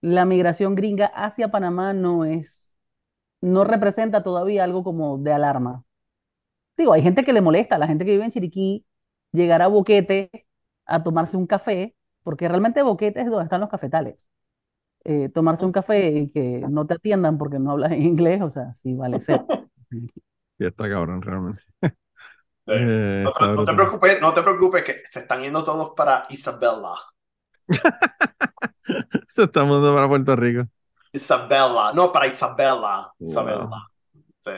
la 0.02 0.26
migración 0.26 0.76
gringa 0.76 1.08
hacia 1.08 1.52
Panamá 1.52 1.94
no 1.94 2.26
es, 2.26 2.76
no 3.42 3.64
representa 3.66 4.24
todavía 4.24 4.64
algo 4.66 4.84
como 4.86 5.18
de 5.20 5.34
alarma. 5.34 5.86
Digo, 6.78 6.94
hay 6.94 7.02
gente 7.04 7.24
que 7.26 7.34
le 7.34 7.42
molesta, 7.42 7.78
la 7.78 7.88
gente 7.88 8.06
que 8.06 8.12
vive 8.14 8.26
en 8.26 8.32
Chiriquí, 8.32 8.86
llegar 9.34 9.62
a 9.62 9.68
Boquete 9.68 10.32
a 10.86 11.04
tomarse 11.04 11.38
un 11.38 11.48
café, 11.48 11.96
porque 12.24 12.48
realmente 12.50 12.84
Boquete 12.84 13.22
es 13.22 13.28
donde 13.30 13.46
están 13.46 13.62
los 13.62 13.70
cafetales. 13.70 14.28
Eh, 15.06 15.30
tomarse 15.30 15.66
un 15.66 15.72
café 15.74 16.10
y 16.12 16.32
que 16.32 16.66
no 16.70 16.88
te 16.88 16.96
atiendan 16.96 17.38
porque 17.38 17.60
no 17.60 17.72
hablas 17.74 17.94
inglés, 17.98 18.42
o 18.44 18.50
sea, 18.50 18.74
sí 18.76 18.96
vale 18.96 19.20
ser. 19.22 19.48
Está 20.60 20.90
cabrón, 20.90 21.22
realmente. 21.22 21.62
Sí. 22.70 22.76
Eh, 22.78 23.22
No, 23.24 23.30
está 23.32 23.46
no- 23.48 23.54
no 23.56 23.66
te 23.66 23.74
preocupes, 23.74 24.22
no 24.22 24.34
te 24.34 24.42
preocupes 24.44 24.84
que 24.84 25.02
se 25.10 25.20
están 25.20 25.42
yendo 25.42 25.64
todos 25.64 25.94
para 25.96 26.26
Isabela. 26.30 26.94
Se 29.36 29.44
está 29.44 29.64
mudando 29.64 29.94
para 29.94 30.08
Puerto 30.08 30.36
Rico. 30.36 30.64
Isabela, 31.14 31.92
no 31.94 32.12
para. 32.12 32.28
Wow. 33.20 33.70
Sí. 34.40 34.52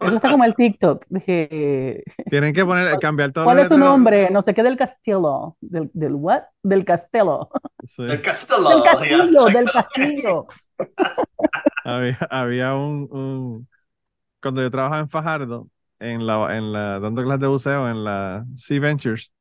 Eso 0.00 0.16
está 0.16 0.30
como 0.30 0.44
el 0.44 0.54
TikTok. 0.54 1.04
Dije, 1.08 2.02
Tienen 2.30 2.54
que 2.54 2.64
poner, 2.64 2.98
cambiar 2.98 3.32
todo 3.32 3.44
¿cuál 3.44 3.58
es 3.58 3.68
tu 3.68 3.76
nombre? 3.76 4.30
No 4.30 4.42
sé 4.42 4.54
qué 4.54 4.62
del 4.62 4.76
castillo. 4.78 5.56
¿Del, 5.60 5.90
del 5.92 6.14
what? 6.14 6.42
Del 6.62 6.84
castelo. 6.84 7.50
Sí. 7.86 8.02
El 8.02 8.22
castillo. 8.22 8.68
Del 8.70 8.82
castillo, 8.82 9.44
del 9.46 9.70
castillo. 9.70 10.46
Había, 11.84 12.18
había 12.30 12.74
un, 12.74 13.08
un- 13.10 13.68
cuando 14.42 14.62
yo 14.62 14.70
trabajaba 14.70 15.00
en 15.00 15.08
Fajardo, 15.10 15.68
en 16.12 16.26
la, 16.26 16.56
en 16.56 16.72
la, 16.72 17.00
dando 17.00 17.22
clases 17.22 17.40
de 17.40 17.46
buceo 17.48 17.88
en 17.90 18.04
la 18.04 18.44
Sea 18.56 18.80
Ventures, 18.80 19.32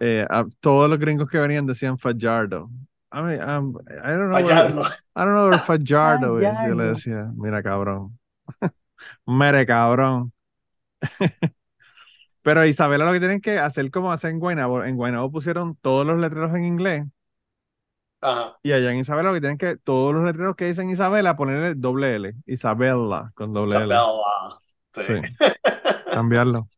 eh, 0.00 0.26
a- 0.28 0.44
todos 0.60 0.88
los 0.90 0.98
gringos 0.98 1.28
que 1.28 1.38
venían 1.38 1.66
decían 1.66 1.98
Fajardo. 1.98 2.68
I 3.12 3.20
mean, 3.22 3.40
I 3.40 3.44
don't 3.46 4.28
know 4.28 4.34
where, 4.34 4.44
Fallarlo. 4.44 4.82
I 4.82 5.20
don't 5.24 5.32
know 5.32 5.48
where 5.48 5.58
Fajardo 5.64 6.38
is. 6.38 6.44
Yo 6.44 6.50
le 6.50 6.54
Fajardo. 6.56 6.82
decía, 6.88 7.32
mira 7.34 7.62
cabrón. 7.62 8.18
Mere 9.26 9.64
cabrón. 9.66 10.32
Pero 12.42 12.64
Isabela 12.64 13.04
lo 13.04 13.12
que 13.12 13.18
tienen 13.20 13.40
que 13.40 13.58
hacer 13.58 13.90
como 13.90 14.12
hacen 14.12 14.32
en 14.32 14.38
Guaynabo, 14.40 14.84
en 14.84 14.96
Guaynabo 14.96 15.30
pusieron 15.32 15.76
todos 15.76 16.06
los 16.06 16.20
letreros 16.20 16.54
en 16.54 16.64
inglés 16.64 17.04
Ajá. 18.20 18.56
y 18.62 18.70
allá 18.72 18.92
en 18.92 18.98
Isabela 18.98 19.30
lo 19.30 19.34
que 19.34 19.40
tienen 19.40 19.58
que, 19.58 19.76
todos 19.76 20.14
los 20.14 20.24
letreros 20.24 20.54
que 20.56 20.66
dicen 20.66 20.88
Isabela, 20.88 21.36
ponerle 21.36 21.74
doble 21.74 22.14
L, 22.16 22.34
Isabela 22.46 23.32
con 23.34 23.52
doble 23.52 23.76
L. 23.76 23.94
Sí. 24.96 25.12
Sí, 25.14 25.20
cambiarlo. 26.10 26.70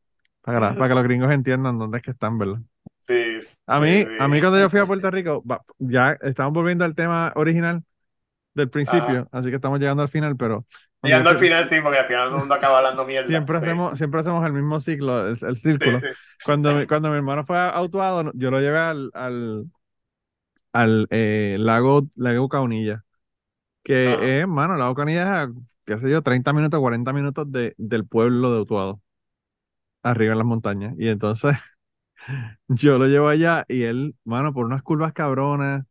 Para, 0.42 0.70
que- 0.70 0.76
para 0.76 0.88
que 0.90 0.94
los 0.96 1.04
gringos 1.04 1.30
entiendan 1.32 1.78
dónde 1.78 1.98
es 1.98 2.04
que 2.04 2.12
están, 2.12 2.38
¿verdad? 2.38 2.60
Sí, 3.00 3.40
A 3.66 3.80
mí, 3.80 4.00
sí. 4.00 4.14
a 4.18 4.28
mí 4.28 4.40
cuando 4.40 4.58
yo 4.58 4.70
fui 4.70 4.80
a 4.80 4.86
Puerto 4.86 5.10
Rico, 5.10 5.44
ya 5.78 6.12
estamos 6.22 6.52
volviendo 6.54 6.84
al 6.84 6.94
tema 6.94 7.32
original 7.36 7.84
del 8.54 8.70
principio, 8.70 9.28
así 9.32 9.50
que 9.50 9.56
estamos 9.56 9.80
llegando 9.80 10.02
al 10.02 10.08
final, 10.10 10.36
pero 10.36 10.66
Llegando 11.02 11.30
al 11.30 11.38
final, 11.38 11.68
sí, 11.70 11.80
porque 11.80 11.98
al 11.98 12.06
final 12.06 12.28
el 12.28 12.34
mundo 12.34 12.54
acaba 12.54 12.78
hablando 12.78 13.04
mierda. 13.04 13.28
siempre 13.28 13.56
sí. 13.56 13.66
hacemos, 13.66 13.98
siempre 13.98 14.20
hacemos 14.20 14.44
el 14.46 14.52
mismo 14.52 14.80
ciclo, 14.80 15.28
el, 15.28 15.38
el 15.42 15.56
círculo. 15.56 16.00
sí. 16.00 16.08
Cuando, 16.44 16.74
mi- 16.74 16.86
cuando 16.86 17.10
mi 17.10 17.16
hermano 17.16 17.44
fue 17.44 17.58
a 17.58 17.80
Utuado, 17.82 18.30
yo 18.34 18.50
lo 18.50 18.60
llevé 18.60 18.78
al, 18.78 19.10
al, 19.14 19.70
al 20.72 21.06
eh, 21.10 21.56
lago, 21.58 22.08
lago 22.16 22.48
Caunilla, 22.48 23.04
que 23.84 24.40
es, 24.42 24.48
mano, 24.48 24.74
el 24.74 24.80
lago 24.80 24.94
Caunilla 24.96 25.22
es, 25.44 25.50
a, 25.50 25.52
qué 25.88 25.98
sé 25.98 26.10
yo, 26.10 26.22
30 26.22 26.52
minutos, 26.52 26.80
40 26.80 27.12
minutos 27.14 27.50
de, 27.50 27.74
del 27.78 28.06
pueblo 28.06 28.52
de 28.54 28.60
Utuado, 28.60 29.02
arriba 30.02 30.32
en 30.32 30.38
las 30.38 30.46
montañas. 30.46 30.94
Y 30.98 31.08
entonces 31.08 31.56
yo 32.68 32.98
lo 32.98 33.06
llevo 33.06 33.28
allá 33.28 33.64
y 33.68 33.82
él, 33.84 34.16
mano, 34.24 34.52
por 34.52 34.66
unas 34.66 34.82
curvas 34.82 35.12
cabronas, 35.12 35.84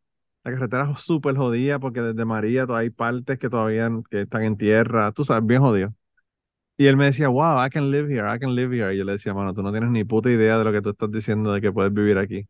la 0.44 0.52
carretera 0.52 0.90
es 0.92 1.00
súper 1.00 1.36
jodida 1.36 1.78
porque 1.78 2.00
desde 2.00 2.24
María 2.24 2.66
todavía 2.66 2.84
hay 2.86 2.90
partes 2.90 3.38
que 3.38 3.50
todavía 3.50 3.90
que 4.10 4.22
están 4.22 4.42
en 4.44 4.56
tierra, 4.56 5.12
tú 5.12 5.24
sabes, 5.24 5.46
bien 5.46 5.60
jodido. 5.62 5.94
Y 6.76 6.86
él 6.86 6.96
me 6.96 7.06
decía, 7.06 7.28
wow, 7.28 7.64
I 7.66 7.70
can 7.70 7.90
live 7.90 8.12
here, 8.12 8.34
I 8.34 8.38
can 8.38 8.54
live 8.54 8.74
here. 8.76 8.94
Y 8.94 8.98
yo 8.98 9.04
le 9.04 9.12
decía, 9.12 9.34
mano, 9.34 9.54
tú 9.54 9.62
no 9.62 9.72
tienes 9.72 9.90
ni 9.90 10.04
puta 10.04 10.30
idea 10.30 10.58
de 10.58 10.64
lo 10.64 10.72
que 10.72 10.82
tú 10.82 10.90
estás 10.90 11.10
diciendo 11.12 11.52
de 11.52 11.60
que 11.60 11.72
puedes 11.72 11.92
vivir 11.92 12.18
aquí. 12.18 12.48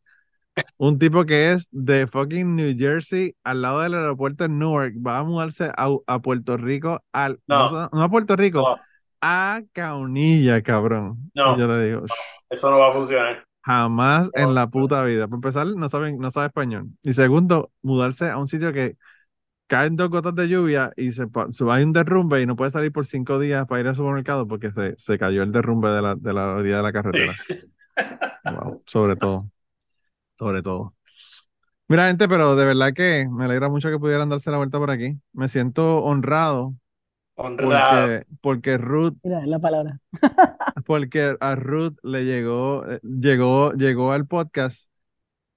Un 0.79 0.99
tipo 0.99 1.25
que 1.25 1.53
es 1.53 1.69
de 1.71 2.07
fucking 2.07 2.57
New 2.57 2.77
Jersey, 2.77 3.35
al 3.45 3.63
lado 3.63 3.81
del 3.81 3.95
aeropuerto 3.95 4.45
en 4.45 4.59
Newark, 4.59 4.95
va 5.05 5.19
a 5.19 5.25
mudarse 5.25 5.71
a, 5.77 5.89
a 6.07 6.19
Puerto 6.21 6.57
Rico, 6.57 7.03
al, 7.13 7.41
No. 7.47 7.71
no, 7.71 7.89
no 7.93 8.03
a 8.03 8.09
Puerto 8.09 8.37
Rico, 8.37 8.63
No, 8.63 8.77
a 9.21 9.63
Caunilla, 9.73 10.63
cabrón. 10.63 11.31
No. 11.35 11.59
Yo 11.59 11.67
le 11.67 11.85
digo, 11.87 12.07
"Shh, 12.07 12.13
eso 12.51 12.71
no 12.71 12.79
va 12.79 12.91
a 12.91 12.93
funcionar. 12.93 13.45
jamás 13.63 14.31
en 14.35 14.55
la 14.55 14.69
puta 14.69 15.03
vida. 15.05 15.27
Para 15.27 15.37
empezar, 15.37 15.67
no 15.67 15.89
saben, 15.89 16.19
no 16.19 16.31
sabe 16.31 16.47
español. 16.47 16.89
Y 17.03 17.13
segundo, 17.13 17.71
mudarse 17.83 18.31
a 18.31 18.39
un 18.39 18.49
sitio 18.49 18.73
que 18.73 18.97
caen 19.69 19.97
dos 19.97 20.11
gotas 20.11 20.35
de 20.35 20.49
lluvia 20.49 20.93
y 20.97 21.13
se, 21.13 21.27
hay 21.71 21.83
un 21.85 21.93
derrumbe 21.93 22.41
y 22.43 22.47
no 22.47 22.57
puede 22.57 22.71
salir 22.73 22.93
por 22.93 23.07
cinco 23.07 23.39
días 23.39 23.67
para 23.67 23.81
ir 23.83 23.89
al 23.89 23.97
supermercado 23.97 24.47
porque 24.49 24.73
se, 24.73 24.95
se 24.99 25.19
cayó 25.19 25.43
el 25.43 25.53
derrumbe 25.53 25.91
de 25.91 26.03
la, 26.03 26.15
de 26.17 26.33
la 26.35 26.49
orilla 26.57 26.79
de 26.79 26.83
la 26.85 26.93
carretera. 26.93 27.35
Wow, 28.45 28.83
sobre 28.87 29.17
todo. 29.17 29.51
Sobre 30.39 30.63
todo. 30.63 30.95
Mira, 31.89 32.09
gente, 32.09 32.29
pero 32.29 32.55
de 32.55 32.65
verdad 32.67 32.93
que 32.93 33.27
me 33.31 33.47
alegra 33.47 33.69
mucho 33.69 33.89
que 33.91 33.99
pudieran 33.99 34.29
darse 34.29 34.51
la 34.51 34.59
vuelta 34.59 34.79
por 34.79 34.91
aquí. 34.91 35.19
Me 35.33 35.49
siento 35.49 35.99
honrado 36.05 36.75
Honrado. 37.35 38.07
porque, 38.07 38.27
porque 38.41 38.79
Ruth, 38.79 39.15
Mira, 39.23 39.47
la 39.47 39.59
palabra. 39.59 40.01
porque 40.87 41.37
a 41.41 41.55
Ruth 41.55 41.97
le 42.03 42.25
llegó, 42.25 42.85
eh, 42.91 43.01
llegó, 43.03 43.73
llegó 43.73 44.13
al 44.13 44.27
podcast 44.27 44.91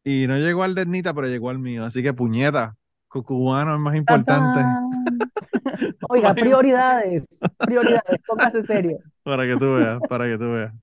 y 0.04 0.28
no 0.28 0.38
llegó 0.38 0.64
al 0.64 0.76
de 0.76 0.82
Ernita, 0.82 1.14
pero 1.14 1.28
llegó 1.28 1.50
al 1.50 1.60
mío. 1.60 1.84
Así 1.84 2.04
que 2.04 2.14
puñeta, 2.14 2.76
cubano 3.08 3.74
es 3.74 3.80
más 3.80 3.96
importante 3.96 4.62
¡Tan, 4.62 4.92
tan! 4.92 5.98
Oiga, 6.10 6.34
prioridades, 6.34 7.26
prioridades, 7.58 8.22
póngase 8.28 8.64
serio. 8.64 9.00
para 9.24 9.46
que 9.46 9.58
tú 9.58 9.76
veas, 9.76 10.00
para 10.08 10.26
que 10.26 10.38
tú 10.38 10.52
veas. 10.52 10.74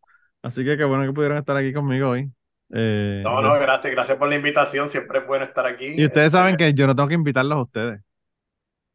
Así 0.43 0.65
que 0.65 0.77
qué 0.77 0.85
bueno 0.85 1.05
que 1.05 1.12
pudieron 1.12 1.39
estar 1.39 1.57
aquí 1.57 1.73
conmigo 1.73 2.11
hoy. 2.11 2.31
Eh, 2.70 3.24
No, 3.24 3.43
no, 3.43 3.53
gracias, 3.55 3.93
gracias 3.93 4.19
por 4.19 4.28
la 4.28 4.36
invitación. 4.36 4.89
Siempre 4.89 5.19
es 5.20 5.27
bueno 5.27 5.45
estar 5.45 5.66
aquí. 5.66 5.86
y 5.95 6.07
ustedes 6.07 6.32
Este, 6.32 6.32
saben 6.32 6.57
que 6.57 6.73
yo 6.74 6.86
no 6.86 6.95
tengo 6.97 7.09
que 7.09 7.15
invitarlos 7.15 7.59
a 7.59 7.62
ustedes. 7.62 8.01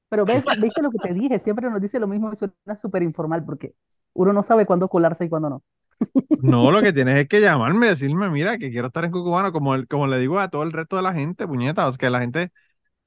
Pero 0.10 0.26
ves, 0.26 0.46
viste 0.60 0.82
lo 0.82 0.92
que 0.92 1.00
te 1.00 1.14
dije, 1.14 1.40
siempre 1.40 1.70
nos 1.70 1.82
dice 1.82 2.00
lo 2.00 2.08
mismo 2.08 2.32
y 2.32 2.36
suena 2.36 2.78
súper 2.80 3.02
informal 3.04 3.44
porque 3.46 3.76
uno 4.14 4.32
no 4.34 4.44
sabe 4.44 4.66
cuándo 4.66 4.88
colarse 4.90 5.26
y 5.26 5.30
cuándo 5.30 5.50
no. 5.50 5.64
No, 6.40 6.72
lo 6.72 6.82
que 6.82 6.92
tienes 6.94 7.16
es 7.18 7.28
que 7.30 7.40
llamarme 7.42 7.86
y 7.88 7.90
decirme, 7.92 8.30
mira, 8.30 8.58
que 8.58 8.72
quiero 8.72 8.88
estar 8.88 9.06
en 9.06 9.12
Cucubano, 9.12 9.52
como, 9.54 9.76
el- 9.76 9.88
como 9.88 10.08
le 10.08 10.18
digo 10.20 10.40
a 10.40 10.50
todo 10.50 10.64
el 10.64 10.72
resto 10.74 10.98
de 10.98 11.04
la 11.04 11.14
gente, 11.14 11.48
puñeta. 11.48 11.88
O 11.88 11.92
sea, 11.92 11.98
que 11.98 12.10
la 12.10 12.20
gente, 12.20 12.52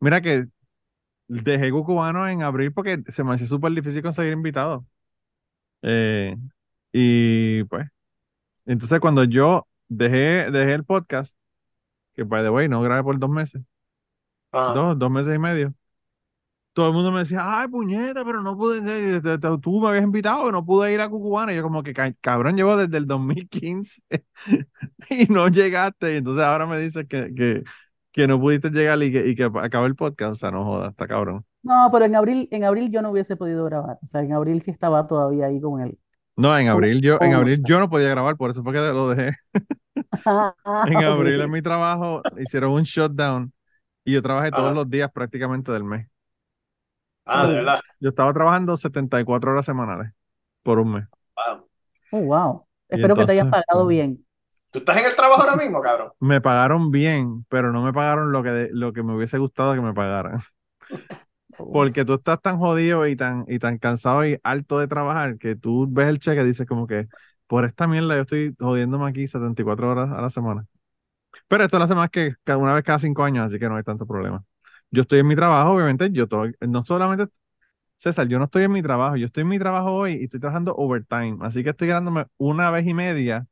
mira 0.01 0.21
que 0.23 0.47
dejé 1.29 1.71
Cucubano 1.73 2.29
en 2.29 2.43
abril 2.43 2.73
porque 2.73 3.03
se 3.13 3.25
me 3.25 3.35
hacía 3.35 3.47
súper 3.49 3.73
difícil 3.73 4.03
conseguir 4.03 4.33
invitados. 4.35 4.85
Eh, 5.83 6.37
y 6.93 7.65
pues, 7.65 7.89
entonces 8.67 9.01
cuando 9.01 9.25
yo 9.25 9.69
dejé, 9.89 10.51
dejé 10.51 10.75
el 10.75 10.85
podcast, 10.85 11.39
que 12.15 12.25
by 12.25 12.43
the 12.45 12.51
way, 12.51 12.69
no 12.69 12.83
grabé 12.83 13.03
por 13.05 13.19
dos 13.19 13.31
meses, 13.31 13.63
ajá. 14.53 14.75
dos, 14.75 14.99
dos 14.99 15.11
meses 15.11 15.35
y 15.35 15.39
medio. 15.39 15.75
Todo 16.73 16.89
el 16.89 16.93
mundo 16.93 17.11
me 17.11 17.21
decía, 17.21 17.41
ay, 17.43 17.69
puñeta, 17.69 18.23
pero 18.25 18.43
no 18.43 18.55
pude, 18.57 19.17
eh, 19.17 19.21
te- 19.23 19.39
te- 19.39 19.59
tú 19.63 19.81
me 19.81 19.89
habías 19.89 20.05
invitado, 20.05 20.53
no 20.53 20.65
pude 20.65 20.93
ir 20.93 21.01
a 21.01 21.09
Cucubana. 21.09 21.53
Y 21.53 21.57
yo 21.57 21.63
como 21.63 21.83
que, 21.83 21.95
"Ca- 21.95 22.13
cabrón, 22.21 22.55
llevo 22.57 22.77
desde 22.77 22.99
el 22.99 23.07
2015 23.07 24.03
y 25.11 25.25
no 25.33 25.49
llegaste. 25.49 26.15
Y 26.15 26.17
entonces 26.19 26.45
ahora 26.45 26.67
me 26.67 26.79
dices 26.79 27.07
que, 27.09 27.33
que, 27.35 27.65
que 28.13 28.27
no 28.29 28.39
pudiste 28.41 28.69
llegar 28.71 29.03
y 29.03 29.11
que, 29.13 29.27
y 29.29 29.35
que 29.37 29.45
acabó 29.45 29.87
el 29.87 29.97
podcast. 29.97 30.33
O 30.33 30.37
sea, 30.37 30.51
no 30.51 30.65
jodas, 30.65 30.91
está 30.91 31.07
cabrón. 31.09 31.47
No, 31.63 31.89
pero 31.93 32.05
en 32.05 32.15
abril, 32.15 32.49
en 32.53 32.65
abril 32.65 32.91
yo 32.93 33.03
no 33.03 33.11
hubiese 33.11 33.37
podido 33.37 33.65
grabar. 33.65 33.99
O 34.03 34.07
sea, 34.09 34.23
en 34.23 34.33
abril 34.33 34.63
sí 34.63 34.71
estaba 34.71 35.07
todavía 35.07 35.47
ahí 35.47 35.61
con 35.61 35.81
él. 35.83 35.99
No, 36.37 36.57
en 36.57 36.69
abril 36.69 37.01
yo, 37.01 37.19
en 37.21 37.33
abril 37.33 37.63
yo 37.67 37.79
no 37.79 37.89
podía 37.89 38.11
grabar, 38.11 38.37
por 38.37 38.51
eso 38.51 38.63
fue 38.63 38.73
que 38.73 38.79
lo 38.79 39.09
dejé. 39.09 39.37
En 40.87 41.03
abril 41.03 41.41
en 41.41 41.51
mi 41.51 41.63
trabajo 41.63 42.21
hicieron 42.39 42.73
un 42.73 42.83
shutdown 42.83 43.53
y 44.05 44.13
yo 44.13 44.23
trabajé 44.23 44.51
todos 44.51 44.75
los 44.75 44.89
días 44.89 45.11
prácticamente 45.11 45.73
del 45.73 45.85
mes. 45.85 46.07
Ah, 47.25 47.47
de 47.47 47.55
verdad. 47.55 47.81
Yo 47.99 48.11
estaba 48.11 48.33
trabajando 48.33 48.77
74 48.77 49.51
horas 49.51 49.65
semanales 49.65 50.13
por 50.63 50.79
un 50.79 50.93
mes. 50.93 51.05
Wow. 51.37 51.69
Oh, 52.13 52.21
wow. 52.21 52.67
Y 52.91 52.97
Espero 52.97 53.17
que 53.17 53.25
te 53.25 53.33
hayas 53.33 53.47
pagado 53.47 53.85
pues, 53.85 53.89
bien. 53.89 54.25
¿Tú 54.71 54.79
estás 54.81 54.97
en 54.99 55.07
el 55.07 55.17
trabajo 55.17 55.43
ahora 55.43 55.57
mismo, 55.57 55.81
cabrón? 55.81 56.13
Me 56.21 56.41
pagaron 56.41 56.91
bien, 56.91 57.45
pero 57.49 57.73
no 57.73 57.83
me 57.83 57.93
pagaron 57.93 58.31
lo 58.31 58.43
que, 58.43 58.69
lo 58.71 58.93
que 58.93 59.03
me 59.03 59.15
hubiese 59.17 59.39
gustado 59.39 59.75
que 59.75 59.81
me 59.81 59.95
pagaran. 59.95 60.41
Porque 61.73 62.05
tú 62.05 62.15
estás 62.15 62.41
tan 62.41 62.59
jodido 62.59 63.07
y 63.07 63.17
tan, 63.17 63.45
y 63.49 63.59
tan 63.59 63.79
cansado 63.79 64.27
y 64.27 64.39
harto 64.43 64.79
de 64.79 64.89
trabajar 64.89 65.39
que 65.39 65.57
tú 65.57 65.87
ves 65.89 66.09
el 66.09 66.19
cheque 66.19 66.43
y 66.43 66.45
dices 66.47 66.67
como 66.67 66.87
que 66.87 67.09
por 67.47 67.65
esta 67.65 67.87
mierda 67.87 68.17
yo 68.17 68.23
estoy 68.23 68.55
jodiéndome 68.59 69.09
aquí 69.09 69.27
74 69.27 69.91
horas 69.91 70.11
a 70.11 70.21
la 70.21 70.31
semana. 70.31 70.67
Pero 71.49 71.65
esto 71.65 71.79
lo 71.79 71.85
hace 71.85 71.95
más 71.95 72.11
que 72.11 72.35
cada 72.45 72.59
una 72.59 72.73
vez 72.75 72.85
cada 72.85 72.99
cinco 72.99 73.23
años, 73.25 73.45
así 73.47 73.59
que 73.59 73.69
no 73.69 73.77
hay 73.77 73.83
tanto 73.83 74.07
problema. 74.07 74.45
Yo 74.91 75.03
estoy 75.03 75.21
en 75.21 75.27
mi 75.27 75.37
trabajo, 75.37 75.73
obviamente, 75.73 76.11
yo 76.13 76.25
estoy, 76.25 76.55
no 76.61 76.85
solamente, 76.85 77.33
César, 77.97 78.29
yo 78.29 78.39
no 78.39 78.45
estoy 78.47 78.65
en 78.65 78.73
mi 78.73 78.83
trabajo, 78.83 79.17
yo 79.17 79.27
estoy 79.27 79.43
en 79.43 79.49
mi 79.49 79.59
trabajo 79.59 79.93
hoy 79.93 80.15
y 80.15 80.25
estoy 80.25 80.41
trabajando 80.41 80.75
overtime, 80.77 81.39
así 81.43 81.63
que 81.65 81.71
estoy 81.71 81.89
ganándome 81.89 82.27
una 82.39 82.71
vez 82.71 82.87
y 82.87 82.95
media 82.95 83.47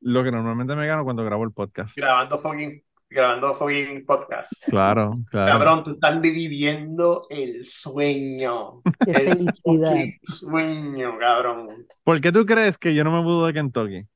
lo 0.00 0.24
que 0.24 0.32
normalmente 0.32 0.74
me 0.76 0.86
gano 0.86 1.04
cuando 1.04 1.24
grabo 1.24 1.44
el 1.44 1.52
podcast. 1.52 1.96
Grabando 1.96 2.40
fucking, 2.40 2.82
grabando 3.10 3.54
fucking 3.54 4.06
podcast. 4.06 4.52
Claro, 4.68 5.18
claro. 5.30 5.52
Cabrón, 5.52 5.84
tú 5.84 5.90
estás 5.92 6.20
viviendo 6.20 7.26
el 7.28 7.64
sueño. 7.64 8.80
Qué 9.04 9.12
El 9.12 9.52
fucking 9.62 10.20
sueño, 10.22 11.18
cabrón. 11.18 11.68
¿Por 12.04 12.20
qué 12.20 12.30
tú 12.30 12.46
crees 12.46 12.78
que 12.78 12.94
yo 12.94 13.04
no 13.04 13.10
me 13.10 13.22
mudo 13.22 13.46
de 13.46 13.52
Kentucky? 13.52 14.06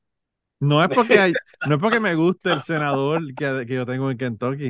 No 0.60 0.82
es 0.82 0.88
porque 0.88 1.18
hay, 1.18 1.32
no 1.66 1.74
es 1.74 1.80
porque 1.80 2.00
me 2.00 2.14
guste 2.14 2.52
el 2.52 2.62
senador 2.62 3.22
que, 3.34 3.64
que 3.66 3.74
yo 3.74 3.84
tengo 3.84 4.10
en 4.10 4.16
Kentucky. 4.16 4.68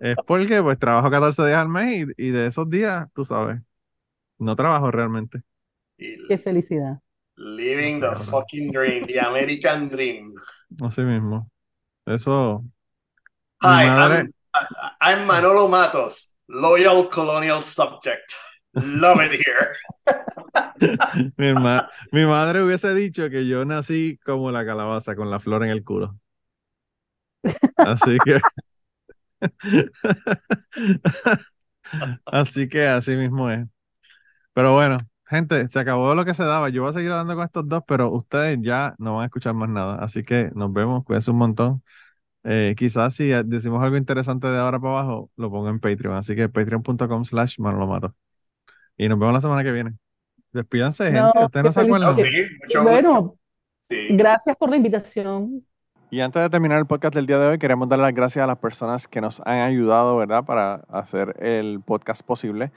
Es 0.00 0.16
porque 0.26 0.62
pues 0.62 0.78
trabajo 0.78 1.10
14 1.10 1.44
días 1.46 1.58
al 1.58 1.68
mes 1.68 2.06
y, 2.16 2.28
y 2.28 2.30
de 2.30 2.46
esos 2.46 2.68
días, 2.70 3.08
tú 3.14 3.24
sabes, 3.24 3.60
no 4.38 4.56
trabajo 4.56 4.90
realmente. 4.90 5.42
Qué 5.98 6.38
felicidad. 6.38 7.00
living 7.36 8.00
the 8.00 8.14
fucking 8.14 8.70
dream, 8.70 9.06
the 9.06 9.18
American 9.18 9.88
dream. 9.88 10.34
Así 10.80 11.00
mismo. 11.02 11.50
Eso, 12.10 12.64
Hi, 13.62 13.86
madre, 13.86 14.30
I'm, 14.52 14.66
I'm 15.00 15.26
Manolo 15.26 15.68
Matos, 15.68 16.34
loyal 16.48 17.06
colonial 17.06 17.62
subject. 17.62 18.34
Love 18.74 19.20
it 19.20 19.32
here. 19.32 19.76
Mi, 21.36 21.46
herma- 21.46 21.88
mi 22.10 22.26
madre 22.26 22.64
hubiese 22.64 22.92
dicho 22.94 23.30
que 23.30 23.46
yo 23.46 23.64
nací 23.64 24.18
como 24.24 24.50
la 24.50 24.64
calabaza, 24.64 25.14
con 25.14 25.30
la 25.30 25.38
flor 25.38 25.62
en 25.62 25.70
el 25.70 25.84
culo. 25.84 26.18
Así 27.76 28.18
que. 28.24 28.40
Así 32.26 32.68
que 32.68 32.86
así 32.86 33.16
mismo 33.16 33.50
es. 33.50 33.66
Pero 34.52 34.74
bueno, 34.74 34.98
gente, 35.30 35.68
se 35.68 35.78
acabó 35.78 36.14
lo 36.14 36.24
que 36.24 36.34
se 36.34 36.44
daba. 36.44 36.68
Yo 36.68 36.82
voy 36.82 36.90
a 36.90 36.92
seguir 36.92 37.10
hablando 37.12 37.34
con 37.36 37.44
estos 37.44 37.68
dos, 37.68 37.82
pero 37.86 38.10
ustedes 38.10 38.58
ya 38.60 38.94
no 38.98 39.14
van 39.16 39.22
a 39.22 39.26
escuchar 39.26 39.54
más 39.54 39.68
nada. 39.70 39.96
Así 39.96 40.22
que 40.24 40.50
nos 40.54 40.72
vemos, 40.72 41.04
cuídense 41.04 41.30
un 41.30 41.38
montón. 41.38 41.82
Eh, 42.44 42.74
quizás 42.76 43.14
si 43.14 43.28
decimos 43.44 43.82
algo 43.82 43.96
interesante 43.96 44.46
de 44.48 44.58
ahora 44.58 44.80
para 44.80 44.94
abajo, 44.94 45.30
lo 45.36 45.50
pongo 45.50 45.68
en 45.68 45.80
Patreon. 45.80 46.16
Así 46.16 46.34
que 46.34 46.48
patreon.com 46.48 47.24
slash 47.24 47.58
manolomato. 47.58 48.14
Y 48.96 49.08
nos 49.08 49.18
vemos 49.18 49.34
la 49.34 49.40
semana 49.40 49.62
que 49.64 49.72
viene. 49.72 49.94
Despídanse, 50.52 51.10
No, 51.12 51.32
gente. 51.32 51.44
Ustedes 51.46 51.64
no 51.64 51.72
se 51.72 51.80
acuerdan. 51.80 52.10
No, 52.10 52.14
sí. 52.16 52.22
Bueno, 52.82 53.34
Sí. 53.88 54.06
gracias 54.10 54.56
por 54.56 54.70
la 54.70 54.76
invitación. 54.76 55.64
Y 56.12 56.20
antes 56.20 56.42
de 56.42 56.50
terminar 56.50 56.78
el 56.78 56.86
podcast 56.86 57.14
del 57.14 57.26
día 57.26 57.38
de 57.38 57.46
hoy, 57.46 57.58
queremos 57.58 57.88
dar 57.88 57.98
las 58.00 58.12
gracias 58.12 58.42
a 58.42 58.46
las 58.46 58.58
personas 58.58 59.06
que 59.06 59.20
nos 59.20 59.40
han 59.44 59.60
ayudado, 59.60 60.16
¿verdad?, 60.16 60.44
para 60.44 60.74
hacer 60.88 61.36
el 61.40 61.80
podcast 61.84 62.22
posible. 62.22 62.72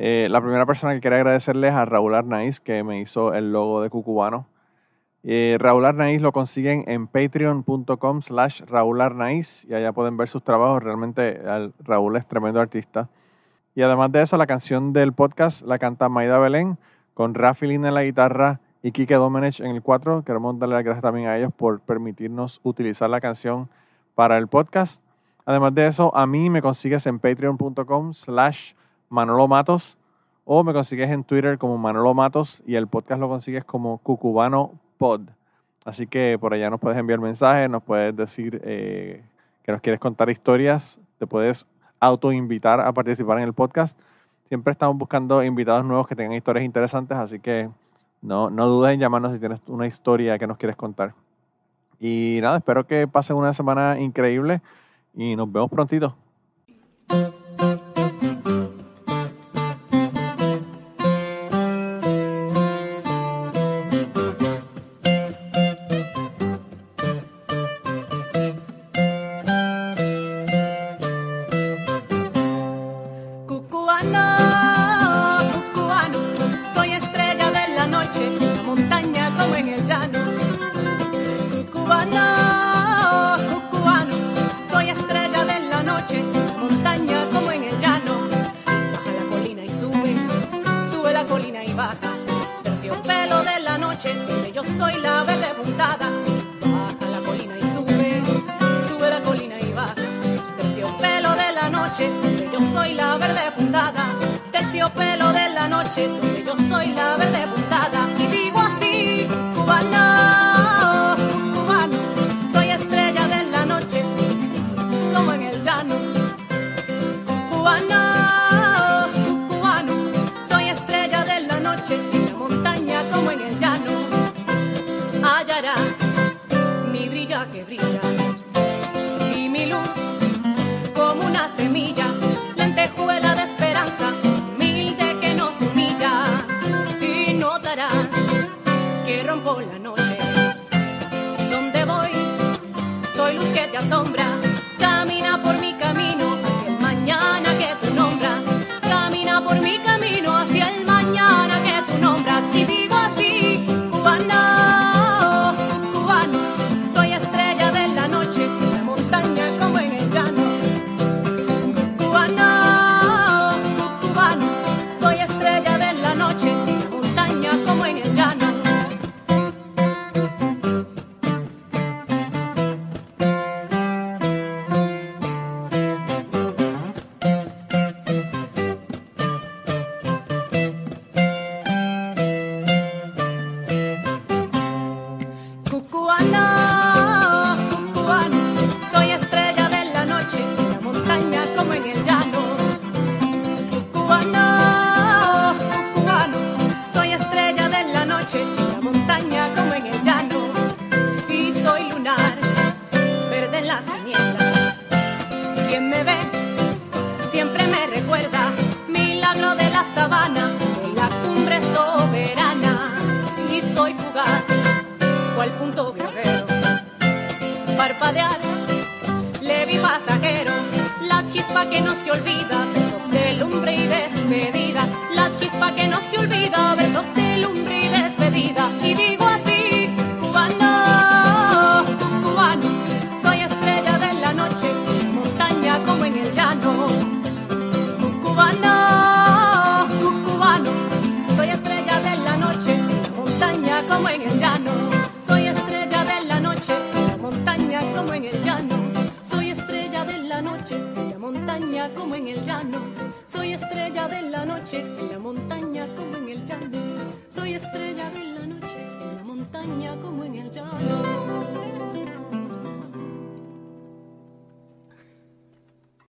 Eh, 0.00 0.28
la 0.30 0.40
primera 0.40 0.64
persona 0.64 0.94
que 0.94 1.00
quería 1.00 1.18
agradecerles 1.18 1.74
a 1.74 1.84
Raúl 1.84 2.14
Arnaiz, 2.14 2.60
que 2.60 2.84
me 2.84 3.00
hizo 3.00 3.34
el 3.34 3.52
logo 3.52 3.82
de 3.82 3.90
Cucubano. 3.90 4.46
Raúl 5.58 5.84
Arnaiz 5.84 6.22
lo 6.22 6.32
consiguen 6.32 6.84
en 6.86 7.08
patreon.com 7.08 8.22
slash 8.22 8.62
Raúl 8.62 9.00
Arnaiz 9.00 9.66
y 9.68 9.74
allá 9.74 9.92
pueden 9.92 10.16
ver 10.16 10.30
sus 10.30 10.42
trabajos. 10.42 10.82
Realmente 10.82 11.42
Raúl 11.80 12.16
es 12.16 12.26
tremendo 12.26 12.60
artista. 12.60 13.08
Y 13.74 13.82
además 13.82 14.10
de 14.12 14.22
eso, 14.22 14.36
la 14.36 14.46
canción 14.46 14.92
del 14.92 15.12
podcast 15.12 15.66
la 15.66 15.78
canta 15.78 16.08
Maida 16.08 16.38
Belén 16.38 16.78
con 17.14 17.34
Rafi 17.34 17.66
Lina 17.66 17.88
en 17.88 17.94
la 17.94 18.04
guitarra 18.04 18.60
y 18.82 18.92
Kike 18.92 19.14
Domenech 19.14 19.60
en 19.60 19.72
el 19.72 19.82
4. 19.82 20.22
Queremos 20.24 20.58
darle 20.58 20.76
las 20.76 20.84
gracias 20.84 21.02
también 21.02 21.26
a 21.26 21.36
ellos 21.36 21.52
por 21.52 21.80
permitirnos 21.80 22.60
utilizar 22.62 23.10
la 23.10 23.20
canción 23.20 23.68
para 24.14 24.38
el 24.38 24.46
podcast. 24.46 25.02
Además 25.44 25.74
de 25.74 25.86
eso, 25.86 26.14
a 26.16 26.26
mí 26.26 26.48
me 26.50 26.62
consigues 26.62 27.06
en 27.06 27.18
patreon.com 27.18 28.14
slash 28.14 28.74
Manolo 29.08 29.48
Matos 29.48 29.96
o 30.44 30.64
me 30.64 30.72
consigues 30.72 31.10
en 31.10 31.24
Twitter 31.24 31.58
como 31.58 31.76
Manolo 31.76 32.14
Matos 32.14 32.62
y 32.66 32.76
el 32.76 32.86
podcast 32.86 33.20
lo 33.20 33.28
consigues 33.28 33.64
como 33.64 33.98
Cucubano 33.98 34.72
Pod. 34.96 35.22
Así 35.84 36.06
que 36.06 36.38
por 36.40 36.54
allá 36.54 36.70
nos 36.70 36.80
puedes 36.80 36.98
enviar 36.98 37.20
mensajes, 37.20 37.68
nos 37.68 37.82
puedes 37.82 38.14
decir 38.16 38.60
eh, 38.64 39.22
que 39.62 39.72
nos 39.72 39.80
quieres 39.80 40.00
contar 40.00 40.30
historias, 40.30 41.00
te 41.18 41.26
puedes 41.26 41.66
autoinvitar 42.00 42.80
a 42.80 42.92
participar 42.92 43.38
en 43.38 43.44
el 43.44 43.52
podcast. 43.52 43.98
Siempre 44.48 44.72
estamos 44.72 44.96
buscando 44.96 45.42
invitados 45.42 45.84
nuevos 45.84 46.06
que 46.06 46.16
tengan 46.16 46.36
historias 46.36 46.64
interesantes, 46.64 47.16
así 47.16 47.40
que 47.40 47.68
no, 48.22 48.50
no 48.50 48.66
dudes 48.66 48.94
en 48.94 49.00
llamarnos 49.00 49.32
si 49.32 49.38
tienes 49.38 49.60
una 49.66 49.86
historia 49.86 50.38
que 50.38 50.46
nos 50.46 50.56
quieres 50.56 50.76
contar. 50.76 51.14
Y 52.00 52.38
nada, 52.40 52.58
espero 52.58 52.86
que 52.86 53.06
pasen 53.08 53.36
una 53.36 53.52
semana 53.52 53.98
increíble 54.00 54.60
y 55.14 55.36
nos 55.36 55.50
vemos 55.50 55.70
prontito. 55.70 56.16